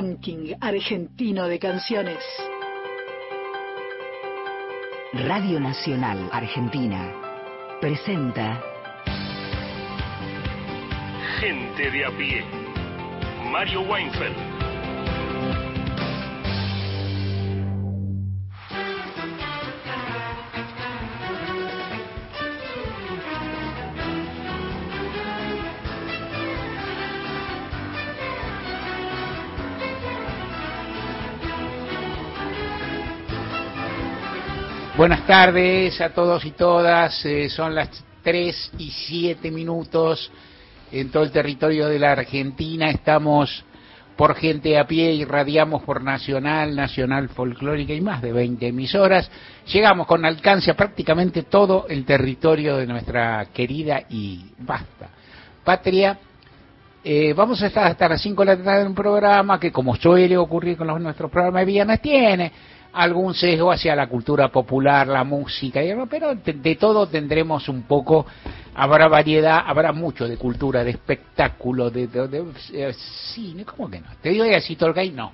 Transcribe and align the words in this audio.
ranking 0.00 0.54
argentino 0.62 1.46
de 1.46 1.58
canciones. 1.58 2.24
Radio 5.12 5.60
Nacional 5.60 6.26
Argentina 6.32 7.12
presenta 7.82 8.62
Gente 11.40 11.90
de 11.90 12.04
a 12.06 12.10
pie. 12.16 12.44
Mario 13.50 13.82
Weinfeld. 13.82 14.49
Buenas 35.00 35.26
tardes 35.26 35.98
a 36.02 36.10
todos 36.10 36.44
y 36.44 36.50
todas. 36.50 37.24
Eh, 37.24 37.48
son 37.48 37.74
las 37.74 37.88
3 38.22 38.72
y 38.76 38.90
7 38.90 39.50
minutos 39.50 40.30
en 40.92 41.10
todo 41.10 41.22
el 41.22 41.30
territorio 41.30 41.88
de 41.88 41.98
la 41.98 42.12
Argentina. 42.12 42.90
Estamos 42.90 43.64
por 44.14 44.34
gente 44.34 44.78
a 44.78 44.86
pie 44.86 45.12
y 45.12 45.24
radiamos 45.24 45.84
por 45.84 46.02
Nacional, 46.02 46.76
Nacional 46.76 47.30
Folclórica 47.30 47.94
y 47.94 48.02
más 48.02 48.20
de 48.20 48.30
20 48.30 48.66
emisoras. 48.66 49.30
Llegamos 49.72 50.06
con 50.06 50.22
alcance 50.26 50.70
a 50.70 50.76
prácticamente 50.76 51.44
todo 51.44 51.86
el 51.88 52.04
territorio 52.04 52.76
de 52.76 52.86
nuestra 52.86 53.46
querida 53.54 54.02
y 54.10 54.50
vasta 54.58 55.08
patria. 55.64 56.18
Eh, 57.02 57.32
vamos 57.32 57.62
a 57.62 57.68
estar 57.68 57.86
hasta 57.86 58.06
las 58.06 58.20
5 58.20 58.44
de 58.44 58.54
la 58.54 58.62
tarde 58.62 58.82
en 58.82 58.88
un 58.88 58.94
programa 58.94 59.58
que, 59.58 59.72
como 59.72 59.96
suele 59.96 60.36
ocurrir 60.36 60.76
con 60.76 60.88
los, 60.88 61.00
nuestros 61.00 61.30
programas 61.30 61.62
de 61.62 61.72
viernes, 61.72 62.02
tiene 62.02 62.52
algún 62.92 63.34
sesgo 63.34 63.70
hacia 63.70 63.94
la 63.94 64.08
cultura 64.08 64.48
popular, 64.48 65.06
la 65.06 65.24
música, 65.24 65.80
pero 66.08 66.34
de, 66.34 66.76
todo 66.76 67.06
tendremos 67.06 67.68
un 67.68 67.82
poco, 67.82 68.26
habrá 68.74 69.08
variedad, 69.08 69.62
habrá 69.64 69.92
mucho 69.92 70.26
de 70.26 70.36
cultura, 70.36 70.82
de 70.82 70.90
espectáculo, 70.90 71.90
de, 71.90 72.08
eh, 72.72 72.92
cine, 73.32 73.64
¿cómo 73.64 73.88
que 73.88 74.00
no? 74.00 74.08
Te 74.20 74.30
digo 74.30 74.44
así, 74.54 74.76
Tolkien, 74.76 75.14
no, 75.14 75.32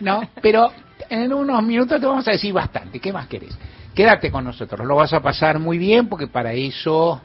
no, 0.00 0.28
pero 0.42 0.72
en 1.08 1.32
unos 1.32 1.62
minutos 1.62 2.00
te 2.00 2.06
vamos 2.06 2.26
a 2.26 2.32
decir 2.32 2.52
bastante, 2.52 2.98
¿qué 2.98 3.12
más 3.12 3.28
querés? 3.28 3.56
Quédate 3.94 4.30
con 4.30 4.44
nosotros, 4.44 4.86
lo 4.86 4.96
vas 4.96 5.12
a 5.12 5.20
pasar 5.20 5.58
muy 5.58 5.78
bien 5.78 6.08
porque 6.08 6.26
para 6.26 6.52
eso 6.52 7.20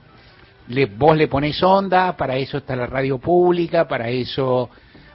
le, 0.68 0.86
vos 0.86 1.18
le 1.18 1.28
pones 1.28 1.62
onda, 1.64 2.16
para 2.16 2.36
eso 2.38 2.58
está 2.58 2.76
la 2.76 2.86
radio 2.86 3.18
pública, 3.18 3.88
para 3.88 4.10
eso 4.10 4.70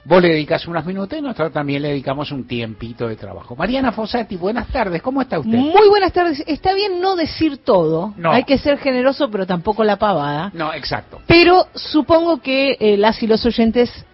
Vos 0.05 0.21
le 0.21 0.29
dedicas 0.29 0.65
unos 0.67 0.85
minutos 0.85 1.17
y 1.17 1.21
nosotros 1.21 1.51
también 1.51 1.81
le 1.81 1.89
dedicamos 1.89 2.31
un 2.31 2.47
tiempito 2.47 3.07
de 3.07 3.15
trabajo. 3.15 3.55
Mariana 3.55 3.91
Fossati, 3.91 4.35
buenas 4.37 4.67
tardes, 4.67 5.01
¿cómo 5.01 5.21
está 5.21 5.39
usted? 5.39 5.57
Muy 5.57 5.87
buenas 5.89 6.13
tardes. 6.13 6.43
Está 6.47 6.73
bien 6.73 7.01
no 7.01 7.15
decir 7.15 7.57
todo, 7.57 8.13
no. 8.17 8.31
hay 8.31 8.43
que 8.43 8.57
ser 8.57 8.77
generoso, 8.77 9.29
pero 9.29 9.45
tampoco 9.45 9.83
la 9.83 9.97
pavada. 9.97 10.51
No, 10.53 10.73
exacto. 10.73 11.19
Pero 11.27 11.67
supongo 11.73 12.41
que 12.41 12.77
eh, 12.79 12.97
las 12.97 13.21
y 13.21 13.27
los 13.27 13.45
oyentes 13.45 14.05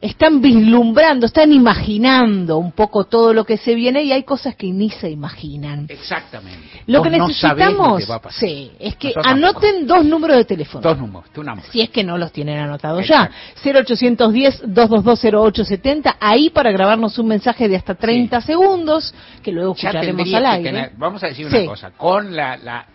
están 0.00 0.40
vislumbrando, 0.40 1.26
están 1.26 1.52
imaginando 1.52 2.56
un 2.56 2.72
poco 2.72 3.04
todo 3.04 3.34
lo 3.34 3.44
que 3.44 3.58
se 3.58 3.74
viene 3.74 4.02
y 4.02 4.12
hay 4.12 4.22
cosas 4.22 4.56
que 4.56 4.68
ni 4.68 4.88
se 4.88 5.10
imaginan. 5.10 5.84
Exactamente. 5.88 6.84
Lo 6.86 7.02
que 7.02 7.10
necesitamos, 7.10 8.08
sí, 8.30 8.72
es 8.78 8.96
que 8.96 9.12
anoten 9.22 9.86
dos 9.86 10.06
números 10.06 10.38
de 10.38 10.46
teléfono. 10.46 10.80
Dos 10.82 10.96
números, 10.96 11.30
tu 11.32 11.44
nombre. 11.44 11.66
Si 11.70 11.82
es 11.82 11.90
que 11.90 12.02
no 12.02 12.16
los 12.16 12.32
tienen 12.32 12.58
anotados 12.58 13.06
ya. 13.06 13.30
0810-222-0870, 13.62 16.16
ahí 16.18 16.48
para 16.48 16.72
grabarnos 16.72 17.18
un 17.18 17.28
mensaje 17.28 17.68
de 17.68 17.76
hasta 17.76 17.94
30 17.94 18.40
segundos, 18.40 19.14
que 19.42 19.52
luego 19.52 19.74
escucharemos 19.74 20.32
al 20.32 20.46
aire. 20.46 20.92
vamos 20.96 21.22
a 21.22 21.26
decir 21.26 21.46
una 21.46 21.66
cosa, 21.66 21.90
con 21.90 22.34
la, 22.34 22.56
la 22.56 22.86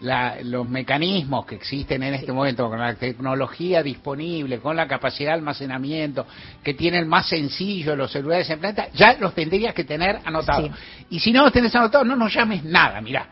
los 0.00 0.68
mecanismos 0.68 1.46
que 1.46 1.54
existen 1.54 2.02
en 2.02 2.14
este 2.14 2.32
momento, 2.32 2.68
con 2.68 2.78
la 2.78 2.94
tecnología 2.94 3.82
disponible, 3.82 4.58
con 4.58 4.76
la 4.76 4.86
capacidad 4.86 5.30
de 5.30 5.34
almacenamiento, 5.34 6.26
que 6.62 6.74
tienen 6.74 7.08
más 7.08 7.28
sencillo 7.28 7.96
los 7.96 8.12
celulares 8.12 8.48
en 8.50 8.58
planta, 8.58 8.88
ya 8.92 9.16
los 9.18 9.34
tendrías 9.34 9.74
que 9.74 9.84
tener 9.84 10.20
anotados. 10.24 10.70
Y 11.10 11.20
si 11.20 11.32
no 11.32 11.44
los 11.44 11.52
tenés 11.52 11.74
anotados, 11.74 12.06
no 12.06 12.16
nos 12.16 12.32
llames 12.34 12.64
nada, 12.64 13.00
mirá. 13.00 13.28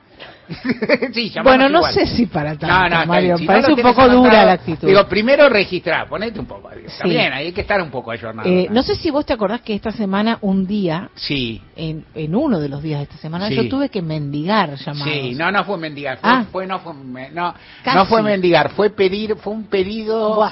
bueno, 1.44 1.68
no 1.68 1.82
sé 1.84 2.06
si 2.06 2.26
para 2.26 2.56
tanto, 2.56 3.06
Mario, 3.06 3.36
parece 3.46 3.72
un 3.72 3.82
poco 3.82 4.08
dura 4.08 4.44
la 4.44 4.52
actitud. 4.52 4.86
Digo, 4.86 5.06
primero 5.06 5.48
registrar, 5.48 6.08
ponete 6.08 6.38
un 6.38 6.46
poco. 6.46 6.70
También 6.98 7.32
hay 7.32 7.52
que 7.52 7.62
estar 7.62 7.80
un 7.80 7.90
poco 7.90 8.10
ayornado. 8.10 8.48
Eh, 8.48 8.68
no 8.70 8.82
sé 8.82 8.94
si 8.94 9.10
vos 9.10 9.24
te 9.24 9.32
acordás 9.32 9.60
que 9.62 9.74
esta 9.74 9.92
semana, 9.92 10.38
un 10.42 10.66
día, 10.66 11.10
sí. 11.14 11.60
en, 11.76 12.04
en 12.14 12.34
uno 12.34 12.60
de 12.60 12.68
los 12.68 12.82
días 12.82 13.00
de 13.00 13.04
esta 13.04 13.16
semana, 13.16 13.48
yo 13.48 13.68
tuve 13.68 13.88
que 13.88 14.02
mendigar 14.02 14.74
llamados. 14.76 15.12
Sí, 15.12 15.34
no, 15.34 15.50
no 15.50 15.64
fue 15.64 15.78
mendigar, 15.78 16.18
fue, 16.18 16.30
ah. 16.30 16.44
fue 16.50 16.66
no, 16.66 16.80
fue, 16.80 16.94
no, 17.32 17.54
no 17.94 18.06
fue 18.06 18.22
mendigar, 18.22 18.70
fue 18.70 18.90
pedir, 18.90 19.36
fue 19.36 19.52
un 19.52 19.64
pedido, 19.64 20.50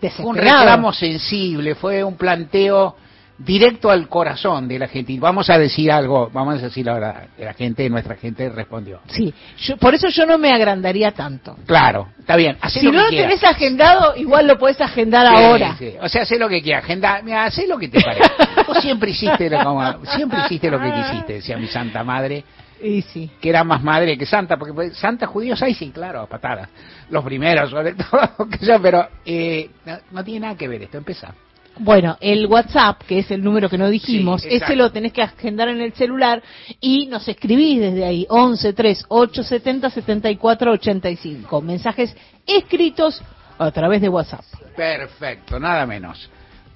fue 0.00 0.24
un 0.24 0.36
reclamo 0.36 0.92
sensible, 0.92 1.74
fue 1.74 2.02
un 2.02 2.16
planteo 2.16 2.96
directo 3.44 3.90
al 3.90 4.08
corazón 4.08 4.68
de 4.68 4.78
la 4.78 4.88
gente. 4.88 5.12
Y 5.12 5.18
vamos 5.18 5.48
a 5.50 5.58
decir 5.58 5.90
algo, 5.90 6.30
vamos 6.32 6.60
a 6.60 6.66
decir 6.66 6.84
verdad, 6.84 7.28
la 7.38 7.54
gente, 7.54 7.88
nuestra 7.88 8.16
gente 8.16 8.48
respondió. 8.50 9.00
Sí, 9.08 9.32
por 9.78 9.94
eso 9.94 10.08
yo 10.08 10.26
no 10.26 10.38
me 10.38 10.50
agrandaría 10.50 11.12
tanto. 11.12 11.56
Claro, 11.66 12.08
está 12.18 12.36
bien. 12.36 12.56
si 12.68 12.86
no 12.86 13.02
lo 13.02 13.10
tenés 13.10 13.42
agendado, 13.44 14.16
igual 14.16 14.46
lo 14.46 14.58
puedes 14.58 14.80
agendar 14.80 15.26
ahora. 15.26 15.76
O 16.00 16.08
sea, 16.08 16.22
haz 16.22 16.30
lo 16.32 16.48
que 16.48 16.62
quieras, 16.62 16.84
agenda, 16.84 17.20
mira, 17.22 17.44
haz 17.44 17.58
lo 17.66 17.78
que 17.78 17.88
te 17.88 18.00
parezca. 18.00 18.64
Vos 18.66 18.78
siempre 18.80 19.10
hiciste, 19.10 19.48
lo, 19.48 20.04
siempre 20.04 20.40
hiciste 20.44 20.70
lo 20.70 20.80
que 20.80 20.92
quisiste, 20.92 21.32
decía 21.34 21.56
mi 21.56 21.66
santa 21.68 22.04
madre. 22.04 22.44
Y 22.82 23.02
sí. 23.02 23.30
Que 23.40 23.50
era 23.50 23.62
más 23.62 23.82
madre 23.82 24.16
que 24.16 24.24
santa, 24.24 24.56
porque 24.56 24.72
pues, 24.72 24.96
santa 24.96 25.26
judíos 25.26 25.62
hay 25.62 25.74
sí, 25.74 25.90
claro, 25.90 26.26
patadas. 26.26 26.68
Los 27.10 27.24
primeros, 27.24 27.70
sobre 27.70 27.94
todo, 28.10 28.48
pero 28.80 29.06
eh, 29.24 29.70
no, 30.10 30.24
tiene 30.24 30.40
nada 30.40 30.56
que 30.56 30.68
ver 30.68 30.82
esto, 30.82 30.98
empieza. 30.98 31.34
Bueno, 31.82 32.18
el 32.20 32.44
WhatsApp, 32.44 33.04
que 33.04 33.20
es 33.20 33.30
el 33.30 33.42
número 33.42 33.70
que 33.70 33.78
no 33.78 33.88
dijimos, 33.88 34.44
ese 34.44 34.76
lo 34.76 34.92
tenés 34.92 35.14
que 35.14 35.22
agendar 35.22 35.68
en 35.70 35.80
el 35.80 35.94
celular 35.94 36.42
y 36.78 37.06
nos 37.06 37.26
escribís 37.26 37.80
desde 37.80 38.04
ahí, 38.04 38.26
11 38.28 38.74
3 38.74 39.06
870 39.08 39.88
74 39.88 40.72
85. 40.72 41.62
Mensajes 41.62 42.14
escritos 42.46 43.22
a 43.56 43.70
través 43.70 44.02
de 44.02 44.10
WhatsApp. 44.10 44.44
Perfecto, 44.76 45.58
nada 45.58 45.86
menos. 45.86 46.30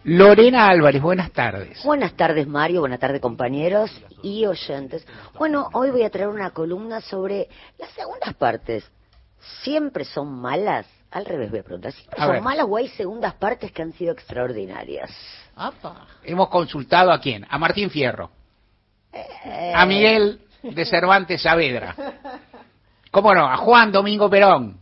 Lorena 0.05 0.69
Álvarez, 0.69 1.03
buenas 1.03 1.31
tardes. 1.33 1.83
Buenas 1.85 2.15
tardes, 2.15 2.47
Mario. 2.47 2.81
Buenas 2.81 3.01
tardes, 3.01 3.21
compañeros 3.21 3.91
y 4.23 4.47
oyentes. 4.47 5.06
Bueno, 5.39 5.69
hoy 5.75 5.91
voy 5.91 6.05
a 6.05 6.11
traer 6.11 6.29
una 6.29 6.51
columna 6.51 7.03
sobre 7.03 7.49
las 7.79 7.91
segundas 7.91 8.33
partes. 8.35 8.91
¿Siempre 9.62 10.05
son 10.05 10.33
malas? 10.41 10.87
Al 11.14 11.25
revés 11.25 11.49
voy 11.49 11.61
a 11.61 11.62
preguntar. 11.62 11.93
¿Son 11.93 12.43
malas 12.43 12.66
o 12.69 12.76
hay 12.76 12.88
segundas 12.88 13.34
partes 13.34 13.70
que 13.70 13.82
han 13.82 13.93
sido 13.93 14.12
extraordinarias? 14.12 15.12
Hemos 16.25 16.49
consultado 16.49 17.12
a 17.12 17.20
quién? 17.20 17.46
A 17.49 17.56
Martín 17.56 17.88
Fierro. 17.88 18.32
Eh. 19.12 19.72
A 19.72 19.87
Miguel 19.87 20.40
de 20.61 20.84
Cervantes 20.84 21.40
Saavedra. 21.40 21.94
¿Cómo 23.12 23.32
no? 23.32 23.49
A 23.49 23.56
Juan 23.58 23.93
Domingo 23.93 24.28
Perón. 24.28 24.81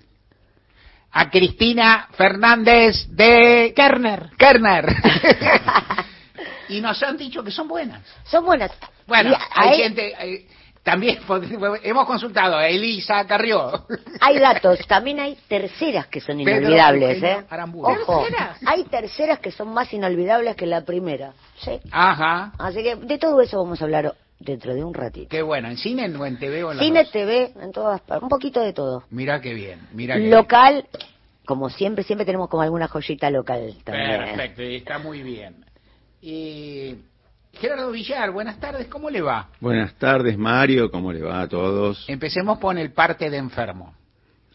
A 1.10 1.28
Cristina 1.28 2.08
Fernández 2.12 3.08
de... 3.10 3.74
Kerner. 3.76 4.30
Kerner. 4.38 4.86
y 6.70 6.80
nos 6.80 7.02
han 7.02 7.18
dicho 7.18 7.44
que 7.44 7.50
son 7.50 7.68
buenas. 7.68 8.00
Son 8.24 8.42
buenas. 8.42 8.70
Bueno, 9.06 9.36
hay 9.54 9.82
gente... 9.82 10.46
También 10.82 11.20
hemos 11.82 12.06
consultado 12.06 12.56
a 12.56 12.68
Elisa 12.68 13.24
Carrió. 13.26 13.86
Hay 14.20 14.38
datos, 14.40 14.78
también 14.86 15.20
hay 15.20 15.36
terceras 15.48 16.06
que 16.08 16.20
son 16.20 16.40
inolvidables, 16.40 17.22
¿eh? 17.22 17.44
Ojo, 17.82 18.26
hay 18.66 18.84
terceras 18.84 19.38
que 19.38 19.52
son 19.52 19.72
más 19.72 19.92
inolvidables 19.92 20.56
que 20.56 20.66
la 20.66 20.84
primera. 20.84 21.32
¿sí? 21.58 21.80
Ajá. 21.90 22.52
Así 22.58 22.82
que 22.82 22.96
de 22.96 23.18
todo 23.18 23.40
eso 23.40 23.62
vamos 23.62 23.80
a 23.80 23.84
hablar 23.84 24.14
dentro 24.40 24.74
de 24.74 24.82
un 24.82 24.92
ratito. 24.92 25.28
Qué 25.28 25.42
bueno, 25.42 25.68
¿en 25.68 25.76
cine 25.76 26.12
o 26.16 26.26
en 26.26 26.38
TV 26.38 26.64
o 26.64 26.72
en 26.72 26.78
Cine, 26.80 27.04
TV, 27.04 27.52
en 27.60 27.70
todas 27.70 28.00
partes, 28.00 28.24
un 28.24 28.28
poquito 28.28 28.60
de 28.60 28.72
todo. 28.72 29.04
Mira 29.10 29.40
qué 29.40 29.54
bien, 29.54 29.86
mira 29.92 30.16
qué 30.16 30.28
Local 30.28 30.88
como 31.44 31.70
siempre, 31.70 32.04
siempre 32.04 32.24
tenemos 32.24 32.48
como 32.48 32.62
alguna 32.62 32.88
joyita 32.88 33.30
local 33.30 33.74
también. 33.84 34.20
Perfecto, 34.20 34.62
está 34.62 34.98
muy 34.98 35.22
bien. 35.22 35.64
Y 36.20 36.96
Gerardo 37.60 37.90
Villar, 37.90 38.30
buenas 38.30 38.58
tardes, 38.58 38.86
¿cómo 38.88 39.10
le 39.10 39.20
va? 39.20 39.48
Buenas 39.60 39.94
tardes, 39.94 40.36
Mario, 40.36 40.90
¿cómo 40.90 41.12
le 41.12 41.22
va 41.22 41.42
a 41.42 41.48
todos? 41.48 42.04
Empecemos 42.08 42.58
con 42.58 42.78
el 42.78 42.92
parte 42.92 43.30
de 43.30 43.36
enfermo. 43.36 43.94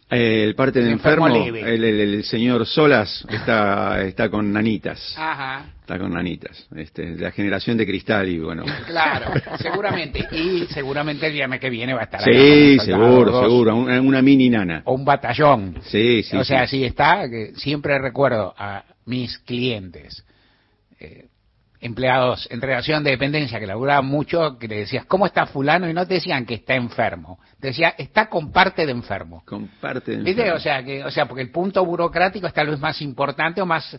Eh, 0.10 0.46
el 0.46 0.56
parte 0.56 0.82
de 0.82 0.92
enfermo, 0.92 1.28
el, 1.28 2.24
señor 2.24 2.66
Solas 2.66 3.26
está, 3.30 4.02
está 4.04 4.30
con 4.30 4.54
nanitas. 4.54 5.14
Ajá. 5.18 5.66
Está 5.82 6.00
con 6.00 6.14
nanitas. 6.14 6.66
Este, 6.78 7.16
la 7.18 7.32
generación 7.32 7.76
de 7.76 7.86
cristal 7.86 8.30
y 8.30 8.40
bueno. 8.40 8.64
Claro, 8.86 9.34
seguramente. 9.60 10.26
Y 10.32 10.66
seguramente 10.68 11.28
el 11.28 11.34
viernes 11.34 11.60
que 11.60 11.70
viene 11.70 11.94
va 11.94 12.02
a 12.02 12.04
estar 12.06 12.24
Sí, 12.24 12.80
seguro, 12.80 13.42
seguro. 13.42 13.76
Una, 13.76 14.22
mini 14.22 14.50
nana. 14.50 14.82
O 14.86 14.94
un 14.94 15.04
batallón. 15.04 15.76
Sí, 15.84 16.24
sí. 16.24 16.38
O 16.38 16.46
sea, 16.46 16.66
sí, 16.68 16.86
está. 16.86 17.30
Que 17.30 17.54
siempre 17.56 18.00
recuerdo 18.00 18.54
a 18.58 18.86
mis 19.06 19.38
clientes. 19.40 20.24
Eh, 21.02 21.26
empleados 21.80 22.48
en 22.52 22.62
relación 22.62 23.04
de 23.04 23.12
dependencia 23.12 23.60
que 23.60 23.68
laburaban 23.68 24.06
mucho, 24.06 24.58
que 24.58 24.68
le 24.68 24.80
decías, 24.80 25.06
¿cómo 25.06 25.26
está 25.26 25.46
fulano? 25.46 25.90
Y 25.90 25.94
no 25.94 26.06
te 26.08 26.16
decían 26.16 26.46
que 26.46 26.56
está 26.56 26.76
enfermo, 26.76 27.40
te 27.60 27.68
decía, 27.68 27.94
está 27.98 28.30
con 28.30 28.52
parte 28.52 28.86
de 28.86 28.92
enfermo. 28.92 29.44
Con 29.46 29.68
parte 29.80 30.18
de 30.18 30.30
enfermo. 30.30 30.56
O 30.56 30.60
sea, 30.60 30.84
que, 30.84 31.04
o 31.04 31.12
sea, 31.12 31.28
porque 31.28 31.44
el 31.44 31.52
punto 31.52 31.86
burocrático 31.86 32.48
es 32.48 32.54
tal 32.54 32.68
vez 32.68 32.80
más 32.80 33.02
importante 33.02 33.62
o 33.62 33.66
más 33.66 33.98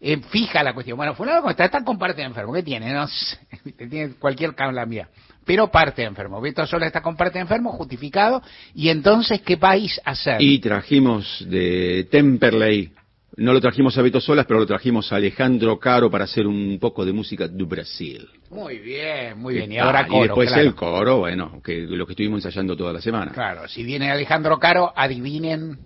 eh, 0.00 0.20
fija 0.30 0.62
la 0.62 0.74
cuestión. 0.74 0.96
Bueno, 0.96 1.14
fulano 1.14 1.48
está, 1.48 1.64
está 1.64 1.84
con 1.84 1.98
parte 1.98 2.22
de 2.22 2.26
enfermo, 2.26 2.52
¿qué 2.52 2.62
tiene? 2.62 2.92
No 2.92 3.06
tiene 3.88 4.14
cualquier 4.14 4.54
mía 4.86 5.08
pero 5.44 5.70
parte 5.70 6.02
de 6.02 6.08
enfermo. 6.08 6.40
Beto 6.40 6.66
Sola 6.66 6.86
está 6.86 7.00
con 7.00 7.16
parte 7.16 7.38
de 7.38 7.42
enfermo, 7.42 7.72
justificado, 7.72 8.42
y 8.74 8.88
entonces, 8.88 9.40
¿qué 9.42 9.56
vais 9.56 10.00
a 10.04 10.12
hacer? 10.12 10.40
Y 10.40 10.60
trajimos 10.60 11.44
de 11.48 12.06
Temperley 12.10 12.92
no 13.36 13.52
lo 13.52 13.60
trajimos 13.60 13.96
a 13.96 14.02
Beto 14.02 14.20
Solas, 14.20 14.46
pero 14.46 14.60
lo 14.60 14.66
trajimos 14.66 15.12
a 15.12 15.16
Alejandro 15.16 15.78
Caro 15.78 16.10
para 16.10 16.24
hacer 16.24 16.46
un 16.46 16.78
poco 16.78 17.04
de 17.04 17.12
música 17.12 17.48
de 17.48 17.64
Brasil. 17.64 18.28
Muy 18.50 18.78
bien, 18.78 19.38
muy 19.38 19.54
bien. 19.54 19.72
Y 19.72 19.78
ahora 19.78 20.06
coro. 20.06 20.24
Y 20.24 20.28
después 20.28 20.52
el 20.52 20.74
coro, 20.74 21.18
bueno, 21.18 21.60
que 21.64 21.80
lo 21.80 22.06
que 22.06 22.12
estuvimos 22.12 22.44
ensayando 22.44 22.76
toda 22.76 22.92
la 22.92 23.00
semana. 23.00 23.32
Claro, 23.32 23.66
si 23.68 23.84
viene 23.84 24.10
Alejandro 24.10 24.58
Caro, 24.58 24.92
adivinen 24.94 25.78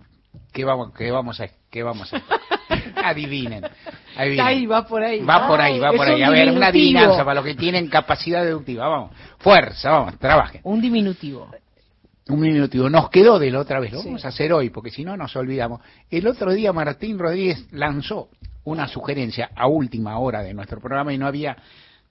qué 0.52 0.64
vamos, 0.64 0.92
qué 0.96 1.10
vamos 1.10 1.40
a, 1.40 1.48
qué 1.70 1.82
vamos 1.82 2.12
a. 2.12 2.22
adivinen. 3.08 3.64
Ahí 4.16 4.66
va 4.66 4.86
por 4.86 5.02
ahí. 5.02 5.20
Va 5.20 5.46
por 5.46 5.60
ahí, 5.60 5.78
va 5.78 5.92
por 5.92 6.08
ahí. 6.08 6.22
A 6.22 6.30
ver, 6.30 6.50
una 6.50 6.68
adivinanza 6.68 7.24
para 7.24 7.34
los 7.36 7.44
que 7.44 7.54
tienen 7.54 7.88
capacidad 7.88 8.44
deductiva. 8.44 8.88
Vamos, 8.88 9.12
fuerza, 9.38 9.90
vamos, 9.90 10.18
trabajen. 10.18 10.60
Un 10.64 10.80
diminutivo 10.80 11.50
un 12.28 12.40
minutivo. 12.40 12.90
Nos 12.90 13.10
quedó 13.10 13.38
de 13.38 13.50
la 13.50 13.60
otra 13.60 13.80
vez, 13.80 13.92
lo 13.92 14.02
vamos 14.02 14.24
a 14.24 14.28
hacer 14.28 14.52
hoy, 14.52 14.70
porque 14.70 14.90
si 14.90 15.04
no 15.04 15.16
nos 15.16 15.34
olvidamos. 15.36 15.80
El 16.10 16.26
otro 16.26 16.52
día 16.52 16.72
Martín 16.72 17.18
Rodríguez 17.18 17.66
lanzó 17.72 18.28
una 18.64 18.88
sugerencia 18.88 19.50
a 19.54 19.68
última 19.68 20.18
hora 20.18 20.42
de 20.42 20.52
nuestro 20.52 20.80
programa 20.80 21.12
y 21.12 21.18
no 21.18 21.26
había 21.26 21.56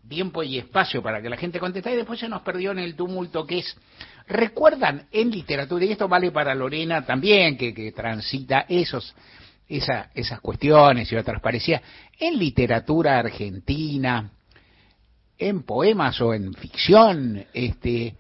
tiempo 0.08 0.44
y 0.44 0.58
espacio 0.58 1.02
para 1.02 1.22
que 1.22 1.30
la 1.30 1.38
gente 1.38 1.60
contestara 1.60 1.96
y 1.96 1.98
después 1.98 2.20
se 2.20 2.30
nos 2.30 2.42
perdió 2.44 2.72
en 2.72 2.80
el 2.80 2.96
tumulto 2.96 3.46
que 3.46 3.60
es, 3.60 3.76
recuerdan 4.28 5.08
en 5.12 5.32
literatura, 5.32 5.84
y 5.84 5.92
esto 5.92 6.08
vale 6.08 6.32
para 6.32 6.56
Lorena 6.56 7.06
también, 7.06 7.58
que, 7.58 7.74
que 7.74 7.92
transita 7.92 8.66
esos, 8.70 9.14
esa, 9.68 10.12
esas 10.14 10.40
cuestiones 10.40 11.12
y 11.12 11.16
otras 11.16 11.42
parecía, 11.42 11.82
en 12.20 12.38
literatura 12.38 13.20
argentina, 13.20 14.30
en 15.38 15.64
poemas 15.64 16.22
o 16.22 16.34
en 16.34 16.54
ficción, 16.54 17.44
este, 17.54 18.16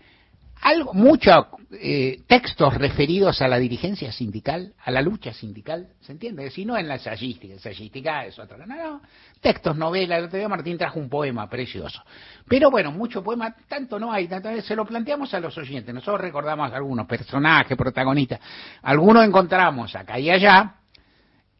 algo, 0.61 0.93
muchos 0.93 1.45
eh, 1.79 2.23
textos 2.27 2.73
referidos 2.75 3.41
a 3.41 3.47
la 3.47 3.57
dirigencia 3.57 4.11
sindical, 4.11 4.73
a 4.83 4.91
la 4.91 5.01
lucha 5.01 5.33
sindical, 5.33 5.89
¿se 6.01 6.11
entiende? 6.11 6.49
Si 6.51 6.65
no 6.65 6.77
en 6.77 6.87
la 6.87 6.95
ensayística, 6.95 7.53
ensayística 7.53 8.25
es 8.25 8.37
otra, 8.39 8.57
no, 8.57 8.75
no, 8.75 9.01
textos, 9.41 9.75
novelas, 9.75 10.19
el 10.19 10.25
otro 10.25 10.37
día 10.37 10.49
Martín 10.49 10.77
trajo 10.77 10.99
un 10.99 11.09
poema 11.09 11.49
precioso. 11.49 12.01
Pero 12.47 12.71
bueno, 12.71 12.91
mucho 12.91 13.23
poema, 13.23 13.55
tanto 13.67 13.99
no 13.99 14.11
hay, 14.11 14.27
tanto, 14.27 14.49
se 14.61 14.75
lo 14.75 14.85
planteamos 14.85 15.33
a 15.33 15.39
los 15.39 15.57
oyentes, 15.57 15.93
nosotros 15.93 16.21
recordamos 16.21 16.71
algunos 16.73 17.07
personajes, 17.07 17.77
protagonistas, 17.77 18.39
algunos 18.81 19.25
encontramos 19.25 19.95
acá 19.95 20.19
y 20.19 20.29
allá, 20.29 20.75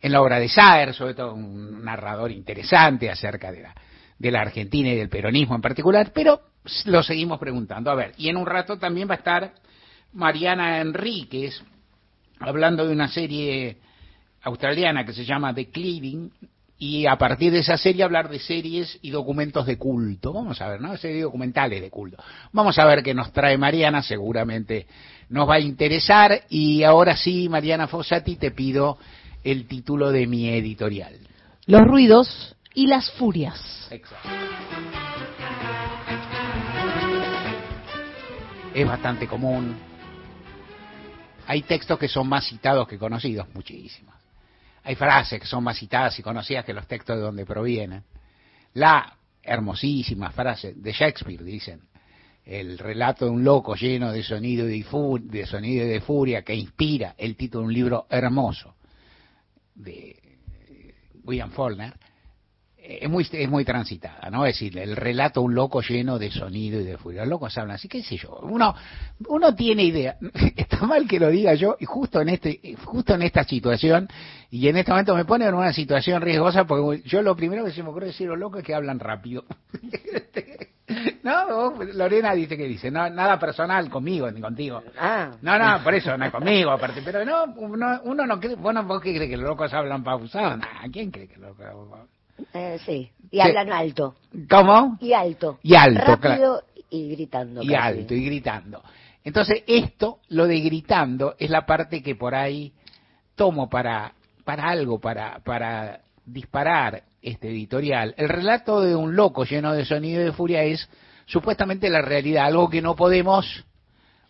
en 0.01 0.11
la 0.11 0.21
obra 0.21 0.39
de 0.39 0.47
Saer, 0.49 0.93
sobre 0.93 1.15
todo 1.15 1.33
un 1.33 1.83
narrador 1.83 2.31
interesante 2.31 3.09
acerca 3.09 3.51
de 3.51 3.61
la, 3.61 3.75
de 4.19 4.31
la 4.31 4.41
Argentina 4.41 4.89
y 4.89 4.95
del 4.95 5.09
peronismo 5.09 5.55
en 5.55 5.61
particular, 5.61 6.11
pero 6.13 6.41
lo 6.85 7.03
seguimos 7.03 7.39
preguntando. 7.39 7.91
A 7.91 7.95
ver, 7.95 8.13
y 8.17 8.29
en 8.29 8.37
un 8.37 8.45
rato 8.45 8.77
también 8.77 9.09
va 9.09 9.15
a 9.15 9.17
estar 9.17 9.53
Mariana 10.15 10.79
Enríquez 10.79 11.61
hablando 12.39 12.87
de 12.87 12.93
una 12.93 13.07
serie 13.07 13.77
australiana 14.41 15.05
que 15.05 15.13
se 15.13 15.25
llama 15.25 15.53
The 15.53 15.69
Cleaving 15.69 16.31
y 16.77 17.05
a 17.05 17.17
partir 17.17 17.53
de 17.53 17.59
esa 17.59 17.77
serie 17.77 18.03
hablar 18.03 18.29
de 18.29 18.39
series 18.39 18.97
y 19.01 19.11
documentos 19.11 19.65
de 19.65 19.77
culto. 19.77 20.33
Vamos 20.33 20.61
a 20.61 20.69
ver, 20.69 20.81
¿no? 20.81 20.97
Series 20.97 21.23
documentales 21.23 21.81
de 21.81 21.89
culto. 21.89 22.17
Vamos 22.51 22.77
a 22.79 22.85
ver 22.85 23.01
qué 23.01 23.13
nos 23.13 23.31
trae 23.31 23.57
Mariana, 23.57 24.01
seguramente 24.01 24.87
nos 25.29 25.49
va 25.49 25.55
a 25.55 25.59
interesar. 25.59 26.41
Y 26.49 26.83
ahora 26.83 27.15
sí, 27.15 27.47
Mariana 27.47 27.87
Fossati, 27.87 28.35
te 28.35 28.51
pido 28.51 28.97
el 29.43 29.67
título 29.67 30.11
de 30.11 30.27
mi 30.27 30.49
editorial. 30.49 31.15
Los 31.65 31.81
ruidos 31.81 32.55
y 32.73 32.87
las 32.87 33.09
furias. 33.11 33.87
Exacto. 33.89 34.29
es 38.75 38.85
bastante 38.85 39.25
común. 39.25 39.75
Hay 41.47 41.61
textos 41.63 41.99
que 41.99 42.07
son 42.07 42.27
más 42.27 42.47
citados 42.47 42.87
que 42.87 42.97
conocidos, 42.97 43.47
muchísimos. 43.53 44.15
Hay 44.83 44.95
frases 44.95 45.39
que 45.39 45.47
son 45.47 45.63
más 45.63 45.77
citadas 45.77 46.17
y 46.19 46.23
conocidas 46.23 46.65
que 46.65 46.73
los 46.73 46.87
textos 46.87 47.15
de 47.15 47.21
donde 47.21 47.45
provienen. 47.45 48.03
La 48.73 49.17
hermosísima 49.41 50.31
frase 50.31 50.73
de 50.75 50.91
Shakespeare, 50.91 51.43
dicen, 51.43 51.81
el 52.45 52.77
relato 52.77 53.25
de 53.25 53.31
un 53.31 53.43
loco 53.43 53.75
lleno 53.75 54.11
de 54.11 54.21
sonido 54.21 54.69
y 54.69 54.83
de, 54.83 55.45
sonido 55.45 55.85
y 55.85 55.87
de 55.87 56.01
furia 56.01 56.43
que 56.43 56.53
inspira 56.53 57.15
el 57.17 57.35
título 57.35 57.61
de 57.61 57.67
un 57.67 57.73
libro 57.73 58.05
hermoso 58.09 58.75
de 59.73 60.15
William 61.23 61.49
Faulkner, 61.51 61.93
es 62.87 63.09
muy, 63.09 63.27
es 63.31 63.49
muy 63.49 63.65
transitada, 63.65 64.29
¿no? 64.29 64.45
Es 64.45 64.55
decir, 64.55 64.77
el 64.77 64.95
relato 64.95 65.41
un 65.41 65.55
loco 65.55 65.81
lleno 65.81 66.19
de 66.19 66.29
sonido 66.31 66.79
y 66.79 66.83
de 66.83 66.97
furia. 66.97 67.21
Los 67.21 67.29
locos 67.29 67.57
hablan 67.57 67.75
así, 67.75 67.87
qué 67.87 68.03
sé 68.03 68.17
yo. 68.17 68.39
Uno, 68.43 68.75
uno 69.27 69.55
tiene 69.55 69.83
idea. 69.83 70.17
Está 70.55 70.85
mal 70.85 71.07
que 71.07 71.19
lo 71.19 71.29
diga 71.29 71.55
yo, 71.55 71.77
y 71.79 71.85
justo 71.85 72.21
en 72.21 72.29
este, 72.29 72.75
justo 72.83 73.15
en 73.15 73.23
esta 73.23 73.43
situación, 73.43 74.07
y 74.51 74.67
en 74.67 74.77
este 74.77 74.91
momento 74.91 75.15
me 75.15 75.25
pone 75.25 75.45
en 75.45 75.55
una 75.55 75.73
situación 75.73 76.21
riesgosa, 76.21 76.65
porque 76.65 77.01
yo 77.07 77.21
lo 77.21 77.35
primero 77.35 77.65
que 77.65 77.71
se 77.71 77.81
me 77.81 77.89
ocurre 77.89 78.07
decir 78.07 78.27
los 78.27 78.37
locos 78.37 78.59
es 78.59 78.65
que 78.65 78.75
hablan 78.75 78.99
rápido. 78.99 79.45
no, 81.23 81.83
Lorena 81.93 82.33
dice 82.35 82.55
que 82.55 82.67
dice, 82.67 82.91
no, 82.91 83.09
nada 83.09 83.39
personal 83.39 83.89
conmigo 83.89 84.29
ni 84.29 84.41
contigo. 84.41 84.83
Ah. 84.99 85.31
No, 85.41 85.57
no, 85.57 85.83
por 85.83 85.95
eso, 85.95 86.15
no 86.17 86.31
conmigo, 86.31 86.69
aparte, 86.69 87.01
pero 87.03 87.25
no, 87.25 87.45
uno, 87.57 88.01
uno 88.03 88.25
no 88.27 88.39
cree, 88.39 88.55
bueno, 88.55 88.83
vos 88.83 89.01
qué 89.01 89.15
crees 89.15 89.29
que 89.29 89.37
los 89.37 89.47
locos 89.47 89.73
hablan 89.73 90.03
pausado, 90.03 90.59
¿quién 90.91 91.09
cree 91.09 91.27
que 91.27 91.37
los 91.37 91.49
locos 91.49 91.65
hablan 91.65 92.14
eh, 92.53 92.79
sí, 92.85 93.09
y 93.31 93.39
hablan 93.39 93.71
alto. 93.71 94.15
¿Cómo? 94.49 94.97
Y 95.01 95.13
alto. 95.13 95.59
Y 95.63 95.75
alto, 95.75 96.15
Rápido 96.15 96.63
y 96.89 97.09
gritando. 97.11 97.63
Y 97.63 97.73
alto, 97.73 98.13
y 98.13 98.25
gritando. 98.25 98.83
Entonces, 99.23 99.63
esto, 99.67 100.19
lo 100.29 100.47
de 100.47 100.59
gritando, 100.59 101.35
es 101.39 101.49
la 101.49 101.65
parte 101.65 102.01
que 102.01 102.15
por 102.15 102.35
ahí 102.35 102.73
tomo 103.35 103.69
para, 103.69 104.13
para 104.43 104.69
algo, 104.69 104.99
para, 104.99 105.39
para 105.39 106.01
disparar 106.25 107.03
este 107.21 107.49
editorial. 107.49 108.13
El 108.17 108.29
relato 108.29 108.81
de 108.81 108.95
un 108.95 109.15
loco 109.15 109.43
lleno 109.43 109.73
de 109.73 109.85
sonido 109.85 110.21
y 110.21 110.25
de 110.25 110.31
furia 110.31 110.63
es 110.63 110.87
supuestamente 111.25 111.89
la 111.89 112.01
realidad, 112.01 112.45
algo 112.45 112.69
que 112.69 112.81
no 112.81 112.95
podemos, 112.95 113.65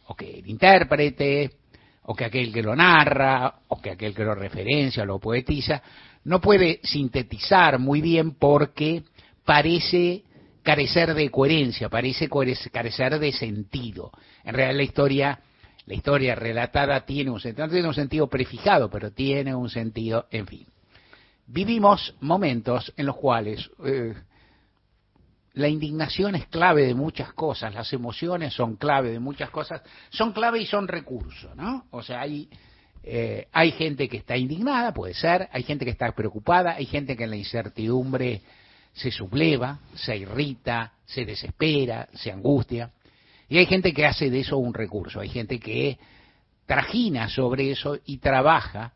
o 0.08 0.16
que 0.16 0.40
el 0.40 0.48
intérprete, 0.48 1.52
o 2.04 2.16
que 2.16 2.26
aquel 2.26 2.54
que 2.54 2.64
lo 2.64 2.76
narra, 2.76 3.56
o 3.68 3.82
que 3.82 3.92
aquel 3.92 4.14
que 4.14 4.24
lo 4.24 4.34
referencia, 4.34 5.04
o 5.04 5.06
lo 5.06 5.20
poetiza, 5.20 5.82
no 6.25 6.41
puede 6.41 6.82
sintetizar 6.84 7.79
muy 7.79 8.01
bien 8.01 8.32
porque 8.32 9.03
parece 9.46 10.24
carecer 10.63 11.13
de 11.13 11.29
coherencia, 11.29 11.88
parece 11.88 12.27
carecer 12.72 13.20
de 13.20 13.32
sentido. 13.32 14.12
En 14.44 14.55
realidad 14.55 14.77
la 14.77 14.84
historia, 14.84 15.39
la 15.86 15.94
historia 15.94 16.36
relatada 16.36 17.05
tiene 17.05 17.29
un 17.29 17.39
sentido, 17.39 17.67
no 17.67 17.72
tiene 17.72 17.88
un 17.88 17.94
sentido 17.94 18.27
prefijado, 18.27 18.89
pero 18.89 19.12
tiene 19.12 19.53
un 19.53 19.70
sentido, 19.70 20.25
en 20.32 20.48
fin. 20.48 20.65
Vivimos 21.46 22.15
momentos 22.22 22.91
en 22.98 23.05
los 23.05 23.15
cuales 23.17 23.70
eh, 23.86 24.15
la 25.53 25.67
indignación 25.67 26.34
es 26.34 26.48
clave 26.48 26.88
de 26.88 26.96
muchas 26.96 27.34
cosas, 27.34 27.72
las 27.75 27.94
emociones 27.94 28.51
son 28.55 28.77
clave 28.77 29.12
de 29.12 29.20
muchas 29.20 29.51
cosas, 29.51 29.84
son 30.10 30.34
clave 30.34 30.60
y 30.60 30.65
son 30.65 30.88
recursos, 30.88 31.55
¿no? 31.55 31.86
O 31.91 32.01
sea, 32.01 32.22
hay 32.22 32.50
eh, 33.08 33.48
hay 33.52 33.72
gente 33.74 34.10
que 34.10 34.18
está 34.18 34.36
indignada, 34.36 34.92
puede 34.92 35.14
ser, 35.14 35.48
hay 35.52 35.62
gente 35.62 35.86
que 35.86 35.92
está 35.92 36.12
preocupada, 36.14 36.74
hay 36.74 36.88
gente 36.88 37.16
que 37.16 37.26
en 37.26 37.30
la 37.30 37.36
incertidumbre 37.36 38.42
se 38.94 39.12
subleva, 39.12 39.80
se 39.94 40.18
irrita, 40.18 40.94
se 41.06 41.24
desespera, 41.24 42.10
se 42.16 42.32
angustia, 42.32 42.90
y 43.48 43.60
hay 43.60 43.68
gente 43.68 43.94
que 43.94 44.08
hace 44.08 44.32
de 44.32 44.40
eso 44.40 44.58
un 44.58 44.74
recurso, 44.74 45.20
hay 45.20 45.30
gente 45.30 45.60
que 45.60 46.00
trajina 46.66 47.30
sobre 47.30 47.70
eso 47.70 48.00
y 48.08 48.18
trabaja 48.18 48.94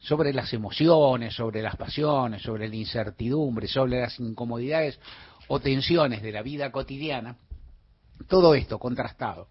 sobre 0.00 0.34
las 0.34 0.52
emociones, 0.52 1.32
sobre 1.34 1.62
las 1.62 1.76
pasiones, 1.76 2.42
sobre 2.42 2.68
la 2.68 2.76
incertidumbre, 2.76 3.68
sobre 3.68 4.02
las 4.02 4.20
incomodidades 4.20 5.00
o 5.48 5.60
tensiones 5.60 6.20
de 6.20 6.32
la 6.32 6.42
vida 6.42 6.70
cotidiana, 6.70 7.38
todo 8.28 8.54
esto 8.54 8.78
contrastado 8.78 9.48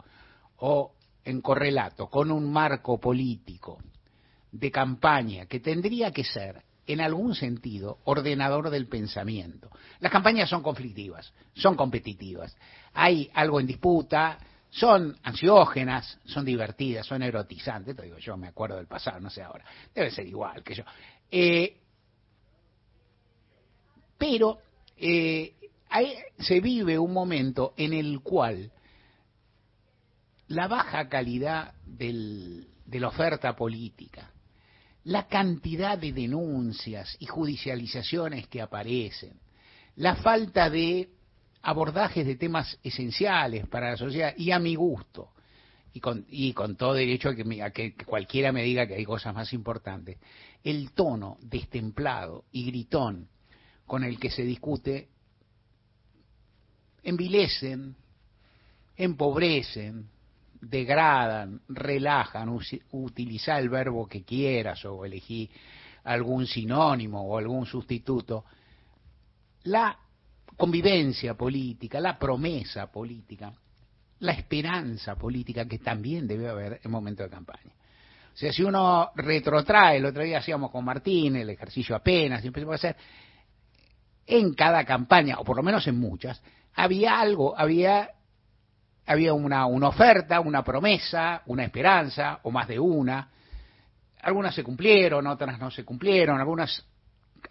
o 0.58 0.94
en 1.24 1.42
correlato 1.42 2.08
con 2.08 2.30
un 2.30 2.54
marco 2.54 3.00
político 3.00 3.80
de 4.60 4.72
campaña 4.72 5.46
que 5.46 5.60
tendría 5.60 6.12
que 6.12 6.24
ser, 6.24 6.64
en 6.88 7.02
algún 7.02 7.36
sentido, 7.36 8.00
ordenador 8.06 8.70
del 8.70 8.88
pensamiento. 8.88 9.70
Las 10.00 10.12
campañas 10.12 10.50
son 10.50 10.62
conflictivas, 10.62 11.34
son 11.56 11.76
competitivas, 11.76 12.56
hay 12.94 13.30
algo 13.34 13.60
en 13.60 13.68
disputa, 13.68 14.38
son 14.70 15.18
ansiógenas, 15.24 16.20
son 16.26 16.46
divertidas, 16.46 17.06
son 17.06 17.24
erotizantes, 17.24 17.96
te 17.96 18.04
digo 18.04 18.18
yo, 18.18 18.38
me 18.38 18.48
acuerdo 18.48 18.78
del 18.78 18.88
pasado, 18.88 19.20
no 19.20 19.30
sé 19.30 19.42
ahora, 19.42 19.66
debe 19.94 20.12
ser 20.12 20.28
igual 20.28 20.64
que 20.64 20.76
yo. 20.76 20.84
Eh, 21.32 21.78
pero 24.18 24.60
eh, 24.98 25.54
se 26.40 26.60
vive 26.62 26.98
un 26.98 27.14
momento 27.14 27.74
en 27.78 27.94
el 27.94 28.22
cual 28.22 28.72
la 30.48 30.68
baja 30.68 31.10
calidad 31.10 31.74
de 31.86 32.66
la 33.00 33.08
oferta 33.08 33.56
política, 33.56 34.30
la 35.06 35.28
cantidad 35.28 35.98
de 35.98 36.12
denuncias 36.12 37.16
y 37.20 37.28
judicializaciones 37.28 38.48
que 38.48 38.62
aparecen, 38.62 39.40
la 39.98 40.16
falta 40.16 40.70
de 40.70 41.10
abordajes 41.62 42.26
de 42.26 42.36
temas 42.36 42.78
esenciales 42.84 43.68
para 43.68 43.92
la 43.92 43.98
sociedad 43.98 44.34
y 44.36 44.52
a 44.52 44.60
mi 44.60 44.76
gusto, 44.76 45.32
y 45.94 46.52
con, 46.54 46.76
todo 46.76 46.94
derecho 46.94 47.30
a 47.30 47.36
que, 47.36 47.62
a 47.62 47.72
que 47.72 47.96
cualquiera 47.96 48.52
me 48.52 48.64
diga 48.64 48.86
que 48.86 48.96
hay 48.96 49.06
cosas 49.06 49.34
más 49.34 49.54
importantes, 49.54 50.18
el 50.64 50.92
tono 50.92 51.38
destemplado 51.40 52.46
y 52.52 52.66
gritón 52.66 53.30
con 53.86 54.04
el 54.04 54.20
que 54.20 54.30
se 54.30 54.44
discute 54.44 55.10
envilecen, 57.04 57.96
empobrecen, 58.98 60.10
degradan, 60.62 61.62
relajan, 61.70 62.58
utiliza 62.92 63.58
el 63.60 63.70
verbo 63.70 64.08
que 64.08 64.24
quieras 64.24 64.84
o 64.86 65.06
elegí 65.06 65.50
algún 66.04 66.46
sinónimo 66.46 67.22
o 67.22 67.38
algún 67.38 67.66
sustituto, 67.66 68.46
la 69.64 69.98
convivencia 70.56 71.34
política, 71.34 72.00
la 72.00 72.18
promesa 72.18 72.92
política, 72.92 73.52
la 74.20 74.32
esperanza 74.32 75.16
política 75.16 75.66
que 75.66 75.80
también 75.80 76.28
debe 76.28 76.48
haber 76.48 76.80
en 76.84 76.92
momento 76.92 77.24
de 77.24 77.30
campaña. 77.30 77.74
O 78.34 78.38
sea, 78.38 78.52
si 78.52 78.64
uno 78.64 79.12
retrotrae, 79.16 79.98
el 79.98 80.06
otro 80.06 80.24
día 80.24 80.40
hacíamos 80.40 80.70
con 80.70 80.84
Martín 80.84 81.36
el 81.38 81.50
ejercicio 81.50 81.96
apenas, 81.96 82.44
y 82.44 82.48
empezamos 82.48 82.74
a 82.74 82.76
hacer, 82.76 82.96
en 84.28 84.54
cada 84.54 84.84
campaña, 84.84 85.40
o 85.40 85.44
por 85.44 85.56
lo 85.56 85.64
menos 85.64 85.88
en 85.88 86.00
muchas, 86.00 86.42
había 86.74 87.20
algo, 87.20 87.58
había 87.58 88.12
había 89.06 89.34
una, 89.34 89.66
una 89.66 89.90
oferta, 89.90 90.40
una 90.40 90.64
promesa, 90.64 91.42
una 91.46 91.64
esperanza, 91.64 92.40
o 92.44 92.52
más 92.52 92.68
de 92.68 92.80
una. 92.80 93.30
Algunas 94.22 94.56
se 94.56 94.64
cumplieron, 94.64 95.28
otras 95.28 95.60
no 95.60 95.70
se 95.70 95.84
cumplieron, 95.84 96.40
algunas 96.40 96.86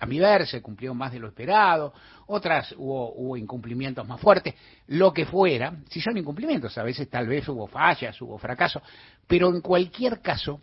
a 0.00 0.06
mi 0.06 0.18
ver 0.18 0.46
se 0.46 0.61
cumplieron 0.61 0.96
más 0.96 1.12
de 1.12 1.20
lo 1.20 1.28
esperado, 1.28 1.92
otras 2.26 2.75
hubo, 2.76 3.12
hubo 3.14 3.37
incumplimientos 3.37 4.06
más 4.06 4.20
fuertes, 4.20 4.54
lo 4.88 5.12
que 5.12 5.25
fuera, 5.25 5.76
si 5.88 6.00
son 6.00 6.16
incumplimientos, 6.16 6.76
a 6.78 6.82
veces 6.82 7.08
tal 7.08 7.28
vez 7.28 7.49
hubo 7.49 7.66
fallas, 7.66 8.20
hubo 8.20 8.38
fracasos, 8.38 8.82
pero 9.26 9.49
en 9.54 9.61
cualquier 9.61 10.20
caso 10.20 10.61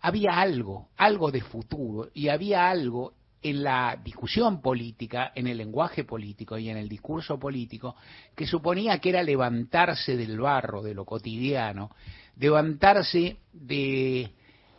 había 0.00 0.40
algo, 0.40 0.88
algo 0.96 1.30
de 1.30 1.40
futuro 1.40 2.08
y 2.14 2.28
había 2.28 2.70
algo 2.70 3.14
en 3.42 3.62
la 3.62 3.98
discusión 4.02 4.60
política, 4.60 5.32
en 5.34 5.46
el 5.46 5.58
lenguaje 5.58 6.04
político 6.04 6.58
y 6.58 6.68
en 6.68 6.76
el 6.76 6.88
discurso 6.88 7.38
político, 7.38 7.96
que 8.34 8.46
suponía 8.46 8.98
que 8.98 9.10
era 9.10 9.22
levantarse 9.22 10.16
del 10.16 10.40
barro, 10.40 10.82
de 10.82 10.94
lo 10.94 11.04
cotidiano, 11.04 11.90
levantarse 12.38 13.36
de 13.52 14.30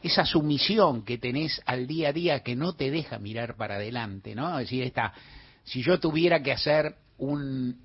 esa 0.01 0.25
sumisión 0.25 1.03
que 1.03 1.17
tenés 1.17 1.61
al 1.65 1.87
día 1.87 2.09
a 2.09 2.13
día 2.13 2.39
que 2.41 2.55
no 2.55 2.73
te 2.73 2.91
deja 2.91 3.19
mirar 3.19 3.55
para 3.55 3.75
adelante, 3.75 4.35
¿no? 4.35 4.57
Decir, 4.57 4.83
esta, 4.83 5.13
si 5.63 5.81
yo 5.81 5.99
tuviera 5.99 6.41
que 6.41 6.51
hacer 6.51 6.95
un 7.17 7.77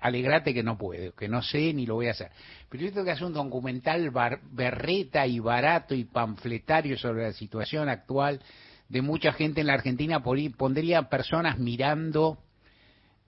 alegrate 0.00 0.52
que 0.52 0.62
no 0.62 0.76
puedo, 0.76 1.14
que 1.14 1.28
no 1.28 1.42
sé 1.42 1.72
ni 1.72 1.86
lo 1.86 1.94
voy 1.94 2.08
a 2.08 2.10
hacer. 2.10 2.30
Pero 2.68 2.84
yo 2.84 2.90
tengo 2.90 3.04
que 3.04 3.12
hacer 3.12 3.24
un 3.24 3.32
documental 3.32 4.10
berreta 4.52 5.26
y 5.26 5.38
barato 5.38 5.94
y 5.94 6.04
panfletario 6.04 6.98
sobre 6.98 7.22
la 7.22 7.32
situación 7.32 7.88
actual 7.88 8.40
de 8.88 9.02
mucha 9.02 9.32
gente 9.32 9.60
en 9.60 9.68
la 9.68 9.74
Argentina 9.74 10.22
pondría 10.22 11.08
personas 11.08 11.58
mirando 11.58 12.38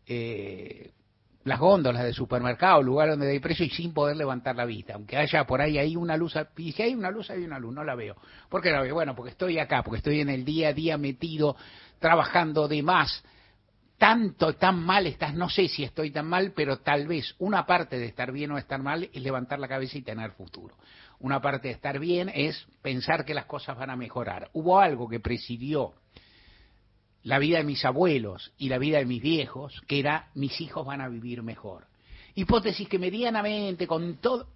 eh, 0.07 0.93
las 1.45 1.61
góndolas 1.61 2.03
de 2.03 2.13
supermercado, 2.13 2.83
lugar 2.83 3.11
donde 3.11 3.31
hay 3.31 3.39
precio 3.39 3.65
y 3.65 3.71
sin 3.71 3.95
poder 3.95 4.17
levantar 4.17 4.57
la 4.57 4.65
vista, 4.65 4.95
aunque 4.95 5.17
haya 5.17 5.45
por 5.45 5.61
ahí 5.61 5.79
hay 5.79 5.95
una 5.95 6.17
luz, 6.17 6.35
y 6.57 6.73
si 6.73 6.83
hay 6.83 6.95
una 6.95 7.11
luz 7.11 7.31
hay 7.31 7.45
una 7.45 7.59
luz, 7.59 7.73
no 7.73 7.85
la 7.85 7.95
veo. 7.95 8.17
¿Por 8.49 8.61
qué 8.61 8.71
la 8.71 8.83
veo? 8.83 8.95
Bueno, 8.95 9.15
porque 9.15 9.31
estoy 9.31 9.59
acá, 9.59 9.83
porque 9.85 9.99
estoy 9.99 10.21
en 10.21 10.29
el 10.29 10.45
día 10.45 10.69
a 10.69 10.73
día 10.73 10.99
metido, 10.99 11.57
trabajando 12.01 12.67
de 12.67 12.83
más, 12.83 13.25
tanto, 13.97 14.55
tan 14.55 14.83
mal 14.85 15.07
estás, 15.07 15.35
no 15.35 15.49
sé 15.49 15.69
si 15.69 15.85
estoy 15.85 16.11
tan 16.11 16.27
mal, 16.27 16.53
pero 16.55 16.79
tal 16.79 17.07
vez 17.07 17.35
una 17.39 17.65
parte 17.65 17.99
de 17.99 18.07
estar 18.07 18.33
bien 18.33 18.51
o 18.51 18.59
estar 18.59 18.83
mal 18.83 19.09
es 19.13 19.23
levantar 19.23 19.61
la 19.61 19.69
cabeza 19.69 19.99
y 19.99 20.03
tener 20.03 20.33
futuro 20.33 20.75
una 21.21 21.41
parte 21.41 21.69
de 21.69 21.75
estar 21.75 21.99
bien 21.99 22.31
es 22.35 22.67
pensar 22.83 23.25
que 23.25 23.35
las 23.35 23.47
cosas 23.47 23.77
van 23.77 23.91
a 23.91 23.97
mejorar. 23.97 24.51
Hubo 24.53 24.79
algo 24.81 25.09
que 25.09 25.21
presidió 25.21 25.95
la 27.23 27.39
vida 27.39 27.59
de 27.59 27.65
mis 27.65 27.85
abuelos 27.85 28.53
y 28.57 28.69
la 28.69 28.79
vida 28.79 28.99
de 28.99 29.05
mis 29.05 29.21
viejos, 29.21 29.83
que 29.89 29.99
era 29.99 30.29
mis 30.35 30.61
hijos 30.61 30.87
van 30.87 31.01
a 31.01 31.09
vivir 31.09 31.43
mejor. 31.43 31.87
Hipótesis 32.35 32.89
que 32.89 32.99
medianamente, 32.99 33.87
con 33.87 34.17
todo... 34.19 34.47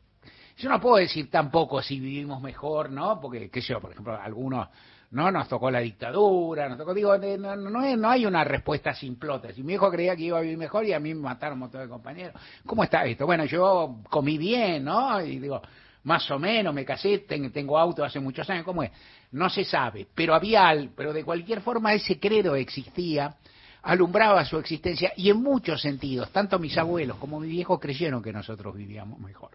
Yo 0.57 0.69
no 0.69 0.81
puedo 0.81 0.97
decir 0.97 1.31
tampoco 1.31 1.83
si 1.83 1.99
vivimos 1.99 2.41
mejor, 2.43 2.91
¿no? 2.91 3.21
Porque, 3.21 3.51
qué 3.51 3.63
sé 3.63 3.73
yo, 3.73 3.81
por 3.81 3.93
ejemplo, 3.93 4.21
algunos 4.21 4.69
no 5.11 5.31
nos 5.31 5.49
tocó 5.49 5.71
la 5.71 5.81
dictadura, 5.81 6.69
nos 6.69 6.79
tocó, 6.79 6.95
digo, 6.95 7.17
no, 7.19 7.57
no, 7.57 7.97
no, 7.97 8.11
hay 8.11 8.25
una 8.25 8.45
respuesta 8.45 8.95
simplota. 8.95 9.53
Si 9.53 9.63
mi 9.63 9.75
hijo 9.75 9.91
creía 9.91 10.15
que 10.15 10.23
iba 10.23 10.39
a 10.39 10.43
vivir 10.43 10.57
mejor 10.57 10.85
y 10.85 10.93
a 10.93 11.01
mí 11.01 11.15
me 11.15 11.23
mataron 11.23 11.55
un 11.55 11.61
montón 11.61 11.81
de 11.81 11.89
compañeros, 11.89 12.41
¿cómo 12.65 12.85
está 12.85 13.05
esto? 13.05 13.27
Bueno, 13.27 13.45
yo 13.47 13.97
comí 14.09 14.39
bien, 14.39 14.85
¿no? 14.85 15.21
Y 15.21 15.41
digo, 15.41 15.61
más 16.05 16.31
o 16.31 16.39
menos, 16.39 16.73
me 16.73 16.85
casé, 16.85 17.19
tengo 17.19 17.79
auto 17.79 18.05
hace 18.05 18.21
muchos 18.21 18.49
años, 18.49 18.65
¿cómo 18.65 18.83
es? 18.83 18.91
No 19.33 19.51
se 19.51 19.65
sabe, 19.65 20.07
pero 20.15 20.35
había, 20.35 20.73
pero 20.97 21.13
de 21.13 21.25
cualquier 21.25 21.61
forma 21.61 21.93
ese 21.93 22.19
credo 22.19 22.55
existía, 22.57 23.37
alumbraba 23.83 24.45
su 24.45 24.59
existencia 24.59 25.13
y 25.17 25.31
en 25.31 25.43
muchos 25.43 25.81
sentidos, 25.81 26.31
tanto 26.33 26.59
mis 26.59 26.77
abuelos 26.77 27.19
como 27.19 27.41
mi 27.41 27.49
viejo 27.49 27.79
creyeron 27.79 28.23
que 28.23 28.33
nosotros 28.33 28.75
vivíamos 28.75 29.19
mejor. 29.21 29.51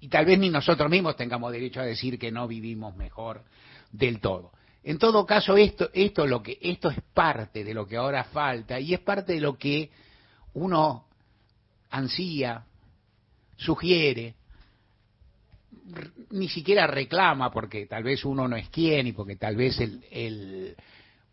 Y 0.00 0.08
tal 0.08 0.26
vez 0.26 0.38
ni 0.38 0.50
nosotros 0.50 0.88
mismos 0.90 1.16
tengamos 1.16 1.50
derecho 1.52 1.80
a 1.80 1.84
decir 1.84 2.18
que 2.18 2.30
no 2.30 2.46
vivimos 2.46 2.94
mejor 2.94 3.42
del 3.90 4.20
todo. 4.20 4.52
En 4.84 4.98
todo 4.98 5.26
caso, 5.26 5.56
esto, 5.56 5.90
esto, 5.92 6.26
lo 6.26 6.42
que, 6.42 6.58
esto 6.60 6.88
es 6.88 6.98
parte 7.12 7.64
de 7.64 7.74
lo 7.74 7.86
que 7.86 7.96
ahora 7.96 8.24
falta 8.24 8.78
y 8.78 8.94
es 8.94 9.00
parte 9.00 9.32
de 9.32 9.40
lo 9.40 9.58
que 9.58 9.90
uno 10.54 11.06
ansía, 11.90 12.64
sugiere, 13.56 14.36
ni 16.30 16.48
siquiera 16.48 16.86
reclama, 16.86 17.50
porque 17.50 17.86
tal 17.86 18.02
vez 18.02 18.24
uno 18.24 18.46
no 18.46 18.56
es 18.56 18.68
quien 18.68 19.06
y 19.06 19.12
porque 19.12 19.36
tal 19.36 19.56
vez 19.56 19.80
el, 19.80 20.04
el 20.10 20.76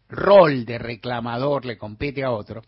rol 0.10 0.66
de 0.66 0.78
reclamador 0.78 1.66
le 1.66 1.78
compete 1.78 2.24
a 2.24 2.32
otro, 2.32 2.62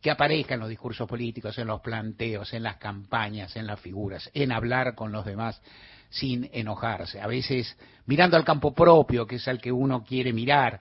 que 0.00 0.10
aparezca 0.10 0.54
en 0.54 0.60
los 0.60 0.68
discursos 0.68 1.08
políticos, 1.08 1.56
en 1.58 1.68
los 1.68 1.80
planteos, 1.80 2.52
en 2.52 2.64
las 2.64 2.76
campañas, 2.76 3.54
en 3.56 3.66
las 3.66 3.80
figuras, 3.80 4.30
en 4.34 4.52
hablar 4.52 4.94
con 4.94 5.12
los 5.12 5.24
demás 5.24 5.62
sin 6.10 6.50
enojarse. 6.52 7.20
A 7.20 7.26
veces 7.26 7.76
mirando 8.06 8.36
al 8.36 8.44
campo 8.44 8.74
propio, 8.74 9.26
que 9.26 9.36
es 9.36 9.48
al 9.48 9.60
que 9.60 9.72
uno 9.72 10.04
quiere 10.04 10.32
mirar. 10.32 10.80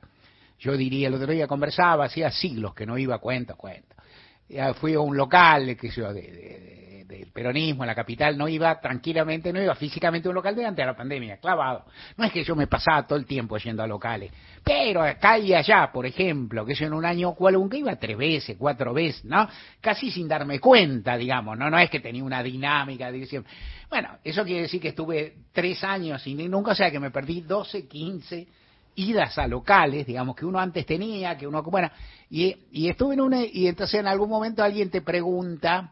Yo 0.60 0.76
diría, 0.76 1.08
el 1.08 1.14
otro 1.14 1.32
día 1.32 1.48
conversaba, 1.48 2.06
hacía 2.06 2.32
siglos 2.32 2.74
que 2.74 2.86
no 2.86 2.98
iba 2.98 3.16
a 3.16 3.20
cuento, 3.20 3.56
cuento. 3.56 3.96
Fui 4.80 4.96
a 4.96 5.00
un 5.00 5.16
local, 5.16 5.78
que 5.78 5.90
yo, 5.90 6.12
de 6.12 6.91
del 7.12 7.32
peronismo 7.32 7.84
en 7.84 7.88
la 7.88 7.96
capital, 7.96 8.38
no 8.38 8.48
iba 8.48 8.80
tranquilamente, 8.80 9.52
no 9.52 9.62
iba 9.62 9.76
físicamente 9.76 10.28
a 10.28 10.32
un 10.32 10.36
local 10.36 10.56
de 10.56 10.86
la 10.86 10.96
pandemia, 10.96 11.38
clavado. 11.38 11.86
No 12.18 12.24
es 12.24 12.32
que 12.32 12.44
yo 12.44 12.56
me 12.56 12.68
pasaba 12.68 13.06
todo 13.06 13.20
el 13.20 13.26
tiempo 13.26 13.58
yendo 13.58 13.84
a 13.84 13.88
locales, 13.88 14.32
pero 14.64 15.04
acá 15.04 15.38
y 15.38 15.54
allá, 15.54 15.92
por 15.92 16.06
ejemplo, 16.06 16.66
que 16.66 16.74
yo 16.74 16.86
en 16.86 16.94
un 16.94 17.06
año 17.06 17.34
cual 17.34 17.58
que 17.70 17.78
iba 17.78 17.96
tres 17.98 18.18
veces, 18.18 18.56
cuatro 18.58 18.94
veces, 18.94 19.26
¿no? 19.26 19.48
Casi 19.80 20.10
sin 20.10 20.28
darme 20.28 20.60
cuenta, 20.60 21.18
digamos, 21.18 21.58
¿no? 21.58 21.70
No 21.70 21.78
es 21.78 21.90
que 21.90 22.00
tenía 22.00 22.24
una 22.24 22.42
dinámica, 22.42 23.12
de... 23.12 23.44
bueno, 23.90 24.18
eso 24.24 24.44
quiere 24.44 24.64
decir 24.64 24.82
que 24.82 24.90
estuve 24.90 25.36
tres 25.52 25.84
años 25.84 26.26
y 26.26 26.34
nunca, 26.36 26.72
o 26.72 26.76
sea, 26.76 26.90
que 26.90 27.00
me 27.00 27.12
perdí 27.12 27.42
12, 27.42 27.88
15 27.88 28.48
idas 28.96 29.38
a 29.38 29.48
locales, 29.48 30.06
digamos, 30.06 30.36
que 30.36 30.46
uno 30.46 30.60
antes 30.60 30.86
tenía, 30.86 31.38
que 31.38 31.48
uno, 31.48 31.62
bueno, 31.64 31.90
y, 32.30 32.56
y 32.72 32.90
estuve 32.90 33.14
en 33.14 33.22
una, 33.22 33.44
y 33.44 33.68
entonces 33.68 34.00
en 34.00 34.08
algún 34.08 34.30
momento 34.30 34.64
alguien 34.64 34.90
te 34.90 35.02
pregunta, 35.02 35.92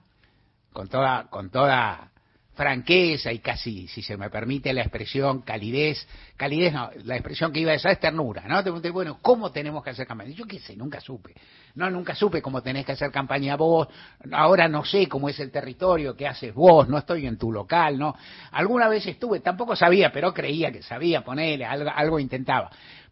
con 0.80 0.88
toda, 0.88 1.28
con 1.30 1.50
toda 1.50 2.10
franqueza 2.54 3.34
y 3.34 3.40
casi, 3.40 3.90
si 3.90 4.02
se 4.02 4.16
me 4.16 4.30
permite 4.30 4.72
la 4.72 4.80
expresión, 4.80 5.42
calidez, 5.42 6.08
calidez 6.38 6.72
no, 6.72 6.90
la 7.04 7.16
expresión 7.16 7.52
que 7.52 7.60
iba 7.60 7.72
a 7.72 7.74
decir 7.74 7.92
es 7.92 8.00
ternura, 8.00 8.44
¿no? 8.48 8.60
Te 8.60 8.64
pregunté, 8.64 8.90
bueno, 8.90 9.20
¿cómo 9.22 9.52
tenemos 9.52 9.84
que 9.84 9.90
hacer 9.90 10.08
campaña? 10.08 10.32
Yo 10.32 10.46
qué 10.46 10.58
sé, 10.60 10.78
nunca 10.78 11.02
supe, 11.02 11.36
no, 11.76 11.90
nunca 11.90 12.16
supe 12.16 12.42
cómo 12.42 12.62
tenés 12.62 12.86
que 12.86 12.94
hacer 12.94 13.12
campaña 13.12 13.58
vos, 13.58 13.90
ahora 14.32 14.70
no 14.70 14.86
sé 14.86 15.08
cómo 15.10 15.28
es 15.28 15.38
el 15.42 15.52
territorio 15.52 16.16
que 16.16 16.26
haces 16.26 16.54
vos, 16.54 16.88
no 16.88 16.98
estoy 16.98 17.28
en 17.28 17.38
tu 17.38 17.52
local, 17.52 18.00
¿no? 18.00 18.16
Alguna 18.52 18.88
vez 18.88 19.06
estuve, 19.06 19.42
tampoco 19.42 19.76
sabía, 19.76 20.14
pero 20.14 20.34
creía 20.34 20.72
que 20.72 20.82
sabía 20.82 21.26
ponerle, 21.26 21.66
algo, 21.66 21.90
algo 21.94 22.20
intentaba. 22.22 22.70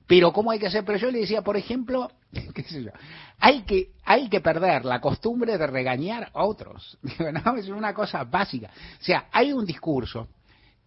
Pero 0.08 0.32
¿cómo 0.32 0.52
hay 0.52 0.60
que 0.60 0.68
hacer? 0.68 0.86
Pero 0.86 0.98
yo 0.98 1.12
le 1.12 1.20
decía, 1.20 1.42
por 1.42 1.58
ejemplo, 1.58 2.10
qué 2.56 2.64
sé 2.64 2.84
yo, 2.84 2.92
hay 3.40 3.64
que, 3.64 3.92
hay 4.06 4.30
que 4.30 4.40
perder 4.40 4.86
la 4.86 5.02
costumbre 5.02 5.58
de 5.58 5.68
regañar 5.68 6.32
a 6.34 6.46
otros. 6.46 6.98
¿no? 7.20 7.58
Es 7.58 7.68
una 7.68 7.94
cosa 7.94 8.24
básica. 8.24 8.72
O 9.00 9.04
sea, 9.04 9.28
hay 9.32 9.54
un 9.54 9.66
discurso 9.66 10.28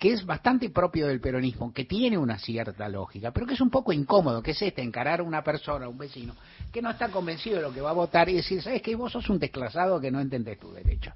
que 0.01 0.13
es 0.15 0.25
bastante 0.25 0.71
propio 0.71 1.07
del 1.07 1.21
peronismo, 1.21 1.75
que 1.75 1.85
tiene 1.85 2.17
una 2.17 2.39
cierta 2.39 2.89
lógica, 2.89 3.33
pero 3.33 3.47
que 3.47 3.53
es 3.53 3.61
un 3.61 3.69
poco 3.69 3.93
incómodo, 3.93 4.43
que 4.43 4.53
es 4.53 4.63
este, 4.63 4.81
encarar 4.81 5.21
a 5.21 5.23
una 5.23 5.45
persona, 5.45 5.85
a 5.85 5.89
un 5.91 5.99
vecino, 5.99 6.35
que 6.73 6.81
no 6.81 6.89
está 6.89 7.11
convencido 7.11 7.57
de 7.57 7.63
lo 7.63 7.75
que 7.75 7.83
va 7.83 7.91
a 7.91 7.93
votar 7.93 8.31
y 8.31 8.37
decir, 8.37 8.63
¿sabes 8.63 8.81
qué? 8.81 8.97
Vos 8.97 9.13
sos 9.13 9.29
un 9.29 9.39
desclasado 9.39 10.01
que 10.01 10.11
no 10.11 10.19
entendés 10.19 10.59
tu 10.59 10.73
derecho. 10.73 11.13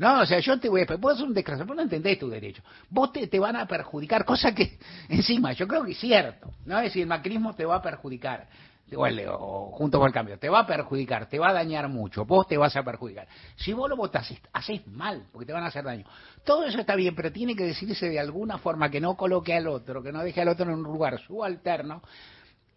No, 0.00 0.22
o 0.22 0.26
sea, 0.26 0.40
yo 0.40 0.58
te 0.58 0.70
voy 0.70 0.80
a... 0.80 0.96
Vos 0.96 1.18
sos 1.18 1.28
un 1.28 1.34
desclasado, 1.34 1.66
vos 1.66 1.76
no 1.76 1.82
entendés 1.82 2.18
tu 2.18 2.30
derecho. 2.30 2.62
Vos 2.88 3.12
te, 3.12 3.26
te 3.26 3.38
van 3.38 3.54
a 3.56 3.66
perjudicar, 3.66 4.24
cosa 4.24 4.54
que, 4.54 4.78
encima, 5.10 5.52
yo 5.52 5.68
creo 5.68 5.84
que 5.84 5.92
es 5.92 5.98
cierto, 5.98 6.50
¿no? 6.64 6.78
Es 6.78 6.84
decir, 6.84 7.02
el 7.02 7.08
macrismo 7.08 7.54
te 7.54 7.66
va 7.66 7.76
a 7.76 7.82
perjudicar 7.82 8.48
o, 8.96 9.70
junto 9.72 9.98
con 9.98 10.08
el 10.08 10.12
cambio, 10.14 10.38
te 10.38 10.48
va 10.48 10.60
a 10.60 10.66
perjudicar, 10.66 11.28
te 11.28 11.38
va 11.38 11.50
a 11.50 11.52
dañar 11.52 11.88
mucho, 11.88 12.24
vos 12.24 12.48
te 12.48 12.56
vas 12.56 12.74
a 12.76 12.82
perjudicar. 12.82 13.28
Si 13.56 13.74
vos 13.74 13.90
lo 13.90 13.96
votás, 13.96 14.32
haces 14.54 14.86
mal, 14.86 15.26
porque 15.30 15.46
te 15.46 15.52
van 15.52 15.64
a 15.64 15.66
hacer 15.66 15.84
daño. 15.84 16.06
Todo 16.46 16.64
eso 16.64 16.80
está 16.80 16.96
bien, 16.96 17.14
pero 17.14 17.30
tiene 17.30 17.54
que 17.54 17.64
decirse 17.64 18.08
de 18.08 18.18
alguna 18.18 18.56
forma 18.56 18.90
que 18.90 19.00
no 19.00 19.18
coloque 19.18 19.54
al 19.54 19.68
otro, 19.68 20.02
que 20.02 20.12
no 20.12 20.22
deje 20.22 20.40
al 20.40 20.48
otro 20.48 20.64
en 20.64 20.78
un 20.78 20.82
lugar 20.82 21.20
subalterno, 21.20 22.02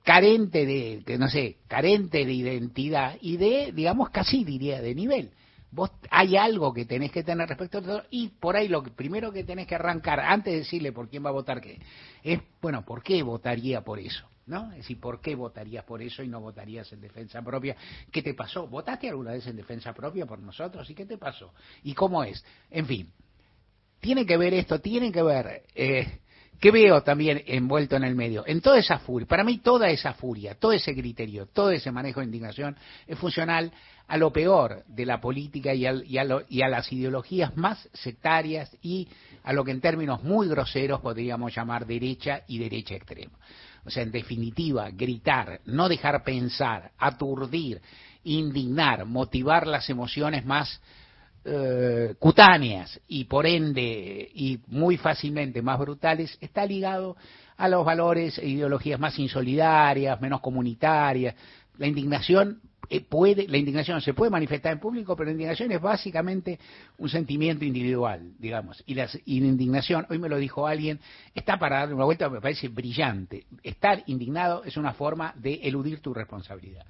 carente 0.03 0.65
de, 0.65 1.03
que 1.05 1.17
no 1.17 1.29
sé, 1.29 1.59
carente 1.69 2.25
de 2.25 2.33
identidad 2.33 3.15
y 3.21 3.37
de, 3.37 3.71
digamos, 3.73 4.09
casi 4.09 4.43
diría, 4.43 4.81
de 4.81 4.93
nivel. 4.93 5.31
Vos 5.73 5.89
hay 6.11 6.37
algo 6.37 6.71
que 6.71 6.85
tenés 6.85 7.11
que 7.11 7.23
tener 7.23 7.49
respecto 7.49 7.79
a 7.79 7.81
todo 7.81 8.03
y 8.11 8.27
por 8.27 8.55
ahí 8.55 8.67
lo 8.67 8.83
primero 8.83 9.31
que 9.31 9.43
tenés 9.43 9.65
que 9.65 9.73
arrancar 9.73 10.19
antes 10.19 10.53
de 10.53 10.59
decirle 10.59 10.91
por 10.91 11.09
quién 11.09 11.25
va 11.25 11.29
a 11.29 11.33
votar 11.33 11.59
qué 11.59 11.79
es, 12.21 12.39
bueno, 12.61 12.85
¿por 12.85 13.01
qué 13.01 13.23
votaría 13.23 13.81
por 13.81 13.99
eso? 13.99 14.27
¿no? 14.45 14.71
Es 14.71 14.79
decir, 14.79 14.99
¿por 14.99 15.19
qué 15.19 15.33
votarías 15.33 15.83
por 15.83 16.01
eso 16.03 16.21
y 16.21 16.27
no 16.27 16.41
votarías 16.41 16.91
en 16.93 17.01
defensa 17.01 17.41
propia? 17.41 17.75
¿Qué 18.11 18.21
te 18.21 18.35
pasó? 18.35 18.67
¿Votaste 18.67 19.09
alguna 19.09 19.31
vez 19.31 19.47
en 19.47 19.55
defensa 19.55 19.93
propia 19.93 20.27
por 20.27 20.39
nosotros? 20.39 20.87
¿Y 20.89 20.93
qué 20.93 21.07
te 21.07 21.17
pasó? 21.17 21.53
¿Y 21.83 21.93
cómo 21.93 22.23
es? 22.23 22.45
En 22.69 22.85
fin, 22.85 23.11
tiene 23.99 24.27
que 24.27 24.37
ver 24.37 24.53
esto, 24.53 24.79
tiene 24.79 25.11
que 25.11 25.23
ver... 25.23 25.63
Eh, 25.73 26.19
¿Qué 26.59 26.71
veo 26.71 27.03
también 27.03 27.43
envuelto 27.45 27.97
en 27.97 28.05
el 28.05 28.15
medio? 28.15 28.45
En 28.47 28.61
toda 28.61 28.77
esa 28.77 28.99
furia, 28.99 29.27
para 29.27 29.43
mí 29.43 29.57
toda 29.57 29.89
esa 29.89 30.13
furia, 30.13 30.55
todo 30.55 30.71
ese 30.71 30.93
criterio, 30.93 31.47
todo 31.47 31.71
ese 31.71 31.91
manejo 31.91 32.21
de 32.21 32.27
indignación 32.27 32.77
es 33.05 33.19
funcional 33.19 33.69
a 34.07 34.17
lo 34.17 34.31
peor 34.31 34.83
de 34.87 35.05
la 35.05 35.21
política 35.21 35.73
y, 35.73 35.85
y, 35.85 36.17
a 36.61 36.67
las 36.67 36.91
ideologías 36.91 37.55
más 37.57 37.89
sectarias 37.93 38.75
y 38.81 39.07
a 39.43 39.53
lo 39.53 39.63
que 39.63 39.71
en 39.71 39.81
términos 39.81 40.23
muy 40.23 40.47
groseros 40.47 41.01
podríamos 41.01 41.55
llamar 41.55 41.85
derecha 41.85 42.41
y 42.47 42.59
derecha 42.59 42.95
extrema. 42.95 43.37
O 43.85 43.89
sea, 43.89 44.03
en 44.03 44.11
definitiva, 44.11 44.89
gritar, 44.91 45.59
no 45.65 45.89
dejar 45.89 46.23
pensar, 46.23 46.91
aturdir, 46.97 47.81
indignar, 48.23 49.05
motivar 49.05 49.67
las 49.67 49.89
emociones 49.89 50.45
más 50.45 50.79
eh, 51.45 52.15
cutáneas 52.19 52.99
y 53.07 53.25
por 53.25 53.45
ende 53.45 54.31
y 54.33 54.59
muy 54.67 54.95
fácilmente 54.95 55.61
más 55.61 55.77
brutales 55.77 56.37
está 56.39 56.65
ligado 56.65 57.17
a 57.57 57.67
los 57.67 57.85
valores 57.85 58.37
e 58.37 58.47
ideologías 58.47 58.99
más 58.99 59.19
insolidarias, 59.19 60.21
menos 60.21 60.39
comunitarias. 60.39 61.35
La 61.77 61.87
indignación 61.87 62.61
puede, 63.09 63.47
la 63.47 63.57
indignación 63.57 64.01
se 64.01 64.13
puede 64.13 64.29
manifestar 64.31 64.73
en 64.73 64.79
público, 64.79 65.15
pero 65.15 65.27
la 65.27 65.31
indignación 65.31 65.71
es 65.71 65.81
básicamente 65.81 66.59
un 66.97 67.09
sentimiento 67.09 67.65
individual, 67.65 68.33
digamos. 68.37 68.83
Y 68.85 68.93
la, 68.93 69.09
indignación, 69.25 70.05
hoy 70.09 70.19
me 70.19 70.29
lo 70.29 70.37
dijo 70.37 70.67
alguien, 70.67 70.99
está 71.33 71.57
para 71.57 71.79
darle 71.79 71.95
una 71.95 72.05
vuelta, 72.05 72.29
me 72.29 72.41
parece 72.41 72.67
brillante. 72.67 73.45
Estar 73.63 74.03
indignado 74.07 74.63
es 74.63 74.77
una 74.77 74.93
forma 74.93 75.33
de 75.37 75.55
eludir 75.63 76.01
tu 76.01 76.13
responsabilidad. 76.13 76.85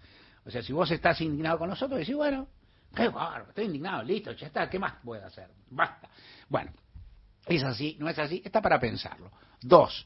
O 0.46 0.52
sea, 0.52 0.62
si 0.62 0.74
vos 0.74 0.90
estás 0.92 1.22
indignado 1.22 1.58
con 1.58 1.70
nosotros, 1.70 2.00
decís, 2.00 2.16
bueno, 2.16 2.48
qué 2.94 3.08
bárbaro, 3.08 3.50
estoy 3.50 3.66
indignado, 3.66 4.04
listo, 4.04 4.32
ya 4.34 4.48
está, 4.48 4.70
¿qué 4.70 4.80
más 4.80 4.96
puedo 5.04 5.26
hacer? 5.26 5.48
Basta. 5.70 6.10
Bueno, 6.50 6.72
es 7.46 7.64
así, 7.64 7.96
no 8.00 8.10
es 8.10 8.18
así, 8.20 8.42
está 8.44 8.62
para 8.62 8.80
pensarlo. 8.80 9.32
Dos, 9.62 10.06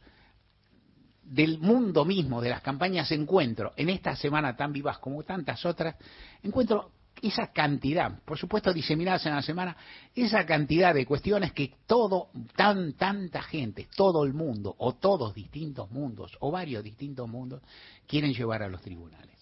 del 1.28 1.60
mundo 1.60 2.06
mismo, 2.06 2.42
de 2.42 2.50
las 2.50 2.62
campañas 2.62 3.12
encuentro, 3.12 3.74
en 3.76 3.90
esta 3.90 4.16
semana 4.16 4.56
tan 4.56 4.72
vivas 4.72 4.98
como 5.00 5.24
tantas 5.24 5.66
otras, 5.66 5.96
encuentro 6.42 6.92
esa 7.22 7.52
cantidad, 7.52 8.20
por 8.24 8.38
supuesto 8.38 8.72
diseminadas 8.72 9.26
en 9.26 9.36
la 9.36 9.42
semana, 9.42 9.76
esa 10.16 10.46
cantidad 10.46 10.94
de 10.94 11.06
cuestiones 11.06 11.52
que 11.52 11.74
todo, 11.86 12.30
tan, 12.56 12.94
tanta 12.94 13.42
gente, 13.42 13.88
todo 13.96 14.24
el 14.24 14.34
mundo, 14.34 14.76
o 14.78 14.96
todos 14.96 15.34
distintos 15.34 15.90
mundos, 15.92 16.38
o 16.40 16.52
varios 16.52 16.84
distintos 16.84 17.28
mundos, 17.28 17.62
quieren 18.08 18.34
llevar 18.34 18.64
a 18.64 18.70
los 18.70 18.82
tribunales. 18.82 19.36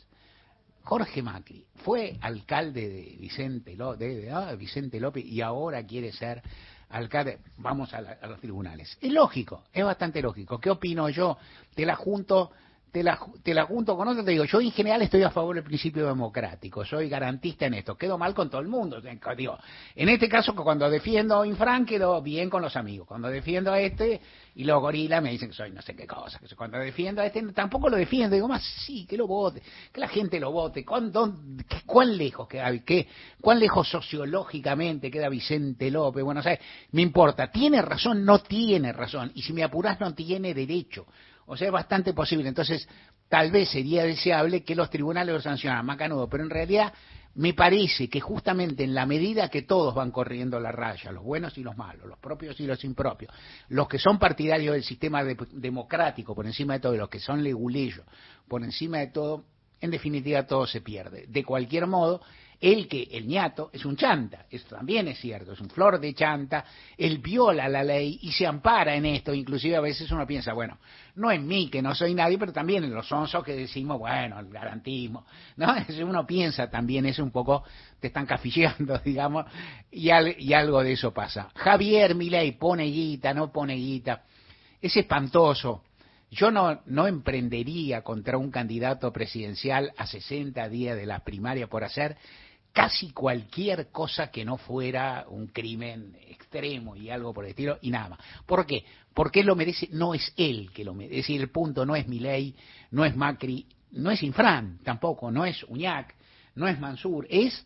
Jorge 0.84 1.24
Macri 1.24 1.66
fue 1.84 2.16
alcalde 2.22 2.88
de 2.88 3.18
Vicente, 3.20 3.76
de, 3.98 4.32
ah, 4.32 4.54
Vicente 4.56 5.00
López 5.00 5.26
y 5.26 5.42
ahora 5.42 5.84
quiere 5.86 6.12
ser 6.12 6.44
alcalde, 6.90 7.40
vamos 7.58 7.94
a, 7.94 8.02
los 8.02 8.40
tribunales. 8.40 8.98
Es 9.02 9.12
lógico, 9.12 9.64
es 9.74 9.84
bastante 9.84 10.22
lógico. 10.22 10.60
¿Qué 10.60 10.70
opino 10.70 11.10
yo? 11.10 11.38
Te 11.74 11.86
la 11.86 11.96
junto 11.96 12.52
te 12.96 13.04
la, 13.04 13.20
te 13.44 13.54
la 13.54 13.66
junto 13.66 13.98
con 13.98 14.08
otro, 14.08 14.24
te 14.24 14.32
digo, 14.32 14.46
yo 14.46 14.62
en 14.62 14.72
general 14.72 15.02
estoy 15.02 15.22
a 15.24 15.30
favor 15.30 15.54
del 15.54 15.66
principio 15.66 16.08
democrático, 16.08 16.86
soy 16.86 17.10
garantista 17.10 17.66
en 17.66 17.74
esto, 17.74 17.98
quedo 17.98 18.18
mal 18.18 18.34
con 18.34 18.50
todo 18.50 18.62
el 18.62 18.70
mundo. 18.70 19.02
Digo, 19.36 19.60
en 19.94 20.08
este 20.08 20.30
caso, 20.30 20.56
cuando 20.56 20.90
defiendo 20.90 21.42
a 21.42 21.46
Infran, 21.46 21.86
quedo 21.86 22.22
bien 22.22 22.50
con 22.50 22.62
los 22.62 22.74
amigos. 22.78 23.06
Cuando 23.06 23.28
defiendo 23.28 23.74
a 23.74 23.82
este, 23.82 24.22
y 24.56 24.64
los 24.64 24.80
gorilas 24.80 25.22
me 25.22 25.32
dicen 25.32 25.50
que 25.50 25.56
soy 25.56 25.72
no 25.72 25.82
sé 25.82 25.94
qué 25.94 26.08
cosa. 26.08 26.40
Cuando 26.56 26.78
defiendo 26.78 27.22
a 27.22 27.26
este, 27.26 27.44
tampoco 27.52 27.90
lo 27.90 27.98
defiendo. 27.98 28.34
Digo, 28.34 28.48
más 28.48 28.64
sí, 28.64 29.06
que 29.06 29.18
lo 29.18 29.28
vote, 29.28 29.62
que 29.92 30.00
la 30.00 30.08
gente 30.08 30.40
lo 30.40 30.54
vote. 30.54 30.86
¿Cuán, 30.86 31.12
cuán 31.86 32.18
lejos 32.18 32.48
queda, 32.48 32.72
qué, 32.86 33.10
cuán 33.42 33.60
lejos 33.60 33.90
sociológicamente 33.90 35.12
queda 35.12 35.28
Vicente 35.28 35.92
López? 35.92 36.24
Bueno, 36.24 36.42
¿sabes? 36.42 36.60
Me 36.92 37.02
importa, 37.02 37.52
¿tiene 37.52 37.82
razón? 37.82 38.24
No 38.24 38.40
tiene 38.40 38.94
razón. 38.94 39.34
Y 39.36 39.42
si 39.42 39.52
me 39.52 39.66
apuras, 39.66 40.00
no 40.00 40.14
tiene 40.14 40.54
derecho. 40.54 41.06
O 41.46 41.56
sea, 41.56 41.68
es 41.68 41.74
bastante 41.74 42.14
posible. 42.14 42.48
Entonces, 42.48 42.88
tal 43.30 43.52
vez 43.52 43.70
sería 43.70 44.04
deseable 44.04 44.64
que 44.64 44.76
los 44.76 44.90
tribunales 44.90 45.36
lo 45.36 45.42
sancionaran 45.42 45.86
más 45.86 45.98
canudo, 45.98 46.28
pero 46.30 46.44
en 46.44 46.50
realidad 46.50 46.94
me 47.36 47.54
parece 47.54 48.10
que 48.10 48.22
justamente 48.22 48.84
en 48.84 48.96
la 48.96 49.06
medida 49.06 49.50
que 49.50 49.64
todos 49.64 49.94
van 49.94 50.12
corriendo 50.12 50.60
la 50.60 50.72
raya, 50.72 51.12
los 51.12 51.24
buenos 51.24 51.58
y 51.58 51.64
los 51.64 51.76
malos, 51.76 52.08
los 52.08 52.18
propios 52.18 52.58
y 52.62 52.66
los 52.66 52.84
impropios, 52.86 53.32
los 53.68 53.88
que 53.90 54.00
son 54.00 54.18
partidarios 54.18 54.74
del 54.74 54.84
sistema 54.84 55.24
democrático 55.24 56.34
por 56.34 56.46
encima 56.46 56.74
de 56.74 56.80
todo 56.80 56.96
y 56.96 56.98
los 56.98 57.10
que 57.10 57.20
son 57.20 57.44
leguleyos 57.44 58.06
por 58.48 58.64
encima 58.64 59.00
de 59.00 59.08
todo, 59.08 59.44
en 59.82 59.92
definitiva 59.92 60.48
todo 60.48 60.66
se 60.66 60.80
pierde. 60.80 61.26
De 61.28 61.44
cualquier 61.44 61.88
modo, 61.88 62.22
el 62.66 62.88
que, 62.88 63.04
el 63.12 63.28
ñato, 63.28 63.70
es 63.72 63.86
un 63.86 63.96
chanta, 63.96 64.48
eso 64.50 64.66
también 64.76 65.08
es 65.08 65.20
cierto, 65.20 65.52
es 65.52 65.62
un 65.62 65.70
flor 65.70 66.00
de 66.00 66.16
chanta, 66.16 66.66
él 66.98 67.20
viola 67.20 67.70
la 67.70 67.84
ley 67.84 68.18
y 68.24 68.32
se 68.32 68.48
ampara 68.48 68.96
en 68.96 69.06
esto, 69.06 69.36
inclusive 69.36 69.76
a 69.76 69.82
veces 69.82 70.10
uno 70.10 70.26
piensa, 70.26 70.52
bueno, 70.54 70.80
no 71.14 71.32
en 71.32 71.46
mí, 71.46 71.70
que 71.70 71.84
no 71.84 71.94
soy 71.94 72.16
nadie, 72.16 72.40
pero 72.40 72.52
también 72.52 72.84
en 72.84 72.92
los 72.92 73.12
onzos 73.12 73.44
que 73.44 73.56
decimos, 73.56 74.00
bueno, 74.00 74.40
el 74.40 74.50
garantismo, 74.50 75.28
¿no? 75.58 75.76
Uno 76.06 76.26
piensa 76.26 76.68
también, 76.68 77.06
es 77.06 77.20
un 77.20 77.30
poco, 77.30 77.64
te 78.00 78.08
están 78.08 78.26
cafilleando, 78.26 78.98
digamos, 79.06 79.46
y, 79.92 80.10
y 80.40 80.54
algo 80.54 80.82
de 80.82 80.94
eso 80.94 81.14
pasa. 81.14 81.50
Javier 81.54 82.16
Milei 82.16 82.54
pone 82.54 82.86
guita, 82.86 83.32
no 83.32 83.52
pone 83.52 83.76
guita, 83.76 84.24
es 84.82 84.98
espantoso. 84.98 85.84
Yo 86.32 86.50
no, 86.50 86.82
no 86.88 87.06
emprendería 87.06 88.02
contra 88.02 88.40
un 88.40 88.50
candidato 88.50 89.14
presidencial 89.14 89.94
a 89.96 90.08
60 90.08 90.68
días 90.70 90.98
de 90.98 91.06
la 91.06 91.20
primaria 91.20 91.68
por 91.68 91.84
hacer 91.84 92.18
casi 92.76 93.12
cualquier 93.12 93.88
cosa 93.88 94.30
que 94.30 94.44
no 94.44 94.58
fuera 94.58 95.26
un 95.30 95.48
crimen 95.48 96.14
extremo 96.28 96.94
y 96.98 97.10
algo 97.10 97.34
por 97.34 97.46
el 97.46 97.52
estilo 97.52 97.80
y 97.82 97.90
nada 97.90 98.10
más. 98.10 98.20
¿Por 98.46 98.66
qué? 98.66 98.84
Porque 99.14 99.40
él 99.40 99.46
lo 99.46 99.56
merece, 99.56 99.88
no 99.94 100.14
es 100.14 100.34
él 100.36 100.72
que 100.74 100.84
lo 100.84 100.94
merece. 100.94 101.16
Es 101.16 101.24
decir, 101.24 101.40
el 101.40 101.50
punto 101.50 101.86
no 101.86 101.96
es 101.96 102.06
Milei, 102.06 102.54
no 102.92 103.06
es 103.06 103.16
Macri, 103.16 103.66
no 103.92 104.12
es 104.12 104.22
Infran 104.24 104.80
tampoco, 104.84 105.32
no 105.32 105.46
es 105.46 105.64
Uñac, 105.64 106.16
no 106.56 106.68
es 106.68 106.78
Mansur, 106.78 107.26
es 107.30 107.66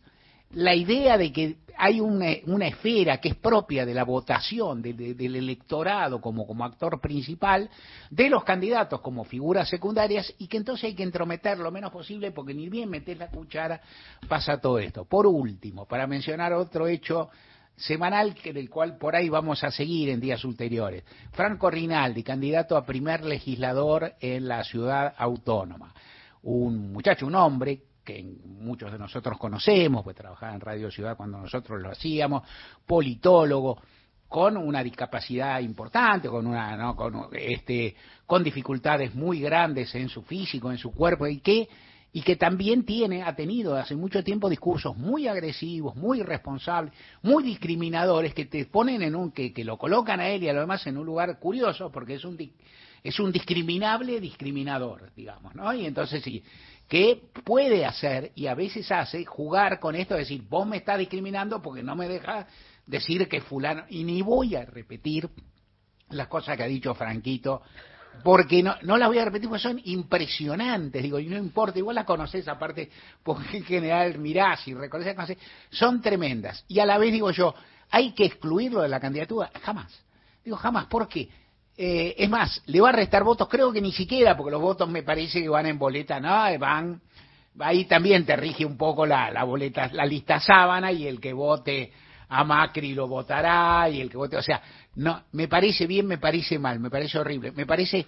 la 0.52 0.74
idea 0.74 1.16
de 1.16 1.32
que 1.32 1.56
hay 1.76 2.00
una, 2.00 2.66
esfera 2.66 3.18
que 3.18 3.30
es 3.30 3.36
propia 3.36 3.86
de 3.86 3.94
la 3.94 4.04
votación 4.04 4.82
del 4.82 5.36
electorado 5.36 6.20
como, 6.20 6.46
como 6.46 6.64
actor 6.64 7.00
principal, 7.00 7.70
de 8.10 8.28
los 8.28 8.44
candidatos 8.44 9.00
como 9.00 9.24
figuras 9.24 9.68
secundarias, 9.68 10.34
y 10.38 10.46
que 10.46 10.58
entonces 10.58 10.84
hay 10.84 10.94
que 10.94 11.02
entrometer 11.02 11.58
lo 11.58 11.70
menos 11.70 11.90
posible 11.90 12.32
porque 12.32 12.52
ni 12.52 12.68
bien 12.68 12.90
meter 12.90 13.16
la 13.16 13.28
cuchara 13.28 13.80
pasa 14.28 14.60
todo 14.60 14.78
esto. 14.78 15.06
Por 15.06 15.26
último, 15.26 15.86
para 15.86 16.06
mencionar 16.06 16.52
otro 16.52 16.86
hecho 16.86 17.30
semanal 17.76 18.34
del 18.34 18.68
cual 18.68 18.98
por 18.98 19.16
ahí 19.16 19.30
vamos 19.30 19.64
a 19.64 19.70
seguir 19.70 20.10
en 20.10 20.20
días 20.20 20.44
ulteriores. 20.44 21.02
Franco 21.32 21.70
Rinaldi, 21.70 22.22
candidato 22.22 22.76
a 22.76 22.84
primer 22.84 23.24
legislador 23.24 24.12
en 24.20 24.48
la 24.48 24.64
ciudad 24.64 25.14
autónoma. 25.16 25.94
Un 26.42 26.92
muchacho, 26.92 27.26
un 27.26 27.36
hombre 27.36 27.84
que 28.04 28.22
muchos 28.44 28.92
de 28.92 28.98
nosotros 28.98 29.38
conocemos, 29.38 30.02
pues 30.02 30.16
trabajaba 30.16 30.54
en 30.54 30.60
Radio 30.60 30.90
Ciudad 30.90 31.16
cuando 31.16 31.38
nosotros 31.38 31.80
lo 31.80 31.90
hacíamos, 31.90 32.42
politólogo, 32.86 33.80
con 34.28 34.56
una 34.56 34.82
discapacidad 34.82 35.58
importante, 35.60 36.28
con 36.28 36.46
una, 36.46 36.76
¿no? 36.76 36.94
con, 36.94 37.28
este, 37.32 37.96
con 38.26 38.44
dificultades 38.44 39.12
muy 39.14 39.40
grandes 39.40 39.92
en 39.96 40.08
su 40.08 40.22
físico, 40.22 40.70
en 40.70 40.78
su 40.78 40.92
cuerpo, 40.92 41.26
y 41.26 41.40
que 41.40 41.68
y 42.12 42.22
que 42.22 42.36
también 42.36 42.84
tiene, 42.84 43.22
ha 43.22 43.34
tenido 43.36 43.76
hace 43.76 43.94
mucho 43.94 44.24
tiempo 44.24 44.48
discursos 44.48 44.96
muy 44.96 45.28
agresivos, 45.28 45.94
muy 45.94 46.20
irresponsables, 46.20 46.92
muy 47.22 47.44
discriminadores, 47.44 48.34
que 48.34 48.46
te 48.46 48.64
ponen 48.66 49.02
en 49.02 49.14
un, 49.14 49.30
que, 49.30 49.52
que 49.52 49.64
lo 49.64 49.78
colocan 49.78 50.18
a 50.18 50.28
él 50.28 50.42
y 50.42 50.48
a 50.48 50.52
lo 50.52 50.60
demás 50.60 50.84
en 50.86 50.98
un 50.98 51.06
lugar 51.06 51.38
curioso, 51.38 51.90
porque 51.92 52.14
es 52.14 52.24
un, 52.24 52.36
es 53.04 53.20
un 53.20 53.30
discriminable 53.30 54.20
discriminador, 54.20 55.12
digamos, 55.14 55.54
¿no? 55.54 55.72
Y 55.72 55.86
entonces 55.86 56.22
sí, 56.22 56.42
¿qué 56.90 57.22
puede 57.44 57.86
hacer, 57.86 58.32
y 58.34 58.48
a 58.48 58.54
veces 58.54 58.90
hace, 58.90 59.24
jugar 59.24 59.78
con 59.78 59.94
esto, 59.94 60.16
decir, 60.16 60.42
vos 60.48 60.66
me 60.66 60.76
estás 60.76 60.98
discriminando 60.98 61.62
porque 61.62 61.84
no 61.84 61.94
me 61.94 62.08
dejas 62.08 62.46
decir 62.84 63.28
que 63.28 63.40
fulano, 63.40 63.84
y 63.88 64.02
ni 64.02 64.20
voy 64.20 64.56
a 64.56 64.64
repetir 64.66 65.30
las 66.08 66.26
cosas 66.26 66.56
que 66.56 66.64
ha 66.64 66.66
dicho 66.66 66.92
Franquito 66.94 67.62
porque 68.24 68.60
no, 68.60 68.74
no 68.82 68.98
las 68.98 69.08
voy 69.08 69.18
a 69.18 69.24
repetir 69.24 69.48
porque 69.48 69.62
son 69.62 69.80
impresionantes, 69.84 71.00
digo, 71.00 71.20
y 71.20 71.26
no 71.26 71.38
importa, 71.38 71.78
igual 71.78 71.94
las 71.94 72.04
conoces 72.04 72.46
aparte, 72.48 72.90
porque 73.22 73.58
en 73.58 73.64
general 73.64 74.18
mirás 74.18 74.66
y 74.66 74.74
reconoces, 74.74 75.38
son 75.70 76.02
tremendas. 76.02 76.64
Y 76.66 76.80
a 76.80 76.86
la 76.86 76.98
vez 76.98 77.12
digo 77.12 77.30
yo, 77.30 77.54
¿hay 77.88 78.12
que 78.12 78.24
excluirlo 78.24 78.82
de 78.82 78.88
la 78.88 79.00
candidatura? 79.00 79.50
Jamás. 79.62 79.96
Digo, 80.44 80.56
jamás, 80.56 80.86
¿por 80.86 81.08
qué? 81.08 81.28
Eh, 81.82 82.14
es 82.18 82.28
más, 82.28 82.62
le 82.66 82.78
va 82.78 82.90
a 82.90 82.92
restar 82.92 83.24
votos, 83.24 83.48
creo 83.48 83.72
que 83.72 83.80
ni 83.80 83.90
siquiera, 83.90 84.36
porque 84.36 84.50
los 84.50 84.60
votos 84.60 84.86
me 84.86 85.02
parece 85.02 85.40
que 85.40 85.48
van 85.48 85.64
en 85.64 85.78
boleta, 85.78 86.20
no, 86.20 86.58
van, 86.58 87.00
ahí 87.58 87.86
también 87.86 88.26
te 88.26 88.36
rige 88.36 88.66
un 88.66 88.76
poco 88.76 89.06
la, 89.06 89.30
la 89.30 89.44
boleta, 89.44 89.88
la 89.94 90.04
lista 90.04 90.38
sábana 90.40 90.92
y 90.92 91.06
el 91.06 91.18
que 91.18 91.32
vote 91.32 91.90
a 92.28 92.44
Macri 92.44 92.92
lo 92.92 93.08
votará 93.08 93.88
y 93.88 94.02
el 94.02 94.10
que 94.10 94.18
vote, 94.18 94.36
o 94.36 94.42
sea, 94.42 94.60
no, 94.96 95.22
me 95.32 95.48
parece 95.48 95.86
bien, 95.86 96.06
me 96.06 96.18
parece 96.18 96.58
mal, 96.58 96.80
me 96.80 96.90
parece 96.90 97.18
horrible, 97.18 97.50
me 97.52 97.64
parece 97.64 98.04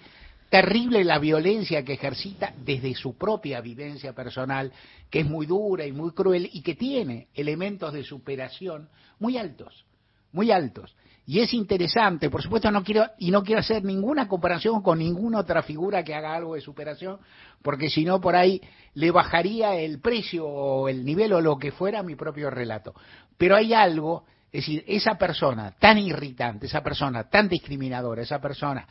terrible 0.49 1.03
la 1.03 1.17
violencia 1.17 1.83
que 1.83 1.93
ejercita 1.93 2.53
desde 2.55 2.93
su 2.93 3.17
propia 3.17 3.59
vivencia 3.59 4.13
personal, 4.13 4.71
que 5.09 5.21
es 5.21 5.25
muy 5.25 5.47
dura 5.47 5.83
y 5.83 5.91
muy 5.91 6.11
cruel 6.11 6.47
y 6.53 6.61
que 6.61 6.75
tiene 6.75 7.29
elementos 7.33 7.91
de 7.91 8.03
superación 8.03 8.87
muy 9.17 9.35
altos, 9.39 9.83
muy 10.31 10.51
altos. 10.51 10.95
Y 11.25 11.39
es 11.39 11.53
interesante, 11.53 12.29
por 12.29 12.41
supuesto 12.41 12.69
no 12.69 12.83
quiero 12.83 13.05
y 13.17 13.31
no 13.31 13.43
quiero 13.43 13.61
hacer 13.61 13.83
ninguna 13.83 14.27
comparación 14.27 14.81
con 14.81 14.99
ninguna 14.99 15.39
otra 15.39 15.63
figura 15.63 16.03
que 16.03 16.13
haga 16.13 16.35
algo 16.35 16.55
de 16.55 16.61
superación, 16.61 17.19
porque 17.61 17.89
si 17.89 18.03
no 18.03 18.19
por 18.19 18.35
ahí 18.35 18.61
le 18.95 19.09
bajaría 19.09 19.75
el 19.75 19.99
precio 19.99 20.45
o 20.45 20.89
el 20.89 21.05
nivel 21.05 21.31
o 21.33 21.41
lo 21.41 21.57
que 21.57 21.71
fuera 21.71 22.03
mi 22.03 22.15
propio 22.15 22.49
relato. 22.49 22.93
Pero 23.37 23.55
hay 23.55 23.73
algo 23.73 24.25
es 24.53 24.67
decir, 24.67 24.83
esa 24.85 25.15
persona 25.15 25.71
tan 25.79 25.97
irritante, 25.97 26.67
esa 26.67 26.83
persona 26.83 27.27
tan 27.27 27.49
discriminadora, 27.49 28.21
esa 28.21 28.39
persona 28.39 28.87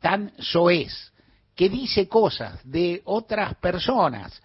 tan 0.00 0.32
soez, 0.38 1.12
que 1.54 1.68
dice 1.68 2.08
cosas 2.08 2.58
de 2.64 3.02
otras 3.04 3.54
personas 3.56 4.40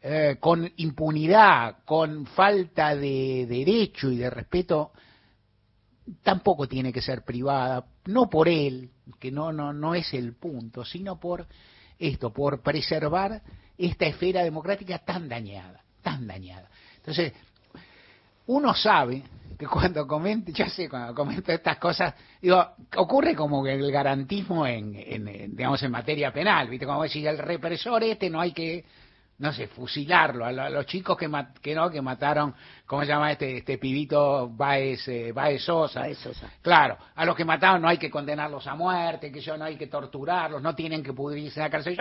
eh, 0.00 0.36
con 0.40 0.72
impunidad, 0.78 1.76
con 1.84 2.24
falta 2.24 2.96
de 2.96 3.44
derecho 3.46 4.10
y 4.10 4.16
de 4.16 4.30
respeto, 4.30 4.92
tampoco 6.22 6.66
tiene 6.66 6.92
que 6.92 7.02
ser 7.02 7.24
privada, 7.24 7.84
no 8.06 8.28
por 8.28 8.48
él, 8.48 8.90
que 9.18 9.30
no, 9.30 9.52
no, 9.52 9.72
no 9.72 9.94
es 9.94 10.12
el 10.14 10.34
punto, 10.34 10.84
sino 10.84 11.18
por 11.18 11.46
esto, 11.98 12.32
por 12.32 12.62
preservar 12.62 13.42
esta 13.76 14.06
esfera 14.06 14.42
democrática 14.42 14.98
tan 14.98 15.28
dañada, 15.28 15.82
tan 16.02 16.26
dañada. 16.26 16.68
Entonces, 16.96 17.32
uno 18.46 18.74
sabe 18.74 19.22
que 19.58 19.66
cuando 19.66 20.06
comento, 20.06 20.52
ya 20.52 20.68
sé, 20.68 20.88
cuando 20.88 21.14
comento 21.14 21.50
estas 21.52 21.78
cosas, 21.78 22.14
digo, 22.40 22.62
ocurre 22.96 23.34
como 23.34 23.64
que 23.64 23.72
el 23.72 23.90
garantismo 23.90 24.66
en, 24.66 24.94
en, 24.94 25.56
digamos, 25.56 25.82
en 25.82 25.90
materia 25.90 26.32
penal, 26.32 26.68
¿viste? 26.68 26.86
Como 26.86 27.02
decir, 27.02 27.26
el 27.26 27.38
represor 27.38 28.02
este 28.04 28.28
no 28.30 28.40
hay 28.40 28.52
que, 28.52 28.84
no 29.38 29.52
sé, 29.52 29.66
fusilarlo, 29.68 30.46
a, 30.46 30.52
los 30.52 30.86
chicos 30.86 31.16
que, 31.16 31.30
que 31.60 31.74
no, 31.74 31.90
que 31.90 32.00
mataron, 32.00 32.54
¿cómo 32.86 33.02
se 33.02 33.08
llama 33.08 33.32
este, 33.32 33.58
este 33.58 33.76
pibito 33.76 34.48
Baez, 34.48 35.06
eh, 35.08 35.32
Baez, 35.32 35.62
Sosa? 35.62 36.00
Baez 36.00 36.18
Sosa? 36.18 36.50
Claro, 36.62 36.96
a 37.14 37.24
los 37.26 37.36
que 37.36 37.44
mataron 37.44 37.82
no 37.82 37.88
hay 37.88 37.98
que 37.98 38.10
condenarlos 38.10 38.66
a 38.66 38.74
muerte, 38.74 39.30
que 39.30 39.40
yo 39.40 39.56
no 39.58 39.64
hay 39.64 39.76
que 39.76 39.88
torturarlos, 39.88 40.62
no 40.62 40.74
tienen 40.74 41.02
que 41.02 41.12
pudrirse 41.12 41.60
en 41.60 41.64
la 41.64 41.70
cárcel, 41.70 41.98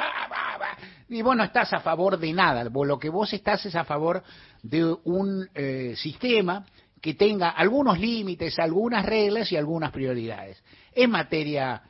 y 1.09 1.21
vos 1.21 1.35
no 1.35 1.43
estás 1.43 1.73
a 1.73 1.79
favor 1.79 2.17
de 2.17 2.31
nada, 2.31 2.63
lo 2.63 2.99
que 2.99 3.09
vos 3.09 3.31
estás 3.33 3.65
es 3.65 3.75
a 3.75 3.83
favor 3.83 4.23
de 4.63 4.95
un 5.03 5.49
eh, 5.53 5.93
sistema 5.97 6.65
que 7.01 7.13
tenga 7.13 7.49
algunos 7.49 7.99
límites, 7.99 8.57
algunas 8.59 9.05
reglas 9.05 9.51
y 9.51 9.57
algunas 9.57 9.91
prioridades. 9.91 10.63
En 10.93 11.11
materia 11.11 11.81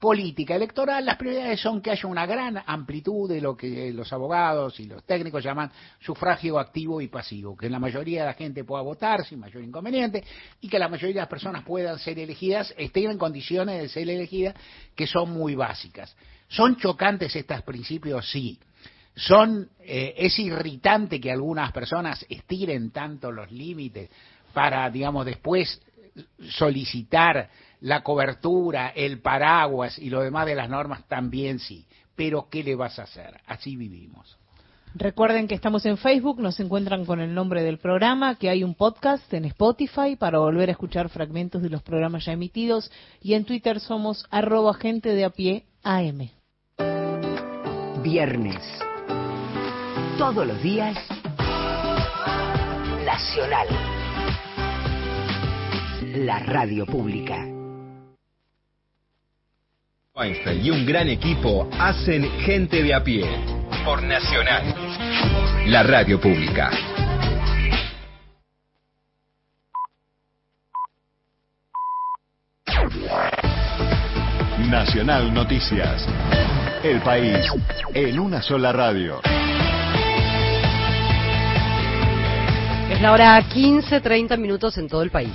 política 0.00 0.56
electoral, 0.56 1.04
las 1.04 1.16
prioridades 1.16 1.60
son 1.60 1.82
que 1.82 1.90
haya 1.90 2.08
una 2.08 2.24
gran 2.24 2.62
amplitud 2.64 3.28
de 3.28 3.42
lo 3.42 3.54
que 3.54 3.92
los 3.92 4.10
abogados 4.14 4.80
y 4.80 4.86
los 4.86 5.04
técnicos 5.04 5.44
llaman 5.44 5.70
sufragio 6.00 6.58
activo 6.58 7.02
y 7.02 7.08
pasivo, 7.08 7.54
que 7.54 7.68
la 7.68 7.78
mayoría 7.78 8.22
de 8.22 8.26
la 8.28 8.34
gente 8.34 8.64
pueda 8.64 8.82
votar 8.82 9.26
sin 9.26 9.38
mayor 9.38 9.62
inconveniente 9.62 10.24
y 10.62 10.68
que 10.68 10.78
la 10.78 10.88
mayoría 10.88 11.16
de 11.16 11.20
las 11.20 11.28
personas 11.28 11.64
puedan 11.64 11.98
ser 11.98 12.18
elegidas, 12.18 12.74
estén 12.78 13.10
en 13.10 13.18
condiciones 13.18 13.82
de 13.82 13.88
ser 13.90 14.08
elegidas, 14.08 14.54
que 14.96 15.06
son 15.06 15.32
muy 15.32 15.54
básicas. 15.54 16.16
¿Son 16.48 16.76
chocantes 16.76 17.36
estos 17.36 17.62
principios? 17.62 18.28
Sí 18.30 18.58
son 19.14 19.68
eh, 19.80 20.14
es 20.16 20.38
irritante 20.38 21.20
que 21.20 21.32
algunas 21.32 21.72
personas 21.72 22.24
estiren 22.28 22.90
tanto 22.90 23.30
los 23.32 23.50
límites 23.50 24.08
para 24.54 24.88
digamos 24.88 25.26
después 25.26 25.82
solicitar 26.50 27.50
la 27.80 28.02
cobertura, 28.02 28.88
el 28.88 29.20
paraguas 29.20 29.98
y 29.98 30.10
lo 30.10 30.20
demás 30.20 30.46
de 30.46 30.54
las 30.54 30.68
normas 30.68 31.06
también 31.08 31.58
sí. 31.58 31.86
Pero 32.16 32.48
¿qué 32.50 32.62
le 32.62 32.74
vas 32.74 32.98
a 32.98 33.04
hacer? 33.04 33.40
Así 33.46 33.76
vivimos. 33.76 34.36
Recuerden 34.94 35.46
que 35.46 35.54
estamos 35.54 35.86
en 35.86 35.96
Facebook, 35.96 36.40
nos 36.40 36.58
encuentran 36.58 37.04
con 37.04 37.20
el 37.20 37.32
nombre 37.32 37.62
del 37.62 37.78
programa, 37.78 38.34
que 38.34 38.50
hay 38.50 38.64
un 38.64 38.74
podcast 38.74 39.32
en 39.32 39.44
Spotify 39.44 40.16
para 40.18 40.40
volver 40.40 40.68
a 40.68 40.72
escuchar 40.72 41.08
fragmentos 41.08 41.62
de 41.62 41.70
los 41.70 41.82
programas 41.82 42.24
ya 42.24 42.32
emitidos 42.32 42.90
y 43.22 43.34
en 43.34 43.44
Twitter 43.44 43.78
somos 43.78 44.26
arroba 44.30 44.74
gente 44.74 45.14
de 45.14 45.24
a 45.24 45.30
pie 45.30 45.64
AM. 45.84 46.30
Viernes 48.02 48.62
todos 50.18 50.46
los 50.46 50.60
días 50.62 50.96
Nacional. 53.04 53.66
La 56.14 56.38
radio 56.40 56.86
pública. 56.86 57.59
Weinstein 60.12 60.66
y 60.66 60.70
un 60.70 60.84
gran 60.84 61.08
equipo 61.08 61.70
hacen 61.78 62.28
gente 62.40 62.82
de 62.82 62.92
a 62.92 63.02
pie. 63.02 63.24
Por 63.84 64.02
Nacional. 64.02 64.74
La 65.66 65.84
radio 65.84 66.20
pública. 66.20 66.68
Nacional 74.68 75.32
Noticias. 75.32 76.04
El 76.82 77.00
país 77.02 77.46
en 77.94 78.18
una 78.18 78.42
sola 78.42 78.72
radio. 78.72 79.20
Es 82.90 83.00
la 83.00 83.12
hora 83.12 83.40
15, 83.48 84.00
30 84.00 84.36
minutos 84.36 84.76
en 84.76 84.88
todo 84.88 85.04
el 85.04 85.10
país. 85.10 85.30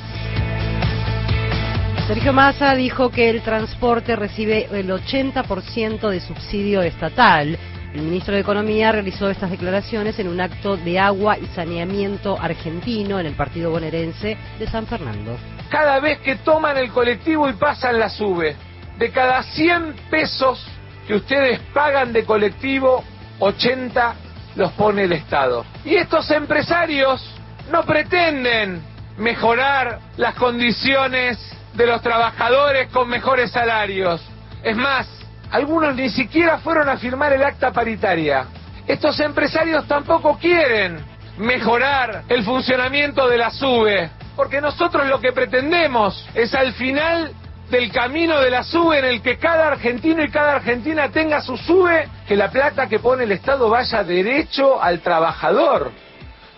Sergio 2.08 2.34
Massa 2.34 2.76
dijo 2.76 3.10
que 3.10 3.32
el 3.32 3.42
transporte 3.42 4.16
recibe 4.16 4.68
el 4.72 4.92
80% 4.92 6.08
de 6.08 6.20
subsidio 6.20 6.84
estatal. 6.84 7.58
El 7.96 8.02
ministro 8.04 8.36
de 8.36 8.42
Economía 8.42 8.92
realizó 8.92 9.28
estas 9.28 9.50
declaraciones 9.50 10.20
en 10.20 10.28
un 10.28 10.40
acto 10.40 10.78
de 10.78 11.00
agua 11.00 11.40
y 11.40 11.48
saneamiento 11.48 12.40
argentino 12.40 13.20
en 13.20 13.26
el 13.26 13.34
partido 13.34 13.72
bonaerense 13.72 14.38
de 14.60 14.68
San 14.68 14.86
Fernando. 14.86 15.36
Cada 15.70 16.00
vez 16.00 16.20
que 16.20 16.36
toman 16.36 16.78
el 16.78 16.92
colectivo 16.92 17.50
y 17.50 17.54
pasan 17.54 17.98
la 17.98 18.10
sube, 18.10 18.56
de 19.00 19.10
cada 19.10 19.42
100 19.42 19.96
pesos 20.12 20.64
que 21.08 21.16
ustedes 21.16 21.60
pagan 21.74 22.14
de 22.14 22.24
colectivo, 22.24 23.04
80 23.40 24.16
los 24.58 24.72
pone 24.74 25.06
el 25.06 25.14
Estado. 25.14 25.66
Y 25.84 25.96
estos 25.96 26.30
empresarios 26.30 27.28
no 27.72 27.82
pretenden 27.84 28.84
mejorar 29.18 30.02
las 30.18 30.36
condiciones 30.36 31.55
de 31.76 31.86
los 31.86 32.02
trabajadores 32.02 32.90
con 32.92 33.10
mejores 33.10 33.52
salarios. 33.52 34.22
Es 34.64 34.76
más, 34.76 35.08
algunos 35.52 35.96
ni 35.96 36.10
siquiera 36.10 36.58
fueron 36.60 36.90
a 36.90 36.98
firmar 36.98 37.34
el 37.34 37.44
acta 37.44 37.72
paritaria. 37.72 38.46
Estos 38.88 39.20
empresarios 39.20 39.88
tampoco 39.88 40.38
quieren 40.38 41.04
mejorar 41.38 42.24
el 42.30 42.44
funcionamiento 42.44 43.28
de 43.28 43.38
la 43.38 43.50
SUBE, 43.50 44.10
Porque 44.36 44.60
nosotros 44.60 45.08
lo 45.08 45.20
que 45.20 45.32
pretendemos 45.32 46.28
es 46.34 46.54
al 46.54 46.74
final 46.74 47.32
del 47.70 47.92
camino 47.92 48.40
de 48.42 48.50
la 48.50 48.64
SUBE 48.64 49.00
en 49.00 49.06
el 49.06 49.22
que 49.22 49.38
cada 49.38 49.68
argentino 49.68 50.24
y 50.24 50.30
cada 50.30 50.56
argentina 50.56 51.10
tenga 51.10 51.42
su 51.42 51.58
SUBE, 51.58 52.08
que 52.28 52.36
la 52.36 52.52
plata 52.52 52.88
que 52.88 53.00
pone 53.00 53.24
el 53.24 53.32
Estado 53.32 53.70
vaya 53.70 54.04
derecho 54.04 54.82
al 54.82 55.00
trabajador, 55.00 55.92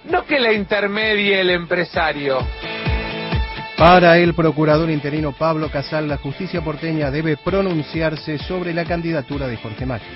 no 0.06 0.26
que 0.26 0.40
la 0.40 0.54
intermedie 0.54 1.40
el 1.40 1.52
empresario. 1.52 2.40
Para 3.78 4.18
el 4.18 4.34
procurador 4.34 4.90
interino 4.90 5.34
Pablo 5.34 5.70
Casal, 5.70 6.08
la 6.08 6.18
justicia 6.18 6.64
porteña 6.64 7.12
debe 7.12 7.38
pronunciarse 7.38 8.40
sobre 8.40 8.74
la 8.74 8.86
candidatura 8.86 9.48
de 9.48 9.56
Jorge 9.58 9.86
Macri. 9.86 10.08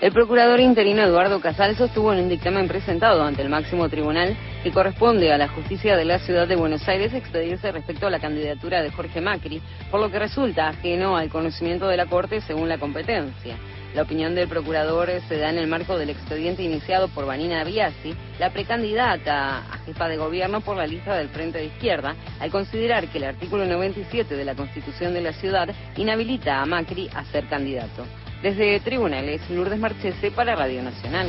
El 0.00 0.12
procurador 0.12 0.60
interino 0.60 1.02
Eduardo 1.02 1.40
Casal 1.40 1.74
sostuvo 1.74 2.12
en 2.12 2.20
un 2.20 2.28
dictamen 2.28 2.68
presentado 2.68 3.24
ante 3.24 3.42
el 3.42 3.48
máximo 3.48 3.88
tribunal 3.88 4.36
que 4.62 4.70
corresponde 4.70 5.32
a 5.32 5.38
la 5.38 5.48
justicia 5.48 5.96
de 5.96 6.04
la 6.04 6.20
ciudad 6.20 6.46
de 6.46 6.54
Buenos 6.54 6.88
Aires 6.88 7.12
expedirse 7.12 7.72
respecto 7.72 8.06
a 8.06 8.10
la 8.10 8.20
candidatura 8.20 8.82
de 8.82 8.92
Jorge 8.92 9.20
Macri, 9.20 9.60
por 9.90 9.98
lo 9.98 10.12
que 10.12 10.20
resulta 10.20 10.68
ajeno 10.68 11.16
al 11.16 11.28
conocimiento 11.28 11.88
de 11.88 11.96
la 11.96 12.06
Corte 12.06 12.40
según 12.40 12.68
la 12.68 12.78
competencia. 12.78 13.56
La 13.94 14.02
opinión 14.02 14.34
del 14.34 14.48
procurador 14.48 15.10
se 15.28 15.38
da 15.38 15.50
en 15.50 15.58
el 15.58 15.66
marco 15.66 15.96
del 15.98 16.10
expediente 16.10 16.62
iniciado 16.62 17.08
por 17.08 17.26
Vanina 17.26 17.64
Biasi, 17.64 18.14
la 18.38 18.50
precandidata 18.50 19.58
a 19.58 19.78
jefa 19.86 20.08
de 20.08 20.16
gobierno 20.16 20.60
por 20.60 20.76
la 20.76 20.86
lista 20.86 21.16
del 21.16 21.28
Frente 21.30 21.58
de 21.58 21.66
Izquierda, 21.66 22.14
al 22.38 22.50
considerar 22.50 23.08
que 23.08 23.18
el 23.18 23.24
artículo 23.24 23.64
97 23.64 24.36
de 24.36 24.44
la 24.44 24.54
Constitución 24.54 25.14
de 25.14 25.22
la 25.22 25.32
ciudad 25.32 25.68
inhabilita 25.96 26.60
a 26.60 26.66
Macri 26.66 27.08
a 27.14 27.24
ser 27.26 27.48
candidato. 27.48 28.04
Desde 28.42 28.78
Tribunales, 28.80 29.40
Lourdes 29.50 29.80
Marchese 29.80 30.30
para 30.30 30.54
Radio 30.54 30.82
Nacional. 30.82 31.28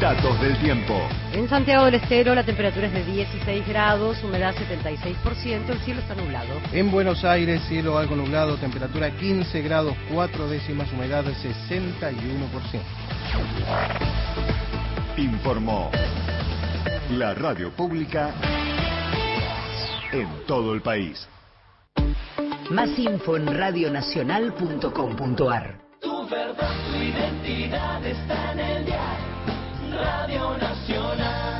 Datos 0.00 0.40
del 0.40 0.58
tiempo. 0.58 1.00
En 1.32 1.48
Santiago 1.48 1.84
del 1.84 1.94
Estero 1.94 2.34
la 2.34 2.44
temperatura 2.44 2.86
es 2.86 2.92
de 2.92 3.04
16 3.04 3.68
grados, 3.68 4.22
humedad 4.24 4.54
76%, 4.54 5.68
el 5.68 5.78
cielo 5.80 6.00
está 6.00 6.14
nublado. 6.14 6.54
En 6.72 6.90
Buenos 6.90 7.24
Aires, 7.24 7.62
cielo 7.68 7.98
algo 7.98 8.16
nublado, 8.16 8.56
temperatura 8.56 9.10
15 9.10 9.62
grados, 9.62 9.94
4 10.12 10.48
décimas, 10.48 10.90
humedad 10.92 11.24
61%. 11.24 12.80
Informó 15.18 15.90
la 17.10 17.34
radio 17.34 17.70
pública 17.70 18.32
en 20.12 20.28
todo 20.46 20.74
el 20.74 20.82
país. 20.82 21.28
Más 22.70 22.98
info 22.98 23.36
en 23.36 23.46
radionacional.com.ar. 23.46 25.78
Tu 26.00 26.28
verdad, 26.28 26.72
tu 26.90 26.96
identidad 26.96 28.04
está 28.06 28.52
en 28.52 28.60
el 28.60 28.86
día. 28.86 29.31
Radio 29.94 30.56
Nacional. 30.58 31.52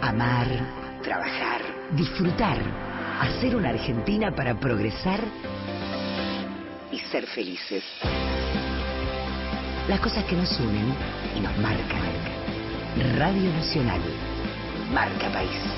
Amar, 0.00 0.46
trabajar, 1.02 1.60
disfrutar, 1.92 2.58
hacer 3.20 3.56
una 3.56 3.70
Argentina 3.70 4.34
para 4.34 4.58
progresar 4.58 5.20
y 6.92 6.98
ser 7.10 7.26
felices. 7.26 7.84
Las 9.88 10.00
cosas 10.00 10.24
que 10.24 10.36
nos 10.36 10.58
unen 10.60 10.94
y 11.36 11.40
nos 11.40 11.56
marcan. 11.58 12.02
Radio 13.16 13.52
Nacional. 13.52 14.00
Marca 14.92 15.30
País. 15.30 15.77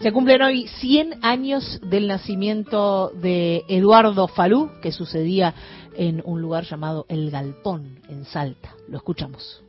Se 0.00 0.12
cumplen 0.12 0.42
hoy 0.42 0.68
100 0.68 1.24
años 1.24 1.80
del 1.82 2.06
nacimiento 2.06 3.10
de 3.10 3.64
Eduardo 3.68 4.28
Falú, 4.28 4.70
que 4.80 4.92
sucedía 4.92 5.54
en 5.96 6.22
un 6.24 6.40
lugar 6.40 6.64
llamado 6.64 7.06
El 7.08 7.30
Galpón, 7.30 8.00
en 8.08 8.24
Salta. 8.24 8.74
Lo 8.88 8.98
escuchamos. 8.98 9.62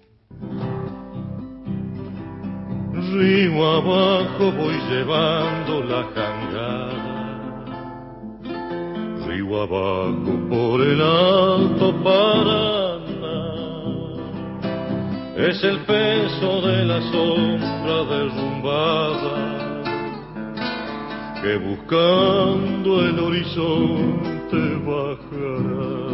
Río 2.94 3.66
abajo 3.66 4.52
voy 4.52 4.76
llevando 4.90 5.84
la 5.84 6.04
jangada, 6.14 7.38
río 9.28 9.62
abajo 9.62 10.50
por 10.50 10.82
el 10.82 11.02
alto 11.02 12.04
Paraná, 12.04 13.07
es 15.38 15.64
el 15.64 15.78
peso 15.82 16.62
de 16.62 16.84
la 16.86 17.00
sombra 17.12 18.04
derrumbada 18.10 19.58
que 21.42 21.58
buscando 21.58 23.06
el 23.06 23.20
horizonte 23.20 24.58
bajará. 24.84 26.08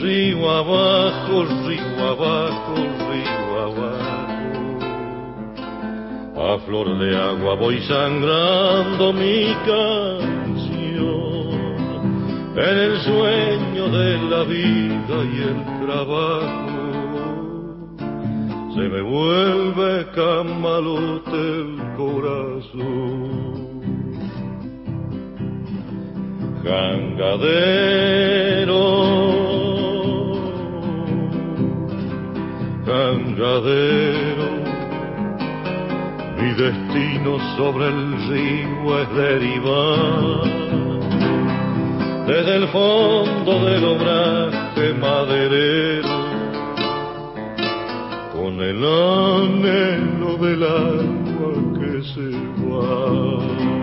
Río 0.00 0.48
abajo, 0.48 1.44
río 1.66 2.08
abajo, 2.08 2.74
río 3.10 3.48
abajo. 3.66 3.98
A 6.40 6.58
flor 6.60 6.98
de 7.00 7.16
agua 7.16 7.54
voy 7.56 7.80
sangrando 7.80 9.12
mi 9.12 9.56
canción. 9.66 11.37
En 12.60 12.76
el 12.76 12.98
sueño 13.02 13.88
de 13.88 14.18
la 14.30 14.42
vida 14.42 15.16
y 15.32 15.42
el 15.42 15.64
trabajo. 15.86 16.78
Se 18.74 18.80
me 18.80 19.00
vuelve 19.00 20.06
camalote 20.12 21.36
el 21.36 21.78
corazón. 21.96 23.68
Jangadero, 26.64 27.76
jangadero, 32.84 34.48
mi 36.40 36.50
destino 36.54 37.38
sobre 37.56 37.86
el 37.86 38.00
río 38.28 38.98
es 39.00 39.08
derivar 39.14 40.97
desde 42.28 42.56
el 42.56 42.68
fondo 42.68 43.64
del 43.64 43.84
obraje 43.84 44.92
maderero 45.00 46.08
con 48.34 48.60
el 48.60 48.84
anhelo 48.84 50.36
del 50.36 50.62
agua 50.62 51.52
que 51.78 52.02
se 52.04 52.28
va. 52.68 53.77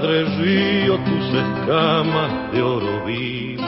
Padre 0.00 0.22
río, 0.38 0.94
tus 0.94 1.26
escamas 1.34 2.52
de 2.52 2.62
oro 2.62 3.04
vivo 3.04 3.64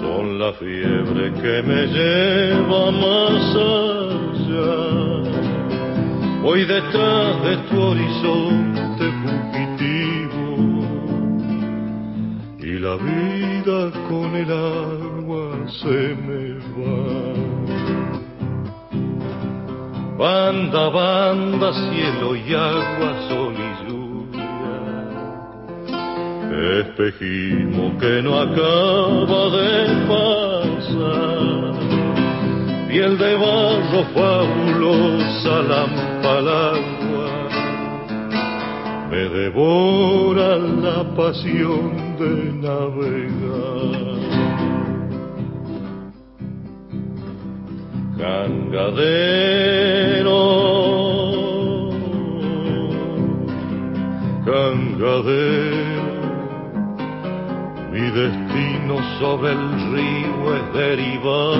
son 0.00 0.38
la 0.38 0.52
fiebre 0.52 1.32
que 1.32 1.62
me 1.64 1.86
lleva 1.88 2.92
más 2.92 3.56
allá. 3.56 4.76
Hoy 6.44 6.64
detrás 6.64 7.42
de 7.42 7.56
tu 7.68 7.80
horizonte 7.80 9.04
fugitivo 9.24 10.48
y 12.60 12.72
la 12.78 12.94
vida 12.94 13.90
con 14.08 14.36
el 14.36 14.52
agua 14.52 15.56
se 15.82 16.14
me 16.24 16.54
va. 16.76 17.54
Banda, 20.16 20.88
banda, 20.90 21.72
cielo 21.72 22.36
y 22.36 22.54
agua, 22.54 23.28
sol 23.28 23.52
y 23.52 23.84
lluvia. 23.84 23.93
Espejismo 26.54 27.98
que 27.98 28.22
no 28.22 28.38
acaba 28.38 29.50
de 29.50 29.72
pasar. 30.08 31.74
Piel 32.88 33.18
de 33.18 33.34
barro 33.34 34.04
fabulosa, 34.14 35.62
lámpara 35.68 36.70
agua. 36.70 37.28
Me 39.10 39.22
devora 39.28 40.56
la 40.58 41.02
pasión 41.16 42.16
de 42.18 42.52
navegar. 42.62 44.14
Cangadero, 48.16 49.34
cangadero, 54.44 55.43
sobre 59.18 59.52
el 59.52 59.92
río 59.92 60.54
es 60.56 60.72
derivar. 60.74 61.58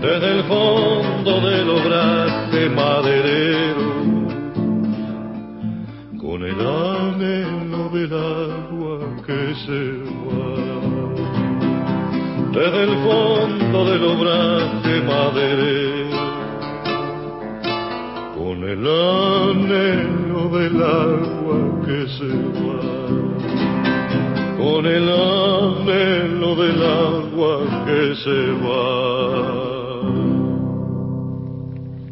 Desde 0.00 0.38
el 0.38 0.44
fondo 0.44 1.40
del 1.48 1.70
obraje 1.70 2.68
maderero, 2.70 3.92
con 6.20 6.42
el 6.44 6.60
anhelo 6.60 7.88
del 7.90 8.12
agua 8.12 8.98
que 9.26 9.54
se 9.64 9.82
va 10.26 10.52
desde 12.52 12.82
el 12.82 12.94
fondo 12.98 13.84
del 13.90 14.04
obraje 14.04 15.00
maderero, 15.06 16.22
con 18.36 18.62
el 18.62 18.86
anhelo 18.86 20.48
del 20.58 20.82
agua 20.82 21.58
que 21.86 22.06
se 22.08 22.28
va, 22.60 22.81
con 24.62 24.86
el 24.86 25.08
anhelo 25.08 26.54
del 26.54 26.82
agua 26.82 27.84
que 27.84 28.14
se 28.14 28.52
va. 28.62 29.72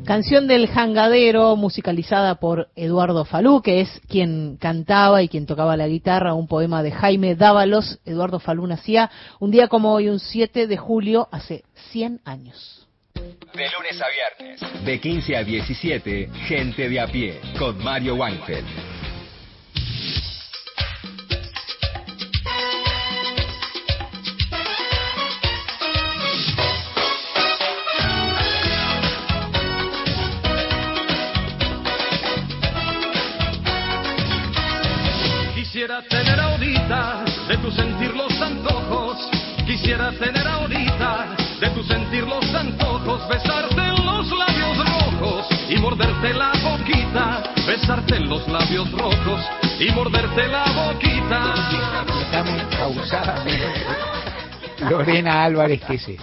Canción 0.04 0.48
del 0.48 0.66
Jangadero, 0.66 1.54
musicalizada 1.54 2.34
por 2.40 2.68
Eduardo 2.74 3.24
Falú, 3.24 3.62
que 3.62 3.82
es 3.82 4.00
quien 4.08 4.56
cantaba 4.56 5.22
y 5.22 5.28
quien 5.28 5.46
tocaba 5.46 5.76
la 5.76 5.86
guitarra, 5.86 6.34
un 6.34 6.48
poema 6.48 6.82
de 6.82 6.90
Jaime 6.90 7.36
Dávalos. 7.36 8.00
Eduardo 8.04 8.40
Falú 8.40 8.66
nacía 8.66 9.12
un 9.38 9.52
día 9.52 9.68
como 9.68 9.92
hoy, 9.92 10.08
un 10.08 10.18
7 10.18 10.66
de 10.66 10.76
julio, 10.76 11.28
hace 11.30 11.62
100 11.92 12.22
años. 12.24 12.88
De 13.14 13.68
lunes 13.70 14.02
a 14.02 14.06
viernes, 14.40 14.84
de 14.84 15.00
15 15.00 15.36
a 15.36 15.44
17, 15.44 16.30
Gente 16.48 16.88
de 16.88 17.00
a 17.00 17.06
pie, 17.06 17.40
con 17.56 17.78
Mario 17.78 18.16
Weinfeld. 18.16 18.99
Tu 37.70 37.76
sentir 37.76 38.14
los 38.14 38.33
antojos. 38.40 39.16
Quisiera 39.66 40.11
tener 40.12 40.46
ahorita 40.46 41.37
de 41.61 41.70
tu 41.70 41.83
sentir 41.85 42.24
los 42.24 42.44
antojos. 42.54 43.28
Besarte 43.28 43.80
en 43.80 44.06
los 44.06 44.26
labios 44.30 44.78
rojos 44.88 45.46
y 45.68 45.76
morderte 45.76 46.35
la 46.35 46.52
boquita. 46.62 47.42
Besarte 47.66 48.16
en 48.16 48.28
los 48.28 48.46
labios 48.48 48.90
rojos 48.92 49.40
y 49.78 49.90
morderte 49.92 50.48
la 50.48 50.64
boquita. 50.64 51.54
Estamos. 52.24 52.61
Lorena 54.90 55.44
Álvarez, 55.44 55.80
¿qué 55.87 55.98
sé? 55.98 56.16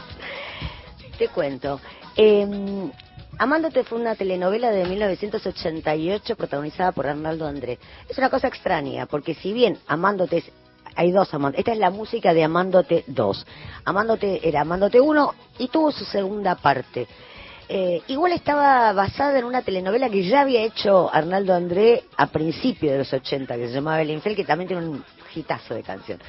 Te 1.18 1.28
cuento. 1.30 1.80
Eh, 2.16 2.90
Amándote 3.40 3.84
fue 3.84 4.00
una 4.00 4.16
telenovela 4.16 4.72
de 4.72 4.86
1988 4.86 6.36
protagonizada 6.36 6.92
por 6.92 7.06
Arnaldo 7.06 7.46
André. 7.46 7.78
Es 8.10 8.18
una 8.18 8.32
cosa 8.32 8.48
extraña, 8.48 9.06
porque 9.06 9.36
si 9.36 9.54
bien 9.54 9.78
Amándote 9.88 10.38
es, 10.38 10.52
hay 10.98 11.12
dos 11.12 11.32
Amándote, 11.32 11.60
esta 11.60 11.74
es 11.74 11.78
la 11.78 11.92
música 11.92 12.34
de 12.34 12.44
Amándote 12.44 13.04
2. 13.06 13.46
Amándote 13.86 14.48
era 14.48 14.62
Amándote 14.62 15.00
1 15.00 15.36
y 15.60 15.68
tuvo 15.68 15.92
su 15.92 16.04
segunda 16.06 16.56
parte. 16.56 17.08
Eh, 17.70 18.02
igual 18.08 18.32
estaba 18.32 18.92
basada 18.94 19.38
en 19.38 19.46
una 19.46 19.62
telenovela 19.62 20.10
que 20.10 20.28
ya 20.28 20.42
había 20.42 20.62
hecho 20.62 21.14
Arnaldo 21.14 21.54
André 21.54 22.06
a 22.18 22.28
principios 22.28 22.94
de 22.94 22.98
los 23.00 23.14
80, 23.14 23.56
que 23.56 23.68
se 23.68 23.74
llamaba 23.74 24.02
El 24.02 24.10
Infel, 24.10 24.36
que 24.36 24.44
también 24.44 24.70
tiene 24.70 24.88
un 24.88 25.04
hitazo 25.36 25.76
de 25.76 25.84
canción. 25.84 26.20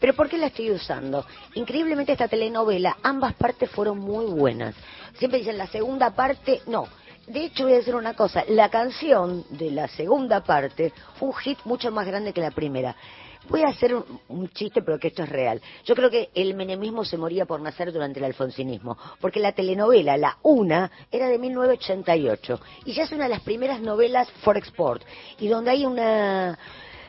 Pero 0.00 0.14
¿por 0.14 0.30
qué 0.30 0.38
la 0.38 0.46
estoy 0.46 0.70
usando? 0.70 1.26
Increíblemente 1.54 2.12
esta 2.12 2.28
telenovela, 2.28 2.96
ambas 3.02 3.34
partes 3.34 3.70
fueron 3.70 3.98
muy 3.98 4.24
buenas. 4.24 4.74
Siempre 5.18 5.40
dicen 5.40 5.58
la 5.58 5.66
segunda 5.66 6.14
parte, 6.14 6.62
no. 6.66 6.86
De 7.26 7.44
hecho, 7.44 7.64
voy 7.64 7.74
a 7.74 7.76
decir 7.76 7.94
una 7.94 8.14
cosa, 8.14 8.44
la 8.48 8.70
canción 8.70 9.44
de 9.50 9.70
la 9.70 9.88
segunda 9.88 10.42
parte 10.42 10.92
fue 11.18 11.28
un 11.28 11.34
hit 11.34 11.58
mucho 11.64 11.90
más 11.90 12.06
grande 12.06 12.32
que 12.32 12.40
la 12.40 12.52
primera. 12.52 12.96
Voy 13.48 13.62
a 13.62 13.68
hacer 13.68 13.94
un, 13.94 14.48
chiste, 14.50 14.82
pero 14.82 14.98
que 14.98 15.08
esto 15.08 15.22
es 15.22 15.28
real. 15.28 15.60
Yo 15.84 15.94
creo 15.94 16.10
que 16.10 16.30
el 16.34 16.54
menemismo 16.54 17.04
se 17.04 17.18
moría 17.18 17.44
por 17.44 17.60
nacer 17.60 17.92
durante 17.92 18.18
el 18.18 18.24
alfonsinismo, 18.24 18.96
porque 19.20 19.40
la 19.40 19.52
telenovela, 19.52 20.16
la 20.16 20.38
una, 20.42 20.90
era 21.10 21.28
de 21.28 21.38
1988, 21.38 22.60
y 22.86 22.92
ya 22.94 23.04
es 23.04 23.12
una 23.12 23.24
de 23.24 23.30
las 23.30 23.42
primeras 23.42 23.80
novelas 23.80 24.30
for 24.42 24.56
export, 24.56 25.02
y 25.38 25.48
donde 25.48 25.72
hay 25.72 25.84
una 25.84 26.58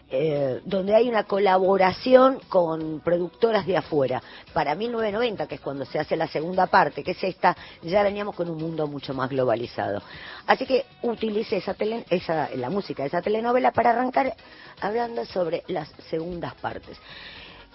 eh, 0.10 0.62
donde 0.66 0.94
hay 0.94 1.10
una 1.10 1.24
colaboración 1.24 2.40
con 2.48 3.00
productoras 3.00 3.66
de 3.66 3.76
afuera. 3.76 4.22
Para 4.54 4.76
1990, 4.76 5.48
que 5.48 5.56
es 5.56 5.62
cuando 5.62 5.84
se 5.86 5.98
hace 5.98 6.16
la 6.16 6.28
segunda 6.28 6.68
parte, 6.68 7.04
que 7.04 7.12
es 7.12 7.24
esta, 7.24 7.58
ya 7.82 8.04
veníamos 8.04 8.36
con 8.36 8.50
un 8.50 8.58
mundo 8.58 8.86
mucho 8.88 9.16
más 9.16 9.30
globalizado. 9.30 10.04
Así 10.46 10.66
que 10.66 10.86
utilice 11.02 11.58
esa, 11.58 11.76
esa 12.10 12.50
la 12.56 12.70
música 12.70 13.02
de 13.02 13.08
esa 13.08 13.22
telenovela 13.24 13.72
para 13.72 13.92
arrancar 13.92 14.36
hablando 14.80 15.26
sobre 15.26 15.64
las 15.68 15.90
segundas 16.10 16.54
partes. 16.56 16.98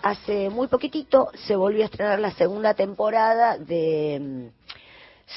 Hace 0.02 0.50
muy 0.50 0.68
poquitito 0.68 1.30
se 1.46 1.56
volvió 1.56 1.82
a 1.82 1.86
estrenar 1.86 2.20
la 2.20 2.30
segunda 2.30 2.74
temporada 2.74 3.58
de 3.58 4.18
mm, 4.20 4.46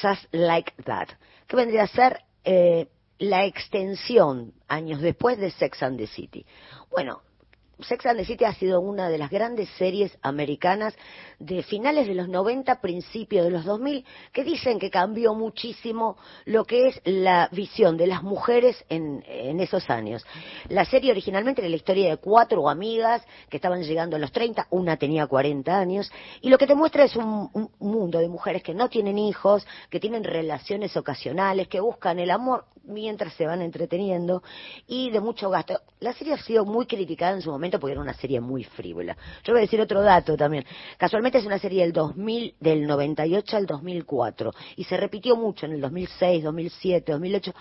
Just 0.00 0.26
Like 0.32 0.72
That, 0.84 1.08
que 1.46 1.56
vendría 1.56 1.82
a 1.82 1.88
ser 1.88 2.20
eh, 2.44 2.86
la 3.18 3.44
extensión 3.44 4.54
años 4.68 5.00
después 5.00 5.38
de 5.38 5.50
Sex 5.50 5.82
and 5.82 5.98
the 5.98 6.06
City. 6.06 6.44
Bueno, 6.90 7.22
Sex 7.80 8.06
and 8.06 8.18
the 8.18 8.24
City 8.24 8.44
ha 8.44 8.54
sido 8.54 8.80
una 8.80 9.08
de 9.08 9.18
las 9.18 9.30
grandes 9.30 9.68
series 9.70 10.16
americanas 10.22 10.94
de 11.40 11.62
finales 11.62 12.06
de 12.06 12.14
los 12.14 12.28
90, 12.28 12.80
principios 12.80 13.44
de 13.44 13.50
los 13.50 13.64
2000, 13.64 14.04
que 14.32 14.44
dicen 14.44 14.78
que 14.78 14.90
cambió 14.90 15.34
muchísimo 15.34 16.16
lo 16.44 16.64
que 16.64 16.88
es 16.88 17.00
la 17.04 17.48
visión 17.50 17.96
de 17.96 18.06
las 18.06 18.22
mujeres 18.22 18.84
en, 18.88 19.24
esos 19.60 19.90
años. 19.90 20.24
La 20.68 20.84
serie 20.84 21.10
originalmente 21.10 21.60
era 21.60 21.68
la 21.68 21.76
historia 21.76 22.10
de 22.10 22.16
cuatro 22.18 22.68
amigas 22.68 23.22
que 23.48 23.56
estaban 23.56 23.82
llegando 23.82 24.16
a 24.16 24.18
los 24.18 24.30
30, 24.30 24.68
una 24.70 24.96
tenía 24.96 25.26
40 25.26 25.76
años, 25.76 26.10
y 26.40 26.50
lo 26.50 26.58
que 26.58 26.66
te 26.66 26.74
muestra 26.74 27.04
es 27.04 27.16
un, 27.16 27.50
un 27.52 27.70
mundo 27.80 28.18
de 28.18 28.28
mujeres 28.28 28.62
que 28.62 28.74
no 28.74 28.88
tienen 28.88 29.18
hijos, 29.18 29.66
que 29.90 30.00
tienen 30.00 30.22
relaciones 30.22 30.96
ocasionales, 30.96 31.68
que 31.68 31.80
buscan 31.80 32.18
el 32.18 32.30
amor 32.30 32.66
mientras 32.86 33.32
se 33.34 33.46
van 33.46 33.62
entreteniendo 33.62 34.42
y 34.86 35.10
de 35.10 35.20
mucho 35.20 35.50
gasto. 35.50 35.80
La 36.00 36.12
serie 36.12 36.34
ha 36.34 36.38
sido 36.38 36.64
muy 36.64 36.86
criticada 36.86 37.32
en 37.32 37.40
su 37.40 37.50
momento 37.50 37.63
porque 37.72 37.92
era 37.92 38.00
una 38.00 38.14
serie 38.14 38.40
muy 38.40 38.64
frívola. 38.64 39.16
Yo 39.44 39.52
voy 39.52 39.60
a 39.60 39.62
decir 39.62 39.80
otro 39.80 40.02
dato 40.02 40.36
también. 40.36 40.64
Casualmente 40.96 41.38
es 41.38 41.46
una 41.46 41.58
serie 41.58 41.82
del 41.82 41.92
2000, 41.92 42.54
del 42.60 42.86
98 42.86 43.56
al 43.56 43.66
2004 43.66 44.52
y 44.76 44.84
se 44.84 44.96
repitió 44.96 45.36
mucho 45.36 45.66
en 45.66 45.72
el 45.72 45.80
2006, 45.80 46.44
2007, 46.44 47.12
2008 47.12 47.54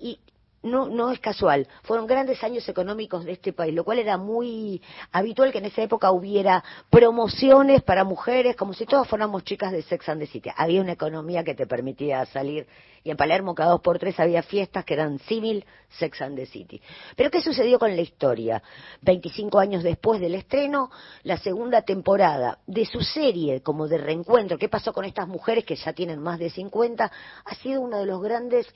y 0.00 0.18
no, 0.64 0.88
no 0.88 1.12
es 1.12 1.20
casual. 1.20 1.68
Fueron 1.82 2.06
grandes 2.06 2.42
años 2.42 2.68
económicos 2.68 3.24
de 3.24 3.32
este 3.32 3.52
país, 3.52 3.74
lo 3.74 3.84
cual 3.84 3.98
era 3.98 4.16
muy 4.16 4.82
habitual 5.12 5.52
que 5.52 5.58
en 5.58 5.66
esa 5.66 5.82
época 5.82 6.10
hubiera 6.10 6.64
promociones 6.90 7.82
para 7.82 8.02
mujeres, 8.02 8.56
como 8.56 8.72
si 8.72 8.86
todas 8.86 9.06
fuéramos 9.06 9.44
chicas 9.44 9.70
de 9.72 9.82
Sex 9.82 10.08
and 10.08 10.20
the 10.20 10.26
City. 10.26 10.50
Había 10.56 10.80
una 10.80 10.92
economía 10.92 11.44
que 11.44 11.54
te 11.54 11.66
permitía 11.66 12.24
salir, 12.26 12.66
y 13.04 13.10
en 13.10 13.16
Palermo 13.18 13.54
cada 13.54 13.72
dos 13.72 13.82
por 13.82 13.98
tres 13.98 14.18
había 14.18 14.42
fiestas 14.42 14.84
que 14.84 14.94
eran 14.94 15.18
símil 15.20 15.64
Sex 15.98 16.22
and 16.22 16.36
the 16.36 16.46
City. 16.46 16.80
Pero 17.14 17.30
¿qué 17.30 17.42
sucedió 17.42 17.78
con 17.78 17.94
la 17.94 18.00
historia? 18.00 18.62
25 19.02 19.58
años 19.58 19.82
después 19.82 20.20
del 20.20 20.34
estreno, 20.34 20.90
la 21.22 21.36
segunda 21.36 21.82
temporada 21.82 22.58
de 22.66 22.86
su 22.86 23.00
serie 23.02 23.60
como 23.60 23.86
de 23.86 23.98
reencuentro, 23.98 24.56
¿qué 24.56 24.70
pasó 24.70 24.94
con 24.94 25.04
estas 25.04 25.28
mujeres 25.28 25.64
que 25.66 25.76
ya 25.76 25.92
tienen 25.92 26.20
más 26.20 26.38
de 26.38 26.48
50? 26.48 27.12
Ha 27.44 27.54
sido 27.56 27.82
uno 27.82 27.98
de 27.98 28.06
los 28.06 28.22
grandes 28.22 28.66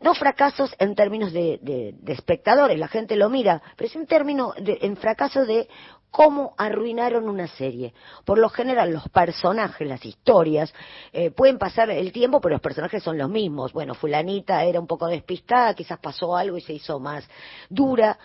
no 0.00 0.14
fracasos 0.14 0.74
en 0.78 0.94
términos 0.94 1.32
de, 1.32 1.94
espectadores, 2.06 2.78
la 2.78 2.88
gente 2.88 3.16
lo 3.16 3.28
mira, 3.28 3.62
pero 3.76 3.88
es 3.88 3.96
un 3.96 4.06
término 4.06 4.52
de, 4.58 4.78
en 4.82 4.96
fracaso 4.96 5.44
de 5.44 5.68
cómo 6.10 6.54
arruinaron 6.56 7.28
una 7.28 7.46
serie. 7.46 7.92
Por 8.24 8.38
lo 8.38 8.48
general, 8.48 8.90
los 8.90 9.08
personajes, 9.08 9.86
las 9.86 10.04
historias, 10.04 10.72
eh, 11.12 11.30
pueden 11.30 11.58
pasar 11.58 11.90
el 11.90 12.12
tiempo, 12.12 12.40
pero 12.40 12.54
los 12.54 12.62
personajes 12.62 13.02
son 13.02 13.18
los 13.18 13.28
mismos. 13.28 13.72
Bueno, 13.72 13.94
fulanita 13.94 14.64
era 14.64 14.80
un 14.80 14.86
poco 14.86 15.06
despistada, 15.06 15.74
quizás 15.74 15.98
pasó 15.98 16.36
algo 16.36 16.56
y 16.56 16.60
se 16.60 16.72
hizo 16.72 16.98
más 16.98 17.28
dura. 17.68 18.18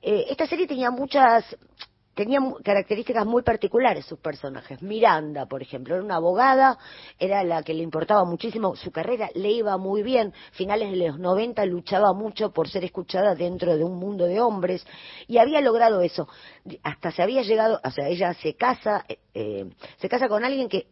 Eh, 0.00 0.26
esta 0.30 0.46
serie 0.46 0.66
tenía 0.66 0.90
muchas 0.90 1.56
tenía 2.16 2.40
características 2.64 3.26
muy 3.26 3.42
particulares 3.42 4.06
sus 4.06 4.18
personajes. 4.18 4.80
Miranda, 4.80 5.44
por 5.44 5.60
ejemplo, 5.60 5.94
era 5.94 6.02
una 6.02 6.16
abogada, 6.16 6.78
era 7.18 7.44
la 7.44 7.62
que 7.62 7.74
le 7.74 7.82
importaba 7.82 8.24
muchísimo 8.24 8.74
su 8.74 8.90
carrera, 8.90 9.28
le 9.34 9.50
iba 9.50 9.76
muy 9.76 10.02
bien. 10.02 10.32
Finales 10.52 10.90
de 10.90 10.96
los 10.96 11.18
90 11.18 11.66
luchaba 11.66 12.14
mucho 12.14 12.52
por 12.52 12.68
ser 12.70 12.84
escuchada 12.84 13.34
dentro 13.34 13.76
de 13.76 13.84
un 13.84 13.98
mundo 13.98 14.24
de 14.24 14.40
hombres 14.40 14.84
y 15.28 15.36
había 15.36 15.60
logrado 15.60 16.00
eso. 16.00 16.26
Hasta 16.82 17.12
se 17.12 17.22
había 17.22 17.42
llegado, 17.42 17.78
o 17.84 17.90
sea, 17.90 18.08
ella 18.08 18.32
se 18.32 18.54
casa, 18.54 19.04
eh, 19.08 19.18
eh, 19.34 19.70
se 19.98 20.08
casa 20.08 20.26
con 20.26 20.42
alguien 20.42 20.70
que 20.70 20.86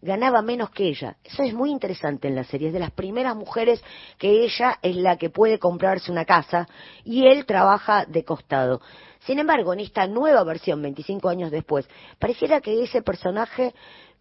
ganaba 0.00 0.42
menos 0.42 0.70
que 0.70 0.88
ella. 0.88 1.16
Eso 1.24 1.42
es 1.42 1.52
muy 1.54 1.70
interesante 1.70 2.28
en 2.28 2.34
la 2.34 2.44
serie. 2.44 2.68
Es 2.68 2.74
de 2.74 2.80
las 2.80 2.92
primeras 2.92 3.36
mujeres 3.36 3.82
que 4.18 4.44
ella 4.44 4.78
es 4.82 4.96
la 4.96 5.16
que 5.16 5.30
puede 5.30 5.58
comprarse 5.58 6.12
una 6.12 6.24
casa 6.24 6.68
y 7.04 7.26
él 7.26 7.46
trabaja 7.46 8.04
de 8.06 8.24
costado. 8.24 8.80
Sin 9.20 9.38
embargo, 9.38 9.72
en 9.72 9.80
esta 9.80 10.06
nueva 10.06 10.44
versión, 10.44 10.80
25 10.80 11.28
años 11.28 11.50
después, 11.50 11.88
pareciera 12.18 12.60
que 12.60 12.82
ese 12.82 13.02
personaje 13.02 13.74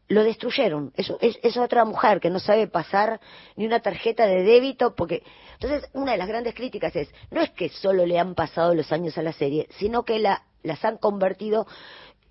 lo 0.09 0.23
destruyeron. 0.23 0.93
Es, 0.95 1.11
es, 1.21 1.57
otra 1.57 1.85
mujer 1.85 2.19
que 2.19 2.29
no 2.29 2.39
sabe 2.39 2.67
pasar 2.67 3.19
ni 3.55 3.65
una 3.65 3.81
tarjeta 3.81 4.25
de 4.25 4.43
débito 4.43 4.95
porque... 4.95 5.23
Entonces, 5.59 5.89
una 5.93 6.13
de 6.13 6.17
las 6.17 6.27
grandes 6.27 6.53
críticas 6.55 6.95
es, 6.95 7.09
no 7.31 7.41
es 7.41 7.49
que 7.51 7.69
solo 7.69 8.05
le 8.05 8.19
han 8.19 8.35
pasado 8.35 8.73
los 8.73 8.91
años 8.91 9.17
a 9.17 9.21
la 9.21 9.33
serie, 9.33 9.67
sino 9.77 10.03
que 10.03 10.19
la, 10.19 10.43
las 10.63 10.83
han 10.85 10.97
convertido 10.97 11.67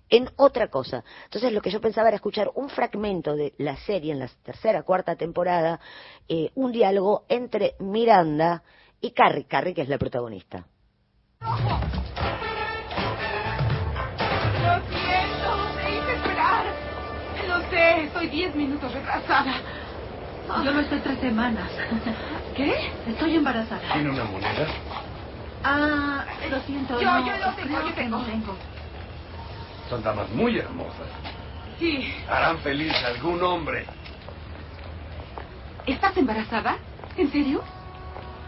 en 0.09 0.29
otra 0.37 0.69
cosa. 0.69 1.03
Entonces 1.25 1.51
lo 1.51 1.61
que 1.61 1.69
yo 1.69 1.81
pensaba 1.81 2.07
era 2.09 2.15
escuchar 2.15 2.51
un 2.55 2.69
fragmento 2.69 3.35
de 3.35 3.53
la 3.57 3.75
serie 3.77 4.13
en 4.13 4.19
la 4.19 4.29
tercera, 4.43 4.83
cuarta 4.83 5.15
temporada, 5.15 5.79
eh, 6.27 6.51
un 6.55 6.71
diálogo 6.71 7.25
entre 7.29 7.75
Miranda 7.79 8.63
y 9.01 9.11
Carrie, 9.11 9.45
Carrie 9.45 9.73
que 9.73 9.81
es 9.81 9.89
la 9.89 9.97
protagonista. 9.97 10.65
estoy 18.07 18.27
diez 18.29 18.55
minutos 18.55 18.93
retrasada. 18.93 19.53
Yo 20.63 20.71
lo 20.71 20.79
estoy 20.79 20.99
tres 20.99 21.19
semanas. 21.19 21.69
¿Qué? 22.55 22.73
Estoy 23.05 23.35
embarazada. 23.35 23.81
¿Tiene 23.93 24.09
una 24.09 24.23
moneda? 24.23 24.67
Ah, 25.63 26.25
lo 26.49 26.61
siento. 26.61 26.99
Yo, 27.01 27.25
yo 27.25 27.37
lo 27.37 27.53
tengo, 27.55 27.81
yo 27.81 27.93
tengo. 27.93 28.23
tengo. 28.23 28.57
Son 29.89 30.03
damas 30.03 30.29
muy 30.31 30.57
hermosas. 30.57 31.07
Sí. 31.79 32.13
Harán 32.29 32.59
feliz 32.59 32.93
a 32.93 33.07
algún 33.07 33.41
hombre. 33.41 33.85
¿Estás 35.85 36.17
embarazada? 36.17 36.77
¿En 37.15 37.31
serio? 37.31 37.63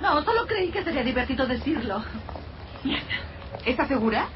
No, 0.02 0.22
solo 0.24 0.46
creí 0.46 0.70
que 0.70 0.84
sería 0.84 1.04
divertido 1.04 1.48
decirlo. 1.48 2.04
¿Estás 3.66 3.88
segura? 3.88 4.28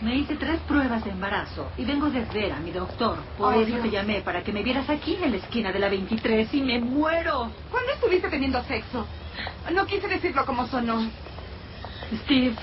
Me 0.00 0.16
hice 0.16 0.36
tres 0.36 0.58
pruebas 0.60 1.04
de 1.04 1.10
embarazo 1.10 1.70
y 1.76 1.84
vengo 1.84 2.08
de 2.08 2.24
ver 2.32 2.52
a 2.52 2.60
mi 2.60 2.70
doctor. 2.70 3.18
Por 3.36 3.54
eso 3.54 3.76
te 3.82 3.90
llamé, 3.90 4.22
para 4.22 4.42
que 4.42 4.52
me 4.52 4.62
vieras 4.62 4.88
aquí 4.88 5.18
en 5.22 5.32
la 5.32 5.36
esquina 5.36 5.72
de 5.72 5.78
la 5.78 5.90
23 5.90 6.54
y 6.54 6.62
me 6.62 6.80
muero. 6.80 7.50
¿Cuándo 7.70 7.92
estuviste 7.92 8.30
teniendo 8.30 8.62
sexo? 8.64 9.06
No 9.74 9.84
quise 9.84 10.08
decirlo 10.08 10.46
como 10.46 10.66
sonó. 10.68 11.10
Steve. 12.24 12.56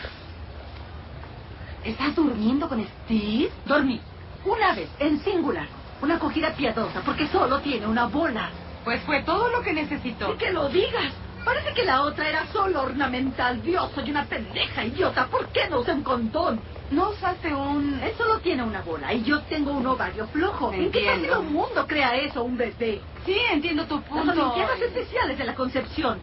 ¿Estás 1.88 2.14
durmiendo 2.18 2.68
con 2.68 2.86
Steve? 2.86 3.50
Dormí. 3.66 4.02
Una 4.44 4.74
vez, 4.76 4.90
en 5.00 5.24
singular. 5.24 5.68
Una 6.02 6.16
acogida 6.16 6.54
piadosa, 6.54 7.00
porque 7.00 7.28
solo 7.30 7.60
tiene 7.62 7.88
una 7.88 8.08
bola. 8.08 8.50
Pues 8.84 9.02
fue 9.04 9.24
todo 9.24 9.50
lo 9.50 9.62
que 9.62 9.72
necesitó. 9.72 10.34
Y 10.34 10.38
que 10.38 10.52
lo 10.52 10.68
digas. 10.68 11.14
Parece 11.46 11.74
que 11.74 11.86
la 11.86 12.02
otra 12.02 12.28
era 12.28 12.46
solo 12.48 12.82
ornamental. 12.82 13.62
Dios, 13.62 13.90
soy 13.96 14.12
una 14.12 14.26
pendeja 14.26 14.84
idiota. 14.84 15.28
¿Por 15.28 15.48
qué 15.54 15.70
no 15.70 15.80
usé 15.80 15.94
un 15.94 16.04
condón? 16.04 16.60
No 16.92 17.12
usaste 17.12 17.56
un... 17.56 18.02
Él 18.04 18.12
solo 18.18 18.40
tiene 18.40 18.64
una 18.64 18.82
bola 18.82 19.14
y 19.14 19.24
yo 19.24 19.40
tengo 19.44 19.72
un 19.72 19.88
ovario 19.88 20.28
flojo. 20.28 20.74
¿En 20.74 20.92
qué 20.92 21.04
clase 21.04 21.22
de 21.22 21.38
mundo 21.38 21.88
crea 21.88 22.18
eso 22.18 22.44
un 22.44 22.58
bebé? 22.58 23.02
Sí, 23.26 23.38
entiendo 23.50 23.86
tu 23.86 24.02
punto. 24.02 24.26
Las 24.26 24.38
Olimpiadas 24.38 24.82
especiales 24.82 25.38
de 25.38 25.46
la 25.46 25.56
concepción. 25.56 26.20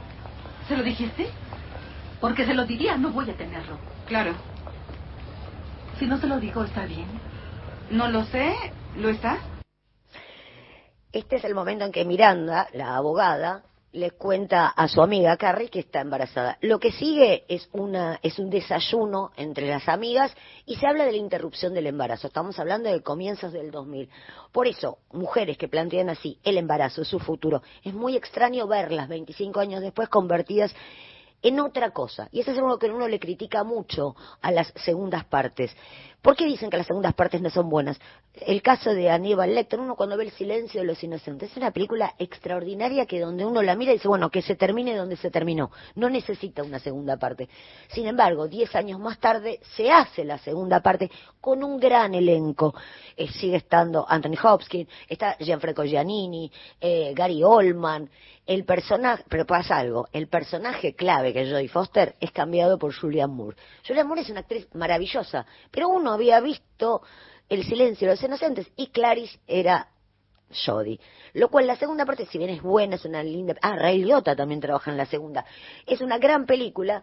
¿Se 0.68 0.76
lo 0.76 0.82
dijiste? 0.82 1.30
Porque 2.20 2.44
se 2.44 2.52
lo 2.52 2.66
diría, 2.66 2.98
no 2.98 3.08
voy 3.08 3.30
a 3.30 3.34
tenerlo. 3.34 3.78
Claro. 4.06 4.34
Si 5.98 6.06
no 6.06 6.18
se 6.18 6.26
lo 6.26 6.40
digo, 6.40 6.64
¿está 6.64 6.86
bien? 6.86 7.06
No 7.90 8.08
lo 8.08 8.24
sé. 8.24 8.54
¿Lo 8.96 9.08
está? 9.08 9.38
Este 11.12 11.36
es 11.36 11.44
el 11.44 11.54
momento 11.54 11.84
en 11.84 11.92
que 11.92 12.04
Miranda, 12.04 12.68
la 12.72 12.96
abogada, 12.96 13.62
le 13.92 14.10
cuenta 14.10 14.66
a 14.66 14.88
su 14.88 15.00
amiga 15.00 15.36
Carrie 15.36 15.68
que 15.68 15.78
está 15.78 16.00
embarazada. 16.00 16.58
Lo 16.62 16.80
que 16.80 16.90
sigue 16.90 17.44
es, 17.46 17.68
una, 17.72 18.18
es 18.22 18.40
un 18.40 18.50
desayuno 18.50 19.30
entre 19.36 19.68
las 19.68 19.88
amigas 19.88 20.34
y 20.66 20.74
se 20.74 20.86
habla 20.88 21.04
de 21.04 21.12
la 21.12 21.18
interrupción 21.18 21.74
del 21.74 21.86
embarazo. 21.86 22.26
Estamos 22.26 22.58
hablando 22.58 22.90
de 22.90 23.00
comienzos 23.02 23.52
del 23.52 23.70
2000. 23.70 24.10
Por 24.50 24.66
eso, 24.66 24.98
mujeres 25.12 25.56
que 25.56 25.68
plantean 25.68 26.10
así 26.10 26.40
el 26.42 26.58
embarazo, 26.58 27.04
su 27.04 27.20
futuro, 27.20 27.62
es 27.84 27.94
muy 27.94 28.16
extraño 28.16 28.66
verlas 28.66 29.08
25 29.08 29.60
años 29.60 29.80
después 29.80 30.08
convertidas 30.08 30.74
en 31.44 31.60
otra 31.60 31.90
cosa. 31.90 32.28
Y 32.32 32.40
eso 32.40 32.50
es 32.50 32.58
algo 32.58 32.78
que 32.78 32.90
uno 32.90 33.06
le 33.06 33.20
critica 33.20 33.62
mucho 33.62 34.16
a 34.40 34.50
las 34.50 34.72
segundas 34.76 35.24
partes. 35.26 35.76
¿Por 36.24 36.36
qué 36.36 36.46
dicen 36.46 36.70
que 36.70 36.78
las 36.78 36.86
segundas 36.86 37.12
partes 37.12 37.42
no 37.42 37.50
son 37.50 37.68
buenas? 37.68 38.00
El 38.32 38.62
caso 38.62 38.94
de 38.94 39.10
Aníbal 39.10 39.54
Lecter, 39.54 39.78
uno 39.78 39.94
cuando 39.94 40.16
ve 40.16 40.24
el 40.24 40.30
silencio 40.30 40.80
de 40.80 40.86
los 40.86 41.04
inocentes, 41.04 41.50
es 41.50 41.56
una 41.58 41.70
película 41.70 42.14
extraordinaria 42.18 43.04
que 43.04 43.20
donde 43.20 43.44
uno 43.44 43.62
la 43.62 43.76
mira 43.76 43.92
y 43.92 43.96
dice, 43.96 44.08
bueno, 44.08 44.30
que 44.30 44.40
se 44.40 44.56
termine 44.56 44.96
donde 44.96 45.18
se 45.18 45.30
terminó. 45.30 45.70
No 45.96 46.08
necesita 46.08 46.62
una 46.62 46.78
segunda 46.78 47.18
parte. 47.18 47.50
Sin 47.88 48.06
embargo, 48.06 48.48
diez 48.48 48.74
años 48.74 48.98
más 49.00 49.18
tarde 49.18 49.60
se 49.76 49.90
hace 49.90 50.24
la 50.24 50.38
segunda 50.38 50.80
parte 50.80 51.10
con 51.42 51.62
un 51.62 51.78
gran 51.78 52.14
elenco. 52.14 52.74
Eh, 53.18 53.28
sigue 53.28 53.56
estando 53.56 54.06
Anthony 54.08 54.38
Hopkins, 54.42 54.88
está 55.06 55.36
Gianfranco 55.38 55.84
Giannini, 55.84 56.50
eh, 56.80 57.12
Gary 57.14 57.44
Oldman, 57.44 58.08
el 58.46 58.64
personaje, 58.64 59.24
pero 59.28 59.46
pasa 59.46 59.78
algo, 59.78 60.08
el 60.12 60.28
personaje 60.28 60.94
clave 60.94 61.32
que 61.32 61.42
es 61.42 61.50
Jodie 61.50 61.68
Foster 61.68 62.14
es 62.20 62.30
cambiado 62.30 62.78
por 62.78 62.94
Julianne 62.94 63.34
Moore. 63.34 63.56
Julianne 63.86 64.08
Moore 64.08 64.20
es 64.22 64.30
una 64.30 64.40
actriz 64.40 64.68
maravillosa, 64.74 65.46
pero 65.70 65.88
uno 65.88 66.12
había 66.14 66.40
visto 66.40 67.02
El 67.48 67.64
silencio 67.64 68.08
de 68.08 68.14
los 68.14 68.22
inocentes 68.22 68.66
y 68.76 68.86
Clarice 68.88 69.38
era 69.46 69.88
Jodie. 70.50 71.00
Lo 71.34 71.48
cual 71.48 71.66
la 71.66 71.76
segunda 71.76 72.06
parte, 72.06 72.26
si 72.26 72.38
bien 72.38 72.50
es 72.50 72.62
buena, 72.62 72.96
es 72.96 73.04
una 73.04 73.22
linda... 73.22 73.54
Ah, 73.60 73.76
Ray 73.76 73.98
Liotta 73.98 74.36
también 74.36 74.60
trabaja 74.60 74.90
en 74.90 74.96
la 74.96 75.06
segunda. 75.06 75.44
Es 75.86 76.00
una 76.00 76.18
gran 76.18 76.46
película, 76.46 77.02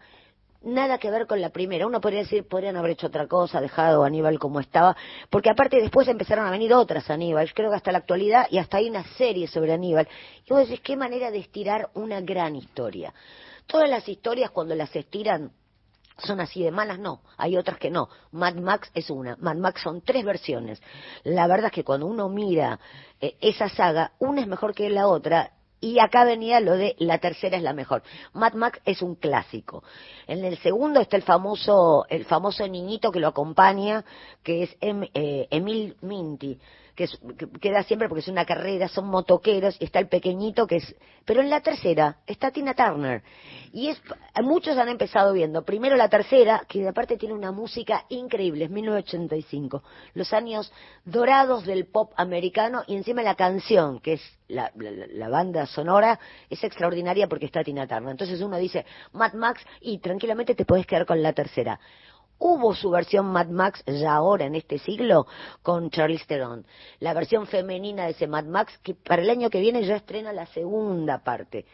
nada 0.62 0.98
que 0.98 1.12
ver 1.12 1.28
con 1.28 1.42
la 1.42 1.50
primera. 1.50 1.88
Uno 1.88 2.02
podría 2.02 2.22
decir, 2.22 2.48
podrían 2.48 2.78
haber 2.78 2.92
hecho 2.92 3.08
otra 3.08 3.28
cosa, 3.28 3.60
dejado 3.60 4.04
a 4.04 4.08
Aníbal 4.08 4.40
como 4.40 4.60
estaba, 4.60 4.96
porque 5.30 5.50
aparte 5.50 5.82
después 5.82 6.08
empezaron 6.08 6.46
a 6.46 6.52
venir 6.52 6.74
otras 6.74 7.10
Aníbal, 7.10 7.54
creo 7.54 7.70
que 7.70 7.76
hasta 7.76 7.92
la 7.92 8.00
actualidad, 8.00 8.48
y 8.50 8.58
hasta 8.58 8.78
hay 8.78 8.90
una 8.90 9.04
serie 9.16 9.48
sobre 9.48 9.74
Aníbal. 9.74 10.08
Y 10.46 10.54
vos 10.54 10.68
decís, 10.68 10.82
qué 10.82 10.96
manera 10.96 11.32
de 11.32 11.40
estirar 11.40 11.90
una 11.94 12.22
gran 12.22 12.56
historia. 12.56 13.14
Todas 13.68 13.90
las 13.90 14.08
historias 14.08 14.52
cuando 14.52 14.76
las 14.76 14.96
estiran 14.96 15.52
son 16.26 16.40
así 16.40 16.64
de 16.64 16.72
malas, 16.72 17.00
no, 17.00 17.22
hay 17.38 17.58
otras 17.58 17.78
que 17.78 17.90
no. 17.90 18.10
Mad 18.32 18.56
Max 18.56 18.90
es 18.94 19.10
una, 19.10 19.36
Mad 19.38 19.56
Max 19.56 19.82
son 19.82 20.02
tres 20.02 20.24
versiones. 20.26 20.82
La 21.24 21.48
verdad 21.48 21.68
es 21.68 21.74
que 21.74 21.84
cuando 21.84 22.08
uno 22.08 22.30
mira 22.30 22.80
eh, 23.20 23.36
esa 23.42 23.70
saga, 23.70 24.14
una 24.20 24.42
es 24.42 24.48
mejor 24.48 24.74
que 24.74 24.90
la 24.90 25.08
otra 25.08 25.52
y 25.82 25.98
acá 25.98 26.24
venía 26.24 26.60
lo 26.60 26.78
de 26.78 26.96
la 27.00 27.18
tercera 27.18 27.58
es 27.58 27.64
la 27.64 27.74
mejor. 27.74 28.04
Mad 28.34 28.54
Max 28.54 28.80
es 28.86 29.02
un 29.02 29.16
clásico. 29.16 29.84
En 30.28 30.46
el 30.46 30.58
segundo 30.60 31.00
está 31.00 31.18
el 31.18 31.24
famoso, 31.24 32.06
el 32.08 32.26
famoso 32.26 32.68
niñito 32.68 33.12
que 33.12 33.20
lo 33.20 33.28
acompaña, 33.28 34.06
que 34.44 34.64
es 34.64 34.78
em, 34.80 35.04
eh, 35.16 35.48
Emil 35.50 35.98
Minty, 36.02 36.60
que, 36.96 37.08
queda 37.60 37.84
siempre 37.84 38.08
porque 38.08 38.22
es 38.22 38.28
una 38.28 38.46
carrera, 38.46 38.88
son 38.88 39.08
motoqueros, 39.08 39.78
y 39.80 39.86
está 39.86 40.00
el 40.00 40.08
pequeñito 40.08 40.68
que 40.68 40.78
es... 40.78 40.96
Pero 41.26 41.42
en 41.42 41.50
la 41.50 41.62
tercera 41.62 42.18
está 42.26 42.52
Tina 42.52 42.74
Turner. 42.74 43.24
Y 43.74 43.88
es, 43.90 44.02
muchos 44.44 44.78
han 44.78 44.90
empezado 44.90 45.34
viendo. 45.34 45.64
Primero 45.64 45.96
la 45.96 46.10
tercera, 46.10 46.64
que 46.68 46.88
aparte 46.88 47.18
tiene 47.18 47.36
una 47.36 47.52
música 47.52 48.06
increíble, 48.10 48.66
es 48.66 48.72
1985. 48.72 49.84
Los 50.14 50.34
años 50.34 50.72
dorados 51.06 51.66
del 51.66 51.86
pop 51.86 52.12
americano 52.16 52.84
y 52.88 52.96
encima 52.96 53.22
la 53.22 53.36
canción, 53.36 54.00
que 54.00 54.14
es 54.14 54.22
la, 54.48 54.72
la, 54.76 55.30
banda 55.30 55.66
sonora, 55.68 56.20
es 56.50 56.64
extraordinaria 56.64 57.28
porque 57.28 57.46
está 57.46 57.64
Tina 57.64 57.88
Turner. 57.88 58.12
Entonces 58.12 58.42
uno 58.42 58.58
dice 58.58 58.86
Mad 59.14 59.34
Max 59.34 59.62
y 59.80 60.00
tranquilamente 60.00 60.56
te 60.56 60.66
puedes 60.66 60.86
quedar 60.86 61.06
con 61.06 61.22
la 61.22 61.34
tercera 61.34 61.80
hubo 62.42 62.74
su 62.76 62.90
versión 62.90 63.28
Mad 63.28 63.48
Max 63.48 63.84
ya 63.86 64.16
ahora 64.16 64.46
en 64.46 64.56
este 64.56 64.80
siglo 64.80 65.28
con 65.62 65.92
Charlize 65.92 66.26
Theron. 66.26 66.66
La 67.00 67.14
versión 67.14 67.46
femenina 67.46 68.06
de 68.06 68.12
ese 68.12 68.28
Mad 68.28 68.46
Max 68.46 68.78
que 68.84 68.96
para 68.96 69.22
el 69.22 69.30
año 69.30 69.50
que 69.50 69.62
viene 69.62 69.86
ya 69.86 69.96
estrena 69.96 70.34
la 70.34 70.48
segunda 70.48 71.24
parte. 71.24 71.66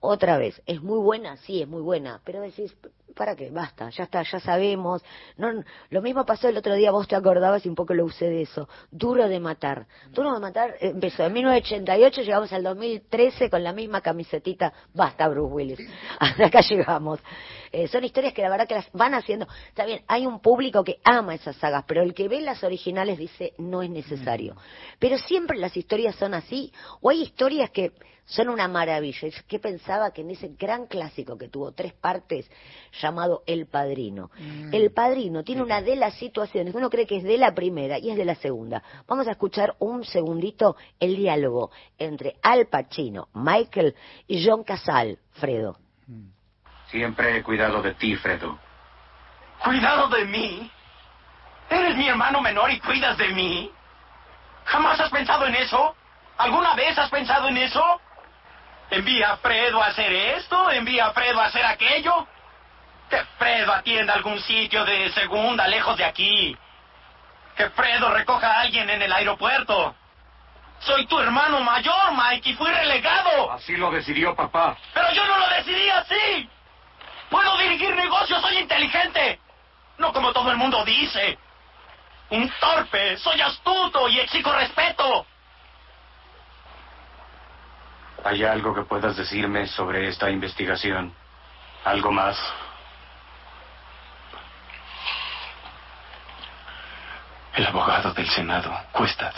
Otra 0.00 0.36
vez, 0.36 0.60
¿es 0.66 0.82
muy 0.82 0.98
buena? 0.98 1.36
Sí, 1.38 1.62
es 1.62 1.68
muy 1.68 1.80
buena, 1.80 2.20
pero 2.24 2.42
decís, 2.42 2.76
¿para 3.14 3.34
qué? 3.36 3.50
Basta, 3.50 3.88
ya 3.88 4.04
está, 4.04 4.22
ya 4.22 4.38
sabemos. 4.38 5.02
No, 5.38 5.64
lo 5.88 6.02
mismo 6.02 6.26
pasó 6.26 6.48
el 6.48 6.58
otro 6.58 6.74
día, 6.74 6.90
vos 6.90 7.08
te 7.08 7.16
acordabas 7.16 7.64
y 7.64 7.70
un 7.70 7.74
poco 7.74 7.94
lo 7.94 8.04
usé 8.04 8.26
de 8.26 8.42
eso. 8.42 8.68
Duro 8.90 9.28
de 9.28 9.40
matar. 9.40 9.86
Duro 10.10 10.34
de 10.34 10.40
matar 10.40 10.74
empezó 10.80 11.24
en 11.24 11.32
1988, 11.32 12.20
llegamos 12.20 12.52
al 12.52 12.62
2013 12.64 13.48
con 13.48 13.64
la 13.64 13.72
misma 13.72 14.02
camisetita. 14.02 14.74
Basta, 14.92 15.26
Bruce 15.28 15.54
Willis. 15.54 15.78
Hasta 16.18 16.46
acá 16.46 16.60
llegamos. 16.60 17.20
Eh, 17.74 17.88
son 17.88 18.04
historias 18.04 18.32
que 18.32 18.42
la 18.42 18.50
verdad 18.50 18.68
que 18.68 18.76
las 18.76 18.88
van 18.92 19.14
haciendo. 19.14 19.48
Está 19.68 19.84
bien, 19.84 20.02
hay 20.06 20.26
un 20.26 20.38
público 20.38 20.84
que 20.84 21.00
ama 21.02 21.34
esas 21.34 21.56
sagas, 21.56 21.84
pero 21.88 22.02
el 22.02 22.14
que 22.14 22.28
ve 22.28 22.40
las 22.40 22.62
originales 22.62 23.18
dice 23.18 23.52
no 23.58 23.82
es 23.82 23.90
necesario. 23.90 24.56
Pero 25.00 25.18
siempre 25.18 25.58
las 25.58 25.76
historias 25.76 26.14
son 26.14 26.34
así, 26.34 26.72
o 27.00 27.10
hay 27.10 27.22
historias 27.22 27.70
que 27.70 27.90
son 28.26 28.48
una 28.48 28.68
maravilla. 28.68 29.28
¿Qué 29.48 29.58
pensaba 29.58 30.12
que 30.12 30.20
en 30.20 30.30
ese 30.30 30.52
gran 30.56 30.86
clásico 30.86 31.36
que 31.36 31.48
tuvo 31.48 31.72
tres 31.72 31.92
partes 31.94 32.48
llamado 33.02 33.42
El 33.44 33.66
Padrino? 33.66 34.30
Mm. 34.38 34.72
El 34.72 34.92
Padrino 34.92 35.42
tiene 35.42 35.62
una 35.62 35.82
de 35.82 35.96
las 35.96 36.14
situaciones, 36.14 36.76
uno 36.76 36.88
cree 36.88 37.08
que 37.08 37.16
es 37.16 37.24
de 37.24 37.38
la 37.38 37.56
primera 37.56 37.98
y 37.98 38.10
es 38.10 38.16
de 38.16 38.24
la 38.24 38.36
segunda. 38.36 38.84
Vamos 39.08 39.26
a 39.26 39.32
escuchar 39.32 39.74
un 39.80 40.04
segundito 40.04 40.76
el 41.00 41.16
diálogo 41.16 41.72
entre 41.98 42.36
Al 42.40 42.66
Pacino, 42.66 43.30
Michael 43.34 43.96
y 44.28 44.46
John 44.46 44.62
Casal, 44.62 45.18
Fredo. 45.32 45.76
Mm. 46.06 46.33
Siempre 46.88 47.36
he 47.36 47.42
cuidado 47.42 47.82
de 47.82 47.94
ti, 47.94 48.16
Fredo. 48.16 48.58
¿Cuidado 49.58 50.08
de 50.08 50.24
mí? 50.26 50.70
¿Eres 51.70 51.96
mi 51.96 52.08
hermano 52.08 52.40
menor 52.40 52.70
y 52.70 52.78
cuidas 52.80 53.16
de 53.16 53.28
mí? 53.28 53.70
¿Jamás 54.66 55.00
has 55.00 55.10
pensado 55.10 55.46
en 55.46 55.54
eso? 55.56 55.96
¿Alguna 56.38 56.74
vez 56.74 56.96
has 56.98 57.10
pensado 57.10 57.48
en 57.48 57.56
eso? 57.56 58.00
¿Envía 58.90 59.32
a 59.32 59.36
Fredo 59.38 59.82
a 59.82 59.86
hacer 59.86 60.12
esto? 60.12 60.70
¿Envía 60.70 61.06
a 61.06 61.12
Fredo 61.12 61.40
a 61.40 61.46
hacer 61.46 61.64
aquello? 61.64 62.26
Que 63.08 63.22
Fredo 63.38 63.72
atienda 63.72 64.14
algún 64.14 64.38
sitio 64.40 64.84
de 64.84 65.10
segunda 65.12 65.66
lejos 65.66 65.96
de 65.96 66.04
aquí. 66.04 66.56
Que 67.56 67.70
Fredo 67.70 68.10
recoja 68.10 68.46
a 68.46 68.60
alguien 68.60 68.88
en 68.90 69.02
el 69.02 69.12
aeropuerto. 69.12 69.94
Soy 70.80 71.06
tu 71.06 71.18
hermano 71.18 71.60
mayor, 71.60 72.12
Mike, 72.12 72.50
y 72.50 72.54
fui 72.54 72.70
relegado. 72.70 73.52
Así 73.52 73.76
lo 73.76 73.90
decidió 73.90 74.34
papá. 74.34 74.76
Pero 74.92 75.12
yo 75.12 75.24
no 75.26 75.38
lo 75.38 75.48
decidí 75.48 75.88
así. 75.88 76.50
Puedo 77.30 77.56
dirigir 77.58 77.94
negocios, 77.94 78.40
soy 78.40 78.58
inteligente. 78.58 79.40
No 79.98 80.12
como 80.12 80.32
todo 80.32 80.50
el 80.50 80.56
mundo 80.56 80.84
dice. 80.84 81.38
Un 82.30 82.50
torpe, 82.60 83.16
soy 83.18 83.40
astuto 83.40 84.08
y 84.08 84.20
exijo 84.20 84.52
respeto. 84.52 85.26
¿Hay 88.24 88.42
algo 88.42 88.74
que 88.74 88.82
puedas 88.82 89.16
decirme 89.16 89.66
sobre 89.66 90.08
esta 90.08 90.30
investigación? 90.30 91.14
¿Algo 91.84 92.10
más? 92.10 92.38
El 97.54 97.66
abogado 97.66 98.12
del 98.14 98.28
Senado, 98.30 98.74
Cuestad, 98.92 99.34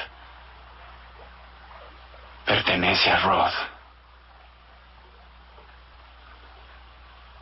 pertenece 2.46 3.10
a 3.10 3.18
Roth. 3.18 3.75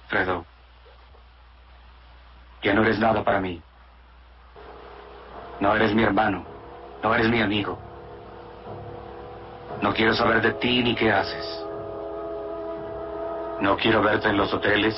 Fredo, 0.08 0.44
ya 2.62 2.74
no 2.74 2.82
eres 2.82 2.98
nada 2.98 3.22
para 3.22 3.40
mí. 3.40 3.62
No 5.60 5.74
eres 5.76 5.94
mi 5.94 6.02
hermano, 6.02 6.44
no 7.02 7.14
eres 7.14 7.28
mi 7.28 7.40
amigo. 7.40 7.78
No 9.82 9.92
quiero 9.92 10.14
saber 10.14 10.40
de 10.40 10.52
ti 10.54 10.82
ni 10.82 10.94
qué 10.94 11.12
haces. 11.12 11.64
No 13.60 13.76
quiero 13.76 14.02
verte 14.02 14.28
en 14.28 14.36
los 14.36 14.52
hoteles. 14.52 14.94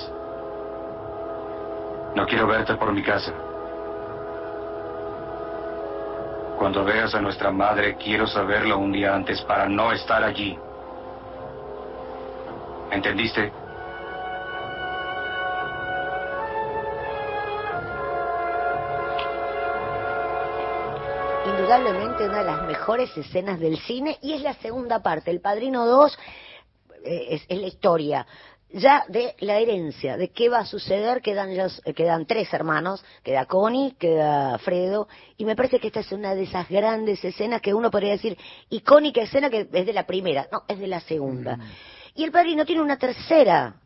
No 2.15 2.27
quiero 2.27 2.47
verte 2.47 2.75
por 2.77 2.93
mi 2.93 3.03
casa. 3.03 3.33
Cuando 6.59 6.85
veas 6.85 7.15
a 7.15 7.21
nuestra 7.21 7.51
madre, 7.51 7.97
quiero 7.97 8.27
saberlo 8.27 8.79
un 8.79 8.93
día 8.93 9.15
antes 9.15 9.43
para 9.43 9.69
no 9.69 9.93
estar 9.93 10.25
allí. 10.25 10.59
¿Entendiste? 12.91 13.53
Indudablemente 21.77 22.24
una 22.24 22.39
de 22.39 22.45
las 22.45 22.62
mejores 22.66 23.16
escenas 23.16 23.61
del 23.61 23.79
cine 23.79 24.18
y 24.22 24.33
es 24.33 24.43
la 24.43 24.55
segunda 24.55 25.03
parte. 25.03 25.31
El 25.31 25.41
Padrino 25.41 25.87
2 25.87 26.18
eh, 27.05 27.41
es, 27.49 27.59
la 27.59 27.66
historia 27.66 28.27
ya 28.68 29.05
de 29.09 29.35
la 29.39 29.59
herencia, 29.59 30.16
de 30.16 30.31
qué 30.31 30.49
va 30.49 30.59
a 30.59 30.66
suceder, 30.66 31.22
quedan, 31.22 31.55
ya, 31.55 31.68
quedan 31.95 32.27
tres 32.27 32.53
hermanos, 32.53 33.05
queda 33.22 33.47
Connie, 33.47 33.93
queda 33.93 34.59
Fredo, 34.59 35.09
y 35.37 35.45
me 35.45 35.55
parece 35.55 35.79
que 35.79 35.87
esta 35.87 36.01
es 36.01 36.11
una 36.11 36.35
de 36.35 36.43
esas 36.43 36.68
grandes 36.68 37.24
escenas 37.24 37.62
que 37.62 37.72
uno 37.72 37.91
podría 37.91 38.12
decir, 38.12 38.37
icónica 38.68 39.22
escena 39.22 39.51
que 39.51 39.68
es 39.72 39.87
de 39.87 39.93
la 39.93 40.05
primera, 40.05 40.49
no, 40.51 40.64
es 40.68 40.79
de 40.79 40.89
la 40.89 41.01
segunda. 41.01 41.57
Mm. 41.57 41.62
Y 42.16 42.24
el 42.24 42.33
padrino 42.33 42.66
tiene 42.66 42.83
una 42.83 42.99
tercera 42.99 43.77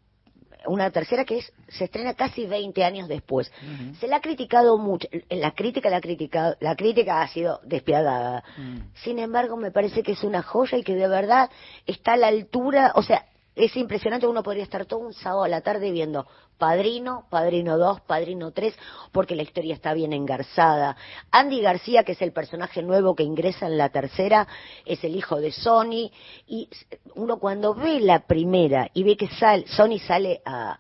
una 0.67 0.91
tercera 0.91 1.25
que 1.25 1.39
es 1.39 1.53
se 1.69 1.85
estrena 1.85 2.15
casi 2.15 2.47
20 2.47 2.85
años 2.85 3.09
después. 3.09 3.51
Se 3.99 4.09
la 4.09 4.17
ha 4.17 4.21
criticado 4.21 4.79
mucho, 4.79 5.09
la 5.29 5.53
crítica 5.53 5.91
la 5.91 5.99
ha 5.99 6.01
criticado, 6.01 6.57
la 6.61 6.77
crítica 6.77 7.23
ha 7.23 7.29
sido 7.29 7.61
despiadada. 7.65 8.43
Mm. 8.57 8.79
Sin 9.03 9.19
embargo, 9.19 9.57
me 9.57 9.71
parece 9.71 10.03
que 10.03 10.13
es 10.13 10.25
una 10.25 10.43
joya 10.43 10.79
y 10.79 10.83
que 10.83 10.95
de 10.95 11.09
verdad 11.09 11.51
está 11.87 12.15
a 12.15 12.17
la 12.17 12.29
altura, 12.29 12.93
o 12.95 13.03
sea, 13.03 13.27
es 13.55 13.77
impresionante, 13.77 14.27
uno 14.27 14.43
podría 14.43 14.63
estar 14.63 14.87
todo 14.87 15.01
un 15.01 15.13
sábado 15.13 15.45
a 15.45 15.49
la 15.49 15.61
tarde 15.61 15.91
viendo 15.91 16.27
Padrino, 16.61 17.25
Padrino 17.31 17.79
2, 17.79 18.03
Padrino 18.03 18.53
3, 18.53 18.75
porque 19.11 19.35
la 19.35 19.43
historia 19.43 19.75
está 19.75 19.95
bien 19.95 20.13
engarzada. 20.13 20.95
Andy 21.31 21.63
García, 21.63 22.05
que 22.05 22.13
es 22.13 22.21
el 22.21 22.33
personaje 22.33 22.83
nuevo 22.83 23.17
que 23.17 23.23
ingresa 23.25 23.67
en 23.67 23.79
la 23.79 23.89
tercera, 23.89 24.47
es 24.85 25.03
el 25.03 25.17
hijo 25.17 25.41
de 25.41 25.53
Sony, 25.53 26.13
y 26.47 26.69
uno 27.15 27.39
cuando 27.39 27.75
ve 27.75 27.99
la 28.01 28.27
primera 28.27 28.91
y 28.93 29.03
ve 29.03 29.17
que 29.17 29.29
sale, 29.29 29.67
Sony 29.69 29.99
sale 29.99 30.43
a, 30.45 30.79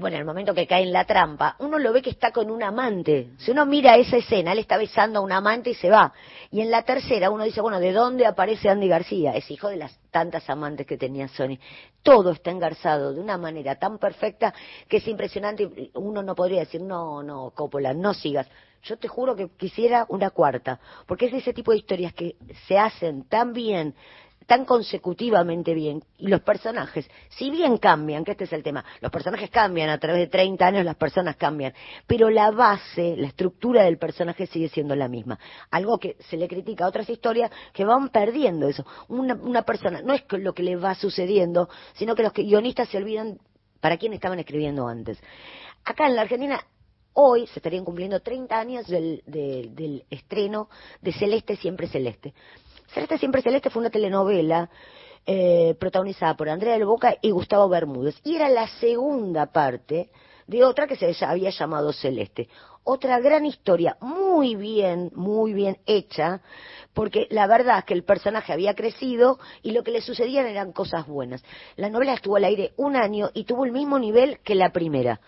bueno, 0.00 0.08
en 0.08 0.20
el 0.20 0.24
momento 0.26 0.54
que 0.54 0.66
cae 0.66 0.82
en 0.82 0.92
la 0.92 1.06
trampa, 1.06 1.56
uno 1.60 1.78
lo 1.78 1.94
ve 1.94 2.02
que 2.02 2.10
está 2.10 2.30
con 2.30 2.50
un 2.50 2.62
amante. 2.62 3.30
Si 3.38 3.50
uno 3.50 3.64
mira 3.64 3.96
esa 3.96 4.18
escena, 4.18 4.52
él 4.52 4.58
está 4.58 4.76
besando 4.76 5.18
a 5.18 5.22
un 5.22 5.32
amante 5.32 5.70
y 5.70 5.74
se 5.74 5.88
va. 5.88 6.12
Y 6.50 6.60
en 6.60 6.70
la 6.70 6.82
tercera 6.82 7.30
uno 7.30 7.44
dice, 7.44 7.62
bueno, 7.62 7.80
¿de 7.80 7.92
dónde 7.92 8.26
aparece 8.26 8.68
Andy 8.68 8.88
García? 8.88 9.32
Es 9.34 9.50
hijo 9.50 9.68
de 9.68 9.76
las 9.76 9.98
tantas 10.10 10.48
amantes 10.50 10.86
que 10.86 10.98
tenía 10.98 11.26
Sony. 11.28 11.58
Todo 12.02 12.32
está 12.32 12.50
engarzado 12.50 13.14
de 13.14 13.20
una 13.20 13.38
manera 13.38 13.76
tan 13.76 13.98
perfecta 13.98 14.52
que 14.88 14.98
es 14.98 15.08
impresionante. 15.08 15.90
Uno 15.94 16.22
no 16.22 16.34
podría 16.34 16.60
decir, 16.60 16.82
no, 16.82 17.22
no, 17.22 17.50
Coppola, 17.54 17.94
no 17.94 18.12
sigas. 18.12 18.46
Yo 18.82 18.98
te 18.98 19.08
juro 19.08 19.36
que 19.36 19.48
quisiera 19.56 20.06
una 20.08 20.30
cuarta, 20.30 20.80
porque 21.06 21.26
es 21.26 21.32
ese 21.34 21.54
tipo 21.54 21.70
de 21.70 21.78
historias 21.78 22.12
que 22.12 22.34
se 22.66 22.76
hacen 22.76 23.28
tan 23.28 23.52
bien, 23.52 23.94
tan 24.46 24.64
consecutivamente 24.64 25.74
bien. 25.74 26.02
Y 26.18 26.28
los 26.28 26.40
personajes, 26.42 27.08
si 27.30 27.50
bien 27.50 27.78
cambian, 27.78 28.24
que 28.24 28.32
este 28.32 28.44
es 28.44 28.52
el 28.52 28.62
tema, 28.62 28.84
los 29.00 29.10
personajes 29.10 29.50
cambian, 29.50 29.90
a 29.90 29.98
través 29.98 30.20
de 30.20 30.26
30 30.28 30.66
años 30.66 30.84
las 30.84 30.96
personas 30.96 31.36
cambian, 31.36 31.72
pero 32.06 32.30
la 32.30 32.50
base, 32.50 33.16
la 33.16 33.28
estructura 33.28 33.84
del 33.84 33.98
personaje 33.98 34.46
sigue 34.46 34.68
siendo 34.68 34.94
la 34.94 35.08
misma. 35.08 35.38
Algo 35.70 35.98
que 35.98 36.16
se 36.28 36.36
le 36.36 36.48
critica 36.48 36.84
a 36.84 36.88
otras 36.88 37.08
historias 37.08 37.50
que 37.72 37.84
van 37.84 38.08
perdiendo 38.08 38.68
eso. 38.68 38.86
Una, 39.08 39.34
una 39.34 39.62
persona, 39.62 40.02
no 40.02 40.14
es 40.14 40.24
lo 40.30 40.52
que 40.52 40.62
le 40.62 40.76
va 40.76 40.94
sucediendo, 40.94 41.68
sino 41.94 42.14
que 42.14 42.22
los 42.22 42.32
guionistas 42.32 42.88
se 42.88 42.98
olvidan 42.98 43.38
para 43.80 43.96
quién 43.96 44.12
estaban 44.12 44.38
escribiendo 44.38 44.86
antes. 44.86 45.18
Acá 45.84 46.06
en 46.06 46.14
la 46.14 46.22
Argentina 46.22 46.60
Hoy 47.14 47.46
se 47.46 47.58
estarían 47.58 47.84
cumpliendo 47.84 48.20
30 48.20 48.58
años 48.58 48.86
del, 48.86 49.22
del, 49.26 50.04
estreno 50.08 50.68
de 51.02 51.12
Celeste 51.12 51.56
Siempre 51.56 51.86
Celeste. 51.86 52.32
Celeste 52.92 53.18
Siempre 53.18 53.42
Celeste 53.42 53.70
fue 53.70 53.80
una 53.80 53.90
telenovela 53.90 54.68
eh, 55.24 55.74
protagonizada 55.78 56.36
por 56.36 56.48
Andrea 56.48 56.74
del 56.74 56.84
Boca 56.84 57.16
y 57.22 57.30
Gustavo 57.30 57.68
Bermúdez. 57.68 58.20
Y 58.24 58.36
era 58.36 58.48
la 58.48 58.68
segunda 58.68 59.46
parte 59.46 60.10
de 60.46 60.64
otra 60.64 60.86
que 60.86 60.96
se 60.96 61.24
había 61.24 61.50
llamado 61.50 61.92
Celeste. 61.92 62.48
Otra 62.84 63.20
gran 63.20 63.46
historia, 63.46 63.96
muy 64.00 64.56
bien, 64.56 65.10
muy 65.14 65.52
bien 65.52 65.78
hecha, 65.86 66.42
porque 66.92 67.28
la 67.30 67.46
verdad 67.46 67.78
es 67.78 67.84
que 67.84 67.94
el 67.94 68.02
personaje 68.02 68.52
había 68.52 68.74
crecido 68.74 69.38
y 69.62 69.70
lo 69.70 69.84
que 69.84 69.92
le 69.92 70.02
sucedían 70.02 70.46
eran 70.46 70.72
cosas 70.72 71.06
buenas. 71.06 71.44
La 71.76 71.88
novela 71.88 72.14
estuvo 72.14 72.36
al 72.36 72.44
aire 72.44 72.72
un 72.76 72.96
año 72.96 73.30
y 73.34 73.44
tuvo 73.44 73.64
el 73.64 73.72
mismo 73.72 74.00
nivel 74.00 74.40
que 74.40 74.56
la 74.56 74.72
primera. 74.72 75.20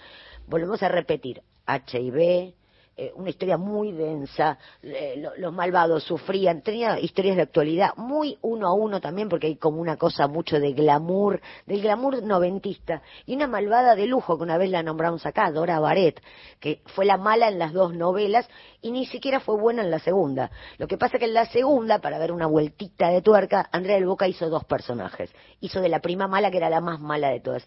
Volvemos 0.48 0.82
a 0.82 0.88
repetir, 0.88 1.42
HIV, 1.66 2.54
eh, 2.96 3.12
una 3.16 3.30
historia 3.30 3.56
muy 3.56 3.92
densa, 3.92 4.58
eh, 4.82 5.14
lo- 5.18 5.36
los 5.36 5.52
malvados 5.52 6.04
sufrían, 6.04 6.62
tenía 6.62 6.98
historias 7.00 7.36
de 7.36 7.42
actualidad, 7.42 7.90
muy 7.96 8.38
uno 8.42 8.68
a 8.68 8.72
uno 8.74 9.00
también, 9.00 9.28
porque 9.28 9.48
hay 9.48 9.56
como 9.56 9.80
una 9.80 9.96
cosa 9.96 10.28
mucho 10.28 10.60
de 10.60 10.72
glamour, 10.72 11.40
del 11.66 11.82
glamour 11.82 12.22
noventista, 12.22 13.02
y 13.26 13.34
una 13.34 13.46
malvada 13.46 13.94
de 13.96 14.06
lujo 14.06 14.36
que 14.36 14.44
una 14.44 14.58
vez 14.58 14.70
la 14.70 14.82
nombramos 14.82 15.26
acá, 15.26 15.50
Dora 15.50 15.80
Baret, 15.80 16.20
que 16.60 16.82
fue 16.86 17.04
la 17.04 17.16
mala 17.16 17.48
en 17.48 17.58
las 17.58 17.72
dos 17.72 17.94
novelas 17.94 18.48
y 18.80 18.90
ni 18.90 19.06
siquiera 19.06 19.40
fue 19.40 19.58
buena 19.58 19.82
en 19.82 19.90
la 19.90 19.98
segunda. 19.98 20.50
Lo 20.78 20.86
que 20.86 20.96
pasa 20.98 21.18
que 21.18 21.24
en 21.24 21.34
la 21.34 21.46
segunda, 21.46 21.98
para 22.00 22.18
ver 22.18 22.32
una 22.32 22.46
vueltita 22.46 23.08
de 23.08 23.22
tuerca, 23.22 23.68
Andrea 23.72 23.96
del 23.96 24.06
Boca 24.06 24.28
hizo 24.28 24.48
dos 24.48 24.64
personajes. 24.64 25.32
Hizo 25.60 25.80
de 25.80 25.88
la 25.88 26.00
prima 26.00 26.28
mala, 26.28 26.50
que 26.50 26.58
era 26.58 26.70
la 26.70 26.80
más 26.80 27.00
mala 27.00 27.30
de 27.30 27.40
todas. 27.40 27.66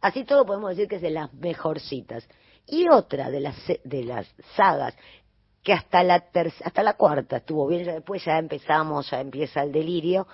Así 0.00 0.24
todo 0.24 0.46
podemos 0.46 0.70
decir 0.70 0.88
que 0.88 0.96
es 0.96 1.02
de 1.02 1.10
las 1.10 1.32
mejorcitas. 1.34 2.26
Y 2.66 2.88
otra 2.88 3.30
de 3.30 3.40
las, 3.40 3.56
de 3.84 4.04
las 4.04 4.32
sagas 4.56 4.94
que 5.62 5.72
hasta 5.72 6.02
la 6.02 6.24
hasta 6.64 6.82
la 6.82 6.94
cuarta 6.94 7.38
estuvo 7.38 7.66
bien, 7.66 7.84
ya 7.84 7.94
después 7.94 8.24
ya 8.24 8.38
empezamos, 8.38 9.10
ya 9.10 9.20
empieza 9.20 9.62
el 9.62 9.72
delirio, 9.72 10.26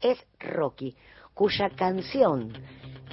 es 0.00 0.18
Rocky, 0.38 0.94
cuya 1.34 1.70
canción 1.70 2.52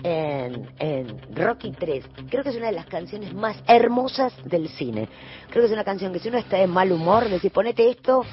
en, 0.03 0.69
en 0.77 1.35
Rocky 1.35 1.71
3, 1.71 2.05
creo 2.29 2.43
que 2.43 2.49
es 2.49 2.55
una 2.55 2.67
de 2.67 2.73
las 2.73 2.85
canciones 2.85 3.33
más 3.33 3.57
hermosas 3.67 4.33
del 4.43 4.69
cine. 4.69 5.07
Creo 5.49 5.63
que 5.63 5.67
es 5.67 5.71
una 5.71 5.83
canción 5.83 6.13
que 6.13 6.19
si 6.19 6.29
uno 6.29 6.37
está 6.37 6.57
de 6.57 6.67
mal 6.67 6.91
humor, 6.91 7.27
decir 7.27 7.51
ponete 7.51 7.89
esto, 7.89 8.23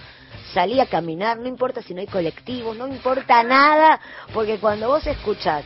salí 0.53 0.81
a 0.81 0.87
caminar, 0.87 1.39
no 1.39 1.49
importa 1.49 1.83
si 1.83 1.95
no 1.95 2.01
hay 2.01 2.07
colectivos, 2.07 2.77
no 2.77 2.87
importa 2.87 3.43
nada, 3.43 4.01
porque 4.35 4.59
cuando 4.59 4.89
vos 4.89 5.07
escuchás 5.07 5.65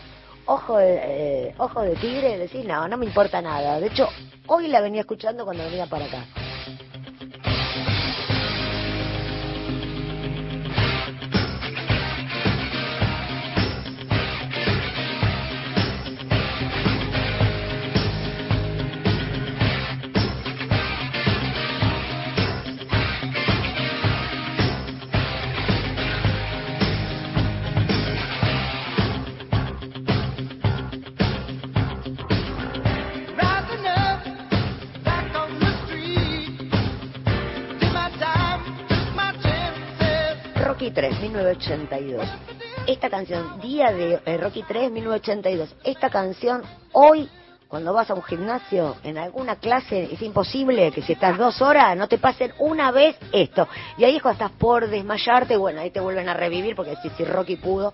Ojo 0.48 0.76
de, 0.78 1.48
eh, 1.48 1.54
ojo 1.58 1.82
de 1.82 1.96
tigre, 1.96 2.38
decís, 2.38 2.64
no, 2.64 2.86
no 2.86 2.96
me 2.96 3.04
importa 3.04 3.42
nada. 3.42 3.80
De 3.80 3.88
hecho, 3.88 4.08
hoy 4.46 4.68
la 4.68 4.80
venía 4.80 5.00
escuchando 5.00 5.44
cuando 5.44 5.64
venía 5.64 5.86
para 5.86 6.04
acá. 6.04 6.45
1982. 41.56 42.28
Esta 42.86 43.10
canción, 43.10 43.60
día 43.60 43.92
de 43.92 44.20
eh, 44.24 44.36
Rocky 44.36 44.62
3, 44.66 44.90
1982. 44.92 45.74
Esta 45.84 46.10
canción, 46.10 46.62
hoy, 46.92 47.28
cuando 47.68 47.92
vas 47.92 48.08
a 48.10 48.14
un 48.14 48.22
gimnasio, 48.22 48.96
en 49.02 49.18
alguna 49.18 49.56
clase, 49.56 50.08
es 50.12 50.22
imposible 50.22 50.92
que 50.92 51.02
si 51.02 51.14
estás 51.14 51.36
dos 51.36 51.60
horas, 51.62 51.96
no 51.96 52.06
te 52.08 52.18
pasen 52.18 52.52
una 52.58 52.92
vez 52.92 53.16
esto. 53.32 53.66
Y 53.98 54.04
ahí 54.04 54.16
es 54.16 54.22
cuando 54.22 54.44
estás 54.44 54.58
por 54.58 54.88
desmayarte, 54.88 55.56
bueno, 55.56 55.80
ahí 55.80 55.90
te 55.90 56.00
vuelven 56.00 56.28
a 56.28 56.34
revivir, 56.34 56.76
porque 56.76 56.94
si, 57.02 57.10
si 57.10 57.24
Rocky 57.24 57.56
pudo. 57.56 57.92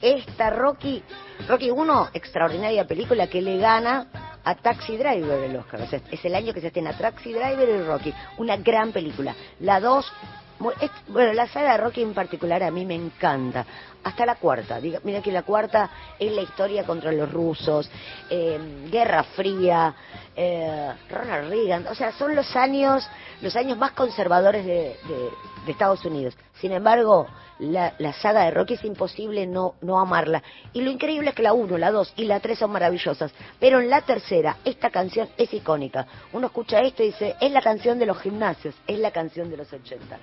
Esta 0.00 0.50
Rocky, 0.50 1.02
Rocky 1.48 1.70
1, 1.70 2.10
extraordinaria 2.14 2.86
película 2.86 3.26
que 3.26 3.42
le 3.42 3.58
gana 3.58 4.06
a 4.44 4.54
Taxi 4.54 4.96
Driver 4.96 5.42
el 5.42 5.56
Oscar. 5.56 5.80
Es 6.12 6.24
el 6.24 6.34
año 6.36 6.54
que 6.54 6.60
se 6.60 6.68
estrena 6.68 6.96
Taxi 6.96 7.32
Driver 7.32 7.68
y 7.68 7.82
Rocky. 7.82 8.14
Una 8.36 8.56
gran 8.56 8.92
película. 8.92 9.34
La 9.60 9.80
2, 9.80 10.06
mu- 10.06 10.06
es- 10.06 10.37
bueno, 10.58 11.32
la 11.32 11.46
saga 11.48 11.72
de 11.72 11.78
Rocky 11.78 12.02
en 12.02 12.14
particular 12.14 12.62
a 12.62 12.70
mí 12.70 12.84
me 12.84 12.94
encanta. 12.94 13.64
Hasta 14.04 14.24
la 14.24 14.36
cuarta. 14.36 14.80
Diga, 14.80 15.00
mira 15.04 15.20
que 15.20 15.32
la 15.32 15.42
cuarta 15.42 15.90
es 16.18 16.32
la 16.32 16.42
historia 16.42 16.84
contra 16.84 17.12
los 17.12 17.30
rusos, 17.30 17.90
eh, 18.30 18.58
Guerra 18.90 19.22
Fría, 19.24 19.94
eh, 20.36 20.92
Ronald 21.10 21.50
Reagan. 21.50 21.86
O 21.88 21.94
sea, 21.94 22.12
son 22.12 22.34
los 22.34 22.54
años, 22.56 23.06
los 23.42 23.54
años 23.56 23.76
más 23.76 23.92
conservadores 23.92 24.64
de, 24.64 24.96
de- 25.08 25.30
de 25.66 25.72
Estados 25.72 26.02
Unidos. 26.06 26.34
Sin 26.60 26.72
embargo, 26.72 27.26
la, 27.58 27.92
saga 28.14 28.44
de 28.44 28.52
Rocky 28.52 28.74
es 28.74 28.84
imposible 28.84 29.46
no, 29.46 29.74
no 29.82 29.98
amarla. 29.98 30.42
Y 30.72 30.80
lo 30.80 30.90
increíble 30.90 31.30
es 31.30 31.34
que 31.34 31.42
la 31.42 31.52
1, 31.52 31.76
la 31.76 31.90
2 31.90 32.14
y 32.16 32.24
la 32.24 32.40
3 32.40 32.58
son 32.58 32.70
maravillosas. 32.70 33.32
Pero 33.60 33.80
en 33.80 33.90
la 33.90 34.00
tercera, 34.02 34.56
esta 34.64 34.88
canción 34.90 35.28
es 35.36 35.52
icónica. 35.52 36.06
Uno 36.32 36.46
escucha 36.46 36.80
esto 36.80 37.02
y 37.02 37.06
dice, 37.06 37.36
es 37.40 37.50
la 37.52 37.60
canción 37.60 37.98
de 37.98 38.06
los 38.06 38.18
gimnasios, 38.20 38.74
es 38.86 38.98
la 38.98 39.10
canción 39.10 39.50
de 39.50 39.56
los 39.58 39.70
80. 39.70 40.18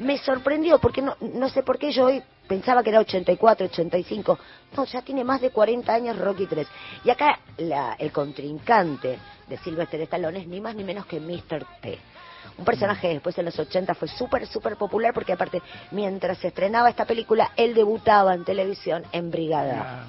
Me 0.00 0.18
sorprendió 0.18 0.78
porque 0.78 1.02
no, 1.02 1.16
no 1.20 1.48
sé 1.48 1.62
por 1.62 1.78
qué 1.78 1.92
yo 1.92 2.06
hoy 2.06 2.22
pensaba 2.48 2.82
que 2.82 2.90
era 2.90 3.00
84, 3.00 3.66
85. 3.66 4.38
No, 4.76 4.84
ya 4.84 5.02
tiene 5.02 5.22
más 5.24 5.40
de 5.40 5.50
40 5.50 5.92
años 5.92 6.18
Rocky 6.18 6.46
3. 6.46 6.66
Y 7.04 7.10
acá 7.10 7.38
la- 7.58 7.94
el 7.98 8.10
contrincante 8.10 9.18
de 9.46 9.56
Sylvester 9.58 10.00
Stallone 10.02 10.40
es 10.40 10.46
ni 10.46 10.60
más 10.60 10.74
ni 10.74 10.84
menos 10.84 11.06
que 11.06 11.20
Mr. 11.20 11.64
T. 11.80 11.98
Un 12.58 12.64
personaje 12.64 13.08
después 13.08 13.36
en 13.38 13.44
los 13.44 13.58
80 13.58 13.94
fue 13.94 14.08
súper, 14.08 14.46
súper 14.46 14.76
popular 14.76 15.12
porque 15.14 15.32
aparte, 15.32 15.62
mientras 15.92 16.38
se 16.38 16.48
estrenaba 16.48 16.88
esta 16.90 17.04
película, 17.04 17.52
él 17.56 17.74
debutaba 17.74 18.34
en 18.34 18.44
televisión 18.44 19.04
en 19.12 19.30
Brigada. 19.30 20.06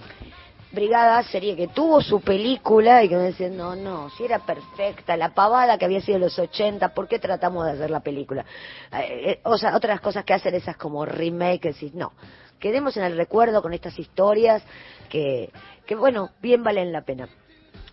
Brigada 0.71 1.21
serie 1.23 1.55
que 1.55 1.67
tuvo 1.67 2.01
su 2.01 2.21
película 2.21 3.03
y 3.03 3.09
que 3.09 3.15
me 3.15 3.23
decían, 3.23 3.57
no, 3.57 3.75
no, 3.75 4.09
si 4.11 4.23
era 4.23 4.39
perfecta, 4.39 5.17
la 5.17 5.33
pavada 5.33 5.77
que 5.77 5.83
había 5.85 5.99
sido 5.99 6.15
en 6.15 6.21
los 6.21 6.39
80, 6.39 6.93
¿por 6.93 7.09
qué 7.09 7.19
tratamos 7.19 7.65
de 7.65 7.71
hacer 7.73 7.89
la 7.89 7.99
película? 7.99 8.45
Eh, 8.93 9.31
eh, 9.31 9.39
o 9.43 9.57
sea, 9.57 9.75
otras 9.75 9.99
cosas 9.99 10.23
que 10.23 10.33
hacen 10.33 10.55
esas 10.55 10.77
como 10.77 11.05
remake, 11.05 11.61
que 11.61 11.73
decís, 11.73 11.93
no, 11.93 12.13
quedemos 12.59 12.95
en 12.95 13.03
el 13.03 13.17
recuerdo 13.17 13.61
con 13.61 13.73
estas 13.73 13.99
historias 13.99 14.63
que, 15.09 15.51
que 15.85 15.95
bueno, 15.95 16.29
bien 16.41 16.63
valen 16.63 16.93
la 16.93 17.01
pena. 17.01 17.27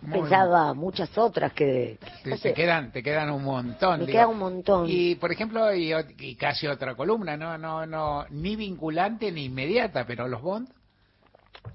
Muy 0.01 0.21
Pensaba 0.21 0.73
muchas 0.73 1.17
otras 1.17 1.51
que... 1.51 1.97
Te, 2.23 2.29
no 2.29 2.35
te 2.35 2.41
sé, 2.41 2.53
quedan, 2.53 2.93
te 2.93 3.03
quedan 3.03 3.29
un 3.31 3.43
montón. 3.43 3.99
me 3.99 4.05
digo. 4.05 4.17
queda 4.17 4.27
un 4.27 4.39
montón. 4.39 4.85
Y 4.87 5.15
por 5.15 5.31
ejemplo, 5.31 5.75
y, 5.75 5.93
y 6.19 6.35
casi 6.35 6.67
otra 6.67 6.95
columna, 6.95 7.35
no, 7.35 7.57
no, 7.57 7.85
no, 7.85 8.25
ni 8.29 8.55
vinculante 8.55 9.29
ni 9.31 9.45
inmediata, 9.45 10.05
pero 10.05 10.29
los 10.29 10.41
Bond. 10.41 10.69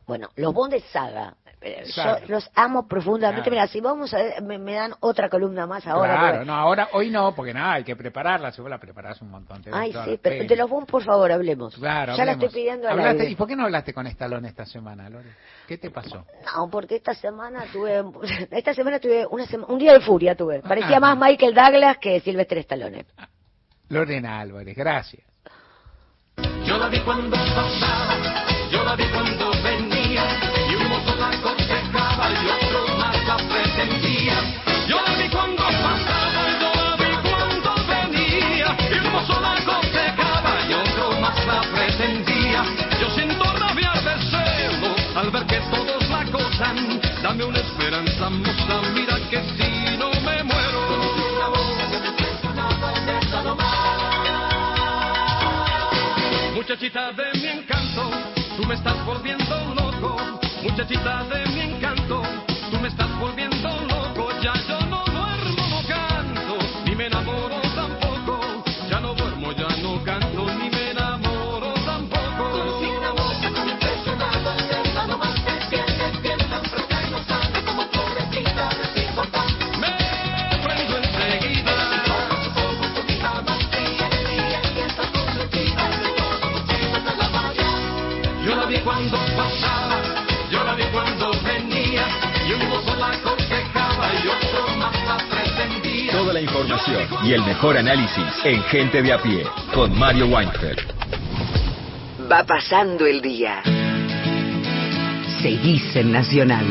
Bueno, 0.06 0.28
los 0.36 0.52
Bond 0.52 0.72
de 0.74 0.80
saga. 0.80 1.34
eh. 1.60 1.84
Yo 1.96 2.02
los 2.28 2.50
amo 2.54 2.86
profundamente. 2.86 3.48
Claro. 3.50 3.62
Mira, 3.62 3.66
si 3.68 3.80
vamos 3.80 4.12
a 4.12 4.18
ver, 4.18 4.42
me, 4.42 4.58
me 4.58 4.74
dan 4.74 4.94
otra 5.00 5.30
columna 5.30 5.66
más 5.66 5.86
ahora. 5.86 6.12
claro, 6.18 6.32
porque- 6.38 6.44
no, 6.46 6.54
ahora, 6.54 6.88
hoy 6.92 7.10
no, 7.10 7.34
porque 7.34 7.54
nada, 7.54 7.74
hay 7.74 7.84
que 7.84 7.96
prepararla, 7.96 8.52
si 8.52 8.60
vos 8.60 8.68
la 8.70 8.78
preparás 8.78 9.22
un 9.22 9.30
montón. 9.30 9.62
te 9.62 9.70
ven 9.70 9.78
Ay, 9.80 9.90
sí, 9.92 10.18
pero 10.22 10.36
pelis. 10.36 10.48
de 10.48 10.56
los 10.56 10.68
Bond, 10.68 10.86
por 10.86 11.02
favor, 11.02 11.32
hablemos. 11.32 11.74
Claro, 11.76 12.14
ya 12.16 12.24
la 12.26 12.32
estoy 12.32 12.50
pidiendo 12.50 12.86
Hablaste- 12.88 13.20
aire. 13.20 13.30
¿Y 13.30 13.34
por 13.34 13.48
qué 13.48 13.56
no 13.56 13.64
hablaste 13.64 13.94
con 13.94 14.06
Estalón 14.06 14.44
esta 14.44 14.66
semana, 14.66 15.08
Lore? 15.08 15.30
¿Qué 15.66 15.78
te 15.78 15.90
pasó? 15.90 16.26
No, 16.54 16.68
porque 16.70 16.96
esta 16.96 17.14
semana 17.14 17.64
tuve, 17.72 18.04
esta 18.50 18.74
semana 18.74 18.98
tuve 19.00 19.26
una 19.30 19.46
sema- 19.46 19.66
un 19.68 19.78
día 19.78 19.94
de 19.94 20.00
furia 20.00 20.34
tuve. 20.34 20.60
Parecía 20.60 20.98
Ah. 20.98 21.00
más 21.00 21.18
Michael 21.18 21.54
Douglas 21.54 21.96
que 21.98 22.20
Sylvester 22.20 22.58
Stallone. 22.58 23.06
Lorena 23.88 24.40
Álvarez, 24.40 24.76
gracias. 24.76 25.22
Yo 26.66 26.76
la 26.78 26.88
vi 26.88 26.98
cuando 27.00 27.30
pasaba, 27.36 28.44
yo 28.70 28.82
la 28.82 28.96
vi 28.96 29.04
cuando 29.12 29.43
Dame 47.24 47.42
una 47.42 47.58
esperanza, 47.58 48.28
moza, 48.28 48.82
mira 48.92 49.16
que 49.30 49.40
si 49.56 49.96
no 49.96 50.10
me 50.10 50.44
muero. 50.44 50.80
Muchachita 56.54 57.12
de 57.12 57.40
mi 57.40 57.46
encanto, 57.46 58.10
tú 58.58 58.66
me 58.66 58.74
estás 58.74 59.06
volviendo 59.06 59.74
loco. 59.74 60.38
Muchachita 60.64 61.24
de 61.24 61.46
mi 61.46 61.60
encanto, 61.62 62.22
y 97.24 97.32
el 97.32 97.42
mejor 97.42 97.76
análisis 97.76 98.44
en 98.44 98.62
Gente 98.64 99.02
de 99.02 99.12
a 99.12 99.18
pie 99.22 99.44
con 99.72 99.96
Mario 99.98 100.26
Weinfeld. 100.26 100.80
Va 102.30 102.44
pasando 102.44 103.06
el 103.06 103.20
día. 103.20 103.62
Seguís 105.42 105.96
en 105.96 106.12
Nacional. 106.12 106.66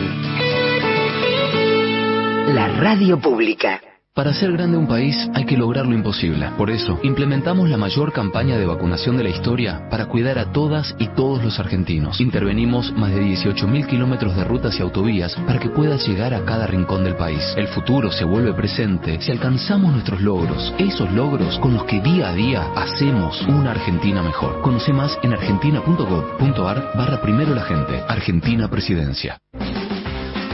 La 2.53 2.68
radio 2.68 3.20
pública. 3.20 3.82
Para 4.16 4.30
hacer 4.30 4.51
grande 4.51 4.78
un 4.78 4.86
país 4.86 5.18
hay 5.34 5.43
que 5.43 5.57
lograr 5.57 5.88
lo 5.88 5.95
imposible. 5.95 6.47
Por 6.55 6.70
eso, 6.70 6.99
implementamos 7.01 7.68
la 7.68 7.78
mayor 7.78 8.14
campaña 8.14 8.59
de 8.59 8.68
vacunación 8.68 9.18
de 9.18 9.24
la 9.24 9.32
historia 9.32 9.89
para 9.89 10.05
cuidar 10.05 10.38
a 10.38 10.51
todas 10.51 10.95
y 10.99 11.07
todos 11.16 11.43
los 11.43 11.59
argentinos. 11.59 12.22
Intervenimos 12.22 12.93
más 12.93 13.11
de 13.11 13.24
18.000 13.24 13.88
kilómetros 13.88 14.36
de 14.36 14.43
rutas 14.43 14.78
y 14.78 14.84
autovías 14.84 15.36
para 15.47 15.57
que 15.59 15.70
puedas 15.70 16.07
llegar 16.07 16.36
a 16.36 16.45
cada 16.45 16.68
rincón 16.68 17.03
del 17.03 17.16
país. 17.16 17.41
El 17.57 17.70
futuro 17.70 18.11
se 18.11 18.24
vuelve 18.24 18.53
presente 18.53 19.20
si 19.20 19.32
alcanzamos 19.32 19.91
nuestros 19.91 20.22
logros, 20.22 20.76
esos 20.78 21.11
logros 21.11 21.57
con 21.57 21.74
los 21.74 21.86
que 21.86 21.99
día 21.99 22.30
a 22.30 22.36
día 22.36 22.72
hacemos 22.76 23.41
una 23.47 23.72
Argentina 23.72 24.22
mejor. 24.22 24.61
Conoce 24.61 24.93
más 24.93 25.18
en 25.24 25.34
argentina.gov.ar 25.34 26.91
barra 26.95 27.20
primero 27.20 27.55
la 27.55 27.64
gente. 27.64 28.03
Argentina 28.07 28.68
Presidencia. 28.68 29.39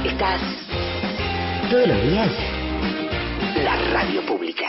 Estás 0.05 0.39
todos 1.69 1.89
los 1.89 2.01
días. 2.03 2.58
La 3.63 3.75
radio 3.93 4.25
pública. 4.25 4.65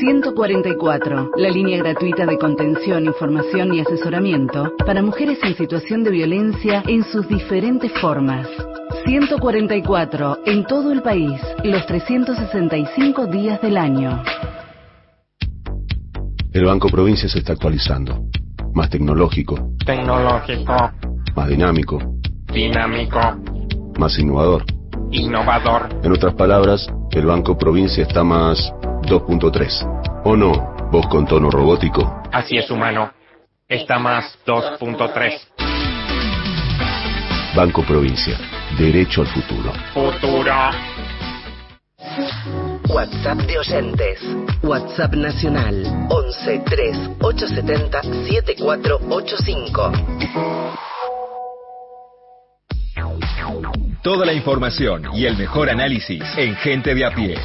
144, 0.00 1.30
la 1.36 1.48
línea 1.50 1.78
gratuita 1.78 2.26
de 2.26 2.38
contención, 2.38 3.04
información 3.04 3.72
y 3.74 3.80
asesoramiento 3.80 4.72
para 4.84 5.02
mujeres 5.02 5.38
en 5.42 5.54
situación 5.54 6.02
de 6.02 6.10
violencia 6.10 6.82
en 6.86 7.04
sus 7.04 7.28
diferentes 7.28 7.92
formas. 8.00 8.48
144, 9.04 10.38
en 10.46 10.64
todo 10.64 10.92
el 10.92 11.02
país, 11.02 11.40
los 11.62 11.86
365 11.86 13.26
días 13.26 13.60
del 13.62 13.76
año. 13.76 14.22
El 16.52 16.64
Banco 16.64 16.88
Provincia 16.88 17.28
se 17.28 17.38
está 17.38 17.52
actualizando. 17.52 18.24
Más 18.74 18.90
tecnológico, 18.90 19.74
Tecnológico, 19.84 20.74
más 21.36 21.48
dinámico, 21.48 21.98
dinámico, 22.52 23.20
más 23.98 24.18
innovador. 24.18 24.64
innovador. 25.10 25.88
En 26.02 26.12
otras 26.12 26.34
palabras, 26.34 26.86
el 27.12 27.26
Banco 27.26 27.56
Provincia 27.56 28.02
está 28.02 28.24
más 28.24 28.72
2.3. 29.02 30.22
¿O 30.24 30.36
no? 30.36 30.74
Vos 30.90 31.06
con 31.08 31.26
tono 31.26 31.50
robótico. 31.50 32.22
Así 32.32 32.56
es 32.56 32.70
humano. 32.70 33.12
Está 33.68 33.98
más 33.98 34.38
2.3. 34.46 35.40
Banco 37.54 37.82
Provincia. 37.82 38.38
Derecho 38.78 39.20
al 39.22 39.26
futuro. 39.28 39.72
Futuro. 39.92 40.54
WhatsApp 42.88 43.38
de 43.38 43.58
oyentes. 43.58 44.20
WhatsApp 44.62 45.14
nacional 45.14 46.06
11 46.08 46.62
3 46.66 47.10
870 47.20 48.02
7485. 48.02 49.92
Toda 54.02 54.26
la 54.26 54.32
información 54.32 55.04
y 55.14 55.26
el 55.26 55.36
mejor 55.36 55.70
análisis 55.70 56.24
en 56.36 56.56
Gente 56.56 56.92
de 56.92 57.04
a 57.04 57.14
pie 57.14 57.36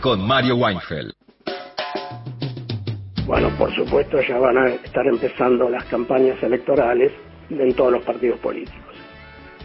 con 0.00 0.26
Mario 0.26 0.56
Weinfeld. 0.56 1.12
Bueno, 3.26 3.50
por 3.58 3.70
supuesto 3.74 4.18
ya 4.22 4.38
van 4.38 4.56
a 4.56 4.68
estar 4.70 5.06
empezando 5.06 5.68
las 5.68 5.84
campañas 5.84 6.42
electorales 6.42 7.12
en 7.50 7.74
todos 7.74 7.92
los 7.92 8.02
partidos 8.02 8.40
políticos. 8.40 8.96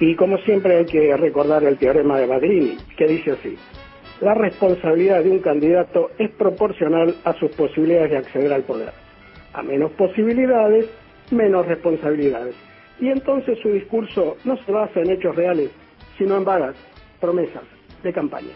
Y 0.01 0.13
como 0.17 0.37
siempre 0.39 0.75
hay 0.75 0.85
que 0.85 1.15
recordar 1.15 1.63
el 1.63 1.77
teorema 1.77 2.19
de 2.19 2.27
Badrini, 2.27 2.75
que 2.97 3.07
dice 3.07 3.31
así, 3.31 3.55
la 4.19 4.33
responsabilidad 4.33 5.23
de 5.23 5.31
un 5.31 5.39
candidato 5.39 6.11
es 6.19 6.31
proporcional 6.31 7.15
a 7.23 7.31
sus 7.35 7.49
posibilidades 7.51 8.11
de 8.11 8.17
acceder 8.17 8.51
al 8.51 8.63
poder. 8.63 8.91
A 9.53 9.63
menos 9.63 9.91
posibilidades, 9.91 10.85
menos 11.31 11.65
responsabilidades. 11.65 12.55
Y 12.99 13.07
entonces 13.07 13.57
su 13.63 13.69
discurso 13.69 14.35
no 14.43 14.57
se 14.57 14.69
basa 14.69 14.99
en 14.99 15.11
hechos 15.11 15.33
reales, 15.33 15.71
sino 16.17 16.37
en 16.37 16.45
vagas 16.45 16.75
promesas 17.19 17.63
de 18.03 18.13
campaña. 18.13 18.53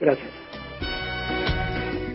Gracias. 0.00 0.28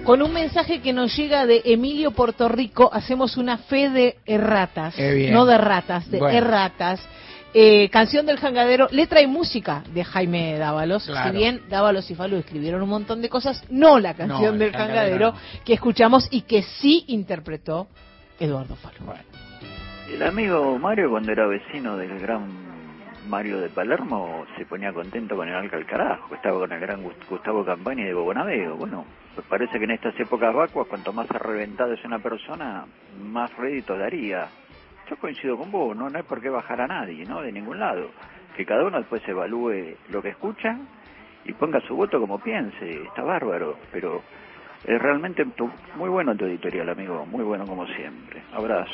Con 0.04 0.22
un 0.22 0.34
mensaje 0.34 0.82
que 0.82 0.92
nos 0.92 1.16
llega 1.16 1.46
de 1.46 1.62
Emilio 1.64 2.12
Puerto 2.12 2.50
Rico, 2.50 2.90
hacemos 2.92 3.38
una 3.38 3.58
fe 3.58 3.90
de 3.90 4.18
erratas. 4.26 4.96
No 5.32 5.46
de 5.46 5.58
ratas, 5.58 6.12
de 6.12 6.20
Bueno. 6.20 6.38
erratas. 6.38 7.08
Eh, 7.54 7.88
canción 7.90 8.26
del 8.26 8.38
jangadero, 8.38 8.88
letra 8.92 9.22
y 9.22 9.28
música 9.28 9.84
de 9.94 10.04
Jaime 10.04 10.58
Dávalos. 10.58 11.06
Claro. 11.06 11.32
Si 11.32 11.38
bien 11.38 11.62
Dávalos 11.70 12.10
y 12.10 12.16
Falú 12.16 12.36
escribieron 12.36 12.82
un 12.82 12.90
montón 12.90 13.22
de 13.22 13.30
cosas, 13.30 13.64
no 13.70 14.00
la 14.00 14.16
canción 14.16 14.54
el 14.54 14.60
del 14.60 14.72
jangadero 14.72 15.34
jangadero 15.34 15.64
que 15.64 15.74
escuchamos 15.74 16.28
y 16.32 16.42
que 16.42 16.64
sí 16.64 17.06
interpretó 17.08 17.88
Eduardo 18.40 18.76
Falú. 18.76 19.14
El 20.12 20.24
amigo 20.24 20.78
Mario, 20.80 21.12
cuando 21.12 21.32
era 21.32 21.48
vecino 21.48 21.96
del 21.96 22.20
gran 22.20 22.73
Mario 23.28 23.60
de 23.60 23.70
Palermo, 23.70 24.46
se 24.58 24.66
ponía 24.66 24.92
contento 24.94 25.36
con 25.36 25.48
el 25.48 25.56
Alca 25.56 25.78
al 25.78 25.86
carajo. 25.86 26.36
Estaba 26.36 26.60
con 26.60 26.72
el 26.72 26.80
gran 26.80 27.04
Gust- 27.04 27.28
Gustavo 27.30 27.64
Campani 27.66 28.04
de 28.04 28.14
Bobonaveo. 28.14 28.76
Bueno, 28.76 29.06
pues 29.36 29.46
parece 29.48 29.78
que 29.80 29.86
en 29.86 29.92
estas 29.92 30.20
épocas 30.20 30.54
vacuas, 30.54 30.88
cuanto 30.88 31.14
más 31.14 31.30
arreventada 31.32 31.94
es 31.94 32.04
una 32.06 32.20
persona, 32.20 32.86
más 33.24 33.56
rédito 33.58 33.98
daría. 33.98 34.48
Yo 35.10 35.16
coincido 35.18 35.58
con 35.58 35.72
vos, 35.72 35.96
¿no? 35.96 36.10
No 36.10 36.18
hay 36.18 36.24
por 36.24 36.42
qué 36.42 36.50
bajar 36.50 36.82
a 36.82 36.88
nadie, 36.88 37.26
¿no? 37.26 37.42
De 37.42 37.52
ningún 37.52 37.80
lado. 37.80 38.10
Que 38.56 38.66
cada 38.66 38.84
uno 38.86 38.98
después 39.00 39.22
evalúe 39.28 39.96
lo 40.10 40.22
que 40.22 40.30
escucha 40.30 40.78
y 41.46 41.54
ponga 41.54 41.80
su 41.82 41.96
voto 41.96 42.20
como 42.20 42.40
piense. 42.40 43.04
Está 43.04 43.24
bárbaro, 43.24 43.78
pero 43.92 44.22
es 44.86 45.02
realmente 45.02 45.46
muy 45.96 46.10
bueno 46.10 46.36
tu 46.36 46.46
editorial, 46.46 46.90
amigo. 46.90 47.26
Muy 47.26 47.44
bueno 47.44 47.66
como 47.66 47.86
siempre. 47.88 48.42
Abrazo. 48.54 48.94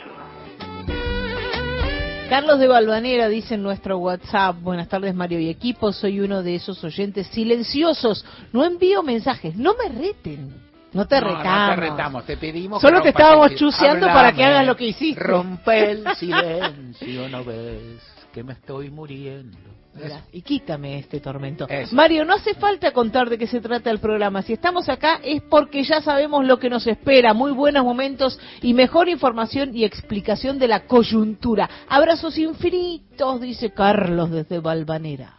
Carlos 2.29 2.59
de 2.59 2.67
Balvanera 2.67 3.27
dice 3.27 3.55
en 3.55 3.63
nuestro 3.63 3.97
WhatsApp, 3.97 4.61
buenas 4.61 4.87
tardes 4.87 5.15
Mario 5.15 5.39
y 5.39 5.49
equipo, 5.49 5.91
soy 5.91 6.19
uno 6.19 6.43
de 6.43 6.55
esos 6.55 6.83
oyentes 6.83 7.25
silenciosos, 7.27 8.23
no 8.53 8.63
envío 8.63 9.01
mensajes, 9.01 9.55
no 9.55 9.73
me 9.73 9.89
reten, 9.89 10.53
no 10.93 11.07
te 11.07 11.19
No, 11.19 11.27
retamos. 11.27 11.69
No 11.69 11.75
te 11.75 11.89
retamos, 11.89 12.25
te 12.25 12.37
pedimos. 12.37 12.81
Solo 12.81 13.01
te 13.01 13.09
estábamos 13.09 13.55
chuseando 13.55 14.05
para 14.05 14.31
que 14.31 14.43
hagas 14.43 14.65
lo 14.67 14.75
que 14.75 14.85
hiciste. 14.85 15.19
Rompe 15.19 15.91
el 15.91 16.15
silencio, 16.17 17.27
no 17.29 17.43
ves 17.43 17.99
que 18.31 18.43
me 18.43 18.53
estoy 18.53 18.91
muriendo. 18.91 19.57
Mira, 19.95 20.21
y 20.31 20.41
quítame 20.41 20.99
este 20.99 21.19
tormento. 21.19 21.67
Mario, 21.91 22.23
no 22.23 22.33
hace 22.33 22.53
falta 22.53 22.91
contar 22.91 23.29
de 23.29 23.37
qué 23.37 23.47
se 23.47 23.59
trata 23.59 23.89
el 23.89 23.99
programa. 23.99 24.41
Si 24.41 24.53
estamos 24.53 24.87
acá 24.87 25.19
es 25.23 25.41
porque 25.43 25.83
ya 25.83 26.01
sabemos 26.01 26.45
lo 26.45 26.57
que 26.57 26.69
nos 26.69 26.87
espera. 26.87 27.33
Muy 27.33 27.51
buenos 27.51 27.83
momentos 27.83 28.39
y 28.61 28.73
mejor 28.73 29.09
información 29.09 29.75
y 29.75 29.83
explicación 29.83 30.59
de 30.59 30.67
la 30.67 30.85
coyuntura. 30.85 31.69
Abrazos 31.89 32.37
infinitos, 32.37 33.41
dice 33.41 33.73
Carlos 33.73 34.31
desde 34.31 34.59
Valvanera. 34.59 35.33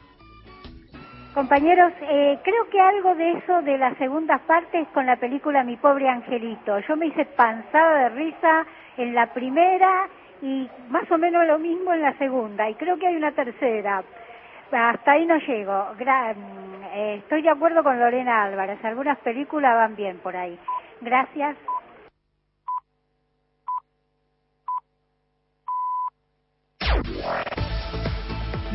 Compañeros, 1.34 1.92
eh, 2.03 2.40
creo 2.42 2.68
que 2.70 2.80
algo 2.80 3.14
de 3.14 3.32
eso 3.38 3.62
de 3.62 3.78
las 3.78 3.96
segundas 3.98 4.40
partes 4.42 4.88
con 4.88 5.07
la 5.07 5.16
película 5.16 5.62
Mi 5.62 5.76
pobre 5.76 6.09
angelito. 6.09 6.80
Yo 6.88 6.96
me 6.96 7.07
hice 7.07 7.24
panzada 7.24 8.03
de 8.03 8.09
risa 8.11 8.66
en 8.96 9.14
la 9.14 9.32
primera 9.32 10.09
y 10.42 10.68
más 10.88 11.09
o 11.11 11.18
menos 11.18 11.46
lo 11.46 11.59
mismo 11.59 11.94
en 11.94 12.03
la 12.03 12.18
segunda. 12.18 12.68
Y 12.68 12.74
creo 12.74 12.98
que 12.98 13.07
hay 13.07 13.14
una 13.14 13.30
tercera. 13.30 14.03
Hasta 14.72 15.12
ahí 15.12 15.26
no 15.26 15.36
llego. 15.38 15.94
Gra- 15.98 16.34
mm, 16.34 16.84
eh, 16.94 17.14
estoy 17.16 17.42
de 17.42 17.50
acuerdo 17.50 17.82
con 17.82 17.98
Lorena 17.98 18.44
Álvarez. 18.44 18.78
Algunas 18.84 19.18
películas 19.18 19.74
van 19.74 19.96
bien 19.96 20.18
por 20.18 20.36
ahí. 20.36 20.58
Gracias. 21.00 21.56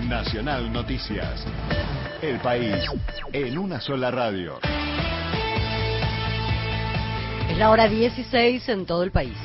Nacional 0.07 0.71
Noticias. 0.71 1.45
El 2.21 2.39
país 2.39 2.83
en 3.33 3.57
una 3.57 3.79
sola 3.79 4.11
radio. 4.11 4.59
Es 7.49 7.57
la 7.57 7.69
hora 7.69 7.87
16 7.87 8.67
en 8.69 8.85
todo 8.85 9.03
el 9.03 9.11
país. 9.11 9.37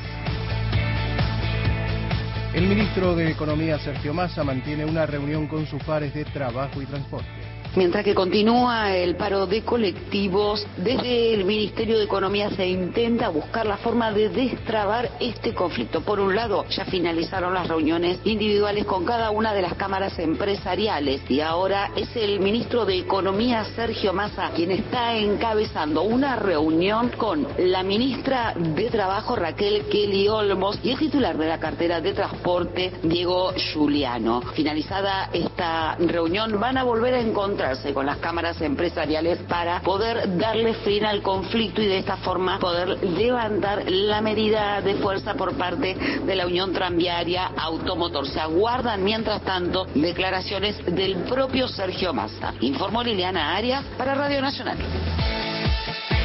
El 2.53 2.66
ministro 2.66 3.14
de 3.14 3.30
Economía, 3.30 3.78
Sergio 3.78 4.12
Massa, 4.12 4.42
mantiene 4.42 4.84
una 4.84 5.07
reunión 5.07 5.46
con 5.46 5.66
sus 5.66 5.80
pares 5.84 6.12
de 6.12 6.24
trabajo 6.24 6.82
y 6.82 6.86
transporte. 6.86 7.28
Mientras 7.77 8.05
que 8.05 8.16
continúa 8.16 8.97
el 8.97 9.14
paro 9.14 9.47
de 9.47 9.62
colectivos, 9.62 10.66
desde 10.77 11.33
el 11.35 11.45
Ministerio 11.45 11.99
de 11.99 12.05
Economía 12.05 12.51
se 12.51 12.66
intenta 12.66 13.29
buscar 13.29 13.64
la 13.64 13.77
forma 13.77 14.11
de 14.11 14.29
destrabar 14.29 15.09
este 15.21 15.55
conflicto. 15.55 16.01
Por 16.01 16.18
un 16.18 16.35
lado, 16.35 16.64
ya 16.68 16.85
finalizaron 16.87 17.55
las 17.55 17.68
reuniones 17.68 18.18
individuales 18.25 18.85
con 18.87 19.05
cada 19.05 19.31
una 19.31 19.55
de 19.55 19.62
las 19.62 19.75
cámaras 19.75 20.18
empresariales 20.18 21.23
y 21.31 21.41
ahora 21.41 21.93
es 21.95 22.09
el 22.16 22.41
ministro 22.41 22.85
de 22.85 22.99
Economía, 22.99 23.64
Sergio 23.77 24.12
Massa, 24.12 24.51
quien 24.51 24.73
está 24.73 25.16
encabezando 25.16 26.03
una 26.03 26.35
reunión 26.35 27.11
con 27.11 27.47
la 27.57 27.85
ministra 27.85 28.53
de 28.57 28.91
Trabajo, 28.91 29.37
Raquel 29.37 29.85
Kelly 29.85 30.27
Olmos, 30.27 30.81
y 30.83 30.91
el 30.91 30.99
titular 30.99 31.39
de 31.39 31.47
la 31.47 31.61
cartera 31.61 32.01
de 32.01 32.14
Transporte, 32.14 32.95
Diego 33.05 33.53
Giuliano. 33.53 34.43
Finalizada 34.55 35.31
esta 35.33 35.95
reunión, 36.01 36.59
van 36.59 36.77
a 36.77 36.83
volver 36.83 37.14
a 37.14 37.21
encontrar 37.21 37.59
con 37.92 38.06
las 38.06 38.16
cámaras 38.18 38.58
empresariales 38.62 39.38
para 39.46 39.80
poder 39.80 40.38
darle 40.38 40.72
fin 40.74 41.04
al 41.04 41.20
conflicto 41.20 41.82
y 41.82 41.86
de 41.86 41.98
esta 41.98 42.16
forma 42.16 42.58
poder 42.58 42.88
levantar 43.04 43.84
la 43.86 44.22
medida 44.22 44.80
de 44.80 44.94
fuerza 44.94 45.34
por 45.34 45.54
parte 45.58 45.94
de 46.24 46.34
la 46.34 46.46
Unión 46.46 46.72
Tranviaria 46.72 47.50
Automotor. 47.56 48.26
Se 48.26 48.40
aguardan, 48.40 49.04
mientras 49.04 49.42
tanto, 49.42 49.86
declaraciones 49.94 50.82
del 50.86 51.16
propio 51.24 51.68
Sergio 51.68 52.14
Massa. 52.14 52.54
Informó 52.61 53.02
Liliana 53.02 53.54
Arias 53.54 53.84
para 53.98 54.14
Radio 54.14 54.40
Nacional. 54.40 54.78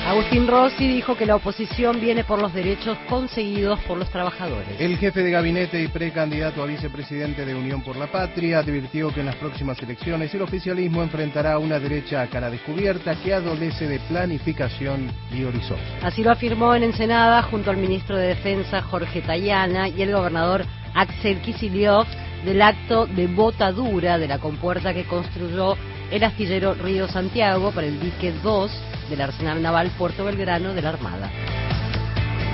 Agustín 0.05 0.45
Rossi 0.45 0.87
dijo 0.87 1.17
que 1.17 1.25
la 1.25 1.35
oposición 1.35 1.99
viene 1.99 2.23
por 2.23 2.39
los 2.39 2.53
derechos 2.53 2.95
conseguidos 3.09 3.79
por 3.81 3.97
los 3.97 4.07
trabajadores. 4.11 4.79
El 4.79 4.97
jefe 4.97 5.23
de 5.23 5.31
gabinete 5.31 5.81
y 5.81 5.87
precandidato 5.87 6.61
a 6.61 6.67
vicepresidente 6.67 7.43
de 7.43 7.55
Unión 7.55 7.81
por 7.81 7.95
la 7.95 8.05
Patria 8.05 8.59
advirtió 8.59 9.11
que 9.11 9.21
en 9.21 9.25
las 9.25 9.35
próximas 9.37 9.81
elecciones 9.81 10.31
el 10.35 10.43
oficialismo 10.43 11.01
enfrentará 11.01 11.53
a 11.53 11.57
una 11.57 11.79
derecha 11.79 12.21
a 12.21 12.27
cara 12.27 12.51
descubierta 12.51 13.15
que 13.15 13.33
adolece 13.33 13.87
de 13.87 13.99
planificación 14.01 15.09
y 15.33 15.43
horizonte. 15.43 15.83
Así 16.03 16.23
lo 16.23 16.29
afirmó 16.29 16.75
en 16.75 16.83
Ensenada 16.83 17.41
junto 17.41 17.71
al 17.71 17.77
ministro 17.77 18.15
de 18.15 18.27
Defensa 18.27 18.83
Jorge 18.83 19.23
Tayana 19.23 19.89
y 19.89 20.03
el 20.03 20.13
gobernador 20.13 20.65
Axel 20.93 21.41
Kicillof 21.41 22.07
del 22.45 22.61
acto 22.61 23.07
de 23.07 23.25
botadura 23.25 24.19
de 24.19 24.27
la 24.27 24.37
compuerta 24.37 24.93
que 24.93 25.05
construyó 25.05 25.75
el 26.11 26.23
astillero 26.23 26.73
Río 26.73 27.07
Santiago 27.07 27.71
para 27.71 27.87
el 27.87 27.99
dique 27.99 28.33
2 28.43 28.71
del 29.09 29.21
Arsenal 29.21 29.61
Naval 29.61 29.91
Puerto 29.97 30.25
Belgrano 30.25 30.73
de 30.73 30.81
la 30.81 30.89
Armada. 30.89 31.29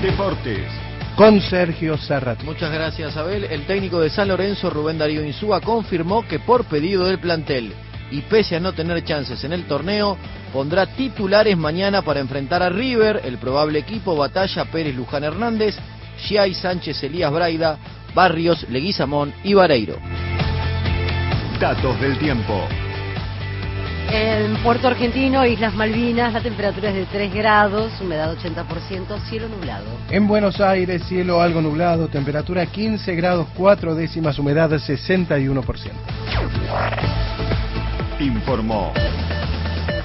Deportes. 0.02 0.68
Con 1.16 1.42
Sergio 1.42 1.98
Serrat. 1.98 2.42
Muchas 2.44 2.72
gracias, 2.72 3.16
Abel. 3.18 3.44
El 3.44 3.66
técnico 3.66 4.00
de 4.00 4.10
San 4.10 4.28
Lorenzo, 4.28 4.70
Rubén 4.70 4.98
Darío 4.98 5.24
Insúa, 5.24 5.62
confirmó 5.62 6.28
que 6.28 6.40
por 6.40 6.66
pedido 6.66 7.06
del 7.06 7.20
plantel 7.20 7.74
y 8.10 8.22
pese 8.22 8.56
a 8.56 8.60
no 8.60 8.74
tener 8.74 9.04
chances 9.04 9.44
en 9.44 9.54
el 9.54 9.66
torneo, 9.66 10.18
pondrá 10.52 10.86
titulares 10.86 11.58
mañana 11.58 12.02
para 12.02 12.20
enfrentar 12.20 12.62
a 12.62 12.70
River, 12.70 13.22
el 13.24 13.38
probable 13.38 13.80
equipo 13.80 14.16
Batalla 14.16 14.66
Pérez 14.66 14.96
Luján 14.96 15.24
Hernández, 15.24 15.76
Giai 16.18 16.54
Sánchez 16.54 17.04
Elías 17.04 17.32
Braida, 17.32 17.78
Barrios 18.14 18.68
Leguizamón 18.70 19.34
y 19.44 19.54
Vareiro. 19.54 19.98
Datos 21.60 22.00
del 22.02 22.18
tiempo. 22.18 22.68
En 24.14 24.62
Puerto 24.62 24.88
Argentino, 24.88 25.46
Islas 25.46 25.74
Malvinas, 25.74 26.34
la 26.34 26.42
temperatura 26.42 26.90
es 26.90 26.96
de 26.96 27.06
3 27.06 27.34
grados, 27.34 27.94
humedad 28.02 28.36
80%, 28.36 29.18
cielo 29.30 29.48
nublado. 29.48 29.86
En 30.10 30.28
Buenos 30.28 30.60
Aires, 30.60 31.04
cielo 31.08 31.42
algo 31.42 31.62
nublado, 31.62 32.10
temperatura 32.10 32.66
15 32.66 33.16
grados 33.16 33.48
4 33.56 33.96
décimas, 33.96 34.38
humedad 34.38 34.70
61%. 34.70 35.92
Informó 38.20 38.92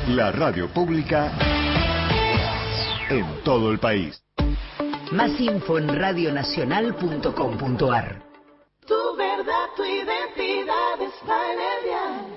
la 0.09 0.31
radio 0.31 0.69
pública 0.69 1.33
en 3.11 3.27
todo 3.43 3.73
el 3.73 3.81
país. 3.81 4.23
Más 5.11 5.33
info 5.41 5.79
en 5.79 5.89
radionacional.com.ar. 5.89 8.23
Tu 8.87 9.17
verdad, 9.17 9.67
tu 9.77 9.85
identidad 9.85 11.01
está 11.01 11.53
en 11.53 11.59
el 11.59 11.83
dial. 11.85 12.37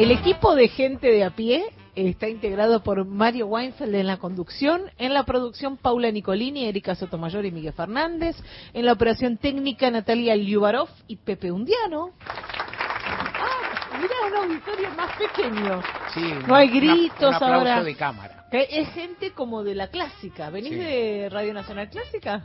El 0.00 0.10
equipo 0.12 0.54
de 0.54 0.68
gente 0.68 1.08
de 1.08 1.24
a 1.24 1.30
pie 1.30 1.62
está 1.94 2.26
integrado 2.28 2.82
por 2.82 3.04
Mario 3.04 3.46
Weinfeld 3.48 3.94
en 3.94 4.06
la 4.06 4.16
conducción, 4.16 4.82
en 4.96 5.12
la 5.12 5.24
producción 5.24 5.76
Paula 5.76 6.10
Nicolini, 6.10 6.64
Erika 6.64 6.94
Sotomayor 6.94 7.44
y 7.44 7.50
Miguel 7.52 7.74
Fernández, 7.74 8.34
en 8.72 8.86
la 8.86 8.92
operación 8.92 9.36
técnica 9.36 9.90
Natalia 9.90 10.34
Liubarov 10.36 10.88
y 11.06 11.16
Pepe 11.16 11.52
Undiano. 11.52 12.12
Ah, 12.26 13.98
mira, 14.00 14.14
un 14.42 14.50
auditorio 14.50 14.88
más 14.96 15.14
pequeño. 15.18 15.82
Sí, 16.14 16.32
No 16.46 16.54
hay 16.54 16.68
una- 16.70 16.76
gritos 16.94 17.28
un 17.28 17.34
aplauso 17.34 17.54
ahora. 17.58 17.82
de 17.84 17.94
cámara. 17.94 18.46
Es 18.52 18.88
gente 18.94 19.32
como 19.32 19.62
de 19.62 19.74
la 19.74 19.88
clásica. 19.88 20.48
¿Venís 20.50 20.70
Sí. 20.72 20.76
de 20.78 21.28
Radio 21.30 21.52
Nacional 21.52 21.90
Clásica? 21.90 22.44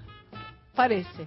Parece. 0.75 1.25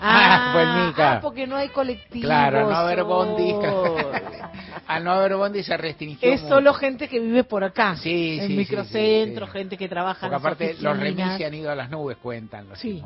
Ah, 0.00 0.50
pues, 0.54 0.86
Mica. 0.86 1.12
ah, 1.14 1.20
porque 1.20 1.46
no 1.46 1.56
hay 1.56 1.68
colectivos. 1.68 2.26
Claro, 2.26 2.68
no 2.68 2.76
haber 2.76 3.04
bondi. 3.04 3.52
oh. 3.52 3.96
Al 4.86 5.04
no 5.04 5.12
haber 5.12 5.34
bondi 5.36 5.62
se 5.62 5.76
restringió. 5.76 6.32
Es 6.32 6.40
mucho. 6.42 6.54
solo 6.54 6.72
gente 6.72 7.08
que 7.08 7.20
vive 7.20 7.44
por 7.44 7.62
acá. 7.62 7.96
Sí, 7.96 8.38
en 8.40 8.48
sí, 8.48 8.56
microcentro, 8.56 9.46
sí, 9.46 9.52
gente 9.52 9.76
que 9.76 9.86
trabaja 9.88 10.20
Porque 10.28 10.34
en 10.34 10.40
aparte 10.40 10.64
los 10.80 10.92
oficinas. 10.94 10.98
remis 11.00 11.36
se 11.36 11.44
han 11.44 11.54
ido 11.54 11.70
a 11.70 11.74
las 11.74 11.90
nubes, 11.90 12.16
cuentan 12.16 12.68
los. 12.68 12.78
Sí. 12.78 13.02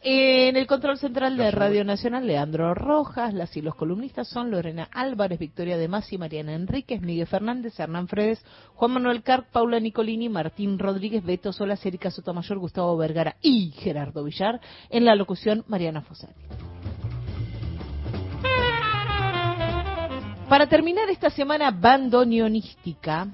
En 0.00 0.56
el 0.56 0.66
control 0.66 0.96
central 0.96 1.36
de 1.36 1.44
Los 1.44 1.54
Radio 1.54 1.84
Nacional, 1.84 2.26
Leandro 2.26 2.72
Rojas, 2.72 3.34
las 3.34 3.54
y 3.56 3.62
los 3.62 3.74
columnistas 3.74 4.28
son 4.28 4.50
Lorena 4.50 4.88
Álvarez, 4.92 5.38
Victoria 5.40 5.76
de 5.76 5.88
Masi, 5.88 6.16
Mariana 6.16 6.54
Enríquez, 6.54 7.00
Miguel 7.00 7.26
Fernández, 7.26 7.78
Hernán 7.78 8.06
Fredes, 8.08 8.42
Juan 8.78 8.92
Manuel 8.92 9.24
Carp, 9.24 9.50
Paula 9.50 9.80
Nicolini, 9.80 10.28
Martín 10.28 10.78
Rodríguez, 10.78 11.24
Beto 11.24 11.52
Solas, 11.52 11.84
Erika 11.84 12.12
Sotomayor, 12.12 12.58
Gustavo 12.60 12.96
Vergara 12.96 13.34
y 13.42 13.72
Gerardo 13.72 14.22
Villar. 14.22 14.60
En 14.88 15.04
la 15.04 15.16
locución, 15.16 15.64
Mariana 15.66 16.00
Fosati. 16.00 16.40
Para 20.48 20.68
terminar 20.68 21.10
esta 21.10 21.28
semana 21.28 21.72
bandoneonística, 21.72 23.26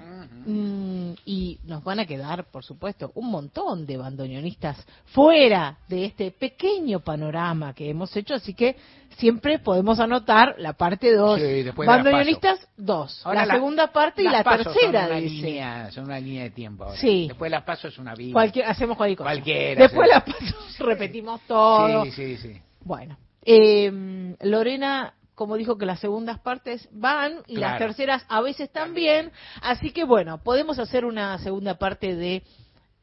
y 0.46 1.58
nos 1.64 1.82
van 1.84 2.00
a 2.00 2.06
quedar, 2.06 2.44
por 2.50 2.64
supuesto, 2.64 3.10
un 3.14 3.30
montón 3.30 3.86
de 3.86 3.96
bandoneonistas 3.96 4.84
fuera 5.06 5.78
de 5.88 6.04
este 6.06 6.30
pequeño 6.30 7.00
panorama 7.00 7.74
que 7.74 7.88
hemos 7.90 8.14
hecho, 8.16 8.34
así 8.34 8.54
que 8.54 8.76
siempre 9.16 9.58
podemos 9.58 10.00
anotar 10.00 10.56
la 10.58 10.72
parte 10.74 11.14
2. 11.14 11.40
Sí, 11.40 11.64
bandoneonistas 11.76 12.66
2. 12.76 13.22
Ahora 13.26 13.46
La, 13.46 13.54
segunda 13.54 13.92
parte 13.92 14.22
y 14.22 14.26
la 14.26 14.42
tercera, 14.44 15.02
son 15.02 15.10
una 15.10 15.20
dice. 15.20 15.46
Línea, 15.46 15.90
son 15.92 16.04
una 16.04 16.20
línea 16.20 16.42
de 16.44 16.50
tiempo. 16.50 16.84
ahora. 16.84 16.96
Sí. 16.98 17.26
Después 17.28 17.50
las 17.50 17.62
pasos 17.62 17.92
es 17.92 17.98
una 17.98 18.14
vida. 18.14 18.32
Cualquier- 18.32 18.66
hacemos 18.66 18.96
cualquier 18.96 19.18
cosa. 19.18 19.30
Cualquiera, 19.30 19.82
Después 19.82 20.08
sí. 20.08 20.14
las 20.14 20.24
pasos, 20.24 20.78
repetimos 20.80 21.40
todo. 21.46 22.04
Sí, 22.06 22.10
sí, 22.12 22.36
sí. 22.36 22.60
Bueno, 22.82 23.16
eh, 23.44 24.34
Lorena, 24.42 25.14
como 25.34 25.56
dijo 25.56 25.76
que 25.76 25.86
las 25.86 26.00
segundas 26.00 26.38
partes 26.40 26.88
van 26.92 27.42
y 27.46 27.56
las 27.56 27.78
terceras 27.78 28.24
a 28.28 28.40
veces 28.40 28.70
también, 28.70 29.32
así 29.62 29.90
que 29.90 30.04
bueno, 30.04 30.42
podemos 30.42 30.78
hacer 30.78 31.04
una 31.04 31.38
segunda 31.38 31.78
parte 31.78 32.14
de 32.14 32.42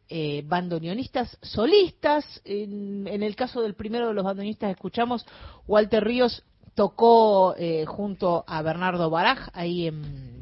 eh, 0.10 0.44
bandoneonistas 0.46 1.38
solistas. 1.42 2.26
En, 2.44 3.08
en 3.08 3.24
el 3.24 3.36
caso 3.36 3.62
del 3.62 3.76
primero 3.76 4.08
de 4.08 4.14
los 4.14 4.24
bandoneonistas 4.24 4.72
escuchamos, 4.72 5.26
Walter 5.68 6.04
Ríos 6.04 6.44
tocó 6.76 7.56
eh, 7.58 7.86
junto 7.86 8.44
a 8.48 8.62
Bernardo 8.62 9.10
Baraj 9.10 9.50
ahí 9.54 9.88
en 9.88 10.41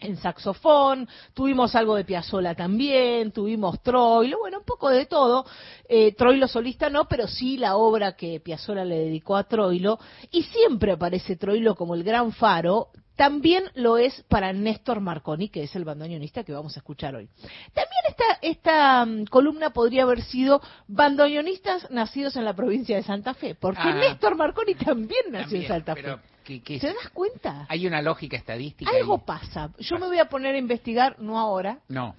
en 0.00 0.16
saxofón, 0.16 1.08
tuvimos 1.34 1.74
algo 1.74 1.94
de 1.94 2.04
Piazzolla 2.04 2.54
también, 2.54 3.32
tuvimos 3.32 3.82
Troilo, 3.82 4.38
bueno, 4.38 4.58
un 4.58 4.64
poco 4.64 4.88
de 4.90 5.06
todo. 5.06 5.44
Eh, 5.88 6.14
Troilo 6.14 6.48
solista 6.48 6.90
no, 6.90 7.06
pero 7.06 7.26
sí 7.28 7.56
la 7.56 7.76
obra 7.76 8.16
que 8.16 8.40
Piazzolla 8.40 8.84
le 8.84 8.98
dedicó 8.98 9.36
a 9.36 9.44
Troilo. 9.44 9.98
Y 10.30 10.42
siempre 10.44 10.92
aparece 10.92 11.36
Troilo 11.36 11.74
como 11.74 11.94
el 11.94 12.04
gran 12.04 12.32
faro. 12.32 12.88
También 13.16 13.64
lo 13.74 13.98
es 13.98 14.24
para 14.28 14.50
Néstor 14.54 15.00
Marconi, 15.00 15.50
que 15.50 15.64
es 15.64 15.76
el 15.76 15.84
bandoneonista 15.84 16.42
que 16.42 16.52
vamos 16.52 16.74
a 16.76 16.80
escuchar 16.80 17.14
hoy. 17.14 17.28
También 17.74 18.00
esta, 18.08 18.24
esta 18.40 19.04
mm, 19.04 19.24
columna 19.26 19.70
podría 19.70 20.04
haber 20.04 20.22
sido 20.22 20.62
bandoneonistas 20.88 21.90
nacidos 21.90 22.36
en 22.36 22.46
la 22.46 22.54
provincia 22.54 22.96
de 22.96 23.02
Santa 23.02 23.34
Fe, 23.34 23.54
porque 23.54 23.82
Ah. 23.82 23.94
Néstor 23.94 24.36
Marconi 24.36 24.74
también 24.74 25.20
nació 25.30 25.42
También, 25.42 25.62
en 25.62 25.68
Santa 25.68 25.94
pero 25.94 26.16
Fe. 26.16 26.22
¿Te 26.58 26.78
das 26.88 27.08
cuenta? 27.14 27.66
Hay 27.68 27.86
una 27.86 28.02
lógica 28.02 28.36
estadística. 28.36 28.90
Algo 28.90 29.14
ahí. 29.14 29.22
pasa. 29.24 29.70
Yo 29.78 29.98
me 29.98 30.06
voy 30.06 30.18
a 30.18 30.24
poner 30.28 30.54
a 30.56 30.58
investigar, 30.58 31.16
no 31.20 31.38
ahora, 31.38 31.78
No. 31.88 32.14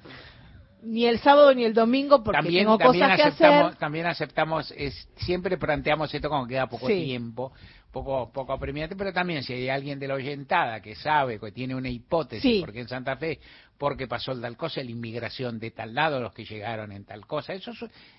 ni 0.83 1.05
el 1.05 1.19
sábado 1.19 1.53
ni 1.53 1.63
el 1.65 1.73
domingo, 1.73 2.23
porque 2.23 2.37
también, 2.41 2.63
tengo 2.65 2.77
también 2.77 3.03
cosas 3.03 3.17
que 3.17 3.23
aceptamos, 3.23 3.65
hacer. 3.67 3.79
también 3.79 4.05
aceptamos, 4.07 4.73
es, 4.77 5.07
siempre 5.17 5.57
planteamos 5.57 6.13
esto 6.13 6.29
como 6.29 6.47
queda 6.47 6.67
poco 6.67 6.87
Sí. 6.87 7.03
tiempo, 7.03 7.51
poco 7.91 8.31
poco 8.31 8.53
apremiante, 8.53 8.95
pero 8.95 9.11
también 9.13 9.43
si 9.43 9.53
hay 9.53 9.69
alguien 9.69 9.99
de 9.99 10.07
la 10.07 10.15
oyentada 10.15 10.81
que 10.81 10.95
sabe, 10.95 11.39
que 11.39 11.51
tiene 11.51 11.75
una 11.75 11.89
hipótesis, 11.89 12.61
porque 12.61 12.81
en 12.81 12.87
Santa 12.87 13.17
Fe, 13.17 13.39
porque 13.77 14.07
pasó 14.07 14.31
el 14.31 14.41
tal 14.41 14.55
cosa, 14.55 14.83
la 14.83 14.91
inmigración 14.91 15.57
de 15.59 15.71
tal 15.71 15.95
lado, 15.95 16.19
los 16.19 16.33
que 16.33 16.45
llegaron 16.45 16.91
en 16.91 17.03
tal 17.03 17.25
cosa, 17.25 17.53
eso 17.53 17.71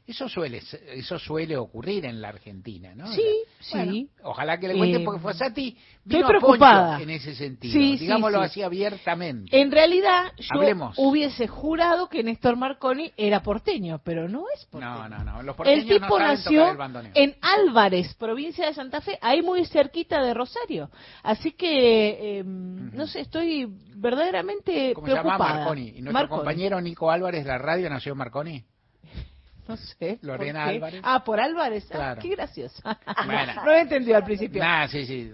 eso 0.05 0.29
suele 0.29 0.61
eso 0.89 1.19
suele 1.21 1.57
ocurrir 1.57 2.05
en 2.05 2.21
la 2.21 2.31
Argentina, 2.31 2.95
¿no? 2.97 3.07
Sí, 3.13 3.23
sí. 3.61 4.11
Ojalá 4.25 4.59
que 4.59 4.69
le 4.69 4.77
cuenten, 4.77 5.05
porque 5.05 5.21
fue 5.21 5.35
Sati 5.35 5.77
vino 6.05 6.27
estoy 6.27 6.39
preocupada 6.41 7.01
en 7.01 7.11
ese 7.11 7.35
sentido, 7.37 7.79
digámoslo 7.79 8.41
así 8.41 8.61
abiertamente. 8.61 9.57
En 9.59 9.71
realidad, 9.71 10.33
yo 10.37 10.91
hubiese 10.97 11.47
jurado 11.47 12.09
que 12.09 12.25
Néstor 12.25 12.57
Marconi 12.57 13.13
era 13.17 13.43
porteño, 13.43 14.01
pero 14.03 14.29
no 14.29 14.45
es 14.55 14.67
porteño. 14.67 15.09
No, 15.09 15.25
no, 15.25 15.25
no. 15.25 15.43
Los 15.43 15.57
el 15.65 15.87
tipo 15.87 16.19
nació 16.19 16.77
en 17.15 17.37
Álvarez, 17.41 18.15
provincia 18.15 18.67
de 18.67 18.75
Santa 18.75 19.01
Fe, 19.01 19.17
ahí 19.23 19.43
muy 19.43 19.62
cerquita 19.67 20.23
de 20.23 20.35
Rosario. 20.35 20.91
Así 21.23 21.53
que, 21.53 22.39
eh, 22.39 22.45
no 22.45 23.07
sé, 23.07 23.21
estoy 23.21 23.67
verdaderamente 23.95 24.93
¿Cómo 24.95 25.07
preocupada. 25.07 25.37
Se 25.37 25.43
llama 25.45 25.55
Marconi. 25.57 25.93
¿Y 25.97 26.03
nuestro 26.03 26.29
compañero 26.29 26.81
Nico 26.81 27.11
Álvarez 27.11 27.45
de 27.45 27.51
la 27.51 27.59
radio 27.59 27.89
nació 27.91 28.15
Marconi? 28.15 28.65
No 29.69 29.77
sé. 29.77 30.19
Lorena 30.23 30.65
Álvarez. 30.65 31.01
Ah, 31.05 31.23
por 31.23 31.39
Álvarez. 31.39 31.89
Ah, 31.95 32.17
qué 32.21 32.31
gracioso. 32.31 32.83
no 32.85 33.65
lo 33.65 33.73
entendido 33.75 34.17
al 34.17 34.25
principio. 34.25 34.61
Nah, 34.61 34.89
sí, 34.89 35.07
sí. 35.07 35.31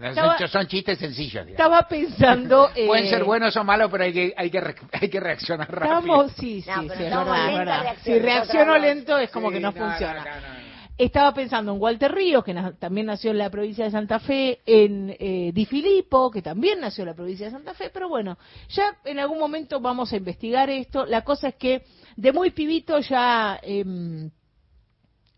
son 0.48 0.66
chistes 0.66 0.98
sencillos. 0.98 1.48
Estaba 1.48 1.88
pensando. 1.88 2.70
Pueden 2.86 3.08
ser 3.08 3.22
eh, 3.22 3.24
buenos 3.24 3.56
o 3.56 3.64
malos, 3.64 3.90
pero 3.90 4.04
hay 4.04 4.12
que, 4.12 4.34
hay 4.36 4.50
que, 4.50 4.74
hay 4.92 5.08
que 5.08 5.18
reaccionar 5.18 5.72
rápido. 5.72 5.98
Estamos, 5.98 6.32
sí, 6.32 6.60
sí, 6.60 6.70
sí, 6.94 7.04
es 7.04 7.10
verdad, 7.10 7.96
Si 8.04 8.18
reacciono 8.18 8.76
lento 8.76 9.16
es 9.16 9.30
como 9.30 9.50
que 9.50 9.60
no, 9.60 9.72
funciona. 9.72 10.67
Estaba 10.98 11.32
pensando 11.32 11.72
en 11.72 11.80
Walter 11.80 12.12
Ríos, 12.12 12.42
que 12.42 12.52
también 12.80 13.06
nació 13.06 13.30
en 13.30 13.38
la 13.38 13.50
provincia 13.50 13.84
de 13.84 13.92
Santa 13.92 14.18
Fe, 14.18 14.58
en 14.66 15.14
eh, 15.16 15.52
Di 15.54 15.64
Filippo, 15.64 16.28
que 16.28 16.42
también 16.42 16.80
nació 16.80 17.02
en 17.02 17.10
la 17.10 17.14
provincia 17.14 17.46
de 17.46 17.52
Santa 17.52 17.72
Fe, 17.72 17.90
pero 17.94 18.08
bueno, 18.08 18.36
ya 18.70 18.96
en 19.04 19.20
algún 19.20 19.38
momento 19.38 19.78
vamos 19.78 20.12
a 20.12 20.16
investigar 20.16 20.68
esto. 20.70 21.06
La 21.06 21.22
cosa 21.22 21.50
es 21.50 21.54
que 21.54 21.84
de 22.16 22.32
muy 22.32 22.50
pibito 22.50 22.98
ya 22.98 23.60
eh, 23.62 23.84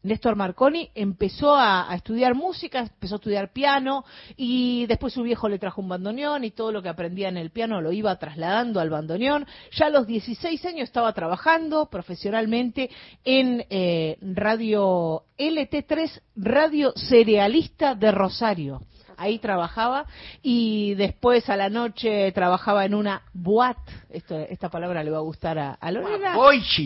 Néstor 0.03 0.35
Marconi 0.37 0.91
empezó 0.95 1.55
a, 1.55 1.89
estudiar 1.95 2.35
música, 2.35 2.81
empezó 2.81 3.17
a 3.17 3.19
estudiar 3.19 3.53
piano 3.53 4.05
y 4.37 4.87
después 4.87 5.13
su 5.13 5.23
viejo 5.23 5.49
le 5.49 5.59
trajo 5.59 5.81
un 5.81 5.89
bandoneón 5.89 6.45
y 6.45 6.51
todo 6.51 6.73
lo 6.73 6.83
que 6.83 6.89
aprendía 6.89 7.29
en 7.29 7.37
el 7.37 7.51
piano 7.51 7.81
lo 7.81 7.93
iba 7.93 8.17
trasladando 8.19 8.81
al 8.81 8.91
bandoneón. 8.91 9.47
Ya 9.73 9.87
a 9.87 9.91
los 9.91 10.07
16 10.07 10.65
años 10.65 10.85
estaba 10.85 11.13
trabajando 11.13 11.91
profesionalmente 11.91 12.91
en 13.25 13.67
eh, 13.69 14.17
Radio 14.21 15.25
LT3, 15.39 16.21
Radio 16.37 16.93
Cerealista 16.97 17.95
de 17.95 18.11
Rosario 18.11 18.83
ahí 19.21 19.39
trabajaba 19.39 20.07
y 20.43 20.95
después 20.95 21.49
a 21.51 21.57
la 21.57 21.69
noche 21.69 22.33
trabajaba 22.33 22.87
en 22.87 22.95
una 22.95 23.23
boat, 23.35 23.77
esto, 24.09 24.39
esta 24.39 24.71
palabra 24.71 25.05
le 25.05 25.11
va 25.11 25.19
a 25.19 25.23
gustar 25.23 25.59
a, 25.59 25.73
a 25.75 25.93
Lorena, 25.93 26.37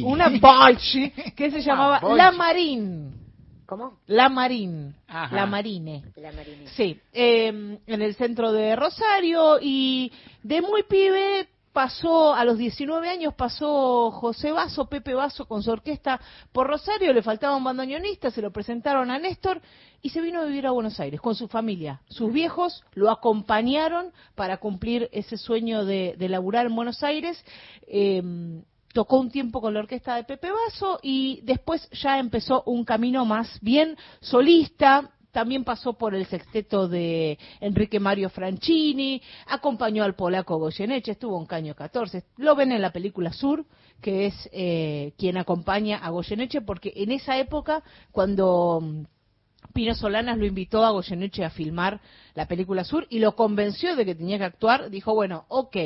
una 0.04 0.28
boichi 0.28 1.10
que 1.36 1.50
se 1.50 1.62
llamaba 1.62 2.00
La 2.14 2.32
Marín. 2.32 3.24
¿Cómo? 3.66 3.98
La 4.08 4.28
Marín, 4.28 4.94
La 5.08 5.46
Marine. 5.46 6.04
La 6.16 6.32
Marine. 6.32 6.66
Sí, 6.76 7.00
em, 7.12 7.78
en 7.86 8.02
el 8.02 8.14
centro 8.14 8.52
de 8.52 8.76
Rosario 8.76 9.58
y 9.60 10.12
de 10.42 10.60
muy 10.60 10.82
pibe 10.82 11.48
pasó, 11.74 12.34
a 12.34 12.44
los 12.44 12.56
19 12.56 13.10
años 13.10 13.34
pasó 13.34 14.12
José 14.12 14.52
Vaso, 14.52 14.88
Pepe 14.88 15.12
Vaso 15.12 15.46
con 15.46 15.62
su 15.62 15.72
orquesta 15.72 16.20
por 16.52 16.68
Rosario, 16.68 17.12
le 17.12 17.20
faltaba 17.20 17.56
un 17.56 17.64
bandoneonista, 17.64 18.30
se 18.30 18.40
lo 18.40 18.52
presentaron 18.52 19.10
a 19.10 19.18
Néstor 19.18 19.60
y 20.00 20.10
se 20.10 20.20
vino 20.20 20.40
a 20.40 20.44
vivir 20.44 20.68
a 20.68 20.70
Buenos 20.70 21.00
Aires 21.00 21.20
con 21.20 21.34
su 21.34 21.48
familia. 21.48 22.00
Sus 22.08 22.32
viejos 22.32 22.84
lo 22.94 23.10
acompañaron 23.10 24.12
para 24.36 24.58
cumplir 24.58 25.10
ese 25.12 25.36
sueño 25.36 25.84
de, 25.84 26.14
de 26.16 26.28
laburar 26.28 26.66
en 26.66 26.76
Buenos 26.76 27.02
Aires. 27.02 27.44
Em, 27.88 28.62
tocó 28.92 29.18
un 29.18 29.30
tiempo 29.30 29.60
con 29.60 29.74
la 29.74 29.80
orquesta 29.80 30.14
de 30.14 30.22
Pepe 30.22 30.52
Vaso 30.52 31.00
y 31.02 31.40
después 31.42 31.90
ya 31.90 32.20
empezó 32.20 32.62
un 32.66 32.84
camino 32.84 33.24
más 33.24 33.58
bien 33.60 33.96
solista, 34.20 35.10
también 35.34 35.64
pasó 35.64 35.94
por 35.94 36.14
el 36.14 36.26
sexteto 36.26 36.86
de 36.86 37.36
Enrique 37.60 37.98
Mario 37.98 38.30
Franchini, 38.30 39.20
acompañó 39.48 40.04
al 40.04 40.14
polaco 40.14 40.58
Goyeneche, 40.58 41.10
estuvo 41.10 41.36
en 41.40 41.46
Caño 41.46 41.74
14. 41.74 42.22
Lo 42.36 42.54
ven 42.54 42.70
en 42.70 42.80
la 42.80 42.92
película 42.92 43.32
Sur, 43.32 43.66
que 44.00 44.26
es 44.26 44.48
eh, 44.52 45.12
quien 45.18 45.36
acompaña 45.36 45.98
a 45.98 46.10
Goyeneche, 46.10 46.60
porque 46.60 46.92
en 46.94 47.10
esa 47.10 47.36
época, 47.36 47.82
cuando 48.12 48.80
mm, 48.80 49.72
Pino 49.72 49.96
Solanas 49.96 50.38
lo 50.38 50.46
invitó 50.46 50.84
a 50.84 50.92
Goyeneche 50.92 51.44
a 51.44 51.50
filmar 51.50 52.00
la 52.34 52.46
película 52.46 52.84
Sur 52.84 53.04
y 53.10 53.18
lo 53.18 53.34
convenció 53.34 53.96
de 53.96 54.04
que 54.04 54.14
tenía 54.14 54.38
que 54.38 54.44
actuar, 54.44 54.88
dijo, 54.88 55.14
bueno, 55.14 55.46
ok, 55.48 55.76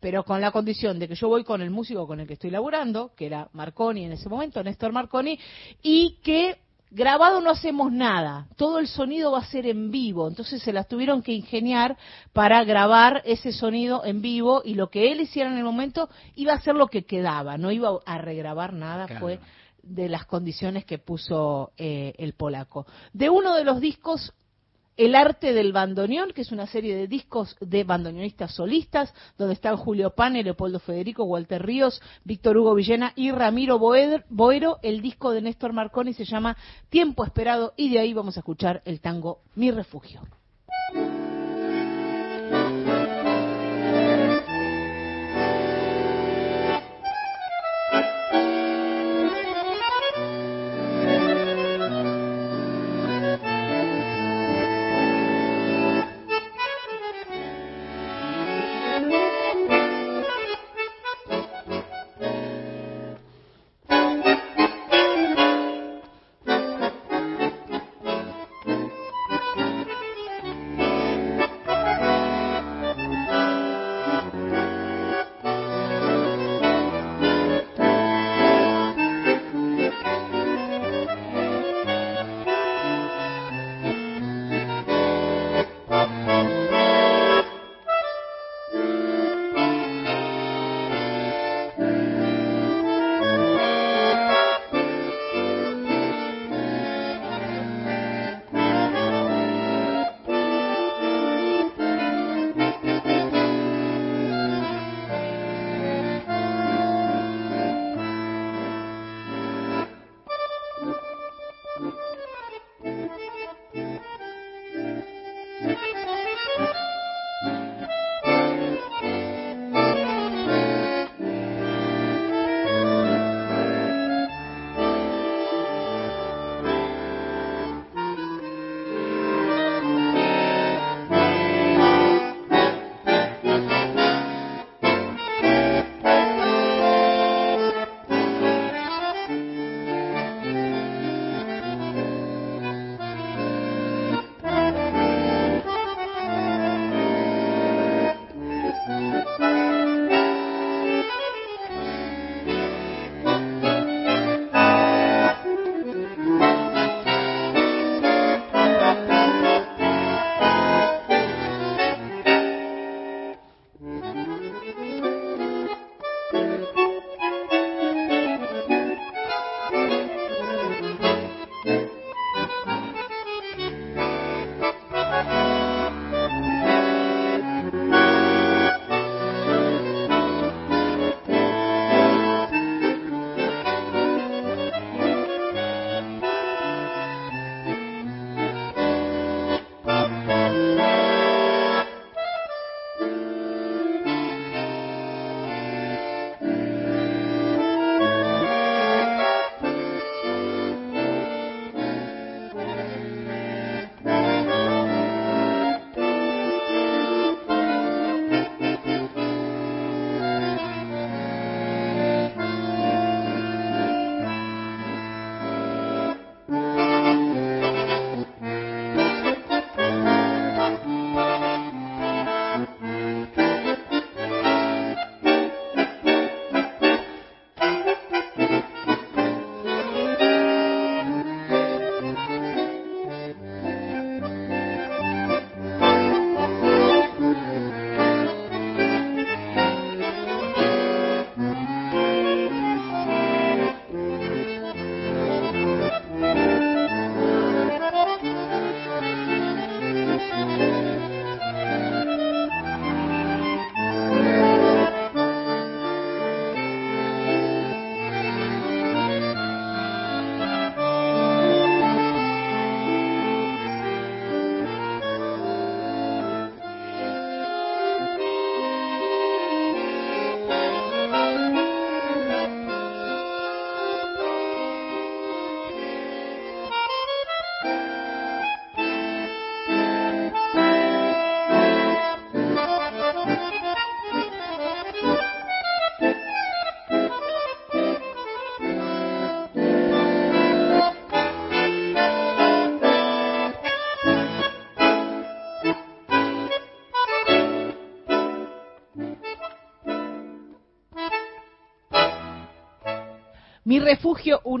pero 0.00 0.24
con 0.24 0.40
la 0.40 0.50
condición 0.50 0.98
de 0.98 1.06
que 1.06 1.14
yo 1.14 1.28
voy 1.28 1.44
con 1.44 1.62
el 1.62 1.70
músico 1.70 2.08
con 2.08 2.18
el 2.18 2.26
que 2.26 2.32
estoy 2.32 2.50
laburando, 2.50 3.12
que 3.14 3.26
era 3.26 3.50
Marconi 3.52 4.04
en 4.04 4.12
ese 4.12 4.28
momento, 4.28 4.64
Néstor 4.64 4.90
Marconi, 4.90 5.38
y 5.80 6.18
que 6.24 6.58
grabado 6.90 7.40
no 7.40 7.50
hacemos 7.50 7.92
nada, 7.92 8.48
todo 8.56 8.78
el 8.78 8.88
sonido 8.88 9.32
va 9.32 9.38
a 9.38 9.46
ser 9.46 9.66
en 9.66 9.90
vivo, 9.90 10.28
entonces 10.28 10.62
se 10.62 10.72
las 10.72 10.88
tuvieron 10.88 11.22
que 11.22 11.32
ingeniar 11.32 11.96
para 12.32 12.64
grabar 12.64 13.22
ese 13.24 13.52
sonido 13.52 14.04
en 14.04 14.20
vivo 14.20 14.62
y 14.64 14.74
lo 14.74 14.90
que 14.90 15.12
él 15.12 15.20
hiciera 15.20 15.50
en 15.50 15.56
el 15.56 15.64
momento 15.64 16.08
iba 16.34 16.52
a 16.52 16.60
ser 16.60 16.74
lo 16.74 16.88
que 16.88 17.04
quedaba, 17.04 17.56
no 17.58 17.70
iba 17.70 17.90
a 18.04 18.18
regrabar 18.18 18.72
nada, 18.72 19.06
fue 19.20 19.38
de 19.82 20.08
las 20.08 20.26
condiciones 20.26 20.84
que 20.84 20.98
puso 20.98 21.72
eh, 21.76 22.12
el 22.18 22.34
polaco. 22.34 22.86
De 23.12 23.30
uno 23.30 23.54
de 23.54 23.64
los 23.64 23.80
discos 23.80 24.34
el 25.00 25.14
arte 25.14 25.54
del 25.54 25.72
bandoneón, 25.72 26.32
que 26.32 26.42
es 26.42 26.52
una 26.52 26.66
serie 26.66 26.94
de 26.94 27.06
discos 27.06 27.56
de 27.60 27.84
bandoneonistas 27.84 28.54
solistas, 28.54 29.14
donde 29.38 29.54
están 29.54 29.78
Julio 29.78 30.10
Pane, 30.10 30.44
Leopoldo 30.44 30.78
Federico, 30.78 31.24
Walter 31.24 31.64
Ríos, 31.64 32.02
Víctor 32.22 32.58
Hugo 32.58 32.74
Villena 32.74 33.14
y 33.16 33.30
Ramiro 33.30 33.78
Boero. 33.78 34.78
El 34.82 35.00
disco 35.00 35.30
de 35.30 35.40
Néstor 35.40 35.72
Marconi 35.72 36.12
se 36.12 36.26
llama 36.26 36.54
Tiempo 36.90 37.24
Esperado 37.24 37.72
y 37.78 37.88
de 37.88 37.98
ahí 37.98 38.12
vamos 38.12 38.36
a 38.36 38.40
escuchar 38.40 38.82
el 38.84 39.00
tango 39.00 39.40
Mi 39.54 39.70
Refugio. 39.70 40.20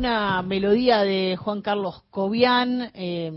Una 0.00 0.40
melodía 0.40 1.02
de 1.02 1.36
Juan 1.36 1.60
Carlos 1.60 2.04
Cobian, 2.10 2.90
eh, 2.94 3.30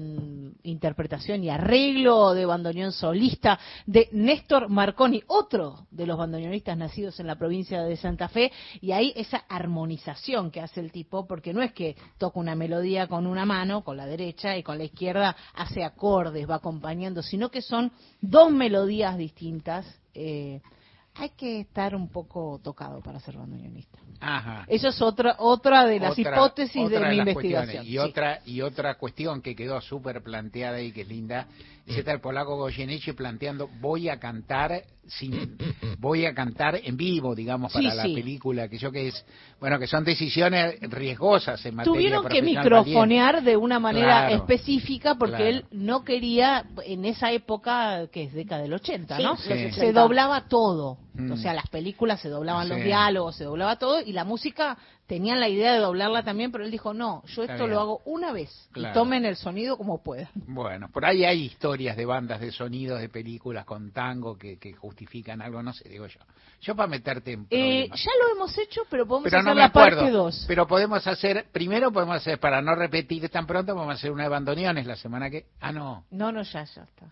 interpretación 0.64 1.44
y 1.44 1.50
arreglo 1.50 2.34
de 2.34 2.46
bandoneón 2.46 2.94
solista 2.94 3.60
de 3.86 4.08
Néstor 4.14 4.70
Marconi, 4.70 5.22
otro 5.28 5.88
de 5.92 6.08
los 6.08 6.18
bandoneonistas 6.18 6.78
nacidos 6.78 7.20
en 7.20 7.28
la 7.28 7.36
provincia 7.36 7.84
de 7.84 7.98
Santa 7.98 8.30
Fe, 8.30 8.50
y 8.80 8.94
ahí 8.94 9.12
esa 9.18 9.44
armonización 9.50 10.52
que 10.52 10.62
hace 10.62 10.80
el 10.80 10.94
tipo, 10.94 11.28
porque 11.28 11.54
no 11.54 11.62
es 11.62 11.74
que 11.74 11.98
toca 12.18 12.40
una 12.40 12.56
melodía 12.56 13.08
con 13.08 13.28
una 13.28 13.44
mano, 13.46 13.84
con 13.84 13.98
la 13.98 14.06
derecha, 14.06 14.56
y 14.56 14.64
con 14.64 14.78
la 14.78 14.86
izquierda 14.86 15.36
hace 15.56 15.84
acordes, 15.84 16.50
va 16.50 16.56
acompañando, 16.56 17.22
sino 17.22 17.52
que 17.52 17.62
son 17.62 17.92
dos 18.22 18.50
melodías 18.52 19.18
distintas. 19.18 19.86
Eh, 20.14 20.62
hay 21.16 21.32
que 21.32 21.60
estar 21.60 21.94
un 21.94 22.08
poco 22.08 22.62
tocado 22.64 23.02
para 23.02 23.20
ser 23.20 23.36
bandoneonista. 23.36 24.00
Ajá. 24.24 24.66
Eso 24.68 24.88
es 24.88 25.02
otra 25.02 25.36
otra 25.40 25.86
de 25.86 26.00
las 26.00 26.18
Otra- 26.18 26.32
hipótesis 26.36 26.82
otra 26.86 27.00
de 27.02 27.10
mi 27.10 27.18
investigación. 27.20 27.84
Y 27.86 27.90
Sí. 27.92 27.98
otra 27.98 28.40
y 28.46 28.62
otra 28.62 28.96
cuestión 28.96 29.42
que 29.42 29.56
quedó 29.56 29.80
súper 29.82 30.22
planteada 30.24 30.82
y 30.82 30.92
que 30.92 31.02
es 31.02 31.08
linda, 31.08 31.48
está 31.86 32.12
el 32.14 32.22
polaco 32.22 32.56
Goyeneche 32.56 33.14
planteando 33.14 33.70
voy 33.82 34.10
a 34.10 34.20
cantar 34.20 34.84
sin 35.06 35.58
voy 36.00 36.26
a 36.26 36.34
cantar 36.34 36.80
en 36.82 36.96
vivo, 36.96 37.36
digamos, 37.36 37.74
para 37.74 37.92
Sí, 37.92 37.98
la 37.98 38.04
sí. 38.04 38.14
película, 38.16 38.70
que 38.70 38.78
yo 38.78 38.90
que 38.92 39.10
es 39.10 39.26
bueno, 39.60 39.78
que 39.78 39.88
son 39.88 40.04
decisiones 40.06 40.80
riesgosas 40.82 41.66
en 41.66 41.76
materia 41.76 41.94
Tuvieron 41.94 42.28
que 42.28 42.42
microfonear 42.42 43.44
de 43.44 43.58
una 43.58 43.80
manera 43.80 44.28
Claro. 44.28 44.36
específica 44.36 45.16
porque 45.16 45.36
Claro. 45.36 45.50
él 45.50 45.66
no 45.72 46.04
quería, 46.06 46.66
en 46.86 47.04
esa 47.06 47.32
época, 47.32 48.08
que 48.12 48.24
es 48.24 48.34
década 48.34 48.62
del 48.62 48.74
80, 48.74 49.18
Sí, 49.18 49.24
¿no? 49.24 49.36
Se 49.38 49.68
80. 49.68 49.92
doblaba 49.92 50.48
todo. 50.48 50.98
Mm. 51.16 51.32
O 51.34 51.38
sea, 51.38 51.54
las 51.54 51.68
películas 51.70 52.22
se 52.22 52.30
doblaban 52.30 52.70
los 52.70 52.82
diálogos, 52.82 53.36
se 53.36 53.44
doblaba 53.44 53.78
todo 53.78 54.00
y 54.02 54.14
la 54.14 54.24
música 54.24 54.78
tenían 55.08 55.40
la 55.40 55.50
idea 55.50 55.74
de 55.74 55.80
doblarla 55.80 56.24
también, 56.24 56.52
pero 56.52 56.64
él 56.64 56.72
dijo, 56.72 56.94
no, 56.94 57.24
yo 57.28 57.44
esto 57.44 57.68
lo 57.68 57.80
hago 57.80 58.02
una 58.06 58.32
vez 58.32 58.70
Claro. 58.72 58.92
y 58.92 58.94
tomen 58.94 59.26
el 59.26 59.36
sonido 59.36 59.78
como 59.78 60.02
puedan. 60.02 60.30
Bueno, 60.34 60.90
por 60.92 61.06
ahí 61.06 61.26
hay 61.26 61.44
historias 61.44 61.96
de 61.98 62.06
bandas 62.06 62.40
de 62.40 62.52
sonidos 62.52 63.00
de 63.02 63.10
películas 63.10 63.66
con 63.66 63.92
tango 63.92 64.38
que, 64.38 64.58
que 64.58 64.74
justifican 64.74 65.42
algo, 65.42 65.62
no 65.62 65.74
sé, 65.74 65.88
digo 65.90 66.08
yo. 66.08 66.20
Yo 66.62 66.76
para 66.76 66.88
meterte 66.88 67.34
en 67.34 67.46
Eh, 67.50 67.90
ya 67.90 68.12
lo 68.22 68.32
hemos 68.36 68.58
hecho, 68.58 68.82
pero 68.90 69.06
podemos 69.06 69.26
pero 69.26 69.40
hacer 69.40 69.50
no 69.50 69.56
me 69.56 69.60
la 69.62 69.66
acuerdo. 69.68 69.98
parte 70.00 70.12
2. 70.12 70.46
Pero 70.48 70.66
podemos 70.68 71.06
hacer, 71.06 71.46
primero 71.52 71.92
podemos 71.92 72.16
hacer, 72.16 72.40
para 72.40 72.62
no 72.62 72.74
repetir 72.74 73.28
tan 73.30 73.46
pronto, 73.46 73.74
podemos 73.74 73.96
hacer 73.96 74.12
una 74.12 74.24
de 74.24 74.30
bandoneones 74.30 74.86
la 74.86 74.96
semana 74.96 75.30
que... 75.30 75.46
Ah, 75.60 75.74
no. 75.74 76.06
No, 76.12 76.32
no, 76.32 76.42
ya, 76.44 76.64
ya 76.64 76.84
está. 76.84 77.06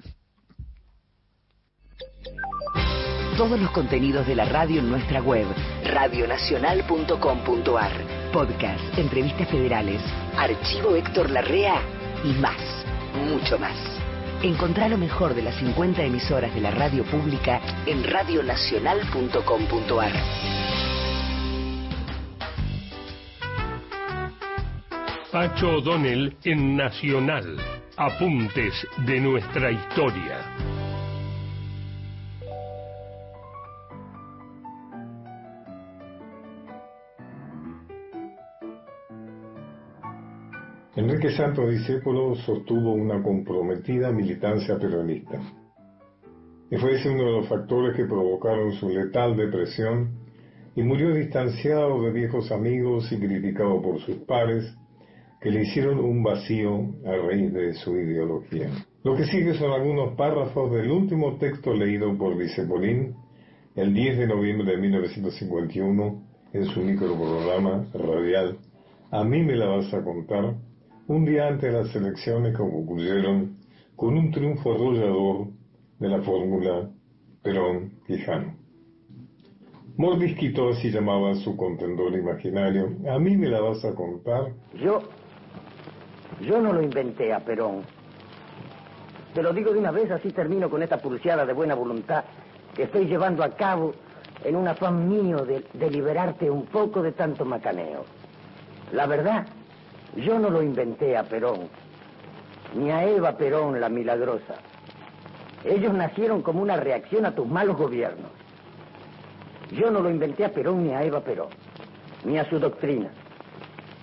Todos 3.41 3.57
los 3.59 3.71
contenidos 3.71 4.27
de 4.27 4.35
la 4.35 4.45
radio 4.45 4.81
en 4.81 4.89
nuestra 4.91 5.19
web, 5.19 5.47
radionacional.com.ar. 5.83 7.91
Podcast, 8.31 8.99
entrevistas 8.99 9.49
federales, 9.49 9.99
archivo 10.37 10.95
Héctor 10.95 11.31
Larrea 11.31 11.81
y 12.23 12.33
más, 12.33 12.85
mucho 13.15 13.57
más. 13.57 13.75
Encontrá 14.43 14.87
lo 14.87 14.99
mejor 14.99 15.33
de 15.33 15.41
las 15.41 15.55
50 15.55 16.03
emisoras 16.03 16.53
de 16.53 16.61
la 16.61 16.69
radio 16.69 17.03
pública 17.03 17.59
en 17.87 18.03
radionacional.com.ar. 18.03 20.11
Pacho 25.31 25.77
O'Donnell 25.77 26.37
en 26.43 26.77
Nacional. 26.77 27.57
Apuntes 27.97 28.87
de 28.97 29.19
nuestra 29.19 29.71
historia. 29.71 30.90
Enrique 40.93 41.31
Santos 41.31 41.71
Discépolo 41.71 42.35
sostuvo 42.35 42.91
una 42.91 43.23
comprometida 43.23 44.11
militancia 44.11 44.77
peronista. 44.77 45.39
Y 46.69 46.75
fue 46.75 46.95
ese 46.95 47.09
uno 47.09 47.23
de 47.23 47.31
los 47.31 47.47
factores 47.47 47.95
que 47.95 48.03
provocaron 48.03 48.73
su 48.73 48.89
letal 48.89 49.37
depresión 49.37 50.11
y 50.75 50.83
murió 50.83 51.13
distanciado 51.13 52.03
de 52.03 52.11
viejos 52.11 52.51
amigos 52.51 53.09
y 53.09 53.19
criticado 53.19 53.81
por 53.81 54.01
sus 54.01 54.17
pares 54.27 54.65
que 55.39 55.49
le 55.49 55.61
hicieron 55.61 55.97
un 55.97 56.23
vacío 56.23 56.93
a 57.05 57.15
raíz 57.15 57.53
de 57.53 57.73
su 57.73 57.97
ideología. 57.97 58.69
Lo 59.05 59.15
que 59.15 59.25
sigue 59.25 59.53
son 59.53 59.71
algunos 59.71 60.15
párrafos 60.17 60.73
del 60.73 60.91
último 60.91 61.37
texto 61.37 61.73
leído 61.73 62.17
por 62.17 62.37
Discepolín 62.37 63.15
el 63.75 63.93
10 63.93 64.17
de 64.17 64.27
noviembre 64.27 64.71
de 64.71 64.77
1951 64.77 66.23
en 66.51 66.65
su 66.65 66.81
microprograma 66.81 67.85
radial 67.93 68.57
A 69.09 69.23
mí 69.23 69.41
me 69.41 69.55
la 69.55 69.67
vas 69.67 69.93
a 69.93 70.03
contar, 70.03 70.55
un 71.11 71.25
día 71.25 71.47
antes 71.47 71.73
de 71.73 71.77
las 71.77 71.93
elecciones 71.93 72.55
concluyeron 72.55 73.57
con 73.97 74.17
un 74.17 74.31
triunfo 74.31 74.73
arrollador 74.73 75.47
de 75.99 76.07
la 76.07 76.21
fórmula 76.21 76.89
Perón-Quijano. 77.43 78.55
Mordisquito 79.97 80.69
así 80.69 80.89
llamaba 80.89 81.31
a 81.31 81.35
su 81.35 81.57
contendor 81.57 82.13
imaginario. 82.13 82.95
A 83.09 83.19
mí 83.19 83.35
me 83.35 83.47
la 83.47 83.59
vas 83.59 83.83
a 83.83 83.93
contar. 83.93 84.53
Yo, 84.81 85.01
yo 86.39 86.61
no 86.61 86.71
lo 86.71 86.81
inventé 86.81 87.33
a 87.33 87.41
Perón. 87.41 87.81
Te 89.33 89.43
lo 89.43 89.51
digo 89.51 89.73
de 89.73 89.79
una 89.79 89.91
vez, 89.91 90.09
así 90.11 90.31
termino 90.31 90.69
con 90.69 90.81
esta 90.81 90.97
pulseada 90.97 91.45
de 91.45 91.51
buena 91.51 91.75
voluntad 91.75 92.23
que 92.73 92.83
estoy 92.83 93.05
llevando 93.05 93.43
a 93.43 93.49
cabo 93.49 93.91
en 94.45 94.55
un 94.55 94.65
afán 94.65 95.09
mío 95.09 95.43
de, 95.43 95.65
de 95.73 95.91
liberarte 95.91 96.49
un 96.49 96.67
poco 96.67 97.03
de 97.03 97.11
tanto 97.11 97.43
macaneo. 97.43 98.05
La 98.93 99.07
verdad, 99.07 99.45
yo 100.15 100.39
no 100.39 100.49
lo 100.49 100.61
inventé 100.61 101.15
a 101.15 101.23
Perón, 101.23 101.69
ni 102.75 102.91
a 102.91 103.05
Eva 103.05 103.37
Perón 103.37 103.79
la 103.79 103.89
milagrosa. 103.89 104.55
Ellos 105.63 105.93
nacieron 105.93 106.41
como 106.41 106.61
una 106.61 106.75
reacción 106.75 107.25
a 107.25 107.35
tus 107.35 107.47
malos 107.47 107.77
gobiernos. 107.77 108.31
Yo 109.71 109.89
no 109.89 110.01
lo 110.01 110.09
inventé 110.09 110.43
a 110.43 110.51
Perón 110.51 110.83
ni 110.83 110.93
a 110.93 111.03
Eva 111.03 111.21
Perón, 111.21 111.49
ni 112.25 112.37
a 112.37 112.49
su 112.49 112.59
doctrina. 112.59 113.09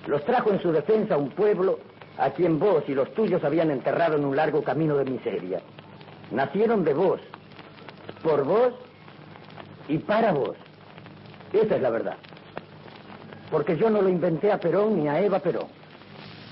Los 0.07 0.25
trajo 0.25 0.51
en 0.51 0.63
su 0.63 0.73
defensa 0.73 1.19
un 1.19 1.31
pueblo 1.31 1.81
a 2.17 2.31
quien 2.31 2.59
vos 2.59 2.85
y 2.89 2.95
los 2.95 3.13
tuyos 3.13 3.45
habían 3.45 3.71
enterrado 3.71 4.17
en 4.17 4.25
un 4.25 4.35
largo 4.35 4.63
camino 4.63 4.97
de 4.97 5.05
miseria. 5.05 5.61
Nacieron 6.31 6.85
de 6.85 6.95
vos, 6.95 7.21
por 8.23 8.45
vos 8.45 8.73
y 9.89 9.99
para 9.99 10.33
vos. 10.33 10.57
Esa 11.53 11.77
es 11.77 11.83
la 11.83 11.91
verdad. 11.91 12.17
Porque 13.51 13.77
yo 13.77 13.91
no 13.91 14.01
lo 14.01 14.09
inventé 14.09 14.51
a 14.53 14.59
Perón 14.59 14.97
ni 14.97 15.09
a 15.09 15.21
Eva 15.21 15.39
Perón. 15.41 15.78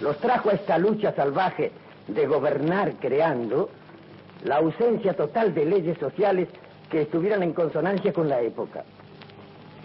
Los 0.01 0.18
trajo 0.18 0.51
a 0.51 0.55
esta 0.55 0.78
lucha 0.78 1.12
salvaje 1.14 1.73
de 2.09 2.27
gobernar 2.27 2.94
creando 3.01 3.70
la 4.44 4.56
ausencia 4.56 5.14
total 5.14 5.55
de 5.55 5.64
leyes 5.64 5.98
sociales 5.98 6.48
que 6.90 7.02
estuvieran 7.02 7.43
en 7.43 7.52
consonancia 7.52 8.12
con 8.12 8.28
la 8.28 8.40
época. 8.40 8.85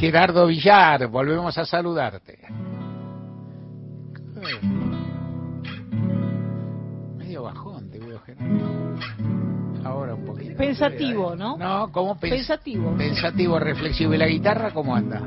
Gerardo 0.00 0.46
Villar, 0.46 1.08
volvemos 1.08 1.58
a 1.58 1.66
saludarte. 1.66 2.38
Medio 7.18 7.42
bajón 7.42 7.90
te 7.90 7.98
veo, 7.98 8.18
Gerardo. 8.20 8.94
Ahora 9.84 10.14
un 10.14 10.24
poquito. 10.24 10.56
Pensativo, 10.56 11.36
¿no? 11.36 11.56
No, 11.58 11.92
¿cómo 11.92 12.16
pens- 12.16 12.30
Pensativo. 12.30 12.96
Pensativo, 12.96 13.58
reflexivo. 13.58 14.14
¿Y 14.14 14.18
la 14.18 14.26
guitarra 14.26 14.70
cómo 14.72 14.94
anda? 14.96 15.20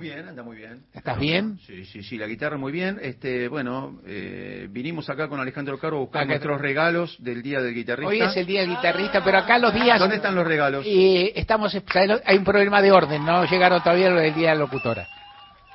Muy 0.00 0.08
bien, 0.08 0.28
anda 0.28 0.42
muy 0.42 0.56
bien. 0.56 0.82
¿Estás 0.94 1.18
bien? 1.18 1.58
Sí, 1.66 1.84
sí, 1.84 2.02
sí, 2.02 2.16
la 2.16 2.26
guitarra 2.26 2.56
muy 2.56 2.72
bien. 2.72 2.98
Este, 3.02 3.48
bueno, 3.48 4.00
eh, 4.06 4.66
vinimos 4.70 5.10
acá 5.10 5.28
con 5.28 5.38
Alejandro 5.40 5.78
Caro 5.78 5.98
a 5.98 6.00
buscar 6.00 6.22
Acá- 6.22 6.28
nuestros 6.28 6.58
regalos 6.58 7.16
del 7.22 7.42
Día 7.42 7.60
del 7.60 7.74
Guitarrista. 7.74 8.08
Hoy 8.08 8.22
es 8.22 8.34
el 8.34 8.46
día 8.46 8.62
del 8.62 8.70
guitarrista, 8.70 9.22
pero 9.22 9.36
acá 9.36 9.58
los 9.58 9.74
días... 9.74 9.98
¿Dónde 9.98 10.16
están 10.16 10.34
los 10.34 10.46
regalos? 10.46 10.86
Y 10.86 11.30
estamos, 11.34 11.76
hay 12.24 12.38
un 12.38 12.44
problema 12.44 12.80
de 12.80 12.90
orden, 12.92 13.26
no 13.26 13.44
llegaron 13.44 13.82
todavía 13.82 14.08
los 14.08 14.22
del 14.22 14.32
día 14.34 14.48
de 14.48 14.54
la 14.54 14.60
locutora. 14.60 15.06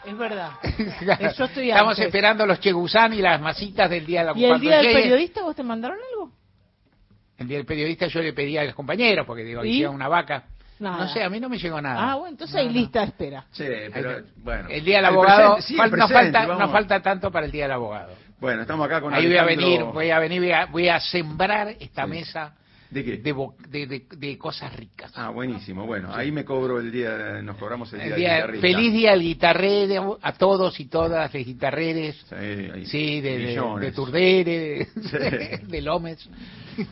Es 0.03 0.17
verdad. 0.17 0.49
Yo 1.37 1.45
estoy 1.45 1.69
Estamos 1.69 1.91
antes. 1.91 2.05
esperando 2.07 2.47
los 2.47 2.59
chegusán 2.59 3.13
y 3.13 3.21
las 3.21 3.39
masitas 3.39 3.87
del 3.91 4.07
día 4.07 4.21
de 4.21 4.25
la 4.25 4.31
¿Y 4.39 4.45
el 4.45 4.59
día 4.59 4.77
del 4.77 4.87
llegue- 4.87 5.01
periodista 5.03 5.43
vos 5.43 5.55
te 5.55 5.61
mandaron 5.61 5.99
algo? 6.13 6.31
El 7.37 7.47
día 7.47 7.57
del 7.57 7.67
periodista 7.67 8.07
yo 8.07 8.21
le 8.23 8.33
pedí 8.33 8.57
a 8.57 8.63
los 8.63 8.73
compañeros, 8.73 9.23
porque 9.27 9.43
digo, 9.43 9.63
¿Y? 9.63 9.69
hicieron 9.69 9.93
una 9.93 10.07
vaca. 10.07 10.45
Nada. 10.79 10.97
No 11.05 11.07
sé, 11.07 11.23
a 11.23 11.29
mí 11.29 11.39
no 11.39 11.47
me 11.49 11.57
llegó 11.57 11.81
nada. 11.81 12.11
Ah, 12.11 12.15
bueno, 12.15 12.31
entonces 12.31 12.55
hay 12.57 12.69
lista 12.69 12.99
de 12.99 13.05
espera. 13.05 13.45
Sí, 13.51 13.63
pero 13.93 14.21
bueno. 14.37 14.69
El 14.69 14.83
día 14.83 14.97
del 14.97 15.05
El 15.05 15.11
abogado, 15.13 15.53
presente, 15.55 15.67
sí, 15.67 15.73
el 15.73 15.79
fal- 15.79 15.97
no, 15.97 16.07
presente, 16.07 16.37
falta, 16.37 16.55
no 16.65 16.69
falta 16.71 17.01
tanto 17.01 17.31
para 17.31 17.45
el 17.45 17.51
día 17.51 17.63
del 17.63 17.71
abogado. 17.71 18.13
Bueno, 18.39 18.61
estamos 18.63 18.85
acá 18.85 18.99
con 18.99 19.13
Ahí 19.13 19.25
voy 19.27 19.37
a 19.37 19.43
Alejandro- 19.43 19.67
venir, 19.69 19.83
voy 19.93 20.09
a 20.11 20.19
venir, 20.19 20.41
voy 20.41 20.51
a, 20.51 20.65
voy 20.65 20.89
a 20.89 20.99
sembrar 20.99 21.69
esta 21.79 22.03
Sí. 22.03 22.09
mesa 22.09 22.53
¿De 22.89 23.03
qué? 23.03 23.17
de, 23.17 23.31
bo- 23.31 23.55
de, 23.69 23.87
de- 23.87 24.05
de 24.15 24.37
cosas 24.37 24.75
ricas. 24.75 25.11
Ah, 25.15 25.29
buenísimo. 25.29 25.85
Bueno, 25.85 26.13
ahí 26.13 26.31
me 26.31 26.45
cobro 26.45 26.79
el 26.79 26.91
día, 26.91 27.41
nos 27.41 27.57
cobramos 27.57 27.91
el 27.93 27.99
día, 27.99 28.05
El 28.05 28.11
del 28.11 28.19
día- 28.19 28.35
guitarrista. 28.37 28.67
feliz 28.67 28.93
día 28.93 29.11
del 29.11 29.21
guitarrero 29.21 30.19
a 30.21 30.33
todos 30.33 30.79
y 30.79 30.85
todas 30.85 31.33
los 31.33 31.45
guitarreres. 31.45 32.15
Sí, 32.29 32.85
Sí, 32.85 33.21
de, 33.21 33.37
de, 33.39 33.61
de 33.81 33.91
Turdere, 33.91 34.43
de, 34.43 34.85
Sí. 34.85 35.17
de. 35.67 35.81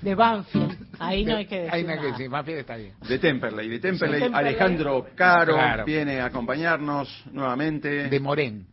De 0.01 0.15
Banfield. 0.15 0.77
Ahí 0.99 1.25
no 1.25 1.35
hay 1.35 1.45
que 1.45 1.55
decir 1.57 1.73
Ahí 1.73 1.83
no 1.83 1.91
hay 1.91 1.99
que 1.99 2.05
decir, 2.07 2.29
Banfield 2.29 2.59
está 2.59 2.77
bien. 2.77 2.93
De 3.07 3.19
Temperley, 3.19 3.67
de 3.69 3.79
Temperley, 3.79 4.19
Sí. 4.19 4.23
Temperley. 4.25 4.49
Alejandro 4.49 5.07
Caro 5.15 5.53
Claro. 5.55 5.85
viene 5.85 6.19
a 6.21 6.25
acompañarnos 6.25 7.23
nuevamente. 7.31 8.07
De 8.09 8.19
Morén. 8.19 8.65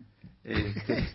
Este, 0.44 1.08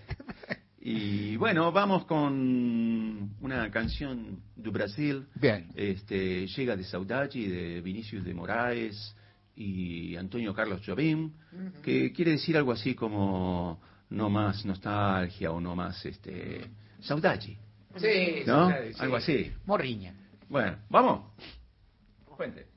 y 0.87 1.35
bueno, 1.37 1.71
vamos 1.71 2.05
con 2.05 3.35
una 3.41 3.71
canción 3.71 4.39
de 4.55 4.69
Brasil. 4.69 5.25
Bien. 5.33 5.69
Este, 5.73 6.45
llega 6.45 6.75
de 6.75 6.83
Saudade, 6.83 7.49
de 7.49 7.81
Vinicius 7.81 8.23
de 8.23 8.35
Moraes 8.35 9.15
y 9.55 10.15
Antonio 10.15 10.53
Carlos 10.53 10.83
Jobim, 10.85 11.31
que 11.81 12.13
quiere 12.13 12.33
decir 12.33 12.55
algo 12.55 12.71
así 12.71 12.93
como 12.93 13.81
no 14.11 14.29
más 14.29 14.63
nostalgia 14.63 15.49
o 15.49 15.59
no 15.59 15.75
más 15.75 16.05
este 16.05 16.69
saudade. 16.99 17.57
Sí, 17.95 18.43
¿No? 18.45 18.69
sí, 18.69 18.93
sí. 18.93 18.99
Algo 18.99 19.15
así. 19.15 19.51
Morriña. 19.65 20.13
Bueno, 20.47 20.77
vamos. 20.91 21.33
Cuente. 22.25 22.67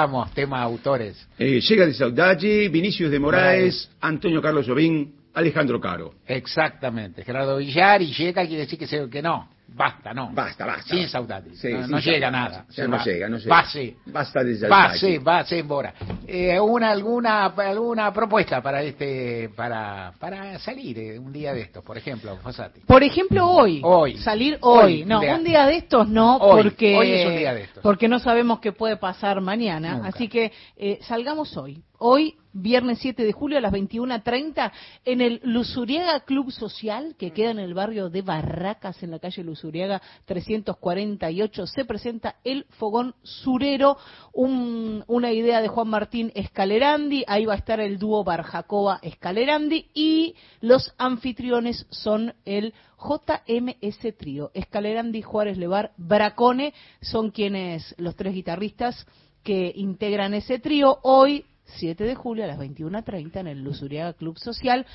Lindo, 0.00 0.24
repitamos, 0.24 0.32
tema 0.32 0.60
autores. 0.62 1.28
Eh, 1.38 1.60
llega 1.60 1.86
de 1.86 1.94
Saudade, 1.94 2.68
Vinicius 2.68 3.10
de 3.10 3.18
Moraes, 3.18 3.90
Antonio 4.00 4.40
Carlos 4.40 4.66
Jobim, 4.66 5.12
Alejandro 5.34 5.80
Caro. 5.80 6.14
Exactamente. 6.26 7.24
Gerardo 7.24 7.58
Villar 7.58 8.02
y 8.02 8.12
llega 8.12 8.46
quiere 8.46 8.62
decir 8.62 8.78
que, 8.78 8.86
se, 8.86 9.08
que 9.08 9.22
no. 9.22 9.48
Basta, 9.72 10.12
no. 10.12 10.30
Basta, 10.32 10.66
basta. 10.66 10.94
Sin 10.94 11.08
Saudati. 11.08 11.54
Sí, 11.56 11.72
no 11.72 11.82
sin 11.82 11.90
no 11.92 11.98
llega 12.00 12.30
nada. 12.30 12.66
Ya 12.70 12.86
no 12.86 12.96
va. 12.96 13.04
llega, 13.04 13.28
no 13.28 13.38
llega. 13.38 13.64
Basta 14.06 14.44
de 14.44 14.68
Base, 14.68 14.98
Saudade. 14.98 15.18
base, 15.20 15.62
Bora. 15.62 15.94
Eh, 16.26 16.58
una, 16.60 16.90
alguna, 16.90 17.46
alguna 17.46 18.12
propuesta 18.12 18.60
para 18.62 18.82
este, 18.82 19.48
para, 19.56 20.12
para 20.18 20.58
salir 20.58 20.98
eh, 20.98 21.18
un 21.18 21.32
día 21.32 21.52
de 21.54 21.62
estos, 21.62 21.84
por 21.84 21.96
ejemplo, 21.96 22.36
Fossati. 22.38 22.80
Por 22.80 23.02
ejemplo, 23.02 23.46
hoy. 23.48 23.80
Hoy. 23.84 24.16
Salir 24.18 24.58
hoy. 24.60 24.84
Hoy, 25.00 25.04
no, 25.04 25.16
un 25.18 25.22
día- 25.24 25.34
un 25.36 25.44
día 25.44 25.66
de 25.66 25.76
estos 25.76 26.08
no, 26.08 26.36
Hoy, 26.36 26.62
porque, 26.64 26.96
hoy 26.96 27.10
es 27.12 27.26
un 27.26 27.36
día 27.36 27.54
de 27.54 27.62
estos. 27.62 27.82
porque 27.82 28.08
no 28.08 28.18
sabemos 28.18 28.60
qué 28.60 28.72
puede 28.72 28.96
pasar 28.96 29.40
mañana. 29.40 29.94
Nunca. 29.94 30.08
Así 30.08 30.28
que 30.28 30.52
eh, 30.76 30.98
salgamos 31.02 31.56
hoy. 31.56 31.82
Hoy, 32.02 32.36
viernes 32.54 32.98
7 33.00 33.22
de 33.22 33.32
julio 33.32 33.58
a 33.58 33.60
las 33.60 33.74
21.30, 33.74 34.72
en 35.04 35.20
el 35.20 35.38
Lusuriaga 35.44 36.20
Club 36.20 36.50
Social, 36.50 37.14
que 37.18 37.32
queda 37.32 37.50
en 37.50 37.58
el 37.58 37.74
barrio 37.74 38.08
de 38.08 38.22
Barracas, 38.22 39.02
en 39.02 39.10
la 39.10 39.18
calle 39.18 39.44
Lusuriaga 39.44 40.00
348, 40.24 41.66
se 41.66 41.84
presenta 41.84 42.36
el 42.42 42.64
Fogón 42.78 43.14
Surero, 43.22 43.98
un- 44.32 45.04
una 45.08 45.30
idea 45.30 45.60
de 45.60 45.68
Juan 45.68 45.88
Martín 45.88 46.32
Escalerandi. 46.34 47.22
Ahí 47.28 47.44
va 47.44 47.52
a 47.52 47.58
estar 47.58 47.80
el 47.80 47.98
dúo 47.98 48.24
Barjacoa 48.24 48.98
Escalerandi 49.02 49.90
y 49.92 50.34
los 50.62 50.94
anfitriones 50.96 51.86
son 51.90 52.32
el 52.46 52.72
JMS 52.96 54.12
Trío. 54.16 54.50
Escalerandi, 54.54 55.20
Juárez 55.20 55.58
Levar, 55.58 55.92
Bracone 55.98 56.72
son 57.02 57.30
quienes, 57.30 57.94
los 57.98 58.16
tres 58.16 58.32
guitarristas 58.32 59.06
que 59.44 59.70
integran 59.74 60.32
ese 60.34 60.58
trío. 60.58 60.98
Hoy, 61.02 61.44
7 61.76 62.04
de 62.04 62.14
julio 62.14 62.44
a 62.44 62.46
las 62.46 62.58
21.30 62.58 63.40
en 63.40 63.46
el 63.46 63.62
Lusuriaga 63.62 64.12
Club 64.12 64.38
Social, 64.38 64.86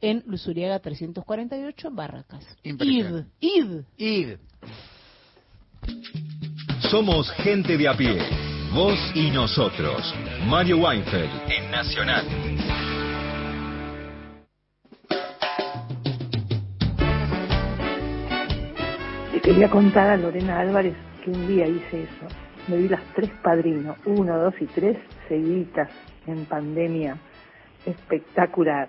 en 0.00 0.22
Lusuriaga 0.26 0.80
348 0.80 1.88
en 1.88 1.96
Barracas. 1.96 2.44
Id, 2.62 3.24
id. 3.40 3.80
Id. 3.96 4.36
Somos 6.90 7.30
gente 7.32 7.76
de 7.78 7.88
a 7.88 7.96
pie. 7.96 8.18
Vos 8.74 8.98
y 9.14 9.30
nosotros. 9.30 10.14
Mario 10.46 10.78
Weinfeld 10.78 11.30
en 11.50 11.70
Nacional. 11.70 12.26
Le 19.32 19.40
quería 19.40 19.70
contar 19.70 20.10
a 20.10 20.16
Lorena 20.16 20.60
Álvarez 20.60 20.96
que 21.24 21.30
un 21.30 21.46
día 21.46 21.66
hice 21.66 22.02
eso. 22.02 22.26
Me 22.68 22.76
vi 22.76 22.88
las 22.88 23.02
tres 23.14 23.30
padrinos, 23.42 23.96
uno, 24.04 24.38
dos 24.38 24.54
y 24.60 24.66
tres, 24.66 24.98
seguiditas 25.28 25.88
en 26.26 26.44
pandemia. 26.46 27.16
Espectacular. 27.86 28.88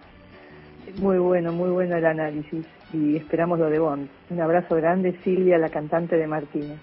Muy 1.00 1.18
bueno, 1.18 1.52
muy 1.52 1.70
bueno 1.70 1.96
el 1.96 2.06
análisis. 2.06 2.66
Y 2.94 3.16
esperamos 3.18 3.58
lo 3.60 3.70
de 3.70 3.80
Bond. 3.80 4.08
Un 4.30 4.42
abrazo 4.42 4.76
grande, 4.76 5.18
Silvia, 5.24 5.58
la 5.58 5.70
cantante 5.70 6.16
de 6.18 6.28
Martínez. 6.28 6.80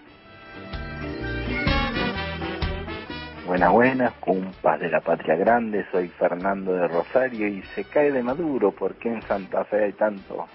Buenas, 3.47 3.72
buenas, 3.72 4.12
cumpas 4.20 4.78
de 4.81 4.89
la 4.90 5.01
patria 5.01 5.35
grande, 5.35 5.85
soy 5.90 6.06
Fernando 6.09 6.72
de 6.72 6.86
Rosario 6.86 7.48
y 7.48 7.62
se 7.74 7.82
cae 7.85 8.12
de 8.12 8.22
Maduro 8.22 8.70
porque 8.70 9.09
en 9.12 9.22
Santa 9.22 9.64
Fe 9.64 9.85
hay 9.86 9.93
tanto, 9.93 10.47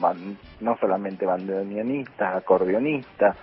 ban- 0.00 0.36
no 0.60 0.76
solamente 0.78 1.26
bandoneonistas, 1.26 2.36
acordeonistas, 2.36 3.36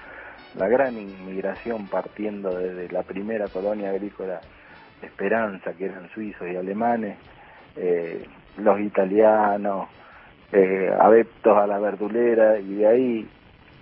la 0.58 0.68
gran 0.70 0.98
inmigración 0.98 1.88
partiendo 1.88 2.58
desde 2.58 2.90
la 2.90 3.04
primera 3.04 3.48
colonia 3.50 3.90
agrícola 3.90 4.40
Esperanza, 5.06 5.74
que 5.74 5.86
eran 5.86 6.10
suizos 6.10 6.48
y 6.50 6.56
alemanes, 6.56 7.18
eh, 7.76 8.26
los 8.58 8.80
italianos, 8.80 9.88
eh, 10.52 10.92
adeptos 11.00 11.58
a 11.58 11.68
la 11.68 11.80
verdulera 11.80 12.60
y 12.60 12.76
de 12.76 12.88
ahí 12.88 13.30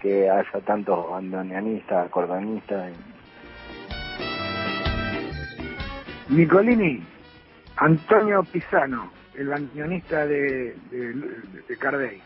que 0.01 0.29
haya 0.29 0.61
tantos 0.65 1.09
bandoneonistas, 1.09 2.07
acordeonistas 2.07 2.91
Nicolini, 6.29 7.03
Antonio 7.77 8.43
Pisano, 8.43 9.11
el 9.35 9.47
bandoneonista 9.47 10.27
de, 10.27 10.75
de, 10.91 11.13
de 11.67 11.77
Cardey. 11.77 12.21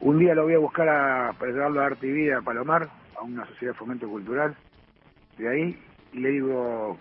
Un 0.00 0.18
día 0.18 0.34
lo 0.34 0.44
voy 0.44 0.54
a 0.54 0.58
buscar 0.58 0.88
a, 0.88 1.32
para 1.32 1.52
llevarlo 1.52 1.80
a 1.80 1.86
Arte 1.86 2.06
y 2.06 2.12
Vida 2.12 2.38
a 2.38 2.42
Palomar, 2.42 2.88
a 3.16 3.22
una 3.22 3.44
sociedad 3.46 3.72
de 3.72 3.78
fomento 3.78 4.08
cultural, 4.08 4.54
de 5.36 5.48
ahí, 5.48 5.78
y 6.12 6.20
le 6.20 6.28
digo, 6.30 6.96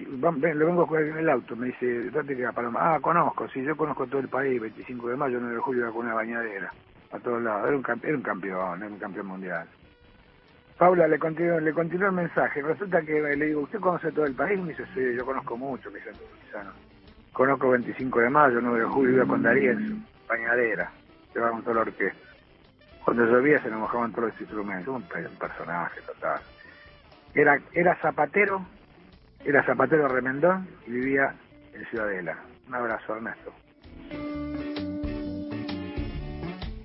le 0.00 0.64
vengo 0.64 0.82
a 0.82 0.86
coger 0.86 1.08
en 1.08 1.18
el 1.18 1.30
auto, 1.30 1.56
me 1.56 1.66
dice, 1.66 2.10
¿dónde 2.10 2.36
queda 2.36 2.52
Palomar? 2.52 2.96
Ah, 2.96 3.00
conozco, 3.00 3.48
sí, 3.48 3.62
yo 3.62 3.76
conozco 3.76 4.06
todo 4.06 4.20
el 4.20 4.28
país, 4.28 4.60
25 4.60 5.08
de 5.08 5.16
mayo, 5.16 5.38
9 5.40 5.54
de 5.54 5.60
julio, 5.60 5.92
con 5.92 6.06
una 6.06 6.14
bañadera, 6.14 6.72
a 7.12 7.18
todos 7.18 7.42
lados, 7.42 7.68
era 7.68 7.76
un, 7.76 7.84
era 8.02 8.16
un 8.16 8.22
campeón, 8.22 8.82
era 8.82 8.92
un 8.92 8.98
campeón 8.98 9.26
mundial. 9.26 9.66
Paula 10.78 11.06
le 11.06 11.18
continuó, 11.18 11.60
le 11.60 11.72
continuó 11.72 12.08
el 12.08 12.14
mensaje. 12.14 12.60
Resulta 12.60 13.00
que 13.02 13.20
le 13.20 13.46
digo, 13.46 13.60
¿usted 13.60 13.78
conoce 13.78 14.10
todo 14.10 14.24
el 14.24 14.34
país? 14.34 14.60
Me 14.60 14.70
dice, 14.70 14.84
sí, 14.92 15.00
yo 15.16 15.24
conozco 15.24 15.56
mucho, 15.56 15.90
me 15.90 15.98
dice 15.98 16.10
Pisano. 16.44 16.72
Conozco 17.32 17.70
25 17.70 18.20
de 18.20 18.30
mayo, 18.30 18.60
9 18.60 18.80
de 18.80 18.86
julio, 18.86 19.14
iba 19.14 19.26
con 19.26 19.42
Darío 19.42 19.72
en 19.72 19.88
su 19.88 20.26
bañadera. 20.28 20.90
Llevaban 21.32 21.62
toda 21.62 21.76
la 21.76 21.80
orquesta. 21.82 22.28
Cuando 23.04 23.26
llovía 23.26 23.62
se 23.62 23.70
nos 23.70 23.80
mojaban 23.80 24.12
todos 24.12 24.30
los 24.30 24.40
instrumentos. 24.40 24.88
Un, 24.88 25.02
un 25.02 25.38
personaje 25.38 26.00
total. 26.06 26.40
Era, 27.34 27.60
era 27.72 27.96
zapatero, 27.96 28.64
era 29.44 29.64
zapatero 29.64 30.08
remendón 30.08 30.68
y 30.86 30.92
vivía 30.92 31.34
en 31.72 31.84
Ciudadela. 31.86 32.38
Un 32.68 32.74
abrazo, 32.74 33.16
Ernesto. 33.16 33.52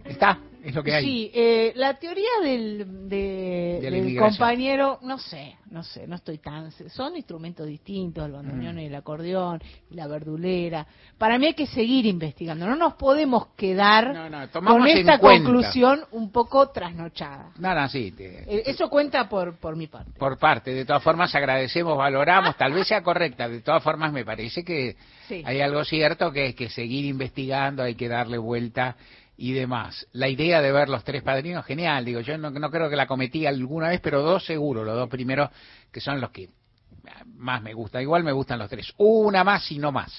Está, 0.05 0.37
es 0.69 0.75
lo 0.75 0.83
que 0.83 0.93
hay. 0.93 1.03
Sí, 1.05 1.31
eh, 1.33 1.73
la 1.75 1.99
teoría 1.99 2.29
del, 2.41 3.07
de- 3.09 3.79
De 3.81 3.81
la 3.83 3.89
del 3.91 3.97
inmigración. 3.97 4.29
compañero, 4.37 4.99
no 5.03 5.17
sé, 5.17 5.55
no 5.71 5.83
sé, 5.83 6.07
no 6.07 6.15
estoy 6.15 6.37
tan... 6.39 6.71
Son 6.71 7.15
instrumentos 7.15 7.67
distintos, 7.67 8.25
el 8.25 8.31
bandoneón 8.31 8.75
Mm. 8.75 8.79
y 8.79 8.85
el 8.85 8.95
acordeón, 8.95 9.61
y 9.91 9.95
la 9.95 10.07
verdulera. 10.07 10.85
Para 11.17 11.37
mí 11.37 11.47
hay 11.47 11.53
que 11.53 11.67
seguir 11.67 12.05
investigando, 12.05 12.65
no 12.65 12.75
nos 12.75 12.93
podemos 12.95 13.47
quedar 13.55 14.13
No, 14.13 14.29
no, 14.29 14.47
tomamos 14.49 14.79
con 14.79 14.87
esta 14.87 15.19
conclusión 15.19 16.01
un 16.11 16.31
poco 16.31 16.69
trasnochada. 16.69 17.51
No, 17.59 17.73
no, 17.75 17.87
sí. 17.89 18.11
te- 18.11 18.43
Eh, 18.47 18.63
Eso 18.67 18.89
cuenta 18.89 19.27
por, 19.29 19.57
por 19.57 19.75
mi 19.75 19.87
parte. 19.87 20.11
por 20.17 20.37
parte. 20.37 20.71
De 20.73 20.85
todas 20.85 21.03
formas, 21.03 21.33
agradecemos, 21.35 21.97
valoramos, 21.97 22.55
tal 22.57 22.73
vez 22.73 22.87
sea 22.87 23.01
correcta. 23.03 23.47
De 23.49 23.61
todas 23.61 23.83
formas, 23.83 24.11
me 24.13 24.23
parece 24.25 24.63
que 24.63 24.95
Sí. 25.27 25.43
hay 25.45 25.61
algo 25.61 25.83
cierto 25.83 26.31
que 26.31 26.47
es 26.47 26.55
que 26.55 26.69
seguir 26.69 27.05
investigando, 27.05 27.83
hay 27.83 27.95
que 27.95 28.07
darle 28.07 28.37
vuelta 28.37 28.95
y 29.41 29.53
demás. 29.53 30.05
La 30.11 30.27
idea 30.27 30.61
de 30.61 30.71
ver 30.71 30.89
los 30.89 31.03
tres 31.05 31.23
padrinos, 31.23 31.65
genial. 31.65 32.03
Digo, 32.03 32.19
yo 32.19 32.37
no, 32.37 32.49
no 32.51 32.69
creo 32.69 32.89
que 32.89 32.95
la 32.97 33.07
cometí 33.07 33.45
alguna 33.45 33.87
vez, 33.89 34.01
pero 34.01 34.21
dos 34.21 34.45
seguro, 34.45 34.83
los 34.83 34.95
dos 34.95 35.07
primeros, 35.09 35.49
que 35.91 36.01
son 36.01 36.19
los 36.19 36.29
que 36.31 36.49
más 37.35 37.61
me 37.61 37.73
gusta. 37.73 38.01
Igual 38.01 38.23
me 38.23 38.33
gustan 38.33 38.59
los 38.59 38.69
tres. 38.69 38.93
Una 38.97 39.43
más 39.43 39.71
y 39.71 39.79
no 39.79 39.91
más. 39.91 40.11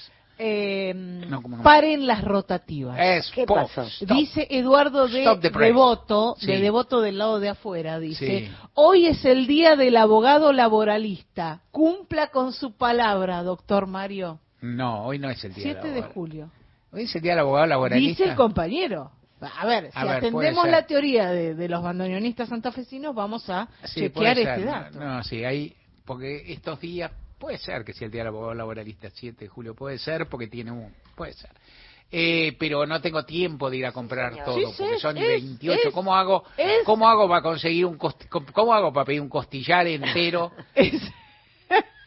Eh, 0.43 0.91
No, 0.95 1.43
como 1.43 1.57
no. 1.57 1.63
paren 1.63 2.07
las 2.07 2.23
rotativas. 2.23 2.97
Es 2.99 3.29
¿Qué 3.29 3.45
po- 3.45 3.53
pasó? 3.53 3.83
stop. 3.83 4.17
Dice 4.17 4.47
Eduardo 4.49 5.07
de. 5.07 5.37
Devoto, 5.59 6.35
Sí. 6.39 6.47
de 6.47 6.59
Devoto 6.59 6.99
del 6.99 7.19
lado 7.19 7.39
de 7.39 7.49
afuera, 7.49 7.99
dice, 7.99 8.47
Sí. 8.47 8.51
hoy 8.73 9.05
es 9.05 9.23
el 9.23 9.45
día 9.45 9.75
del 9.75 9.97
abogado 9.97 10.51
laboralista. 10.51 11.61
Cumpla 11.69 12.27
con 12.31 12.53
su 12.53 12.71
palabra, 12.75 13.43
doctor 13.43 13.85
Mario. 13.85 14.39
No, 14.61 15.05
hoy 15.05 15.19
no 15.19 15.29
es 15.29 15.43
el 15.43 15.53
día 15.53 15.63
7 15.63 15.91
del 15.91 15.95
de 15.95 16.01
julio. 16.09 16.49
Hoy 16.93 17.03
es 17.03 17.15
el 17.15 17.21
día 17.21 17.31
del 17.33 17.39
abogado 17.39 17.65
laboralista. 17.67 18.23
Dice 18.23 18.31
el 18.31 18.35
compañero. 18.35 19.11
A 19.39 19.65
ver, 19.65 19.91
si 19.91 19.97
A 19.97 20.05
ver, 20.05 20.15
atendemos 20.17 20.67
la 20.67 20.85
teoría 20.85 21.31
de, 21.31 21.55
de 21.55 21.67
los 21.69 21.81
bandoneonistas 21.81 22.49
santafesinos, 22.49 23.15
vamos 23.15 23.49
a 23.49 23.67
Sí, 23.85 24.01
chequear 24.01 24.37
este 24.37 24.65
dato. 24.65 24.99
No, 24.99 25.23
sí, 25.23 25.43
hay, 25.43 25.75
porque 26.05 26.43
estos 26.53 26.79
días, 26.79 27.11
puede 27.39 27.57
ser 27.57 27.83
que 27.83 27.93
sea 27.93 28.05
el 28.05 28.11
día 28.11 28.19
del 28.21 28.27
abogado 28.27 28.53
laboralista, 28.53 29.09
7 29.11 29.45
de 29.45 29.47
julio, 29.47 29.73
puede 29.73 29.97
ser, 29.97 30.27
porque 30.27 30.45
tiene 30.47 30.71
un, 30.71 30.93
puede 31.15 31.33
ser. 31.33 31.49
Eh, 32.11 32.55
pero 32.59 32.85
no 32.85 33.01
tengo 33.01 33.23
tiempo 33.23 33.69
de 33.69 33.77
ir 33.77 33.85
a 33.85 33.93
comprar 33.93 34.43
todo, 34.43 34.57
Sí, 34.57 34.63
porque 34.77 34.95
sí, 34.95 34.99
son 35.01 35.17
es, 35.17 35.27
28. 35.27 35.87
es, 35.87 35.93
¿Cómo 35.93 36.13
hago? 36.15 36.43
es. 36.57 36.83
¿Cómo 36.83 37.07
hago 37.09 37.27
para 37.27 37.41
conseguir 37.41 37.85
un 37.85 37.97
costi- 37.97 38.27
cómo 38.53 38.73
hago 38.73 38.91
para 38.93 39.05
pedir 39.05 39.21
un 39.21 39.29
costillar 39.29 39.87
entero? 39.87 40.51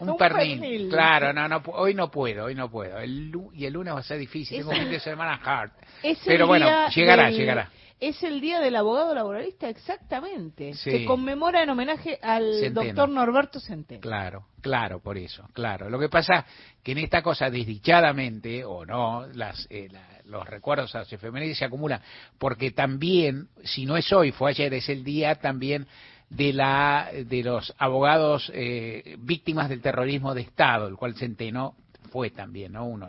un, 0.05 0.13
Un 0.13 0.19
pernil. 0.19 0.61
pernil. 0.61 0.89
Claro, 0.89 1.33
no, 1.33 1.49
no, 1.49 1.63
hoy 1.75 1.95
no 1.95 2.11
puedo, 2.11 2.45
hoy 2.45 2.55
no 2.55 2.71
puedo. 2.71 2.99
El, 2.99 3.33
y 3.55 3.65
el 3.67 3.73
lunes 3.73 3.95
va 3.95 4.01
a 4.01 4.03
ser 4.03 4.19
difícil. 4.19 4.59
Tengo 4.59 4.71
un 4.71 4.77
fin 4.77 4.91
de 4.91 5.01
semana 5.01 5.41
hard. 5.45 5.71
Es 6.03 6.19
Pero 6.25 6.47
bueno, 6.47 6.67
llegará, 6.89 7.25
del- 7.27 7.37
llegará. 7.37 7.71
es 8.01 8.23
el 8.23 8.41
Día 8.41 8.61
del 8.61 8.77
Abogado 8.77 9.15
Laboralista, 9.15 9.69
exactamente. 9.69 10.75
Sí. 10.75 10.91
Se 10.91 11.05
conmemora 11.05 11.63
en 11.63 11.71
homenaje 11.71 12.19
al 12.23 12.53
Centeno. 12.61 12.83
doctor 12.85 13.09
Norberto 13.09 13.61
Centeno. 13.61 14.01
Claro, 14.01 14.47
claro, 14.61 15.01
por 15.01 15.17
eso, 15.17 15.49
claro. 15.53 15.89
Lo 15.89 15.99
que 15.99 16.09
pasa 16.09 16.45
que 16.83 16.93
en 16.93 16.99
esta 16.99 17.23
cosa 17.23 17.49
desdichadamente, 17.51 18.65
o 18.65 18.85
no, 18.85 19.27
las, 19.35 19.67
eh, 19.71 19.89
la- 19.91 20.09
los 20.25 20.47
recuerdos 20.47 20.95
a 20.95 21.01
las 21.01 21.13
efemérides 21.13 21.59
se 21.59 21.65
acumulan, 21.67 22.01
porque 22.39 22.71
también, 22.71 23.49
si 23.63 23.85
no 23.87 23.97
es 23.97 24.11
hoy, 24.13 24.33
fue 24.33 24.51
ayer, 24.51 24.73
es 24.75 24.89
el 24.89 25.05
día 25.05 25.35
también 25.37 25.87
de 26.35 26.52
la 26.52 27.11
de 27.27 27.43
los 27.43 27.73
abogados 27.78 28.51
eh, 28.55 29.16
víctimas 29.20 29.69
del 29.69 29.81
terrorismo 29.81 30.35
de 30.35 30.43
Estado, 30.43 30.89
el 30.89 30.97
cual 30.97 31.15
Centeno 31.15 31.74
fue 32.11 32.31
también, 32.31 32.73
¿no? 32.73 32.85
Uno, 32.86 33.09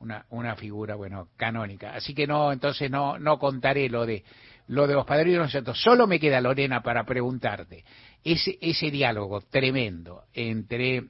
una, 0.00 0.24
una 0.30 0.54
figura, 0.56 0.94
bueno, 0.94 1.28
canónica. 1.36 1.94
Así 1.94 2.14
que 2.14 2.26
no, 2.26 2.52
entonces 2.52 2.90
no, 2.90 3.18
no 3.18 3.38
contaré 3.38 3.88
lo 3.88 4.06
de 4.06 4.24
lo 4.68 4.86
de 4.86 4.94
los 4.94 5.04
padrinos 5.04 5.50
santos. 5.50 5.82
Solo 5.82 6.06
me 6.06 6.20
queda, 6.20 6.40
Lorena, 6.40 6.80
para 6.80 7.02
preguntarte, 7.04 7.84
ese, 8.22 8.56
ese 8.60 8.90
diálogo 8.90 9.40
tremendo 9.40 10.22
entre 10.32 11.04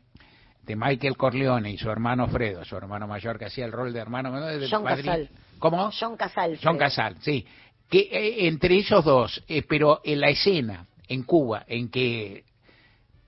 de 0.63 0.77
Michael 0.77 1.17
Corleone 1.17 1.71
y 1.73 1.77
su 1.79 1.91
hermano 1.91 2.27
Fredo, 2.29 2.65
su 2.65 2.77
hermano 2.77 3.07
mayor 3.07 3.39
que 3.39 3.47
hacía 3.47 3.67
el 3.67 3.73
rol 3.73 3.93
de 3.93 3.99
hermano 4.01 4.31
menor, 4.33 4.59
de 4.59 4.69
John 4.71 4.83
padrino- 4.85 5.13
Casal. 5.13 5.29
¿Cómo? 5.59 5.91
John 5.99 6.17
Casal. 6.17 6.59
John. 6.63 6.79
Casal, 6.79 7.17
sí. 7.21 7.47
Que 7.91 7.99
eh, 8.11 8.47
entre 8.47 8.77
ellos 8.77 9.05
dos, 9.05 9.43
eh, 9.47 9.63
pero 9.69 10.01
en 10.05 10.21
la 10.21 10.29
escena 10.31 10.87
en 11.11 11.25
Cuba 11.25 11.65
en 11.69 11.91
que 11.91 12.45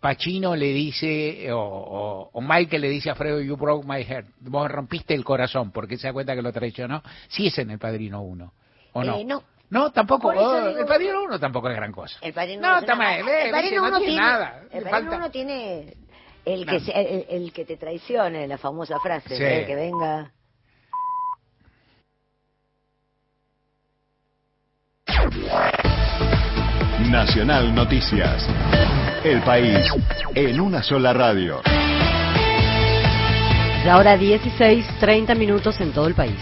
Pacino 0.01 0.57
le 0.57 0.67
dice, 0.73 1.53
o, 1.53 1.59
o- 1.61 2.31
o 2.33 2.41
Michael 2.41 2.83
le 2.83 2.89
dice 2.89 3.11
a 3.11 3.15
Fredo, 3.15 3.41
you 3.41 3.57
broke 3.57 3.87
my 3.87 4.03
heart, 4.03 4.27
vos 4.41 4.69
rompiste 4.71 5.15
el 5.15 5.25
corazón, 5.25 5.71
porque 5.71 5.97
se 5.97 6.07
da 6.09 6.13
cuenta 6.13 6.35
que 6.35 6.43
lo 6.43 6.53
traicionó, 6.53 7.03
sí 7.29 7.47
es 7.49 7.59
en 7.59 7.71
El 7.71 7.79
Padrino 7.79 8.23
1, 8.23 8.53
¿o 8.95 9.05
no? 9.05 9.17
Eh, 9.17 9.25
no. 9.25 9.43
No, 9.71 9.91
tampoco, 9.91 10.29
oh, 10.29 10.33
digo- 10.33 10.79
El 10.81 10.87
Padrino 10.87 11.23
1 11.25 11.39
tampoco 11.41 11.71
es 11.71 11.77
gran 11.77 11.93
cosa. 11.93 12.19
El 12.21 12.33
padrino 12.35 12.61
No, 12.63 12.69
uno 12.69 12.77
es 12.79 12.83
está 12.83 12.95
una- 12.95 13.05
mal, 13.05 13.19
el 13.21 13.29
eh, 13.29 13.51
padrino 13.51 13.81
dice, 13.83 13.91
no 13.91 13.99
tiene 13.99 14.05
tiene, 14.13 14.21
nada, 14.21 14.61
el 14.65 14.69
padrino 14.83 14.91
falta- 14.91 15.17
uno 15.17 15.31
tiene 15.31 15.97
el 16.45 16.67
que 16.67 16.81
se- 16.81 16.93
el, 17.01 17.27
el 17.31 17.53
que 17.53 17.65
te 17.65 17.77
traicione, 17.79 18.47
la 18.49 18.59
famosa 18.59 18.99
frase, 19.01 19.37
Sí. 19.37 19.43
¿eh? 19.43 19.65
que 19.67 19.75
venga. 19.75 20.31
Nacional 27.13 27.75
Noticias. 27.75 28.49
El 29.23 29.43
país 29.43 29.87
en 30.35 30.59
una 30.59 30.83
sola 30.83 31.13
radio. 31.13 31.61
La 33.85 33.99
hora 33.99 34.17
16, 34.17 34.87
30 34.99 35.35
minutos 35.35 35.79
en 35.83 35.93
todo 35.93 36.07
el 36.07 36.15
país. 36.15 36.39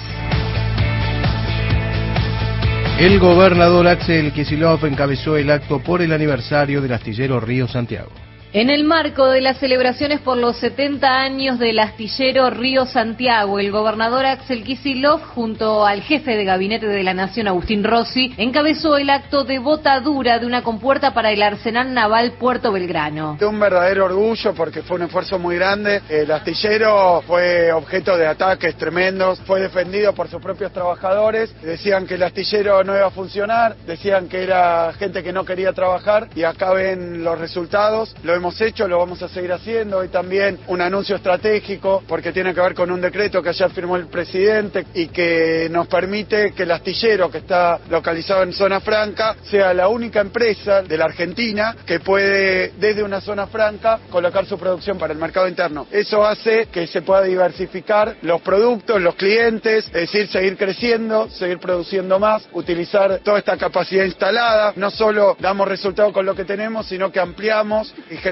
El 3.01 3.19
gobernador 3.19 3.89
Axel 3.89 4.33
Kicillof 4.33 4.85
encabezó 4.85 5.37
el 5.37 5.51
acto 5.51 5.81
por 5.81 6.03
el 6.03 6.13
aniversario 6.13 6.81
del 6.81 6.93
astillero 6.93 7.41
Río 7.41 7.67
Santiago. 7.67 8.30
En 8.53 8.69
el 8.69 8.83
marco 8.83 9.29
de 9.29 9.41
las 9.41 9.59
celebraciones 9.59 10.19
por 10.23 10.37
los 10.37 10.57
70 10.57 11.07
años 11.07 11.61
del 11.61 11.79
astillero 11.79 12.51
Río 12.51 12.85
Santiago, 12.85 13.61
el 13.61 13.71
gobernador 13.71 14.27
Axel 14.27 14.65
Kicillof, 14.65 15.23
junto 15.23 15.87
al 15.87 16.03
jefe 16.03 16.37
de 16.37 16.45
gabinete 16.45 16.89
de 16.89 17.05
la 17.05 17.15
Nación, 17.15 17.47
Agustín 17.47 17.85
Rossi, 17.85 18.35
encabezó 18.39 18.97
el 18.97 19.09
acto 19.09 19.45
de 19.45 19.61
botadura 19.61 20.41
de 20.41 20.47
una 20.47 20.65
compuerta 20.65 21.15
para 21.15 21.31
el 21.31 21.45
Arsenal 21.45 21.95
Naval 21.95 22.33
Puerto 22.41 22.73
Belgrano. 22.73 23.37
De 23.39 23.47
un 23.47 23.61
verdadero 23.61 24.07
orgullo 24.07 24.53
porque 24.53 24.83
fue 24.83 24.97
un 24.97 25.05
esfuerzo 25.05 25.39
muy 25.39 25.55
grande. 25.55 26.03
El 26.09 26.33
astillero 26.33 27.23
fue 27.29 27.71
objeto 27.71 28.17
de 28.17 28.27
ataques 28.27 28.75
tremendos, 28.75 29.39
fue 29.43 29.61
defendido 29.61 30.13
por 30.13 30.27
sus 30.27 30.43
propios 30.43 30.73
trabajadores. 30.73 31.55
Decían 31.63 32.05
que 32.05 32.15
el 32.15 32.25
astillero 32.25 32.83
no 32.83 32.97
iba 32.97 33.07
a 33.07 33.11
funcionar, 33.11 33.77
decían 33.87 34.29
que 34.29 34.43
era 34.43 34.93
gente 34.95 35.23
que 35.23 35.33
no 35.33 35.45
quería 35.45 35.73
trabajar 35.73 36.27
y 36.35 36.43
acá 36.43 36.73
ven 36.73 37.23
los 37.23 37.39
resultados. 37.39 38.13
Hemos 38.41 38.59
hecho, 38.63 38.89
lo 38.89 38.99
vamos 38.99 39.23
a 39.23 39.29
seguir 39.29 39.53
haciendo. 39.53 39.99
Hoy 39.99 40.09
también 40.09 40.59
un 40.69 40.81
anuncio 40.81 41.17
estratégico 41.17 42.03
porque 42.09 42.33
tiene 42.33 42.55
que 42.55 42.61
ver 42.63 42.75
con 42.75 42.91
un 42.91 42.99
decreto 42.99 43.43
que 43.43 43.51
ayer 43.51 43.71
firmó 43.71 43.97
el 43.97 44.07
presidente 44.07 44.87
y 44.95 45.09
que 45.09 45.69
nos 45.71 45.87
permite 45.89 46.53
que 46.53 46.63
el 46.63 46.71
astillero 46.71 47.31
que 47.31 47.39
está 47.39 47.79
localizado 47.91 48.43
en 48.43 48.55
zona 48.55 48.81
franca 48.81 49.37
sea 49.43 49.75
la 49.75 49.89
única 49.89 50.21
empresa 50.21 50.81
de 50.81 50.97
la 50.97 51.05
Argentina 51.05 51.77
que 51.85 52.01
puede 52.01 52.73
desde 52.79 53.03
una 53.03 53.21
zona 53.21 53.47
franca 53.47 54.01
colocar 54.11 54.47
su 54.47 54.59
producción 54.59 54.97
para 54.97 55.13
el 55.13 55.19
mercado 55.19 55.47
interno. 55.47 55.87
Eso 55.91 56.25
hace 56.25 56.69
que 56.73 56.87
se 56.87 57.03
pueda 57.03 57.23
diversificar 57.25 58.17
los 58.23 58.41
productos, 58.41 59.03
los 59.03 59.17
clientes, 59.17 59.85
es 59.89 59.93
decir, 59.93 60.29
seguir 60.29 60.57
creciendo, 60.57 61.29
seguir 61.29 61.59
produciendo 61.59 62.19
más, 62.19 62.49
utilizar 62.55 63.19
toda 63.19 63.39
esta 63.39 63.59
capacidad 63.59 64.07
instalada. 64.07 64.73
No 64.77 64.91
solo 64.91 65.37
damos 65.41 65.69
resultados 65.69 66.15
con 66.15 66.25
lo 66.25 66.35
que 66.35 66.47
tenemos, 66.47 66.87
sino 66.87 67.13
que 67.13 67.21
ampliamos 67.21 67.95
y 68.11 68.17
generamos 68.17 68.30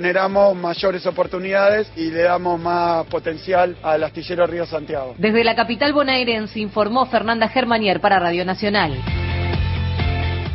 mayores 0.57 1.07
oportunidades 1.07 1.91
y 1.97 2.11
le 2.11 2.23
damos 2.23 2.61
más 2.61 3.07
potencial 3.07 3.77
al 3.83 4.05
astillero 4.05 4.47
Río 4.47 4.67
Santiago. 4.67 5.15
Desde 5.19 5.45
la 5.45 5.55
capital 5.55 5.93
bonaerense 5.93 6.61
informó 6.61 7.07
Fernanda 7.07 7.49
Germanier 7.49 8.01
para 8.01 8.19
Radio 8.19 8.45
Nacional. 8.45 9.28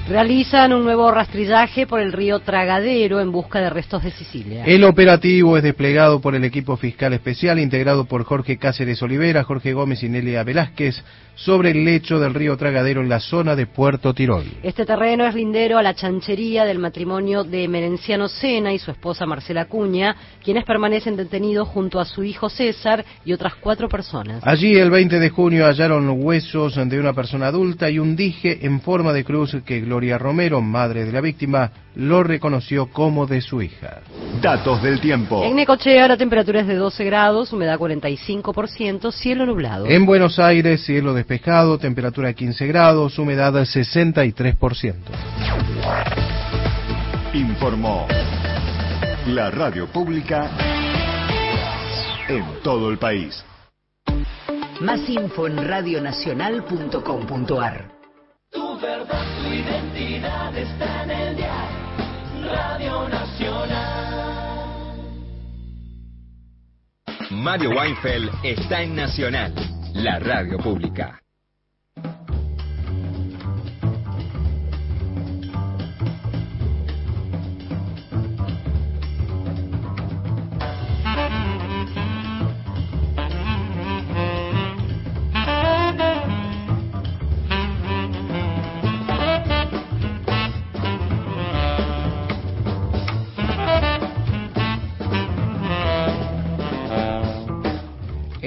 Realizan 0.08 0.74
un 0.74 0.84
nuevo 0.84 1.10
rastrillaje 1.12 1.88
por 1.88 2.02
el 2.02 2.12
río 2.12 2.40
Tragadero 2.40 3.22
en 3.22 3.32
busca 3.32 3.62
de 3.62 3.70
restos 3.70 4.04
de 4.04 4.12
Sicilia. 4.12 4.66
El 4.66 4.84
operativo 4.84 5.56
es 5.56 5.64
desplegado 5.64 6.20
por 6.20 6.36
el 6.36 6.44
equipo 6.44 6.76
fiscal 6.76 7.14
especial 7.14 7.58
integrado 7.58 8.04
por 8.04 8.26
Jorge 8.26 8.58
Cáceres 8.58 9.02
Olivera, 9.02 9.46
Jorge 9.46 9.72
Gómez 9.72 10.04
y 10.04 10.10
Nelia 10.10 10.44
Velázquez 10.44 11.02
sobre 11.36 11.72
el 11.72 11.86
lecho 11.86 12.20
del 12.20 12.34
río 12.34 12.58
Tragadero 12.58 13.02
en 13.02 13.10
la 13.10 13.20
zona 13.20 13.56
de 13.56 13.66
Puerto 13.66 14.14
Tirol. 14.14 14.44
Este 14.62 14.86
terreno 14.86 15.26
es 15.26 15.34
lindero 15.34 15.78
a 15.78 15.84
la 15.84 15.96
chanchería 15.96 16.66
del 16.66 16.80
matrimonio 16.80 17.44
de 17.44 17.68
Merenciano 17.68 18.28
Sena 18.28 18.74
y 18.74 18.80
su 18.80 18.92
esposa 18.92 19.26
Marcela 19.26 19.66
Cuña, 19.66 20.16
quienes 20.44 20.66
permanecen 20.66 21.16
detenidos 21.16 21.70
junto 21.70 22.00
a 22.00 22.06
su 22.06 22.24
hijo 22.24 22.50
César 22.50 23.04
y 23.26 23.34
otras 23.34 23.56
cuatro 23.56 23.88
personas. 23.88 24.42
Allí 24.44 24.76
el 24.76 24.92
20 24.92 25.20
de 25.20 25.30
junio 25.30 25.66
hallaron 25.66 26.10
huesos 26.24 26.76
de 26.76 27.00
una 27.00 27.14
persona 27.14 27.48
adulta 27.48 27.90
y 27.90 28.00
un 28.00 28.16
dije 28.16 28.60
en 28.66 28.82
forma 28.82 29.14
de 29.14 29.24
cruz 29.24 29.56
que 29.66 29.78
Gloria 29.94 30.18
Romero, 30.18 30.60
madre 30.60 31.06
de 31.06 31.12
la 31.12 31.22
víctima, 31.22 31.70
lo 31.94 32.24
reconoció 32.24 32.88
como 32.88 33.28
de 33.28 33.42
su 33.42 33.62
hija. 33.62 34.00
Datos 34.42 34.82
del 34.82 35.00
tiempo. 35.00 35.44
En 35.44 35.56
Necochea 35.56 36.08
la 36.08 36.18
temperatura 36.18 36.62
es 36.62 36.68
de 36.68 36.74
12 36.74 37.04
grados, 37.04 37.54
humedad 37.54 37.78
45%, 37.78 39.12
cielo 39.12 39.46
nublado. 39.46 39.86
En 39.86 40.08
Buenos 40.08 40.40
Aires, 40.40 40.84
cielo 40.84 41.14
despejado, 41.14 41.78
temperatura 41.78 42.34
15 42.34 42.66
grados, 42.66 43.20
humedad 43.20 43.54
63%. 43.54 44.96
Informó 47.36 48.08
la 49.28 49.52
radio 49.52 49.86
pública 49.86 50.50
en 52.28 52.44
todo 52.64 52.90
el 52.90 52.98
país. 52.98 53.46
Más 54.82 55.08
info 55.08 55.46
en 55.46 55.68
radionacional.com.ar. 55.68 57.93
Tu 58.54 58.80
verdad, 58.80 59.26
tu 59.42 59.48
identidad 59.50 60.56
está 60.56 61.04
en 61.04 61.12
el 61.12 61.36
dial. 61.36 61.70
Radio 62.46 63.10
Nacional. 63.10 64.54
Mario 67.32 67.72
Weinfeld 67.72 68.30
está 68.44 68.84
en 68.84 68.96
Nacional, 68.96 69.54
la 69.96 70.20
radio 70.20 70.58
pública. 70.60 71.23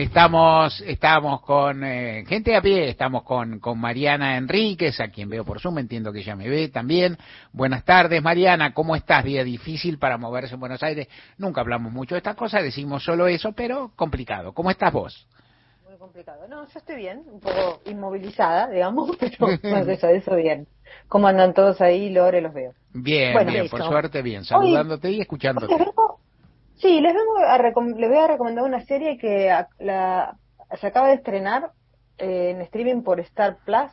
Estamos, 0.01 0.83
estamos 0.83 1.41
con 1.41 1.83
eh, 1.83 2.23
gente 2.29 2.55
a 2.55 2.61
pie, 2.61 2.91
estamos 2.91 3.23
con, 3.23 3.59
con 3.61 3.81
Mariana 3.81 4.37
Enríquez, 4.37 5.01
a 5.01 5.09
quien 5.09 5.31
veo 5.31 5.43
por 5.43 5.59
Zoom, 5.59 5.79
entiendo 5.79 6.13
que 6.13 6.19
ella 6.19 6.37
me 6.37 6.51
ve 6.51 6.69
también. 6.69 7.17
Buenas 7.55 7.83
tardes, 7.83 8.23
Mariana, 8.23 8.75
¿cómo 8.75 8.95
estás? 8.95 9.25
Día 9.25 9.43
difícil 9.43 9.99
para 9.99 10.19
moverse 10.19 10.53
en 10.53 10.61
Buenos 10.61 10.83
Aires. 10.83 11.09
Nunca 11.39 11.63
hablamos 11.63 11.95
mucho 11.95 12.15
de 12.15 12.19
estas 12.19 12.37
cosas, 12.37 12.63
decimos 12.63 13.05
solo 13.05 13.27
eso, 13.27 13.53
pero 13.53 13.91
complicado. 13.97 14.53
¿Cómo 14.53 14.71
estás 14.71 14.93
vos? 14.93 15.27
Muy 15.89 15.97
complicado. 15.97 16.47
No, 16.47 16.69
yo 16.69 16.79
estoy 16.79 16.97
bien, 16.97 17.23
un 17.33 17.41
poco 17.41 17.81
inmovilizada, 17.87 18.69
digamos, 18.69 19.17
pero 19.19 19.47
más 19.63 19.89
allá 19.89 20.09
de 20.09 20.17
eso 20.19 20.37
bien. 20.37 20.67
¿Cómo 21.09 21.27
andan 21.27 21.55
todos 21.55 21.81
ahí? 21.81 22.11
Lore, 22.11 22.43
los 22.43 22.53
veo. 22.53 22.75
Bien, 22.93 23.33
Bueno, 23.33 23.51
bien, 23.51 23.63
listo. 23.63 23.79
por 23.79 23.87
suerte 23.87 24.21
bien, 24.21 24.45
saludándote 24.45 25.11
y 25.11 25.23
escuchándote. 25.23 25.75
Vengo- 25.75 26.21
sí, 26.77 27.01
les 27.01 27.15
vengo 27.15 27.39
a 27.39 27.59
les 27.59 28.09
voy 28.09 28.19
a 28.19 28.29
recomendar 28.29 28.65
una 28.65 28.85
serie 28.85 29.19
que 29.19 29.53
la, 29.79 30.37
se 30.81 30.87
acaba 30.87 31.09
de 31.09 31.15
estrenar 31.15 31.71
eh, 32.19 32.51
en 32.51 32.61
streaming 32.63 33.03
por 33.03 33.21
Star 33.21 33.59
Plus. 33.65 33.91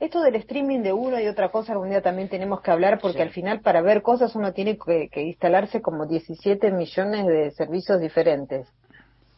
Esto 0.00 0.20
del 0.20 0.34
streaming 0.36 0.80
de 0.80 0.92
una 0.92 1.22
y 1.22 1.28
otra 1.28 1.50
cosa 1.50 1.72
algún 1.72 1.90
día 1.90 2.02
también 2.02 2.28
tenemos 2.28 2.60
que 2.60 2.72
hablar 2.72 2.98
porque 3.00 3.22
al 3.22 3.30
final 3.30 3.60
para 3.60 3.82
ver 3.82 4.02
cosas 4.02 4.34
uno 4.34 4.52
tiene 4.52 4.76
que, 4.76 5.08
que 5.08 5.22
instalarse 5.22 5.80
como 5.80 6.06
17 6.06 6.72
millones 6.72 7.26
de 7.26 7.52
servicios 7.52 8.00
diferentes. 8.00 8.68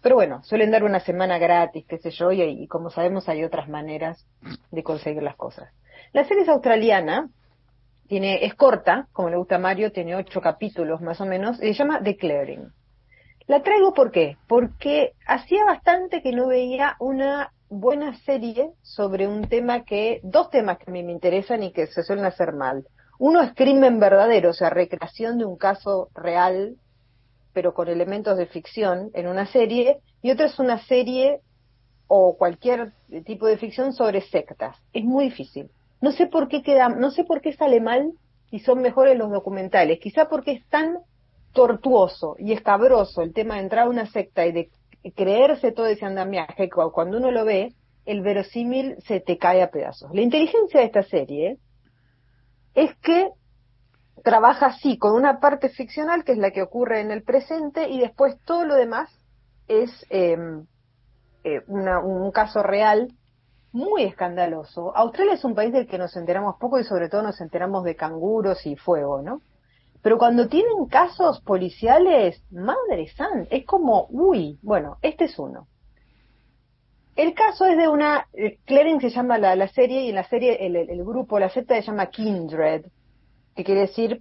Pero 0.01 0.17
bueno, 0.17 0.43
suelen 0.45 0.71
dar 0.71 0.85
una 0.85 1.01
semana 1.01 1.39
gratis, 1.39 1.85
qué 1.87 1.99
sé 1.99 2.11
yo, 2.11 2.33
y, 2.33 2.43
y 2.43 2.67
como 2.67 2.91
sabemos 2.91 3.29
hay 3.29 3.45
otras 3.45 3.69
maneras 3.69 4.27
de 4.71 4.83
conseguir 4.83 5.23
las 5.23 5.37
cosas. 5.37 5.71
La 6.13 6.25
serie 6.25 6.43
es 6.43 6.49
australiana, 6.49 7.29
tiene, 8.07 8.45
es 8.45 8.55
corta, 8.55 9.09
como 9.13 9.31
le 9.31 9.37
gusta 9.37 9.57
a 9.57 9.59
Mario, 9.59 9.93
tiene 9.93 10.15
ocho 10.15 10.41
capítulos 10.41 11.01
más 11.01 11.21
o 11.21 11.27
menos, 11.27 11.57
y 11.63 11.69
se 11.69 11.75
llama 11.75 12.01
Declaring. 12.01 12.71
La 13.47 13.63
traigo 13.63 13.93
¿por 13.93 14.11
qué? 14.11 14.39
Porque 14.49 15.13
hacía 15.27 15.65
bastante 15.67 16.23
que 16.23 16.33
no 16.33 16.47
veía 16.47 16.97
una 16.99 17.53
buena 17.69 18.17
serie 18.21 18.71
sobre 18.81 19.29
un 19.29 19.49
tema 19.49 19.85
que, 19.85 20.21
dos 20.23 20.49
temas 20.49 20.79
que 20.79 20.91
a 20.91 20.93
mí 20.93 21.03
me 21.03 21.13
interesan 21.13 21.63
y 21.63 21.71
que 21.73 21.87
se 21.87 22.03
suelen 22.05 22.25
hacer 22.25 22.55
mal. 22.55 22.87
Uno 23.19 23.43
es 23.43 23.53
crimen 23.55 24.01
verdadero, 24.01 24.51
o 24.51 24.55
sea, 24.55 24.71
recreación 24.71 25.37
de 25.37 25.45
un 25.45 25.57
caso 25.57 26.09
real, 26.15 26.77
pero 27.53 27.75
con 27.75 27.89
elementos 27.89 28.39
de 28.39 28.47
ficción 28.47 29.11
en 29.13 29.29
una 29.29 29.47
serie, 29.47 29.99
y 30.23 30.31
otro 30.31 30.47
es 30.47 30.59
una 30.59 30.79
serie 30.87 31.41
o 32.07 32.37
cualquier 32.39 32.93
tipo 33.27 33.47
de 33.47 33.59
ficción 33.59 33.93
sobre 33.93 34.23
sectas. 34.23 34.77
Es 34.95 35.05
muy 35.05 35.25
difícil. 35.25 35.71
No 36.01 36.13
sé 36.13 36.27
por 36.27 36.49
qué 36.49 36.63
queda, 36.63 36.89
no 36.89 37.11
sé 37.11 37.25
por 37.25 37.43
qué 37.43 37.53
sale 37.53 37.81
mal 37.81 38.13
y 38.51 38.61
son 38.61 38.81
mejores 38.81 39.19
los 39.19 39.31
documentales. 39.31 40.01
Quizá 40.01 40.29
porque 40.29 40.53
es 40.53 40.67
tan 40.69 40.99
tortuoso 41.55 42.37
y 42.39 42.53
escabroso 42.53 43.23
el 43.23 43.33
tema 43.33 43.55
de 43.55 43.61
entrar 43.61 43.87
a 43.87 43.89
una 43.89 44.07
secta 44.07 44.45
y 44.45 44.53
de 44.53 44.71
creerse 45.15 45.73
todo 45.73 45.87
ese 45.87 46.05
andamiaje, 46.05 46.69
cuando 46.69 47.17
uno 47.17 47.31
lo 47.31 47.47
ve, 47.47 47.73
el 48.05 48.21
verosímil 48.21 48.97
se 49.07 49.21
te 49.21 49.39
cae 49.39 49.63
a 49.63 49.71
pedazos. 49.71 50.11
La 50.13 50.21
inteligencia 50.21 50.81
de 50.81 50.87
esta 50.87 51.03
serie 51.05 51.59
es 52.75 52.95
que 52.97 53.31
trabaja 54.23 54.67
así, 54.67 54.99
con 54.99 55.15
una 55.15 55.41
parte 55.41 55.69
ficcional, 55.69 56.25
que 56.25 56.33
es 56.33 56.39
la 56.39 56.51
que 56.51 56.63
ocurre 56.63 57.01
en 57.01 57.11
el 57.11 57.23
presente, 57.23 57.89
y 57.89 58.01
después 58.01 58.37
todo 58.45 58.65
lo 58.65 58.75
demás 58.75 59.11
es 59.69 59.91
em, 60.11 60.67
eh, 61.45 61.63
un 61.69 62.31
caso 62.33 62.63
real 62.63 63.09
muy 63.73 64.05
escandaloso. 64.05 64.97
Australia 64.97 65.35
es 65.35 65.45
un 65.45 65.55
país 65.55 65.73
del 65.73 65.87
que 65.87 65.99
nos 65.99 66.17
enteramos 66.17 66.57
poco 66.59 66.79
y 66.79 66.85
sobre 66.85 67.09
todo 67.09 67.23
nos 67.23 67.41
enteramos 67.41 67.85
de 67.85 67.97
canguros 67.97 68.67
y 68.67 68.77
fuego, 68.77 69.21
¿no? 69.21 69.41
Pero 70.05 70.19
cuando 70.19 70.49
tienen 70.49 70.85
casos 70.91 71.41
policiales, 71.41 72.39
madre 72.51 73.09
san, 73.17 73.49
es 73.51 73.65
como, 73.65 74.07
uy, 74.11 74.59
bueno, 74.61 74.99
este 75.01 75.25
es 75.25 75.39
uno. 75.39 75.67
El 77.17 77.33
caso 77.33 77.65
es 77.65 77.79
de 77.79 77.89
una, 77.89 78.27
eh, 78.35 78.59
Clearing 78.67 79.01
se 79.01 79.09
llama 79.09 79.39
la, 79.39 79.67
serie 79.69 80.03
y 80.03 80.11
en 80.11 80.17
la 80.17 80.29
serie 80.29 80.59
el, 80.61 81.03
grupo, 81.07 81.39
la 81.39 81.49
secta 81.49 81.75
se 81.77 81.81
llama 81.81 82.11
Kindred, 82.11 82.85
que 83.57 83.65
quiere 83.65 83.81
decir 83.81 84.21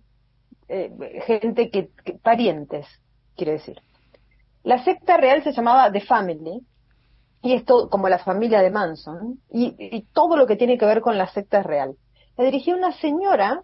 eh, 0.70 0.90
gente 1.28 1.70
que, 1.70 1.90
parientes, 2.24 2.88
quiere 3.36 3.52
decir. 3.52 3.82
La 4.64 4.86
secta 4.86 5.18
real 5.18 5.44
se 5.44 5.52
llamaba 5.52 5.92
The 5.92 6.00
Family, 6.00 6.62
y 7.42 7.56
esto 7.56 7.90
como 7.90 8.08
la 8.08 8.20
familia 8.20 8.62
de 8.62 8.72
Manson, 8.72 9.42
y, 9.52 9.76
y, 9.78 10.04
todo 10.14 10.38
lo 10.38 10.48
que 10.48 10.56
tiene 10.56 10.78
que 10.78 10.86
ver 10.86 11.02
con 11.02 11.18
la 11.18 11.28
secta 11.28 11.62
real. 11.62 11.98
La 12.38 12.46
dirigía 12.46 12.74
una 12.74 12.94
señora 12.94 13.64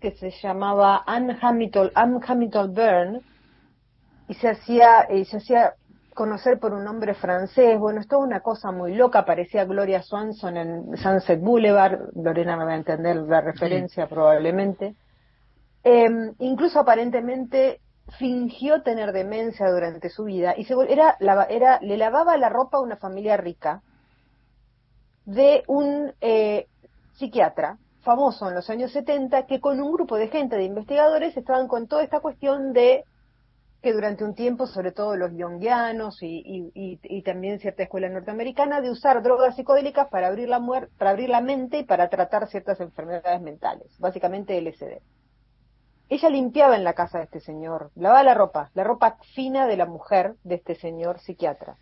que 0.00 0.12
se 0.12 0.30
llamaba 0.30 1.02
Anne 1.06 1.36
Hamilton, 1.40 1.90
Anne 1.94 2.20
Hamilton 2.26 2.74
Byrne 2.74 3.20
y 4.28 4.34
se 4.34 4.48
hacía, 4.48 5.06
y 5.12 5.24
se 5.24 5.38
hacía 5.38 5.74
conocer 6.14 6.58
por 6.58 6.72
un 6.72 6.84
nombre 6.84 7.14
francés. 7.14 7.78
Bueno, 7.78 8.00
es 8.00 8.08
toda 8.08 8.24
una 8.24 8.40
cosa 8.40 8.72
muy 8.72 8.94
loca. 8.94 9.24
Parecía 9.24 9.64
Gloria 9.64 10.02
Swanson 10.02 10.56
en 10.56 10.96
Sunset 10.96 11.40
Boulevard. 11.40 12.10
Lorena 12.16 12.56
me 12.56 12.64
va 12.64 12.72
a 12.72 12.76
entender 12.76 13.16
la 13.16 13.40
referencia 13.40 14.08
probablemente. 14.08 14.96
Em, 15.84 16.34
incluso 16.38 16.80
aparentemente 16.80 17.80
fingió 18.18 18.82
tener 18.82 19.12
demencia 19.12 19.70
durante 19.70 20.08
su 20.08 20.24
vida 20.24 20.54
y 20.56 20.64
se, 20.64 20.74
era, 20.88 21.16
era, 21.48 21.78
le 21.80 21.96
lavaba 21.96 22.36
la 22.36 22.48
ropa 22.48 22.78
a 22.78 22.80
una 22.80 22.96
familia 22.96 23.36
rica 23.36 23.82
de 25.24 25.64
un 25.66 26.12
eh, 26.20 26.66
psiquiatra 27.14 27.78
famoso 28.06 28.48
en 28.48 28.54
los 28.54 28.70
años 28.70 28.92
70 28.92 29.46
que 29.46 29.60
con 29.60 29.80
un 29.80 29.92
grupo 29.92 30.16
de 30.16 30.28
gente, 30.28 30.56
de 30.56 30.64
investigadores, 30.64 31.36
estaban 31.36 31.66
con 31.66 31.88
toda 31.88 32.04
esta 32.04 32.20
cuestión 32.20 32.72
de 32.72 33.04
que 33.82 33.92
durante 33.92 34.24
un 34.24 34.34
tiempo, 34.34 34.66
sobre 34.66 34.92
todo 34.92 35.16
los 35.16 35.32
yonguianos 35.32 36.18
y, 36.22 37.22
también 37.24 37.58
cierta 37.58 37.82
escuela 37.82 38.08
norteamericana, 38.08 38.80
de 38.80 38.90
usar 38.90 39.22
drogas 39.22 39.56
psicodélicas 39.56 40.08
para 40.08 40.28
abrir, 40.28 40.48
la 40.48 40.60
para 40.96 41.10
abrir 41.10 41.28
la 41.28 41.40
mente 41.40 41.80
y 41.80 41.84
para 41.84 42.08
tratar 42.08 42.48
ciertas 42.48 42.80
enfermedades 42.80 43.42
mentales, 43.42 43.88
básicamente 43.98 44.60
LSD. 44.60 45.02
Ella 46.08 46.30
limpiaba 46.30 46.76
en 46.76 46.84
la 46.84 46.94
casa 46.94 47.18
de 47.18 47.24
este 47.24 47.40
señor, 47.40 47.90
lavaba 47.96 48.22
la 48.22 48.34
ropa, 48.34 48.70
la 48.74 48.84
ropa 48.84 49.18
fina 49.34 49.66
de 49.66 49.76
la 49.76 49.86
mujer 49.86 50.36
de 50.44 50.54
este 50.54 50.76
señor 50.76 51.18
psiquiatra. 51.18 51.76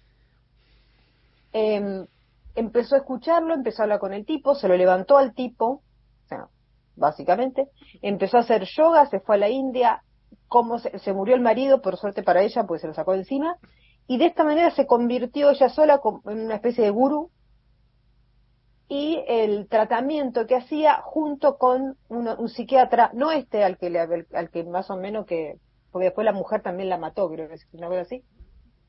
Em, 1.52 2.06
empezó 2.54 2.94
a 2.94 2.98
escucharlo, 2.98 3.52
empezó 3.52 3.82
a 3.82 3.84
hablar 3.84 3.98
con 3.98 4.14
el 4.14 4.24
tipo, 4.24 4.54
se 4.54 4.68
lo 4.68 4.76
levantó 4.76 5.18
al 5.18 5.34
tipo, 5.34 5.82
básicamente. 6.96 7.68
Empezó 8.02 8.38
a 8.38 8.40
hacer 8.40 8.64
yoga, 8.64 9.06
se 9.06 9.20
fue 9.20 9.36
a 9.36 9.38
la 9.38 9.48
India, 9.48 10.02
como 10.48 10.78
se, 10.78 11.12
murió 11.12 11.34
el 11.34 11.40
marido, 11.40 11.80
por 11.80 11.96
suerte 11.96 12.22
para 12.22 12.42
ella, 12.42 12.64
pues 12.64 12.80
se 12.80 12.86
lo 12.86 12.94
sacó 12.94 13.14
encima, 13.14 13.56
y 14.06 14.18
de 14.18 14.26
esta 14.26 14.44
manera 14.44 14.70
se 14.70 14.86
convirtió 14.86 15.50
ella 15.50 15.68
sola 15.68 16.00
en 16.26 16.40
una 16.40 16.56
especie 16.56 16.84
de 16.84 16.90
gurú, 16.90 17.30
y 18.86 19.24
el 19.26 19.66
tratamiento 19.68 20.46
que 20.46 20.56
hacía 20.56 21.00
junto 21.02 21.56
con 21.56 21.96
un 22.08 22.48
psiquiatra, 22.48 23.10
no 23.14 23.32
este 23.32 23.64
al 23.64 23.78
que, 23.78 23.90
le, 23.90 23.98
al 23.98 24.50
que 24.50 24.62
más 24.64 24.90
o 24.90 24.96
menos 24.96 25.24
que, 25.26 25.58
porque 25.90 26.06
después 26.06 26.24
la 26.24 26.32
mujer 26.32 26.62
también 26.62 26.90
la 26.90 26.98
mató, 26.98 27.30
creo 27.30 27.48
que 27.48 27.54
es 27.54 27.66
una 27.72 27.88
vez 27.88 28.06
así, 28.06 28.22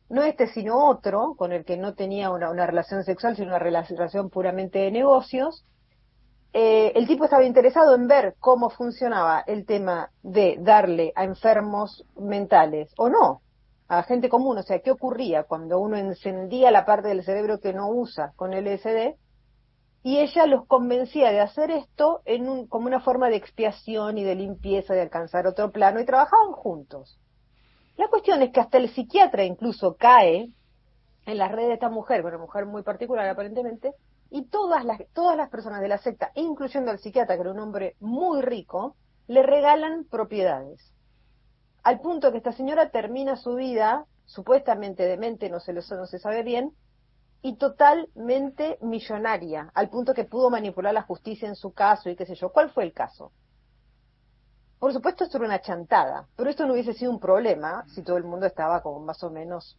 no 0.10 0.24
este 0.24 0.48
sino 0.48 0.88
otro, 0.88 1.34
con 1.38 1.54
el 1.54 1.66
que 1.66 1.78
no 1.78 1.96
tenía 1.96 2.30
una 2.30 2.68
relación 2.68 3.04
sexual, 3.04 3.36
sino 3.36 3.48
una 3.48 3.60
relación 3.60 4.30
puramente 4.30 4.80
de 4.80 4.92
negocios, 4.92 5.66
eh, 6.58 6.94
el 6.96 7.06
tipo 7.06 7.26
estaba 7.26 7.44
interesado 7.44 7.96
en 7.96 8.08
ver 8.08 8.38
cómo 8.40 8.70
funcionaba 8.70 9.44
el 9.46 9.66
tema 9.66 10.12
de 10.24 10.56
darle 10.58 11.12
a 11.14 11.26
enfermos 11.26 12.06
mentales 12.16 12.94
o 12.96 13.10
no, 13.10 13.42
a 13.90 14.04
gente 14.04 14.30
común, 14.30 14.58
o 14.58 14.64
sea, 14.64 14.80
qué 14.80 14.90
ocurría 14.90 15.44
cuando 15.44 15.80
uno 15.80 15.98
encendía 15.98 16.72
la 16.72 16.86
parte 16.86 17.10
del 17.10 17.26
cerebro 17.26 17.60
que 17.60 17.74
no 17.74 17.90
usa 17.90 18.32
con 18.38 18.54
LSD, 18.54 19.18
y 20.02 20.20
ella 20.20 20.46
los 20.46 20.66
convencía 20.66 21.34
de 21.34 21.42
hacer 21.42 21.72
esto 21.72 22.22
en 22.24 22.48
un, 22.48 22.68
como 22.68 22.88
una 22.88 23.02
forma 23.02 23.28
de 23.28 23.36
expiación 23.36 24.18
y 24.18 24.24
de 24.24 24.36
limpieza, 24.36 24.94
de 24.94 25.02
alcanzar 25.02 25.48
otro 25.48 25.74
plano, 25.74 26.00
y 26.00 26.06
trabajaban 26.06 26.54
juntos. 26.54 27.20
La 27.98 28.08
cuestión 28.08 28.42
es 28.42 28.54
que 28.54 28.62
hasta 28.62 28.78
el 28.78 28.88
psiquiatra 28.92 29.44
incluso 29.44 29.98
cae 29.98 30.52
en 31.26 31.38
las 31.38 31.52
redes 31.52 31.68
de 31.68 31.74
esta 31.74 31.90
mujer, 31.90 32.24
una 32.24 32.38
mujer 32.38 32.66
muy 32.66 32.84
particular 32.84 33.28
aparentemente, 33.28 33.92
y 34.36 34.44
todas 34.48 34.84
las, 34.84 35.00
todas 35.14 35.38
las 35.38 35.50
personas 35.50 35.80
de 35.80 35.88
la 35.88 35.98
secta, 35.98 36.34
incluyendo 36.36 36.92
al 36.92 37.00
psiquiatra, 37.00 37.36
que 37.36 37.42
era 37.42 37.52
un 37.52 37.60
hombre 37.60 37.96
muy 38.02 38.42
rico, 38.42 38.98
le 39.28 39.42
regalan 39.44 40.04
propiedades. 40.04 40.92
Al 41.84 42.02
punto 42.02 42.34
que 42.34 42.40
esta 42.40 42.52
señora 42.52 42.90
termina 42.90 43.38
su 43.38 43.56
vida, 43.56 44.08
supuestamente 44.26 45.04
demente, 45.04 45.50
no 45.50 45.62
se, 45.62 45.72
lo, 45.72 45.80
no 45.90 46.06
se 46.06 46.20
sabe 46.20 46.44
bien, 46.44 46.74
y 47.44 47.56
totalmente 47.56 48.78
millonaria, 48.82 49.72
al 49.74 49.90
punto 49.90 50.14
que 50.14 50.26
pudo 50.26 50.50
manipular 50.50 50.94
la 50.94 51.04
justicia 51.04 51.48
en 51.48 51.56
su 51.56 51.72
caso 51.72 52.10
y 52.10 52.18
qué 52.18 52.26
sé 52.26 52.36
yo. 52.36 52.50
¿Cuál 52.50 52.72
fue 52.72 52.84
el 52.84 52.92
caso? 52.92 53.32
Por 54.80 54.92
supuesto, 54.92 55.24
esto 55.24 55.38
era 55.38 55.46
una 55.46 55.62
chantada, 55.62 56.28
pero 56.36 56.50
esto 56.50 56.66
no 56.66 56.74
hubiese 56.74 56.94
sido 56.94 57.10
un 57.10 57.22
problema 57.22 57.86
si 57.88 58.02
todo 58.02 58.18
el 58.18 58.26
mundo 58.26 58.48
estaba 58.48 58.82
como 58.82 59.00
más 59.00 59.24
o 59.24 59.30
menos, 59.30 59.78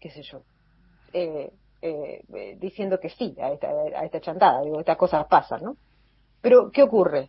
qué 0.00 0.10
sé 0.10 0.22
yo, 0.22 0.42
eh, 1.14 1.50
eh, 1.86 2.24
eh, 2.34 2.56
diciendo 2.58 2.98
que 2.98 3.10
sí 3.10 3.36
a 3.38 3.50
esta, 3.50 3.68
a 3.68 4.06
esta 4.06 4.18
chantada, 4.18 4.62
digo, 4.62 4.80
estas 4.80 4.96
cosas 4.96 5.26
pasan, 5.26 5.62
¿no? 5.62 5.76
Pero, 6.40 6.70
¿qué 6.70 6.82
ocurre? 6.82 7.28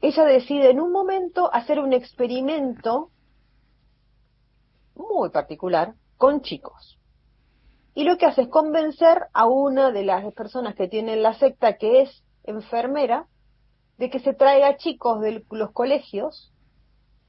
Ella 0.00 0.24
decide 0.24 0.70
en 0.70 0.80
un 0.80 0.90
momento 0.90 1.52
hacer 1.52 1.78
un 1.78 1.92
experimento 1.92 3.10
muy 4.94 5.28
particular 5.28 5.92
con 6.16 6.40
chicos. 6.40 6.98
Y 7.94 8.04
lo 8.04 8.16
que 8.16 8.24
hace 8.24 8.40
es 8.40 8.48
convencer 8.48 9.26
a 9.34 9.46
una 9.46 9.92
de 9.92 10.04
las 10.04 10.32
personas 10.32 10.74
que 10.74 10.88
tiene 10.88 11.14
la 11.16 11.34
secta, 11.34 11.76
que 11.76 12.00
es 12.00 12.24
enfermera, 12.44 13.26
de 13.98 14.08
que 14.08 14.20
se 14.20 14.32
traiga 14.32 14.78
chicos 14.78 15.20
de 15.20 15.44
los 15.50 15.70
colegios, 15.72 16.50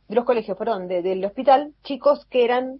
de 0.08 0.16
los 0.16 0.24
colegios, 0.24 0.58
perdón, 0.58 0.88
del 0.88 1.26
hospital, 1.26 1.74
chicos 1.84 2.26
que 2.28 2.46
eran 2.46 2.80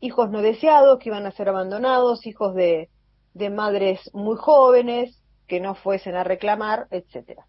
hijos 0.00 0.30
no 0.30 0.42
deseados 0.42 0.98
que 0.98 1.10
iban 1.10 1.26
a 1.26 1.32
ser 1.32 1.48
abandonados, 1.48 2.26
hijos 2.26 2.54
de, 2.54 2.88
de 3.34 3.50
madres 3.50 4.10
muy 4.12 4.36
jóvenes 4.36 5.22
que 5.46 5.60
no 5.60 5.74
fuesen 5.74 6.14
a 6.14 6.24
reclamar, 6.24 6.86
etcétera. 6.90 7.46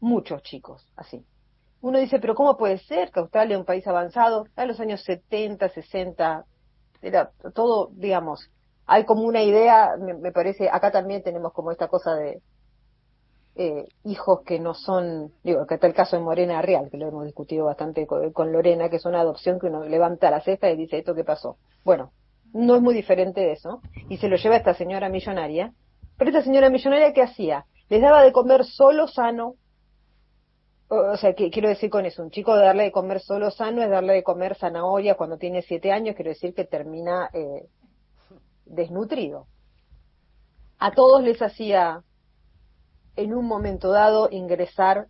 Muchos 0.00 0.42
chicos, 0.42 0.86
así. 0.96 1.24
Uno 1.80 1.98
dice, 1.98 2.18
pero 2.18 2.34
¿cómo 2.34 2.56
puede 2.56 2.78
ser 2.78 3.10
que 3.10 3.20
Australia, 3.20 3.58
un 3.58 3.64
país 3.64 3.86
avanzado, 3.86 4.46
en 4.56 4.68
los 4.68 4.80
años 4.80 5.02
70, 5.02 5.68
60, 5.68 6.44
era 7.02 7.30
todo, 7.54 7.90
digamos, 7.92 8.50
hay 8.86 9.04
como 9.04 9.22
una 9.22 9.42
idea, 9.42 9.96
me, 9.98 10.14
me 10.14 10.32
parece, 10.32 10.68
acá 10.70 10.90
también 10.90 11.22
tenemos 11.22 11.52
como 11.52 11.70
esta 11.70 11.88
cosa 11.88 12.14
de 12.14 12.40
eh, 13.56 13.86
hijos 14.04 14.40
que 14.44 14.58
no 14.58 14.74
son, 14.74 15.32
digo, 15.44 15.66
que 15.66 15.74
está 15.74 15.86
el 15.86 15.94
caso 15.94 16.16
de 16.16 16.22
Morena 16.22 16.60
Real, 16.60 16.90
que 16.90 16.96
lo 16.96 17.08
hemos 17.08 17.24
discutido 17.24 17.66
bastante 17.66 18.06
con, 18.06 18.52
Lorena, 18.52 18.88
que 18.88 18.96
es 18.96 19.04
una 19.04 19.20
adopción 19.20 19.60
que 19.60 19.66
uno 19.66 19.84
levanta 19.84 20.30
la 20.30 20.40
ceja 20.40 20.70
y 20.70 20.76
dice, 20.76 20.98
¿esto 20.98 21.14
qué 21.14 21.22
pasó? 21.22 21.56
Bueno, 21.84 22.10
no 22.52 22.74
es 22.74 22.82
muy 22.82 22.94
diferente 22.94 23.40
de 23.40 23.52
eso, 23.52 23.80
y 24.08 24.16
se 24.16 24.28
lo 24.28 24.36
lleva 24.36 24.56
esta 24.56 24.74
señora 24.74 25.08
millonaria, 25.08 25.72
pero 26.18 26.30
esta 26.30 26.42
señora 26.42 26.68
millonaria, 26.68 27.12
¿qué 27.12 27.22
hacía? 27.22 27.64
Les 27.88 28.02
daba 28.02 28.22
de 28.22 28.32
comer 28.32 28.64
solo 28.64 29.06
sano, 29.06 29.54
o 30.88 30.96
o 31.12 31.16
sea, 31.16 31.34
que 31.34 31.50
quiero 31.50 31.68
decir 31.68 31.90
con 31.90 32.06
eso, 32.06 32.22
un 32.22 32.30
chico 32.30 32.56
de 32.56 32.64
darle 32.64 32.84
de 32.84 32.92
comer 32.92 33.20
solo 33.20 33.52
sano 33.52 33.82
es 33.82 33.90
darle 33.90 34.14
de 34.14 34.22
comer 34.24 34.56
zanahoria 34.56 35.14
cuando 35.14 35.38
tiene 35.38 35.62
siete 35.62 35.92
años, 35.92 36.16
quiero 36.16 36.30
decir 36.30 36.54
que 36.54 36.64
termina 36.64 37.30
eh, 37.32 37.68
desnutrido. 38.66 39.46
A 40.78 40.90
todos 40.90 41.22
les 41.22 41.40
hacía 41.40 42.02
en 43.16 43.34
un 43.34 43.46
momento 43.46 43.90
dado 43.90 44.28
ingresar 44.30 45.06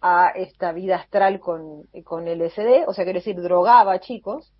a 0.00 0.30
esta 0.30 0.72
vida 0.72 0.96
astral 0.96 1.40
con, 1.40 1.84
con 2.04 2.26
LSD, 2.26 2.86
o 2.86 2.94
sea, 2.94 3.04
quiero 3.04 3.18
decir, 3.18 3.40
drogaba 3.40 3.92
a 3.92 4.00
chicos, 4.00 4.52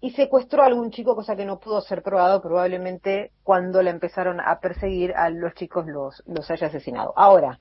y 0.00 0.10
secuestró 0.10 0.62
a 0.62 0.66
algún 0.66 0.90
chico, 0.90 1.14
cosa 1.14 1.34
que 1.34 1.46
no 1.46 1.58
pudo 1.58 1.80
ser 1.80 2.02
probado, 2.02 2.42
probablemente 2.42 3.32
cuando 3.42 3.82
la 3.82 3.90
empezaron 3.90 4.38
a 4.38 4.60
perseguir 4.60 5.14
a 5.14 5.30
los 5.30 5.54
chicos 5.54 5.86
los, 5.86 6.22
los 6.26 6.50
haya 6.50 6.66
asesinado. 6.66 7.14
Ahora, 7.16 7.58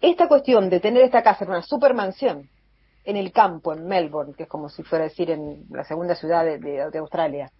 esta 0.00 0.26
cuestión 0.26 0.68
de 0.68 0.80
tener 0.80 1.02
esta 1.04 1.22
casa 1.22 1.44
en 1.44 1.50
una 1.50 1.62
supermansión, 1.62 2.48
en 3.04 3.16
el 3.16 3.30
campo, 3.32 3.72
en 3.72 3.86
Melbourne, 3.86 4.34
que 4.36 4.44
es 4.44 4.48
como 4.48 4.68
si 4.68 4.82
fuera 4.82 5.04
a 5.04 5.08
decir 5.08 5.30
en 5.30 5.64
la 5.70 5.84
segunda 5.84 6.14
ciudad 6.16 6.44
de- 6.44 6.58
de 6.90 6.98
Australia, 6.98 7.50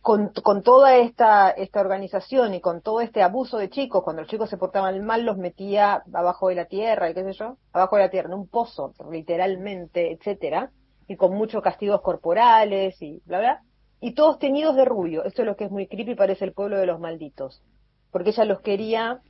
con, 0.00 0.28
con 0.42 0.62
toda 0.62 0.96
esta, 0.96 1.50
esta 1.50 1.80
organización 1.80 2.54
y 2.54 2.60
con 2.60 2.80
todo 2.80 3.00
este 3.00 3.22
abuso 3.22 3.58
de 3.58 3.68
chicos, 3.68 4.02
cuando 4.04 4.22
los 4.22 4.30
chicos 4.30 4.48
se 4.48 4.56
portaban 4.56 5.04
mal, 5.04 5.24
los 5.24 5.36
metía 5.36 6.02
abajo 6.14 6.48
de 6.48 6.54
la 6.54 6.64
tierra 6.66 7.10
y 7.10 7.14
qué 7.14 7.24
sé 7.24 7.32
yo, 7.32 7.56
abajo 7.72 7.96
de 7.96 8.02
la 8.02 8.10
tierra, 8.10 8.28
en 8.28 8.34
un 8.38 8.48
pozo, 8.48 8.94
literalmente, 9.10 10.12
etcétera, 10.12 10.70
y 11.06 11.16
con 11.16 11.34
muchos 11.34 11.62
castigos 11.62 12.00
corporales 12.00 13.00
y 13.02 13.20
bla 13.26 13.38
bla, 13.40 13.62
y 14.00 14.14
todos 14.14 14.38
teñidos 14.38 14.76
de 14.76 14.84
rubio. 14.84 15.24
Esto 15.24 15.42
es 15.42 15.46
lo 15.46 15.56
que 15.56 15.64
es 15.64 15.70
muy 15.70 15.86
creepy, 15.88 16.14
parece 16.14 16.44
el 16.44 16.52
pueblo 16.52 16.78
de 16.78 16.86
los 16.86 17.00
malditos. 17.00 17.62
Porque 18.10 18.30
ella 18.30 18.44
los 18.44 18.60
quería 18.60 19.20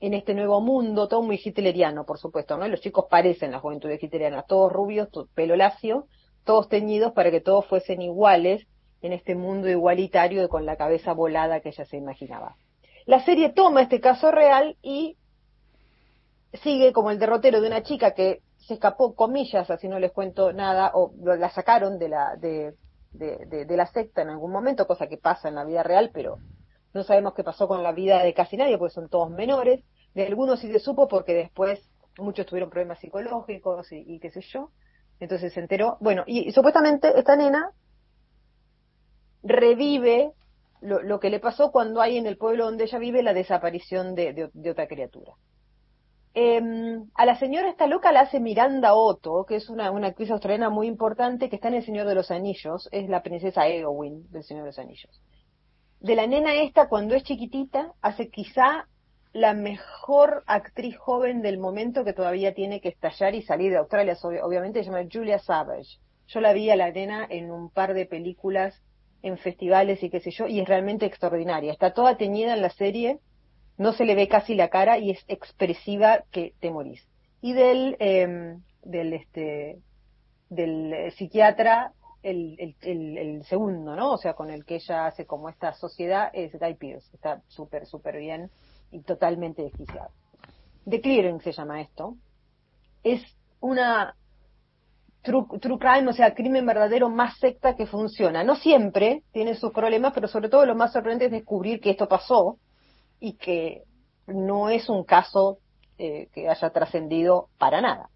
en 0.00 0.14
este 0.14 0.34
nuevo 0.34 0.60
mundo, 0.60 1.08
todo 1.08 1.22
muy 1.22 1.40
hitleriano, 1.42 2.04
por 2.04 2.18
supuesto, 2.18 2.56
¿no? 2.56 2.68
Los 2.68 2.80
chicos 2.80 3.06
parecen 3.10 3.50
la 3.50 3.58
juventud 3.58 3.90
hitleriana, 3.90 4.42
todos 4.42 4.72
rubios, 4.72 5.10
to- 5.10 5.26
pelo 5.34 5.56
lacio, 5.56 6.06
todos 6.44 6.68
teñidos 6.68 7.12
para 7.12 7.30
que 7.32 7.40
todos 7.40 7.66
fuesen 7.66 8.00
iguales 8.02 8.66
en 9.02 9.12
este 9.12 9.34
mundo 9.34 9.68
igualitario 9.68 10.44
y 10.44 10.48
con 10.48 10.66
la 10.66 10.76
cabeza 10.76 11.12
volada 11.12 11.60
que 11.60 11.70
ella 11.70 11.84
se 11.84 11.96
imaginaba. 11.96 12.56
La 13.06 13.24
serie 13.24 13.50
toma 13.50 13.82
este 13.82 14.00
caso 14.00 14.30
real 14.30 14.76
y 14.82 15.16
sigue 16.62 16.92
como 16.92 17.10
el 17.10 17.18
derrotero 17.18 17.60
de 17.60 17.68
una 17.68 17.82
chica 17.82 18.12
que 18.14 18.42
se 18.56 18.74
escapó, 18.74 19.14
comillas, 19.14 19.70
así 19.70 19.88
no 19.88 19.98
les 19.98 20.12
cuento 20.12 20.52
nada, 20.52 20.90
o 20.94 21.12
la 21.22 21.50
sacaron 21.50 21.98
de 21.98 22.08
la, 22.08 22.36
de, 22.36 22.74
de, 23.12 23.46
de- 23.46 23.64
de 23.64 23.76
la 23.76 23.86
secta 23.86 24.22
en 24.22 24.30
algún 24.30 24.50
momento, 24.52 24.86
cosa 24.86 25.06
que 25.08 25.16
pasa 25.16 25.48
en 25.48 25.54
la 25.54 25.64
vida 25.64 25.82
real, 25.82 26.10
pero 26.12 26.38
no 26.94 27.02
sabemos 27.02 27.34
qué 27.34 27.44
pasó 27.44 27.68
con 27.68 27.82
la 27.82 27.92
vida 27.92 28.22
de 28.22 28.34
casi 28.34 28.56
nadie, 28.56 28.78
porque 28.78 28.94
son 28.94 29.08
todos 29.08 29.30
menores. 29.30 29.84
De 30.14 30.26
algunos 30.26 30.60
sí 30.60 30.70
se 30.72 30.80
supo 30.80 31.06
porque 31.06 31.34
después 31.34 31.80
muchos 32.18 32.46
tuvieron 32.46 32.70
problemas 32.70 32.98
psicológicos 32.98 33.92
y, 33.92 34.02
y 34.06 34.18
qué 34.20 34.30
sé 34.30 34.40
yo. 34.40 34.70
Entonces 35.20 35.52
se 35.52 35.60
enteró. 35.60 35.98
Bueno, 36.00 36.24
y, 36.26 36.48
y 36.48 36.52
supuestamente 36.52 37.16
esta 37.18 37.36
nena 37.36 37.70
revive 39.42 40.32
lo, 40.80 41.20
que 41.20 41.30
le 41.30 41.40
pasó 41.40 41.72
cuando 41.72 42.00
hay 42.00 42.16
en 42.18 42.26
el 42.26 42.36
pueblo 42.36 42.64
donde 42.64 42.84
ella 42.84 42.98
vive 42.98 43.22
la 43.22 43.34
desaparición 43.34 44.14
de, 44.14 44.50
otra 44.70 44.86
criatura. 44.86 45.32
Em, 46.34 47.08
a 47.14 47.24
la 47.26 47.36
señora 47.36 47.68
esta 47.68 47.86
loca 47.86 48.12
la 48.12 48.20
hace 48.20 48.38
Miranda 48.38 48.94
Otto, 48.94 49.44
que 49.44 49.56
es 49.56 49.68
una, 49.70 49.90
una 49.90 50.08
actriz 50.08 50.30
australiana 50.30 50.70
muy 50.70 50.86
importante 50.86 51.48
que 51.48 51.56
está 51.56 51.68
en 51.68 51.74
El 51.74 51.84
Señor 51.84 52.06
de 52.06 52.14
los 52.14 52.30
Anillos, 52.30 52.88
es 52.92 53.08
la 53.08 53.22
princesa 53.22 53.66
Eowyn 53.66 54.30
del 54.30 54.44
Señor 54.44 54.62
de 54.64 54.68
los 54.68 54.78
Anillos. 54.78 55.20
De 56.00 56.14
la 56.14 56.26
nena 56.28 56.54
esta, 56.54 56.88
cuando 56.88 57.14
es 57.16 57.24
chiquitita, 57.24 57.92
hace 58.02 58.28
quizá 58.30 58.86
la 59.32 59.52
mejor 59.52 60.44
actriz 60.46 60.96
joven 60.96 61.42
del 61.42 61.58
momento 61.58 62.04
que 62.04 62.12
todavía 62.12 62.54
tiene 62.54 62.80
que 62.80 62.90
estallar 62.90 63.34
y 63.34 63.42
salir 63.42 63.72
de 63.72 63.78
Australia, 63.78 64.14
ob- 64.14 64.40
obviamente, 64.42 64.84
se 64.84 64.90
llama 64.90 65.08
Julia 65.10 65.38
Savage. 65.40 65.98
Yo 66.28 66.40
la 66.40 66.52
vi 66.52 66.70
a 66.70 66.76
la 66.76 66.92
nena 66.92 67.26
en 67.28 67.50
un 67.50 67.68
par 67.70 67.94
de 67.94 68.06
películas, 68.06 68.80
en 69.22 69.38
festivales 69.38 70.02
y 70.02 70.10
qué 70.10 70.20
sé 70.20 70.30
yo, 70.30 70.46
y 70.46 70.60
es 70.60 70.68
realmente 70.68 71.06
extraordinaria. 71.06 71.72
Está 71.72 71.92
toda 71.92 72.16
teñida 72.16 72.54
en 72.54 72.62
la 72.62 72.70
serie, 72.70 73.18
no 73.76 73.92
se 73.92 74.04
le 74.04 74.14
ve 74.14 74.28
casi 74.28 74.54
la 74.54 74.68
cara 74.68 74.98
y 74.98 75.10
es 75.10 75.24
expresiva 75.28 76.24
que 76.30 76.54
te 76.60 76.70
morís. 76.70 77.06
Y 77.40 77.52
del, 77.52 77.96
em, 78.00 78.62
del 78.82 79.12
este, 79.12 79.78
del 80.50 80.92
eh, 80.92 81.10
psiquiatra, 81.12 81.92
el, 82.22 82.74
el, 82.80 83.18
el, 83.18 83.44
segundo, 83.44 83.94
¿no? 83.94 84.12
O 84.12 84.18
sea, 84.18 84.34
con 84.34 84.50
el 84.50 84.64
que 84.64 84.76
ella 84.76 85.06
hace 85.06 85.24
como 85.24 85.48
esta 85.48 85.72
sociedad 85.74 86.30
es 86.32 86.58
Guy 86.58 86.74
Pearce. 86.74 87.08
Está 87.14 87.42
súper, 87.46 87.86
súper 87.86 88.18
bien 88.18 88.50
y 88.90 89.00
totalmente 89.00 89.62
desquiciado. 89.62 90.10
The 90.88 91.00
Clearing 91.00 91.40
se 91.40 91.52
llama 91.52 91.80
esto. 91.80 92.16
Es 93.04 93.22
una 93.60 94.16
true, 95.22 95.46
true 95.60 95.78
crime, 95.78 96.08
o 96.08 96.12
sea, 96.12 96.34
crimen 96.34 96.66
verdadero 96.66 97.08
más 97.10 97.38
secta 97.38 97.76
que 97.76 97.86
funciona. 97.86 98.44
No 98.44 98.56
siempre 98.56 99.22
tiene 99.32 99.54
sus 99.54 99.72
problemas, 99.72 100.12
pero 100.14 100.28
sobre 100.28 100.48
todo 100.48 100.66
lo 100.66 100.74
más 100.74 100.92
sorprendente 100.92 101.26
es 101.26 101.32
descubrir 101.32 101.80
que 101.80 101.90
esto 101.90 102.08
pasó 102.08 102.58
y 103.20 103.34
que 103.38 103.84
no 104.26 104.70
es 104.70 104.88
un 104.88 105.04
caso 105.04 105.60
eh, 105.98 106.28
que 106.34 106.48
haya 106.48 106.70
trascendido 106.70 107.50
para 107.58 107.80
nada. 107.80 108.10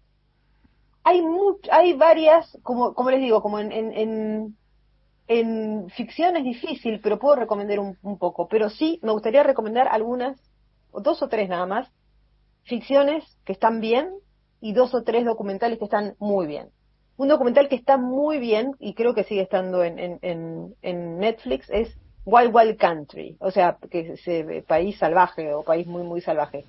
Hay 1.03 1.21
much- 1.21 1.67
hay 1.71 1.93
varias, 1.93 2.57
como, 2.63 2.93
como 2.93 3.11
les 3.11 3.19
digo, 3.21 3.41
como 3.41 3.59
en, 3.59 3.71
en, 3.71 4.57
en, 5.27 5.89
ficción 5.91 6.37
es 6.37 6.43
difícil, 6.43 7.01
pero 7.01 7.19
puedo 7.19 7.35
recomendar 7.35 7.79
un, 7.79 7.97
poco. 8.19 8.47
Pero 8.47 8.69
sí, 8.69 8.99
me 9.03 9.11
gustaría 9.11 9.43
recomendar 9.43 9.87
algunas, 9.89 10.39
dos 10.93 11.21
o 11.23 11.29
tres 11.29 11.49
nada 11.49 11.65
más, 11.65 11.89
ficciones 12.65 13.23
que 13.45 13.53
están 13.53 13.81
bien 13.81 14.09
y 14.61 14.73
dos 14.73 14.93
o 14.95 15.03
tres 15.03 15.25
documentales 15.25 15.79
que 15.79 15.85
están 15.85 16.15
muy 16.19 16.47
bien. 16.47 16.69
Un 17.23 17.29
documental 17.29 17.69
que 17.69 17.75
está 17.75 17.95
muy 17.95 18.37
bien 18.37 18.73
y 18.81 18.95
creo 18.95 19.13
que 19.13 19.23
sigue 19.23 19.43
estando 19.43 19.81
en, 19.81 20.19
en, 20.21 21.19
Netflix 21.19 21.69
es 21.69 21.97
Wild 22.25 22.53
Wild 22.53 22.77
Country, 22.77 23.37
o 23.39 23.49
sea, 23.49 23.77
que 23.89 24.11
es 24.11 24.27
eh, 24.27 24.61
país 24.67 24.97
salvaje 24.97 25.53
o 25.53 25.63
país 25.63 25.87
muy 25.87 26.03
muy 26.03 26.19
salvaje, 26.19 26.65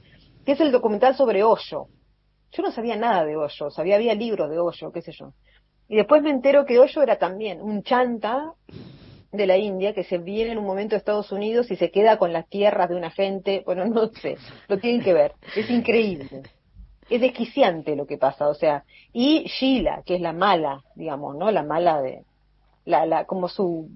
que 0.46 0.52
es 0.52 0.60
el 0.60 0.70
documental 0.70 1.16
sobre 1.16 1.42
Hoyo. 1.42 1.88
Yo 2.52 2.62
no 2.62 2.70
sabía 2.70 2.94
nada 2.94 3.24
de 3.24 3.36
Hoyo, 3.36 3.68
sabía 3.70 3.96
había 3.96 4.14
libros 4.14 4.48
de 4.48 4.60
Hoyo, 4.60 4.92
qué 4.92 5.02
sé 5.02 5.10
yo. 5.10 5.32
Y 5.88 5.96
después 5.96 6.22
me 6.22 6.30
entero 6.30 6.64
que 6.66 6.78
Hoyo 6.78 7.02
era 7.02 7.18
también 7.18 7.60
un 7.60 7.82
chanta 7.82 8.52
de 9.32 9.46
la 9.48 9.56
India 9.56 9.92
que 9.92 10.04
se 10.04 10.18
viene 10.18 10.52
en 10.52 10.58
un 10.58 10.66
momento 10.66 10.94
a 10.94 10.98
Estados 10.98 11.32
Unidos 11.32 11.68
y 11.72 11.74
se 11.74 11.90
queda 11.90 12.16
con 12.16 12.32
las 12.32 12.48
tierras 12.48 12.88
de 12.88 12.94
una 12.94 13.10
gente, 13.10 13.64
bueno, 13.66 13.86
no 13.86 14.06
sé, 14.22 14.36
lo 14.68 14.78
tienen 14.78 15.02
que 15.02 15.14
ver, 15.14 15.32
es 15.56 15.68
increíble. 15.68 16.44
Es 17.08 17.20
desquiciante 17.20 17.96
lo 17.96 18.06
que 18.06 18.18
pasa, 18.18 18.48
o 18.48 18.54
sea, 18.54 18.84
y 19.12 19.44
Sheila, 19.48 20.02
que 20.04 20.14
es 20.16 20.20
la 20.20 20.32
mala, 20.32 20.82
digamos, 20.94 21.36
¿no? 21.36 21.50
La 21.50 21.62
mala 21.62 22.00
de, 22.00 22.24
la, 22.84 23.06
la, 23.06 23.26
como 23.26 23.48
su 23.48 23.90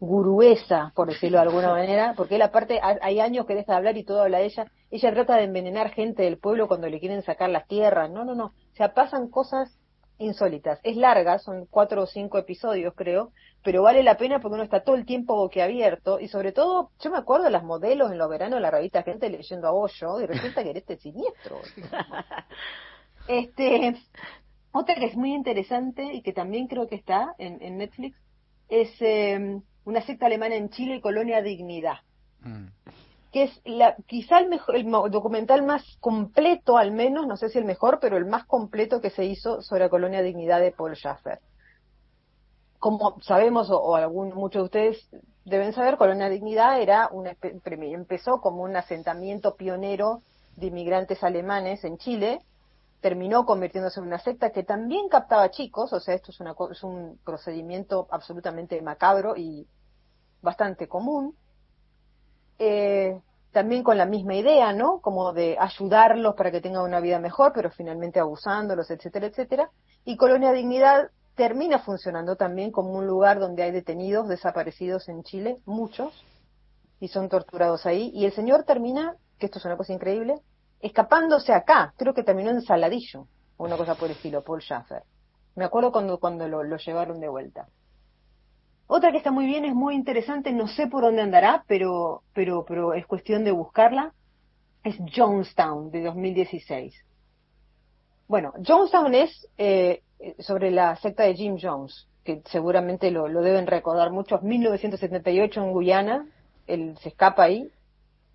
guruesa, 0.00 0.92
por 0.94 1.08
decirlo 1.08 1.38
de 1.38 1.42
alguna 1.44 1.68
manera, 1.74 2.14
porque 2.16 2.36
él 2.36 2.42
aparte 2.42 2.80
ha- 2.82 2.98
hay 3.02 3.20
años 3.20 3.46
que 3.46 3.54
deja 3.54 3.72
de 3.72 3.78
hablar 3.78 3.96
y 3.98 4.04
todo 4.04 4.22
habla 4.22 4.38
de 4.38 4.46
ella, 4.46 4.66
ella 4.90 5.12
trata 5.12 5.36
de 5.36 5.44
envenenar 5.44 5.90
gente 5.90 6.22
del 6.24 6.38
pueblo 6.38 6.68
cuando 6.68 6.88
le 6.88 7.00
quieren 7.00 7.22
sacar 7.22 7.50
las 7.50 7.66
tierras, 7.66 8.10
no, 8.10 8.24
no, 8.24 8.34
no, 8.34 8.46
o 8.46 8.76
sea, 8.76 8.94
pasan 8.94 9.28
cosas 9.28 9.78
insólitas, 10.20 10.78
es 10.82 10.96
larga, 10.96 11.38
son 11.38 11.66
cuatro 11.66 12.02
o 12.02 12.06
cinco 12.06 12.38
episodios 12.38 12.94
creo, 12.94 13.32
pero 13.62 13.82
vale 13.82 14.02
la 14.02 14.16
pena 14.16 14.40
porque 14.40 14.54
uno 14.54 14.62
está 14.62 14.84
todo 14.84 14.96
el 14.96 15.04
tiempo 15.04 15.34
boquiabierto 15.34 16.20
y 16.20 16.28
sobre 16.28 16.52
todo, 16.52 16.90
yo 17.00 17.10
me 17.10 17.18
acuerdo 17.18 17.44
de 17.44 17.50
las 17.50 17.64
modelos 17.64 18.12
en 18.12 18.18
los 18.18 18.28
veranos 18.28 18.58
de 18.58 18.62
la 18.62 18.70
revista 18.70 19.02
Gente 19.02 19.28
leyendo 19.28 19.68
a 19.68 19.72
Hoyo 19.72 20.20
y 20.20 20.26
resulta 20.26 20.62
que 20.62 20.70
era 20.70 20.78
este 20.78 20.96
siniestro. 20.96 21.60
Este, 23.28 23.94
otra 24.72 24.96
que 24.96 25.04
es 25.04 25.14
muy 25.14 25.34
interesante 25.34 26.02
y 26.02 26.22
que 26.22 26.32
también 26.32 26.66
creo 26.66 26.88
que 26.88 26.96
está 26.96 27.34
en, 27.38 27.62
en 27.62 27.78
Netflix 27.78 28.16
es 28.68 28.90
eh, 29.00 29.60
una 29.84 30.00
secta 30.02 30.26
alemana 30.26 30.56
en 30.56 30.70
Chile 30.70 30.96
y 30.96 31.00
Colonia 31.00 31.42
Dignidad, 31.42 31.98
que 33.32 33.44
es 33.44 33.60
la, 33.64 33.96
quizá 34.06 34.38
el, 34.38 34.48
mejor, 34.48 34.76
el 34.76 34.90
documental 35.10 35.62
más 35.62 35.84
completo, 36.00 36.76
al 36.76 36.90
menos, 36.90 37.26
no 37.26 37.36
sé 37.36 37.48
si 37.48 37.58
el 37.58 37.64
mejor, 37.64 37.98
pero 38.00 38.16
el 38.16 38.26
más 38.26 38.44
completo 38.44 39.00
que 39.00 39.10
se 39.10 39.24
hizo 39.24 39.62
sobre 39.62 39.84
la 39.84 39.88
Colonia 39.88 40.22
Dignidad 40.22 40.60
de 40.60 40.72
Paul 40.72 40.96
Schaffer. 40.96 41.38
Como 42.78 43.20
sabemos, 43.20 43.70
o, 43.70 43.94
algún, 43.94 44.34
muchos 44.34 44.62
de 44.62 44.64
ustedes 44.64 45.08
deben 45.44 45.72
saber, 45.72 45.96
Colonia 45.96 46.28
Dignidad 46.28 46.80
era 46.80 47.08
una, 47.12 47.36
empezó 47.42 48.40
como 48.40 48.62
un 48.62 48.74
asentamiento 48.74 49.54
pionero 49.54 50.22
de 50.56 50.66
inmigrantes 50.66 51.22
alemanes 51.22 51.84
en 51.84 51.98
Chile, 51.98 52.40
terminó 53.00 53.46
convirtiéndose 53.46 54.00
en 54.00 54.06
una 54.06 54.18
secta 54.18 54.50
que 54.50 54.64
también 54.64 55.08
captaba 55.08 55.50
chicos, 55.50 55.92
o 55.92 56.00
sea, 56.00 56.14
esto 56.14 56.32
es, 56.32 56.40
una, 56.40 56.54
es 56.70 56.82
un 56.82 57.18
procedimiento 57.24 58.08
absolutamente 58.10 58.80
macabro 58.82 59.36
y 59.36 59.66
bastante 60.42 60.88
común. 60.88 61.36
Eh, 62.62 63.18
también 63.52 63.82
con 63.82 63.96
la 63.96 64.04
misma 64.04 64.34
idea, 64.34 64.72
¿no? 64.74 65.00
Como 65.00 65.32
de 65.32 65.56
ayudarlos 65.58 66.34
para 66.34 66.50
que 66.50 66.60
tengan 66.60 66.82
una 66.82 67.00
vida 67.00 67.18
mejor, 67.18 67.52
pero 67.54 67.70
finalmente 67.70 68.20
abusándolos, 68.20 68.90
etcétera, 68.90 69.26
etcétera. 69.26 69.70
Y 70.04 70.18
Colonia 70.18 70.52
Dignidad 70.52 71.10
termina 71.34 71.78
funcionando 71.78 72.36
también 72.36 72.70
como 72.70 72.92
un 72.92 73.06
lugar 73.06 73.40
donde 73.40 73.62
hay 73.62 73.70
detenidos 73.70 74.28
desaparecidos 74.28 75.08
en 75.08 75.22
Chile, 75.22 75.56
muchos, 75.64 76.12
y 77.00 77.08
son 77.08 77.30
torturados 77.30 77.86
ahí. 77.86 78.10
Y 78.14 78.26
el 78.26 78.32
señor 78.32 78.64
termina, 78.64 79.16
que 79.38 79.46
esto 79.46 79.58
es 79.58 79.64
una 79.64 79.78
cosa 79.78 79.94
increíble, 79.94 80.34
escapándose 80.80 81.54
acá. 81.54 81.94
Creo 81.96 82.12
que 82.12 82.22
terminó 82.22 82.50
en 82.50 82.60
Saladillo, 82.60 83.26
una 83.56 83.78
cosa 83.78 83.94
por 83.94 84.10
el 84.10 84.16
estilo, 84.16 84.44
Paul 84.44 84.60
Schaffer. 84.60 85.02
Me 85.56 85.64
acuerdo 85.64 85.90
cuando, 85.92 86.20
cuando 86.20 86.46
lo, 86.46 86.62
lo 86.62 86.76
llevaron 86.76 87.20
de 87.20 87.28
vuelta. 87.28 87.68
Otra 88.92 89.12
que 89.12 89.18
está 89.18 89.30
muy 89.30 89.46
bien, 89.46 89.64
es 89.64 89.72
muy 89.72 89.94
interesante, 89.94 90.50
no 90.50 90.66
sé 90.66 90.88
por 90.88 91.04
dónde 91.04 91.22
andará, 91.22 91.62
pero, 91.68 92.22
pero, 92.34 92.64
pero 92.66 92.92
es 92.92 93.06
cuestión 93.06 93.44
de 93.44 93.52
buscarla, 93.52 94.12
es 94.82 94.96
Jonestown 95.14 95.92
de 95.92 96.02
2016. 96.02 96.92
Bueno, 98.26 98.52
Jonestown 98.66 99.14
es 99.14 99.46
eh, 99.58 100.02
sobre 100.40 100.72
la 100.72 100.96
secta 100.96 101.22
de 101.22 101.36
Jim 101.36 101.56
Jones, 101.62 102.08
que 102.24 102.42
seguramente 102.46 103.12
lo, 103.12 103.28
lo 103.28 103.42
deben 103.42 103.68
recordar 103.68 104.10
muchos, 104.10 104.42
1978 104.42 105.62
en 105.62 105.70
Guyana, 105.70 106.26
él 106.66 106.98
se 107.00 107.10
escapa 107.10 107.44
ahí 107.44 107.70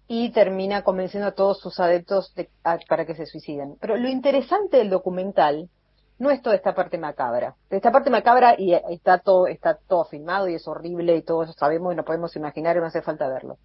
y 0.07 0.29
termina 0.29 0.83
convenciendo 0.83 1.27
a 1.27 1.35
todos 1.35 1.59
sus 1.59 1.81
adeptos 1.81 2.33
de, 2.33 2.47
a, 2.63 2.77
para 2.87 3.05
que 3.05 3.15
se 3.15 3.25
suiciden. 3.25 3.75
Pero 3.81 3.97
lo 3.97 4.07
interesante 4.07 4.77
del 4.77 4.89
documental 4.89 5.69
no 6.17 6.31
es 6.31 6.41
toda 6.41 6.55
esta 6.55 6.73
parte 6.73 6.97
macabra. 6.97 7.55
Esta 7.69 7.91
parte 7.91 8.09
macabra 8.09 8.55
y 8.57 8.73
está 8.73 9.19
todo, 9.19 9.47
está 9.47 9.77
todo 9.87 10.05
filmado 10.05 10.47
y 10.47 10.55
es 10.55 10.67
horrible 10.67 11.17
y 11.17 11.21
todo 11.21 11.43
eso 11.43 11.53
sabemos 11.53 11.93
y 11.93 11.97
no 11.97 12.05
podemos 12.05 12.35
imaginar 12.35 12.77
y 12.77 12.79
no 12.79 12.85
hace 12.85 13.01
falta 13.01 13.27
verlo. 13.27 13.57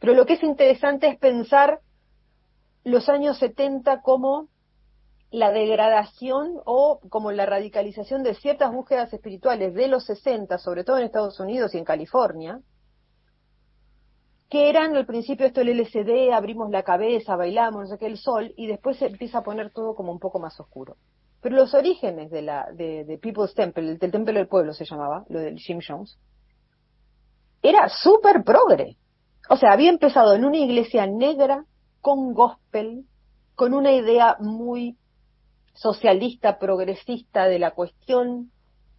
Pero 0.00 0.14
lo 0.14 0.26
que 0.26 0.34
es 0.34 0.42
interesante 0.42 1.08
es 1.08 1.18
pensar 1.18 1.80
los 2.82 3.08
años 3.08 3.38
70 3.38 4.02
como 4.02 4.48
la 5.30 5.50
degradación 5.50 6.60
o 6.64 7.00
como 7.08 7.32
la 7.32 7.46
radicalización 7.46 8.22
de 8.22 8.34
ciertas 8.34 8.72
búsquedas 8.72 9.12
espirituales 9.12 9.74
de 9.74 9.88
los 9.88 10.04
60, 10.04 10.58
sobre 10.58 10.84
todo 10.84 10.98
en 10.98 11.04
Estados 11.04 11.40
Unidos 11.40 11.74
y 11.74 11.78
en 11.78 11.84
California, 11.84 12.60
que 14.48 14.68
eran 14.68 14.94
al 14.94 15.06
principio 15.06 15.46
esto 15.46 15.60
el 15.60 15.70
LCD, 15.70 16.32
abrimos 16.32 16.70
la 16.70 16.84
cabeza, 16.84 17.34
bailamos, 17.34 17.82
no 17.82 17.86
sé 17.88 17.98
qué, 17.98 18.06
el 18.06 18.18
sol, 18.18 18.52
y 18.56 18.68
después 18.68 18.96
se 18.98 19.06
empieza 19.06 19.38
a 19.38 19.42
poner 19.42 19.72
todo 19.72 19.96
como 19.96 20.12
un 20.12 20.20
poco 20.20 20.38
más 20.38 20.58
oscuro. 20.60 20.96
Pero 21.44 21.56
los 21.56 21.74
orígenes 21.74 22.30
de, 22.30 22.40
la, 22.40 22.70
de, 22.72 23.18
People's 23.20 23.52
Temple, 23.52 23.98
del 23.98 24.10
Templo 24.10 24.32
del 24.32 24.48
Pueblo 24.48 24.72
se 24.72 24.86
llamaba, 24.86 25.26
lo 25.28 25.40
del 25.40 25.58
Jim 25.58 25.78
Jones, 25.86 26.18
era 27.60 27.90
súper 27.90 28.42
progre. 28.42 28.96
O 29.50 29.58
sea, 29.58 29.72
había 29.72 29.90
empezado 29.90 30.32
en 30.34 30.46
una 30.46 30.56
iglesia 30.56 31.06
negra, 31.06 31.66
con 32.00 32.32
gospel, 32.32 33.04
con 33.54 33.74
una 33.74 33.92
idea 33.92 34.38
muy 34.40 34.96
socialista, 35.74 36.58
progresista 36.58 37.44
de 37.44 37.58
la 37.58 37.72
cuestión, 37.72 38.50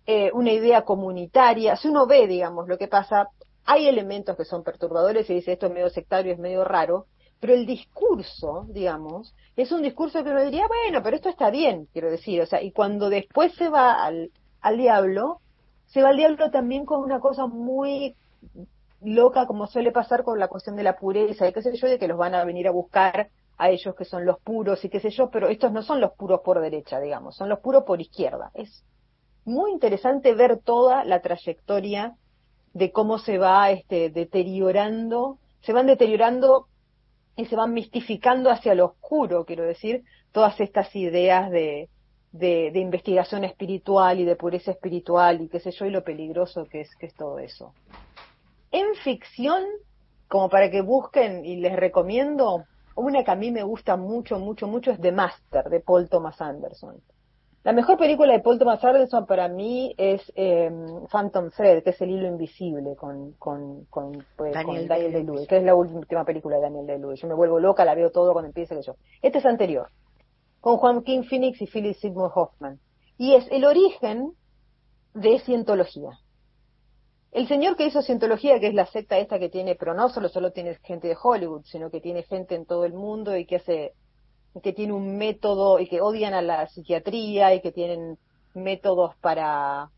eh, 0.06 0.30
una 0.32 0.52
idea 0.52 0.84
comunitaria. 0.84 1.76
Si 1.76 1.88
uno 1.88 2.06
ve, 2.06 2.28
digamos, 2.28 2.68
lo 2.68 2.78
que 2.78 2.88
pasa, 2.88 3.30
hay 3.64 3.88
elementos 3.88 4.38
que 4.38 4.46
son 4.46 4.64
perturbadores 4.64 5.28
y 5.32 5.34
dice 5.34 5.54
esto 5.54 5.66
es 5.66 5.74
medio 5.74 5.90
sectario, 5.90 6.32
es 6.32 6.38
medio 6.38 6.64
raro, 6.64 7.08
pero 7.46 7.60
el 7.60 7.68
discurso, 7.68 8.66
digamos, 8.70 9.36
es 9.56 9.72
un 9.72 9.84
discurso 9.84 10.24
que 10.24 10.32
uno 10.32 10.44
diría, 10.44 10.66
bueno, 10.68 11.04
pero 11.04 11.16
esto 11.16 11.30
está 11.30 11.52
bien, 11.52 11.88
quiero 11.94 12.10
decir, 12.10 12.42
o 12.42 12.48
sea, 12.48 12.64
y 12.64 12.72
cuando 12.72 13.08
después 13.08 13.54
se 13.54 13.70
va 13.70 14.04
al, 14.04 14.32
al 14.62 14.78
diablo, 14.78 15.42
se 15.86 16.02
va 16.02 16.10
al 16.10 16.18
diablo 16.18 16.50
también 16.50 16.88
con 16.88 17.04
una 17.04 17.20
cosa 17.20 17.46
muy 17.46 18.16
loca, 19.00 19.46
como 19.46 19.68
suele 19.68 19.92
pasar 19.92 20.24
con 20.24 20.40
la 20.40 20.48
cuestión 20.48 20.76
de 20.76 20.82
la 20.82 20.98
pureza 20.98 21.48
y 21.48 21.54
qué 21.54 21.62
sé 21.62 21.76
yo, 21.76 21.88
de 21.88 22.00
que 22.00 22.08
los 22.08 22.18
van 22.18 22.34
a 22.34 22.44
venir 22.46 22.68
a 22.68 22.72
buscar 22.72 23.30
a 23.60 23.70
ellos 23.70 23.94
que 23.94 24.06
son 24.06 24.26
los 24.26 24.40
puros 24.40 24.84
y 24.84 24.90
qué 24.90 25.00
sé 25.00 25.12
yo, 25.12 25.30
pero 25.30 25.48
estos 25.48 25.72
no 25.72 25.84
son 25.84 26.02
los 26.02 26.14
puros 26.14 26.42
por 26.44 26.60
derecha, 26.60 27.00
digamos, 27.00 27.36
son 27.36 27.48
los 27.48 27.60
puros 27.60 27.84
por 27.84 28.02
izquierda. 28.02 28.50
Es 28.56 28.84
muy 29.44 29.72
interesante 29.72 30.34
ver 30.34 30.62
toda 30.64 31.04
la 31.04 31.22
trayectoria 31.22 32.16
de 32.74 32.92
cómo 32.92 33.20
se 33.20 33.38
va 33.38 33.70
este, 33.70 34.10
deteriorando, 34.10 35.38
se 35.62 35.74
van 35.74 35.86
deteriorando 35.86 36.70
y 37.36 37.46
se 37.46 37.56
van 37.56 37.74
mistificando 37.74 38.50
hacia 38.50 38.76
lo 38.76 38.86
oscuro, 38.86 39.46
quiero 39.46 39.64
decir, 39.64 40.04
todas 40.32 40.60
estas 40.60 40.96
ideas 40.96 41.50
de, 41.52 41.90
de, 42.32 42.80
investigación 42.80 43.44
espiritual 43.44 44.20
y 44.20 44.26
de 44.26 44.36
pureza 44.36 44.72
espiritual 44.72 45.42
y 45.42 45.48
qué 45.48 45.60
sé 45.60 45.72
yo, 45.72 45.86
y 45.86 45.92
lo 45.92 46.04
peligroso 46.04 46.66
que 46.66 46.82
es, 46.82 46.96
que 46.96 47.06
es 47.08 47.14
todo 47.16 47.40
eso. 47.40 47.74
En 48.72 48.96
ficción, 48.96 49.64
como 50.28 50.50
para 50.50 50.70
que 50.70 50.82
busquen 50.82 51.46
y 51.46 51.58
les 51.58 51.76
recomiendo, 51.76 52.66
una 52.96 53.24
que 53.24 53.32
a 53.32 53.36
mí 53.36 53.52
me 53.52 53.64
gusta 53.64 53.96
mucho, 53.96 54.40
mucho, 54.40 54.68
mucho 54.68 54.92
es 54.92 55.00
The 55.00 55.12
Master, 55.12 55.70
de 55.70 55.80
Paul 55.80 56.10
Thomas 56.10 56.42
Anderson. 56.42 57.02
La 57.66 57.74
mejor 57.74 57.98
película 57.98 58.32
de 58.32 58.42
Paul 58.42 58.60
Thomas 58.60 58.84
Anderson 58.84 59.26
para 59.26 59.48
mí 59.48 59.92
es 59.98 60.22
eh, 60.36 60.70
Phantom 61.12 61.50
Thread, 61.50 61.82
que 61.82 61.90
es 61.90 62.00
el 62.00 62.12
hilo 62.12 62.28
invisible 62.28 62.96
con, 62.96 63.32
con, 63.40 63.86
con, 63.86 64.24
pues, 64.38 64.54
Daniel, 64.54 64.88
Daniel 64.88 65.12
Day-Lewis, 65.12 65.48
que 65.48 65.58
es 65.58 65.64
la 65.64 65.74
última 65.74 66.24
película 66.26 66.58
de 66.58 66.62
Daniel 66.62 66.86
Day-Lewis. 66.86 67.20
Yo 67.20 67.28
me 67.28 67.34
vuelvo 67.34 67.60
loca, 67.60 67.84
la 67.84 67.96
veo 67.96 68.12
todo 68.12 68.34
cuando 68.34 68.50
empieza 68.50 68.76
que 68.76 68.84
yo. 68.84 68.98
Este 69.24 69.40
es 69.40 69.46
anterior, 69.48 69.90
con 70.62 70.78
Juan 70.78 71.02
King 71.02 71.24
Phoenix 71.24 71.60
y 71.60 71.66
Philip 71.66 71.96
Seymour 71.96 72.32
Hoffman. 72.36 72.80
Y 73.18 73.34
es 73.34 73.48
el 73.50 73.66
origen 73.66 74.34
de 75.16 75.40
Cientología. 75.40 76.20
El 77.32 77.48
señor 77.48 77.78
que 77.78 77.88
hizo 77.88 78.04
Cientología, 78.04 78.60
que 78.60 78.68
es 78.68 78.76
la 78.76 78.86
secta 78.86 79.18
esta 79.18 79.40
que 79.40 79.50
tiene, 79.50 79.74
pero 79.74 79.96
no 79.96 80.10
solo, 80.10 80.30
solo 80.30 80.52
tiene 80.52 80.76
gente 80.84 81.08
de 81.08 81.18
Hollywood, 81.20 81.64
sino 81.64 81.90
que 81.90 82.00
tiene 82.00 82.22
gente 82.22 82.54
en 82.54 82.68
todo 82.68 82.86
el 82.86 82.94
mundo 82.94 83.36
y 83.36 83.48
que 83.48 83.56
hace 83.56 83.94
que 84.62 84.74
tiene 84.74 84.94
un 84.94 85.18
método 85.18 85.80
y 85.80 85.88
que 85.88 86.02
odian 86.02 86.34
a 86.34 86.42
la 86.42 86.68
psiquiatría 86.68 87.54
y 87.54 87.62
que 87.62 87.72
tienen 87.72 88.18
métodos 88.54 89.16
para 89.18 89.90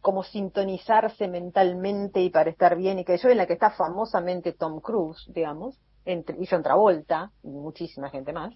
como 0.00 0.22
sintonizarse 0.22 1.28
mentalmente 1.28 2.20
y 2.20 2.28
para 2.30 2.50
estar 2.50 2.76
bien 2.76 2.98
y 2.98 3.04
que 3.04 3.16
yo 3.16 3.30
en 3.30 3.38
la 3.38 3.46
que 3.46 3.54
está 3.54 3.70
famosamente 3.70 4.52
Tom 4.52 4.80
Cruise, 4.80 5.24
digamos, 5.28 5.80
entre, 6.04 6.36
y 6.38 6.46
John 6.46 6.62
Travolta 6.62 7.32
y 7.42 7.48
muchísima 7.48 8.10
gente 8.10 8.32
más, 8.34 8.54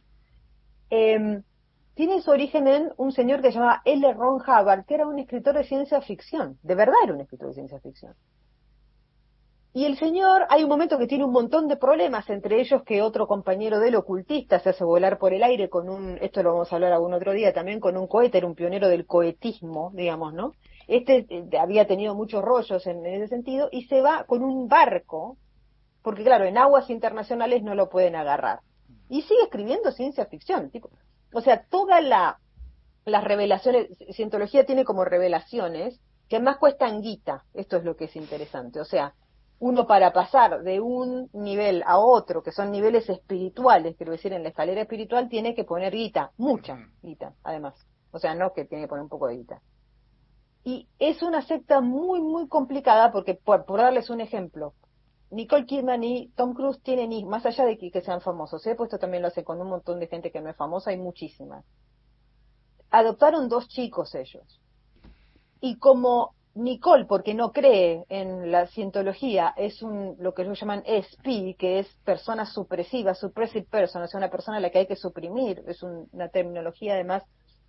eh, 0.90 1.42
tiene 1.94 2.20
su 2.20 2.30
origen 2.30 2.68
en 2.68 2.92
un 2.96 3.12
señor 3.12 3.40
que 3.40 3.48
se 3.48 3.54
llamaba 3.54 3.82
L. 3.84 4.12
Ron 4.12 4.42
Hubbard, 4.42 4.84
que 4.84 4.94
era 4.94 5.06
un 5.06 5.18
escritor 5.18 5.56
de 5.56 5.64
ciencia 5.64 6.00
ficción, 6.00 6.58
de 6.62 6.74
verdad 6.74 6.94
era 7.02 7.14
un 7.14 7.20
escritor 7.22 7.48
de 7.48 7.54
ciencia 7.54 7.80
ficción. 7.80 8.14
Y 9.78 9.84
el 9.84 9.96
señor, 9.96 10.44
hay 10.50 10.64
un 10.64 10.68
momento 10.68 10.98
que 10.98 11.06
tiene 11.06 11.24
un 11.24 11.30
montón 11.30 11.68
de 11.68 11.76
problemas, 11.76 12.28
entre 12.30 12.60
ellos 12.60 12.82
que 12.82 13.00
otro 13.00 13.28
compañero 13.28 13.78
del 13.78 13.94
ocultista 13.94 14.58
se 14.58 14.70
hace 14.70 14.82
volar 14.82 15.18
por 15.18 15.32
el 15.32 15.44
aire 15.44 15.68
con 15.68 15.88
un, 15.88 16.18
esto 16.20 16.42
lo 16.42 16.50
vamos 16.50 16.72
a 16.72 16.74
hablar 16.74 16.92
algún 16.92 17.14
otro 17.14 17.30
día 17.30 17.52
también, 17.52 17.78
con 17.78 17.96
un 17.96 18.08
cohete, 18.08 18.38
era 18.38 18.48
un 18.48 18.56
pionero 18.56 18.88
del 18.88 19.06
cohetismo, 19.06 19.92
digamos, 19.94 20.34
¿no? 20.34 20.50
Este 20.88 21.26
eh, 21.28 21.58
había 21.60 21.86
tenido 21.86 22.16
muchos 22.16 22.42
rollos 22.42 22.84
en, 22.88 23.06
ese 23.06 23.28
sentido 23.28 23.68
y 23.70 23.84
se 23.84 24.00
va 24.02 24.24
con 24.24 24.42
un 24.42 24.66
barco, 24.66 25.36
porque 26.02 26.24
claro, 26.24 26.44
en 26.44 26.58
aguas 26.58 26.90
internacionales 26.90 27.62
no 27.62 27.76
lo 27.76 27.88
pueden 27.88 28.16
agarrar. 28.16 28.62
Y 29.08 29.22
sigue 29.22 29.42
escribiendo 29.44 29.92
ciencia 29.92 30.26
ficción, 30.26 30.70
tipo, 30.72 30.90
o 31.32 31.40
sea, 31.40 31.64
toda 31.70 32.00
la, 32.00 32.40
las 33.04 33.22
revelaciones, 33.22 33.96
cientología 34.10 34.66
tiene 34.66 34.84
como 34.84 35.04
revelaciones 35.04 36.00
que 36.28 36.34
además 36.34 36.56
cuestan 36.56 37.00
guita, 37.00 37.44
esto 37.54 37.76
es 37.76 37.84
lo 37.84 37.94
que 37.94 38.06
es 38.06 38.16
interesante, 38.16 38.80
o 38.80 38.84
sea, 38.84 39.14
uno 39.60 39.86
para 39.86 40.12
pasar 40.12 40.62
de 40.62 40.80
un 40.80 41.28
nivel 41.32 41.82
a 41.84 41.98
otro, 41.98 42.42
que 42.42 42.52
son 42.52 42.70
niveles 42.70 43.08
espirituales, 43.08 43.96
quiero 43.96 44.12
decir, 44.12 44.32
en 44.32 44.44
la 44.44 44.50
escalera 44.50 44.82
espiritual, 44.82 45.28
tiene 45.28 45.54
que 45.54 45.64
poner 45.64 45.92
guita, 45.92 46.32
mucha 46.36 46.78
guita, 47.02 47.34
además. 47.42 47.74
O 48.12 48.18
sea, 48.18 48.34
no 48.34 48.52
que 48.52 48.64
tiene 48.64 48.84
que 48.84 48.88
poner 48.88 49.02
un 49.02 49.08
poco 49.08 49.26
de 49.26 49.36
guita. 49.36 49.60
Y 50.64 50.88
es 50.98 51.22
una 51.22 51.42
secta 51.42 51.80
muy, 51.80 52.20
muy 52.20 52.46
complicada 52.46 53.10
porque, 53.10 53.34
por, 53.34 53.64
darles 53.66 54.10
un 54.10 54.20
ejemplo, 54.20 54.74
Nicole 55.30 55.66
Kidman 55.66 56.04
y 56.04 56.28
Tom 56.36 56.54
Cruise 56.54 56.80
tienen, 56.82 57.26
más 57.28 57.44
allá 57.44 57.64
de 57.64 57.78
que, 57.78 57.90
que 57.90 58.00
sean 58.00 58.20
famosos, 58.20 58.66
he 58.66 58.76
puesto 58.76 58.98
también 58.98 59.22
lo 59.22 59.28
hace 59.28 59.44
con 59.44 59.60
un 59.60 59.68
montón 59.68 59.98
de 59.98 60.06
gente 60.06 60.30
que 60.30 60.40
no 60.40 60.50
es 60.50 60.56
famosa, 60.56 60.90
hay 60.90 60.98
muchísimas. 60.98 61.64
Adoptaron 62.90 63.48
dos 63.48 63.68
chicos 63.68 64.14
ellos. 64.14 64.60
Y 65.60 65.78
como 65.78 66.34
Nicole, 66.58 67.04
porque 67.04 67.34
no 67.34 67.52
cree 67.52 68.04
en 68.08 68.50
la 68.50 68.66
cientología, 68.66 69.54
es 69.56 69.80
un, 69.82 70.16
lo 70.18 70.34
que 70.34 70.42
ellos 70.42 70.58
llaman 70.58 70.82
SP, 70.84 71.54
que 71.56 71.78
es 71.78 71.86
persona 72.04 72.46
supresiva, 72.46 73.14
suppressive 73.14 73.66
person, 73.70 74.02
o 74.02 74.08
sea, 74.08 74.18
una 74.18 74.30
persona 74.30 74.56
a 74.56 74.60
la 74.60 74.70
que 74.70 74.80
hay 74.80 74.86
que 74.86 74.96
suprimir, 74.96 75.62
es 75.68 75.82
una 75.82 76.28
terminología 76.28 76.94
además 76.94 77.22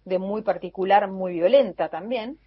de 0.05 0.17
muy 0.17 0.41
particular, 0.41 1.09
muy 1.09 1.33
violenta 1.33 1.89
también. 1.89 2.39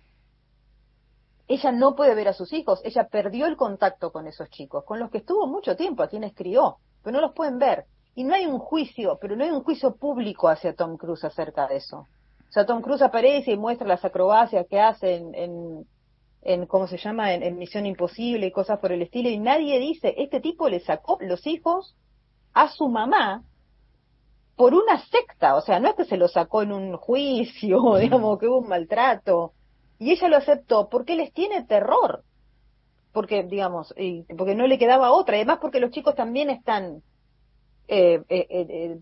Ella 1.46 1.70
no 1.70 1.94
puede 1.94 2.14
ver 2.16 2.28
a 2.28 2.32
sus 2.32 2.52
hijos, 2.52 2.80
ella 2.84 3.06
perdió 3.08 3.46
el 3.46 3.56
contacto 3.56 4.10
con 4.10 4.26
esos 4.26 4.50
chicos, 4.50 4.84
con 4.84 4.98
los 4.98 5.10
que 5.10 5.18
estuvo 5.18 5.46
mucho 5.46 5.76
tiempo, 5.76 6.02
a 6.02 6.08
quienes 6.08 6.34
crió, 6.34 6.78
pero 7.02 7.14
no 7.14 7.20
los 7.20 7.34
pueden 7.34 7.58
ver. 7.58 7.86
y 8.14 8.24
no 8.24 8.34
hay 8.34 8.46
un 8.46 8.58
juicio, 8.58 9.18
pero 9.20 9.36
no 9.36 9.44
hay 9.44 9.50
un 9.50 9.62
juicio 9.62 9.94
público 9.96 10.48
hacia 10.48 10.74
Tom 10.74 10.96
Cruise 10.96 11.24
acerca 11.24 11.66
de 11.68 11.76
eso. 11.76 12.08
O 12.52 12.52
sea, 12.52 12.66
Tom 12.66 12.82
Cruise 12.82 13.00
aparece 13.00 13.52
y 13.52 13.56
muestra 13.56 13.88
las 13.88 14.04
acrobacias 14.04 14.66
que 14.68 14.78
hace 14.78 15.14
en, 15.14 15.34
en, 15.34 15.86
¿cómo 16.68 16.86
se 16.86 16.98
llama?, 16.98 17.32
en, 17.34 17.56
Misión 17.58 17.86
Imposible 17.86 18.46
y 18.46 18.52
cosas 18.52 18.78
por 18.80 18.92
el 18.92 19.02
estilo, 19.02 19.28
y 19.28 19.38
nadie 19.38 19.78
dice, 19.78 20.14
este 20.18 20.40
tipo 20.40 20.68
le 20.68 20.80
sacó 20.80 21.18
los 21.20 21.46
hijos 21.46 21.96
a 22.52 22.68
su 22.68 22.88
mamá 22.88 23.44
por 24.56 24.74
una 24.74 24.98
secta, 25.06 25.54
o 25.56 25.60
sea, 25.60 25.80
no 25.80 25.88
es 25.88 25.94
que 25.94 26.04
se 26.04 26.16
lo 26.16 26.28
sacó 26.28 26.62
en 26.62 26.72
un 26.72 26.96
juicio, 26.96 27.96
digamos, 28.00 28.38
que 28.38 28.48
hubo 28.48 28.58
un 28.58 28.68
maltrato, 28.68 29.52
y 29.98 30.10
ella 30.10 30.28
lo 30.28 30.36
aceptó 30.36 30.88
porque 30.88 31.14
les 31.14 31.32
tiene 31.32 31.64
terror, 31.64 32.24
porque, 33.12 33.44
digamos, 33.44 33.94
y 33.96 34.22
porque 34.36 34.54
no 34.54 34.66
le 34.66 34.78
quedaba 34.78 35.12
otra, 35.12 35.36
además 35.36 35.58
porque 35.60 35.80
los 35.80 35.90
chicos 35.90 36.14
también 36.14 36.50
están 36.50 37.02
eh, 37.88 38.22
eh, 38.28 38.46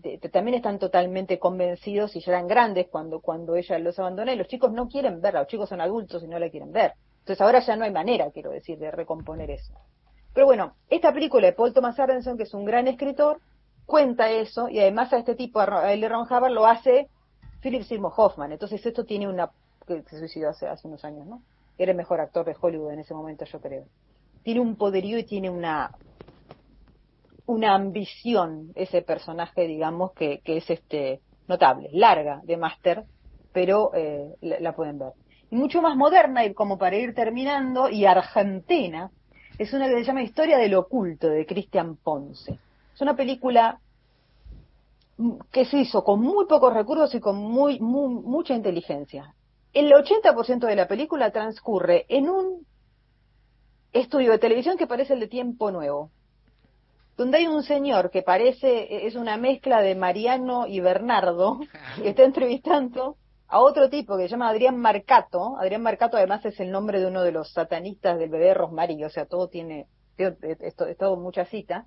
eh 0.03 0.29
también 0.31 0.55
están 0.55 0.79
totalmente 0.79 1.39
convencidos 1.39 2.15
y 2.15 2.19
ya 2.19 2.31
eran 2.31 2.47
grandes 2.47 2.87
cuando, 2.89 3.21
cuando 3.21 3.55
ella 3.55 3.79
los 3.79 3.97
abandona 3.99 4.33
y 4.33 4.35
los 4.35 4.47
chicos 4.47 4.71
no 4.71 4.87
quieren 4.89 5.21
verla, 5.21 5.41
los 5.41 5.49
chicos 5.49 5.69
son 5.69 5.81
adultos 5.81 6.23
y 6.23 6.27
no 6.27 6.39
la 6.39 6.49
quieren 6.49 6.71
ver. 6.71 6.93
Entonces 7.21 7.41
ahora 7.41 7.59
ya 7.59 7.75
no 7.75 7.85
hay 7.85 7.91
manera, 7.91 8.31
quiero 8.31 8.51
decir, 8.51 8.77
de 8.77 8.91
recomponer 8.91 9.49
eso. 9.49 9.73
Pero 10.33 10.45
bueno, 10.45 10.75
esta 10.89 11.13
película 11.13 11.47
de 11.47 11.53
Paul 11.53 11.73
Thomas 11.73 11.99
Anderson, 11.99 12.37
que 12.37 12.43
es 12.43 12.53
un 12.53 12.65
gran 12.65 12.87
escritor, 12.87 13.39
cuenta 13.85 14.29
eso 14.29 14.69
y 14.69 14.79
además 14.79 15.11
a 15.13 15.17
este 15.17 15.35
tipo, 15.35 15.59
a 15.59 15.93
L. 15.93 16.07
Ron 16.07 16.25
Hubbard, 16.25 16.51
lo 16.51 16.65
hace 16.65 17.09
Philip 17.61 17.83
Seymour 17.83 18.13
Hoffman. 18.15 18.51
Entonces 18.51 18.85
esto 18.85 19.05
tiene 19.05 19.27
una... 19.27 19.51
que 19.87 20.03
se 20.03 20.19
suicidó 20.19 20.49
hace, 20.49 20.67
hace 20.67 20.87
unos 20.87 21.03
años, 21.03 21.27
¿no? 21.27 21.41
Era 21.77 21.91
el 21.91 21.97
mejor 21.97 22.21
actor 22.21 22.45
de 22.45 22.55
Hollywood 22.59 22.91
en 22.91 22.99
ese 22.99 23.13
momento, 23.13 23.45
yo 23.45 23.59
creo. 23.59 23.85
Tiene 24.43 24.59
un 24.59 24.75
poderío 24.75 25.17
y 25.17 25.23
tiene 25.23 25.49
una 25.49 25.91
una 27.45 27.75
ambición 27.75 28.71
ese 28.75 29.01
personaje, 29.01 29.67
digamos, 29.67 30.13
que, 30.13 30.39
que 30.39 30.57
es 30.57 30.69
este 30.69 31.21
notable, 31.47 31.89
larga 31.91 32.41
de 32.43 32.57
máster, 32.57 33.03
pero 33.51 33.91
eh, 33.93 34.35
la, 34.41 34.73
pueden 34.73 34.99
ver. 34.99 35.13
Y 35.51 35.55
mucho 35.55 35.81
más 35.81 35.95
moderna, 35.95 36.45
y 36.45 36.53
como 36.53 36.77
para 36.77 36.95
ir 36.95 37.13
terminando, 37.13 37.89
y 37.89 38.05
argentina, 38.05 39.11
es 39.57 39.73
una 39.73 39.87
que 39.87 39.95
se 39.95 40.03
llama 40.05 40.23
Historia 40.23 40.57
del 40.57 40.73
Oculto, 40.73 41.27
de 41.27 41.45
Cristian 41.45 41.97
Ponce. 41.97 42.57
Es 42.95 43.01
una 43.01 43.15
película 43.15 43.79
que 45.51 45.65
se 45.65 45.77
hizo 45.77 46.03
con 46.03 46.21
muy 46.21 46.47
pocos 46.47 46.73
recursos 46.73 47.13
y 47.13 47.19
con 47.19 47.35
muy, 47.35 47.79
muy 47.79 48.09
mucha 48.23 48.55
inteligencia. 48.55 49.35
El 49.73 49.91
80% 49.91 50.65
de 50.65 50.75
la 50.75 50.87
película 50.87 51.31
transcurre 51.31 52.05
en 52.09 52.29
un 52.29 52.65
estudio 53.93 54.31
de 54.31 54.39
televisión 54.39 54.77
que 54.77 54.87
parece 54.87 55.13
el 55.13 55.19
de 55.19 55.27
Tiempo 55.27 55.69
Nuevo 55.69 56.09
donde 57.21 57.37
hay 57.37 57.47
un 57.47 57.61
señor 57.61 58.09
que 58.09 58.23
parece, 58.23 59.05
es 59.05 59.15
una 59.15 59.37
mezcla 59.37 59.81
de 59.81 59.93
Mariano 59.93 60.65
y 60.65 60.79
Bernardo, 60.79 61.59
que 62.01 62.09
está 62.09 62.23
entrevistando 62.23 63.15
a 63.51 63.59
otro 63.59 63.89
tipo 63.89 64.17
que 64.17 64.23
se 64.23 64.29
llama 64.29 64.49
Adrián 64.49 64.77
Marcato. 64.77 65.57
Adrián 65.59 65.83
Marcato 65.83 66.15
además 66.15 66.43
es 66.45 66.57
el 66.61 66.71
nombre 66.71 67.01
de 67.01 67.07
uno 67.07 67.21
de 67.21 67.33
los 67.33 67.51
satanistas 67.51 68.17
del 68.17 68.29
bebé 68.29 68.53
Rosmarie, 68.53 69.05
o 69.05 69.09
sea, 69.09 69.25
todo 69.25 69.49
tiene, 69.49 69.87
es, 70.17 70.75
todo 70.97 71.17
mucha 71.17 71.45
cita, 71.45 71.85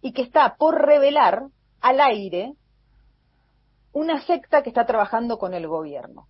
y 0.00 0.12
que 0.12 0.22
está 0.22 0.54
por 0.56 0.80
revelar 0.80 1.42
al 1.80 2.00
aire 2.00 2.52
una 3.92 4.24
secta 4.24 4.62
que 4.62 4.68
está 4.70 4.86
trabajando 4.86 5.38
con 5.38 5.54
el 5.54 5.66
gobierno. 5.66 6.28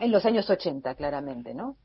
En 0.00 0.10
los 0.10 0.26
años 0.26 0.50
80, 0.50 0.96
claramente, 0.96 1.54
¿no? 1.54 1.76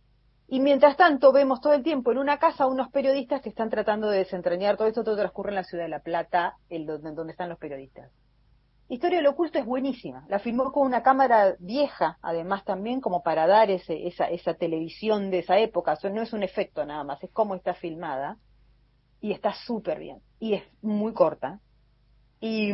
Y 0.48 0.62
mientras 0.62 0.98
tanto 0.98 1.32
vemos 1.32 1.62
todo 1.62 1.74
el 1.74 1.84
tiempo 1.84 2.12
en 2.12 2.18
una 2.18 2.40
casa 2.40 2.66
unos 2.66 2.90
periodistas 2.90 3.42
que 3.42 3.50
están 3.50 3.70
tratando 3.70 4.10
de 4.10 4.18
desentrañar 4.18 4.78
todo 4.78 4.88
esto, 4.88 5.04
todo 5.04 5.16
transcurre 5.16 5.50
en 5.50 5.56
la 5.56 5.64
ciudad 5.64 5.84
de 5.84 5.90
La 5.90 6.00
Plata, 6.00 6.58
el, 6.70 6.88
donde, 6.88 7.32
están 7.32 7.50
los 7.50 7.60
periodistas. 7.60 8.12
Historia 8.94 9.18
del 9.18 9.28
oculto 9.28 9.58
es 9.58 9.66
buenísima. 9.66 10.24
La 10.30 10.38
filmó 10.38 10.72
con 10.72 10.86
una 10.86 11.02
cámara 11.02 11.56
vieja, 11.58 12.20
además 12.22 12.64
también 12.64 13.02
como 13.02 13.24
para 13.24 13.48
dar 13.48 13.72
ese, 13.72 14.06
esa, 14.08 14.26
esa 14.26 14.54
televisión 14.54 15.32
de 15.32 15.40
esa 15.40 15.58
época. 15.58 15.98
no 16.12 16.22
es 16.22 16.32
un 16.32 16.44
efecto 16.44 16.86
nada 16.86 17.04
más, 17.04 17.24
es 17.24 17.32
cómo 17.32 17.56
está 17.56 17.74
filmada. 17.74 18.38
Y 19.20 19.32
está 19.32 19.52
súper 19.66 19.98
bien. 19.98 20.22
Y 20.40 20.54
es 20.54 20.64
muy 20.84 21.12
corta. 21.12 21.60
Y, 22.40 22.72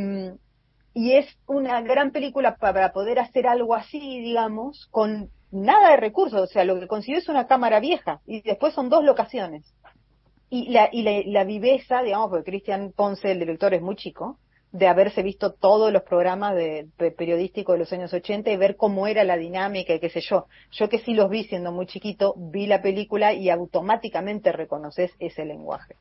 es 0.93 1.25
una 1.47 1.79
gran 1.83 2.11
película 2.11 2.57
para 2.57 2.91
poder 2.91 3.19
hacer 3.19 3.47
algo 3.47 3.73
así, 3.73 4.19
digamos, 4.19 4.89
con 4.91 5.31
nada 5.51 5.91
de 5.91 5.97
recursos, 5.97 6.41
o 6.41 6.47
sea, 6.47 6.65
lo 6.65 6.81
que 6.81 6.87
consiguió 6.87 7.19
es 7.19 7.29
una 7.29 7.47
cámara 7.47 7.79
vieja 7.79 8.19
y 8.25 8.41
después 8.41 8.73
son 8.73 8.89
dos 8.89 9.05
locaciones. 9.05 9.73
Y 10.49 10.67
la, 10.71 10.89
y 10.91 11.31
la, 11.31 11.43
viveza, 11.45 12.01
digamos, 12.01 12.29
porque 12.29 12.51
Cristian 12.51 12.91
Ponce, 12.93 13.31
el 13.31 13.39
director, 13.39 13.73
es 13.73 13.81
muy 13.81 13.95
chico, 13.95 14.37
de 14.71 14.87
haberse 14.87 15.23
visto 15.23 15.53
todos 15.53 15.91
los 15.91 16.03
programas 16.03 16.55
de, 16.55 16.87
periodísticos 17.17 17.73
de 17.73 17.79
los 17.79 17.91
años 17.91 18.13
80 18.13 18.51
y 18.51 18.57
ver 18.57 18.75
cómo 18.75 19.07
era 19.07 19.23
la 19.23 19.35
dinámica 19.35 19.93
y 19.93 19.99
qué 19.99 20.09
sé 20.09 20.21
yo. 20.21 20.45
Yo 20.71 20.89
que 20.89 20.99
sí 20.99 21.13
los 21.13 21.29
vi 21.29 21.45
siendo 21.45 21.71
muy 21.71 21.87
chiquito, 21.87 22.35
vi 22.37 22.67
la 22.67 22.81
película 22.81 23.33
y 23.33 23.49
automáticamente 23.49 24.51
reconoces 24.51 25.11
ese 25.19 25.45
lenguaje. 25.45 25.95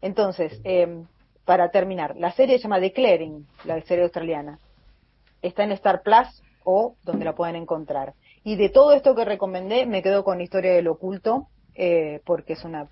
Entonces, 0.00 0.60
eh, 0.64 1.02
para 1.44 1.70
terminar, 1.70 2.16
la 2.16 2.32
serie 2.32 2.58
se 2.58 2.64
llama 2.64 2.78
Declaring, 2.78 3.46
la 3.64 3.80
serie 3.82 4.04
australiana. 4.04 4.58
Está 5.42 5.64
en 5.64 5.72
Star 5.72 6.02
Plus 6.02 6.42
o 6.62 6.94
donde 7.02 7.24
la 7.24 7.34
pueden 7.34 7.56
encontrar. 7.56 8.14
Y 8.44 8.56
de 8.56 8.68
todo 8.68 8.92
esto 8.92 9.14
que 9.14 9.24
recomendé, 9.24 9.86
me 9.86 10.02
quedo 10.02 10.22
con 10.22 10.40
Historia 10.40 10.72
del 10.72 10.88
Oculto, 10.88 11.48
eh, 11.74 12.20
porque 12.24 12.52
es 12.52 12.64
una 12.64 12.88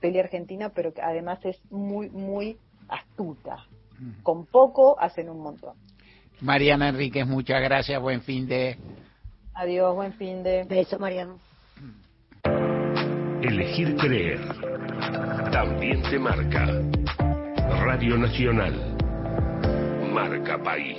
peli 0.00 0.20
argentina, 0.20 0.70
pero 0.70 0.92
que 0.94 1.02
además 1.02 1.44
es 1.44 1.60
muy, 1.70 2.08
muy 2.10 2.58
astuta. 2.88 3.66
Con 4.22 4.46
poco 4.46 4.98
hacen 4.98 5.28
un 5.28 5.42
montón. 5.42 5.74
Mariana 6.40 6.88
Enríquez, 6.88 7.26
muchas 7.26 7.60
gracias, 7.60 8.00
buen 8.00 8.22
fin 8.22 8.46
de... 8.46 8.78
Adiós, 9.54 9.94
buen 9.94 10.12
fin 10.14 10.42
de... 10.42 10.64
Beso, 10.64 10.98
Mariana. 10.98 11.34
Elegir 13.42 13.96
creer. 13.96 14.40
También 15.52 16.02
te 16.02 16.18
marca. 16.18 16.66
Radio 17.84 18.16
Nacional. 18.16 18.96
Marca 20.12 20.62
País. 20.62 20.98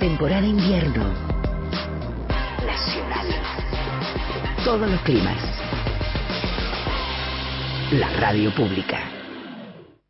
Temporada 0.00 0.46
invierno. 0.46 1.04
Nacional. 2.66 3.28
Todos 4.64 4.90
los 4.90 5.00
climas. 5.02 5.40
La 7.92 8.08
radio 8.18 8.52
pública. 8.56 9.17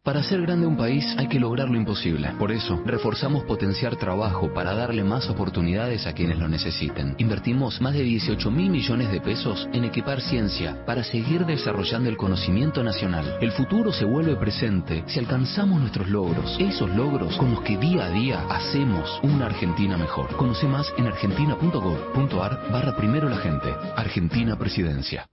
Para 0.09 0.21
hacer 0.21 0.41
grande 0.41 0.67
un 0.67 0.79
país 0.79 1.05
hay 1.19 1.29
que 1.29 1.39
lograr 1.39 1.69
lo 1.69 1.77
imposible. 1.77 2.31
Por 2.39 2.51
eso, 2.51 2.81
reforzamos 2.87 3.45
potenciar 3.45 3.97
trabajo 3.97 4.51
para 4.55 4.73
darle 4.73 5.05
más 5.05 5.29
oportunidades 5.29 6.07
a 6.07 6.15
quienes 6.15 6.39
lo 6.39 6.49
necesiten. 6.49 7.15
Invertimos 7.19 7.79
más 7.83 7.93
de 7.93 8.05
18 8.05 8.51
mil 8.51 8.71
millones 8.71 9.13
de 9.13 9.21
pesos 9.21 9.69
en 9.75 9.85
equipar 9.85 10.23
ciencia 10.23 10.83
para 10.87 11.05
seguir 11.05 11.45
desarrollando 11.45 12.09
el 12.09 12.17
conocimiento 12.17 12.83
nacional. 12.83 13.37
El 13.43 13.53
futuro 13.53 13.93
se 13.93 14.07
vuelve 14.07 14.35
presente 14.37 15.05
si 15.09 15.19
alcanzamos 15.19 15.79
nuestros 15.79 16.09
logros, 16.09 16.57
esos 16.59 16.89
logros 16.97 17.37
con 17.37 17.51
los 17.51 17.61
que 17.61 17.77
día 17.77 18.07
a 18.07 18.11
día 18.11 18.47
hacemos 18.49 19.21
una 19.23 19.45
Argentina 19.45 19.99
mejor. 19.99 20.35
Conoce 20.39 20.67
más 20.67 20.91
en 20.97 21.07
argentina.gov.ar 21.07 22.73
barra 22.73 22.97
primero 22.97 23.29
la 23.29 23.37
gente. 23.37 23.75
Argentina 23.95 24.57
Presidencia. 24.57 25.29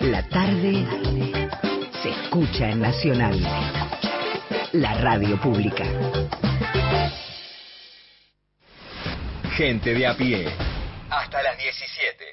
La 0.00 0.28
tarde 0.28 1.47
se 2.08 2.22
escucha 2.22 2.70
en 2.70 2.80
Nacional, 2.80 3.38
la 4.72 4.94
radio 4.94 5.38
pública. 5.40 5.84
Gente 9.56 9.94
de 9.94 10.06
a 10.06 10.16
pie, 10.16 10.48
hasta 11.10 11.42
las 11.42 11.58
17. 11.58 12.24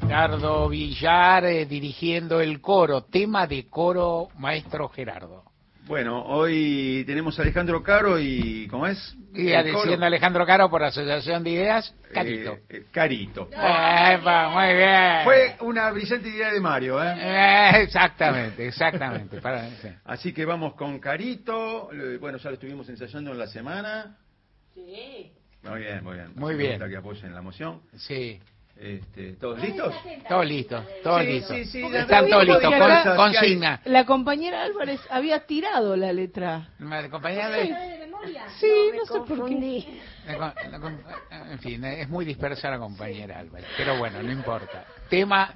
Gerardo 0.00 0.68
Villar 0.68 1.44
eh, 1.44 1.66
dirigiendo 1.66 2.40
el 2.40 2.60
coro, 2.60 3.04
tema 3.04 3.46
de 3.46 3.68
coro 3.68 4.28
maestro 4.38 4.88
Gerardo. 4.88 5.43
Bueno, 5.86 6.22
hoy 6.22 7.04
tenemos 7.06 7.38
a 7.38 7.42
Alejandro 7.42 7.82
Caro 7.82 8.18
y 8.18 8.66
¿cómo 8.68 8.86
es? 8.86 9.16
Y 9.34 9.42
diciendo 9.44 10.06
Alejandro 10.06 10.46
Caro 10.46 10.70
por 10.70 10.82
Asociación 10.82 11.44
de 11.44 11.50
Ideas, 11.50 11.94
Carito. 12.10 12.52
Eh, 12.54 12.62
eh, 12.70 12.84
Carito. 12.90 13.48
Epa, 13.52 14.48
muy 14.48 14.74
bien. 14.74 15.24
Fue 15.24 15.56
una 15.60 15.90
brillante 15.90 16.28
idea 16.30 16.52
de 16.54 16.60
Mario, 16.60 17.04
¿eh? 17.04 17.14
Eh, 17.18 17.82
exactamente, 17.82 18.66
exactamente. 18.66 19.42
Para, 19.42 19.68
sí. 19.82 19.88
Así 20.04 20.32
que 20.32 20.46
vamos 20.46 20.74
con 20.74 20.98
Carito. 20.98 21.92
Eh, 21.92 22.16
Bueno, 22.18 22.38
ya 22.38 22.48
lo 22.48 22.54
estuvimos 22.54 22.88
ensayando 22.88 23.32
en 23.32 23.38
la 23.38 23.46
semana. 23.46 24.16
Sí. 24.72 25.32
Muy 25.64 25.80
bien, 25.80 26.02
muy 26.02 26.14
bien. 26.14 26.32
Muy 26.34 26.54
bien. 26.54 26.80
que 26.88 26.96
apoyen 26.96 27.34
la 27.34 27.42
moción. 27.42 27.82
Sí. 27.96 28.40
Este, 28.76 29.34
¿Todos 29.34 29.60
listos? 29.60 29.94
Todos 30.28 30.46
listos, 30.46 30.84
todos 31.02 31.20
Sí, 31.22 31.26
listos. 31.28 31.56
sí, 31.56 31.64
sí, 31.66 31.80
la 31.88 32.00
Están 32.00 32.28
todos 32.28 32.44
listos, 32.44 32.74
con- 32.74 33.16
consigna. 33.16 33.80
La 33.84 34.04
compañera 34.04 34.62
Álvarez 34.62 35.00
había 35.10 35.46
tirado 35.46 35.96
la 35.96 36.12
letra. 36.12 36.68
La 36.80 37.08
compañera 37.08 37.50
de... 37.50 37.66
Sí, 38.58 38.66
no, 38.96 39.04
sé 39.06 39.20
por 39.28 39.48
qué. 39.48 40.00
La 40.26 40.54
la 40.70 41.52
En 41.52 41.58
fin, 41.60 41.84
es 41.84 42.08
muy 42.08 42.24
dispersa 42.24 42.70
la 42.70 42.78
compañera 42.78 43.38
Álvarez, 43.38 43.66
pero 43.76 43.96
bueno, 43.98 44.22
no 44.22 44.32
importa. 44.32 44.84
Tema, 45.08 45.54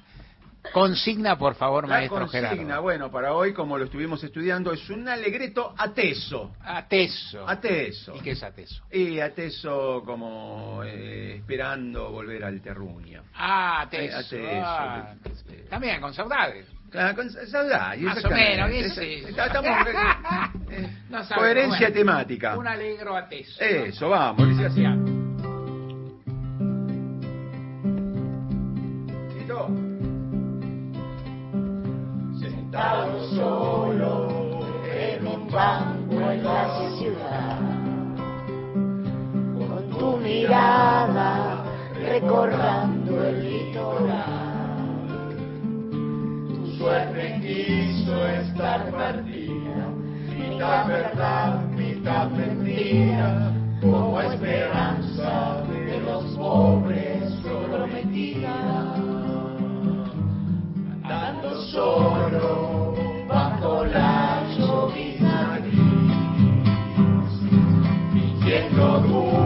consigna 0.73 1.37
por 1.37 1.55
favor, 1.55 1.87
La 1.87 1.95
maestro 1.95 2.19
consigna, 2.21 2.49
Gerardo. 2.49 2.81
bueno, 2.81 3.11
para 3.11 3.33
hoy, 3.33 3.53
como 3.53 3.77
lo 3.77 3.85
estuvimos 3.85 4.23
estudiando, 4.23 4.71
es 4.73 4.89
un 4.89 5.07
alegreto 5.07 5.73
ateso. 5.77 6.51
Ateso. 6.61 7.47
Ateso. 7.47 8.15
¿Y 8.15 8.19
qué 8.19 8.31
es 8.31 8.43
ateso? 8.43 8.83
Y 8.91 9.19
ateso 9.19 10.03
como 10.05 10.81
eh, 10.85 11.35
esperando 11.37 12.11
volver 12.11 12.43
al 12.43 12.61
terruño. 12.61 13.23
Ah, 13.35 13.81
ateso. 13.81 14.35
Eh, 14.35 14.59
ateso. 14.59 14.65
ah, 14.65 15.13
también, 15.69 16.01
con 16.01 16.13
saudades. 16.13 16.65
Claro, 16.89 17.15
con 17.17 17.29
saudades, 17.29 18.01
Más 18.01 18.25
o 18.25 18.29
menos, 18.31 18.69
¿qué 18.71 18.79
es 18.79 18.97
estamos- 18.97 19.87
eh, 20.71 20.89
No 21.09 21.19
coherencia 21.35 21.79
bueno, 21.89 21.93
temática. 21.93 22.57
Un 22.57 22.67
alegro 22.67 23.15
ateso. 23.15 23.61
Eso, 23.63 24.09
vamos, 24.09 24.49
dice 24.49 24.65
así. 24.65 24.83
En 35.59 36.43
la 36.43 36.89
ciudad, 36.97 37.59
con 39.57 39.89
tu 39.99 40.17
mirada 40.17 41.65
recorrando 41.95 43.25
el 43.25 43.43
litoral. 43.43 45.27
Tu 46.47 46.77
suerte 46.77 47.41
quiso 47.41 48.25
estar 48.25 48.89
partida, 48.89 49.89
mitad 50.37 50.87
verdad, 50.87 51.65
mitad 51.71 52.29
mentira, 52.29 53.51
como 53.81 54.21
esperanza 54.21 55.63
de 55.67 55.99
los 55.99 56.23
pobres 56.37 57.33
prometida 57.43 58.95
andando 61.03 61.61
solo 61.63 62.78
fingiendo 68.79 68.99
duro 69.01 69.38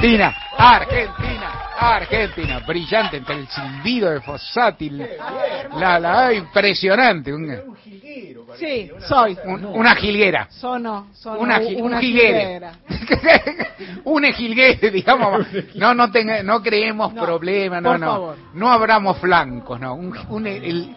Argentina, 0.00 0.34
Argentina, 0.56 1.52
Argentina. 1.78 2.58
Brillante 2.66 3.18
entre 3.18 3.34
el 3.36 3.48
silbido 3.48 4.10
de 4.10 4.20
Fossati. 4.22 4.90
La, 5.76 5.98
la, 5.98 6.32
impresionante. 6.32 7.32
Un- 7.32 7.76
Sí, 8.58 8.90
soy. 9.06 9.36
Un- 9.44 9.64
una 9.64 9.94
jilguera. 9.94 10.48
Sono, 10.50 11.08
sono 11.14 11.38
Una, 11.38 11.60
gi- 11.60 11.76
un 11.80 11.96
jilguere. 12.00 12.60
un 14.04 14.24
jilguere, 14.24 14.90
digamos. 14.90 15.46
No, 15.76 15.94
no, 15.94 16.10
tenga, 16.10 16.42
no 16.42 16.60
creemos 16.62 17.12
No, 17.14 17.22
problemas, 17.22 17.80
no, 17.80 17.96
no. 17.96 18.06
favor. 18.06 18.36
No 18.54 18.70
abramos 18.72 19.18
flancos, 19.18 19.78
no. 19.78 19.94
Un, 19.94 20.16
un- 20.30 20.46
el, 20.46 20.94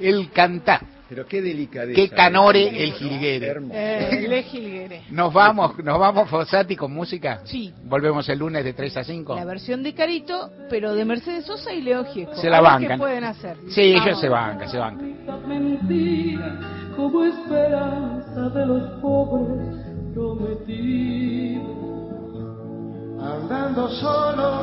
el 0.00 0.30
cantar. 0.32 0.80
Pero 1.08 1.26
qué 1.26 1.40
delicadeza. 1.40 1.96
Qué 1.96 2.10
canore 2.10 2.84
el 2.84 2.92
jilguere. 2.92 3.54
Eh, 3.72 4.26
le 4.28 4.42
jilguere. 4.42 5.02
Nos 5.10 5.32
vamos, 5.32 5.78
nos 5.78 5.98
vamos 5.98 6.28
Fossati 6.28 6.76
con 6.76 6.92
música. 6.92 7.40
Sí. 7.44 7.72
Volvemos 7.84 8.28
el 8.28 8.38
lunes 8.38 8.62
de 8.62 8.74
3 8.74 8.96
a 8.98 9.04
5. 9.04 9.34
La 9.36 9.44
versión 9.46 9.82
de 9.82 9.94
Carito, 9.94 10.50
pero 10.68 10.94
de 10.94 11.04
Mercedes 11.06 11.46
Sosa 11.46 11.72
y 11.72 11.80
Leo 11.80 12.04
Gieco. 12.04 12.34
Se 12.36 12.50
la 12.50 12.60
bancan. 12.60 12.98
¿Qué 12.98 12.98
pueden 12.98 13.24
hacer? 13.24 13.56
Sí, 13.70 13.92
Vamos. 13.94 14.06
ellos 14.06 14.20
se 14.20 14.28
bancan, 14.28 14.68
se 14.70 14.78
bancan. 14.78 15.48
mentira 15.48 16.58
como 16.94 17.24
esperanza 17.24 18.48
de 18.50 18.66
los 18.66 19.00
pobres 19.00 19.76
prometidos. 20.12 21.64
Andando 23.20 23.88
solo 23.88 24.62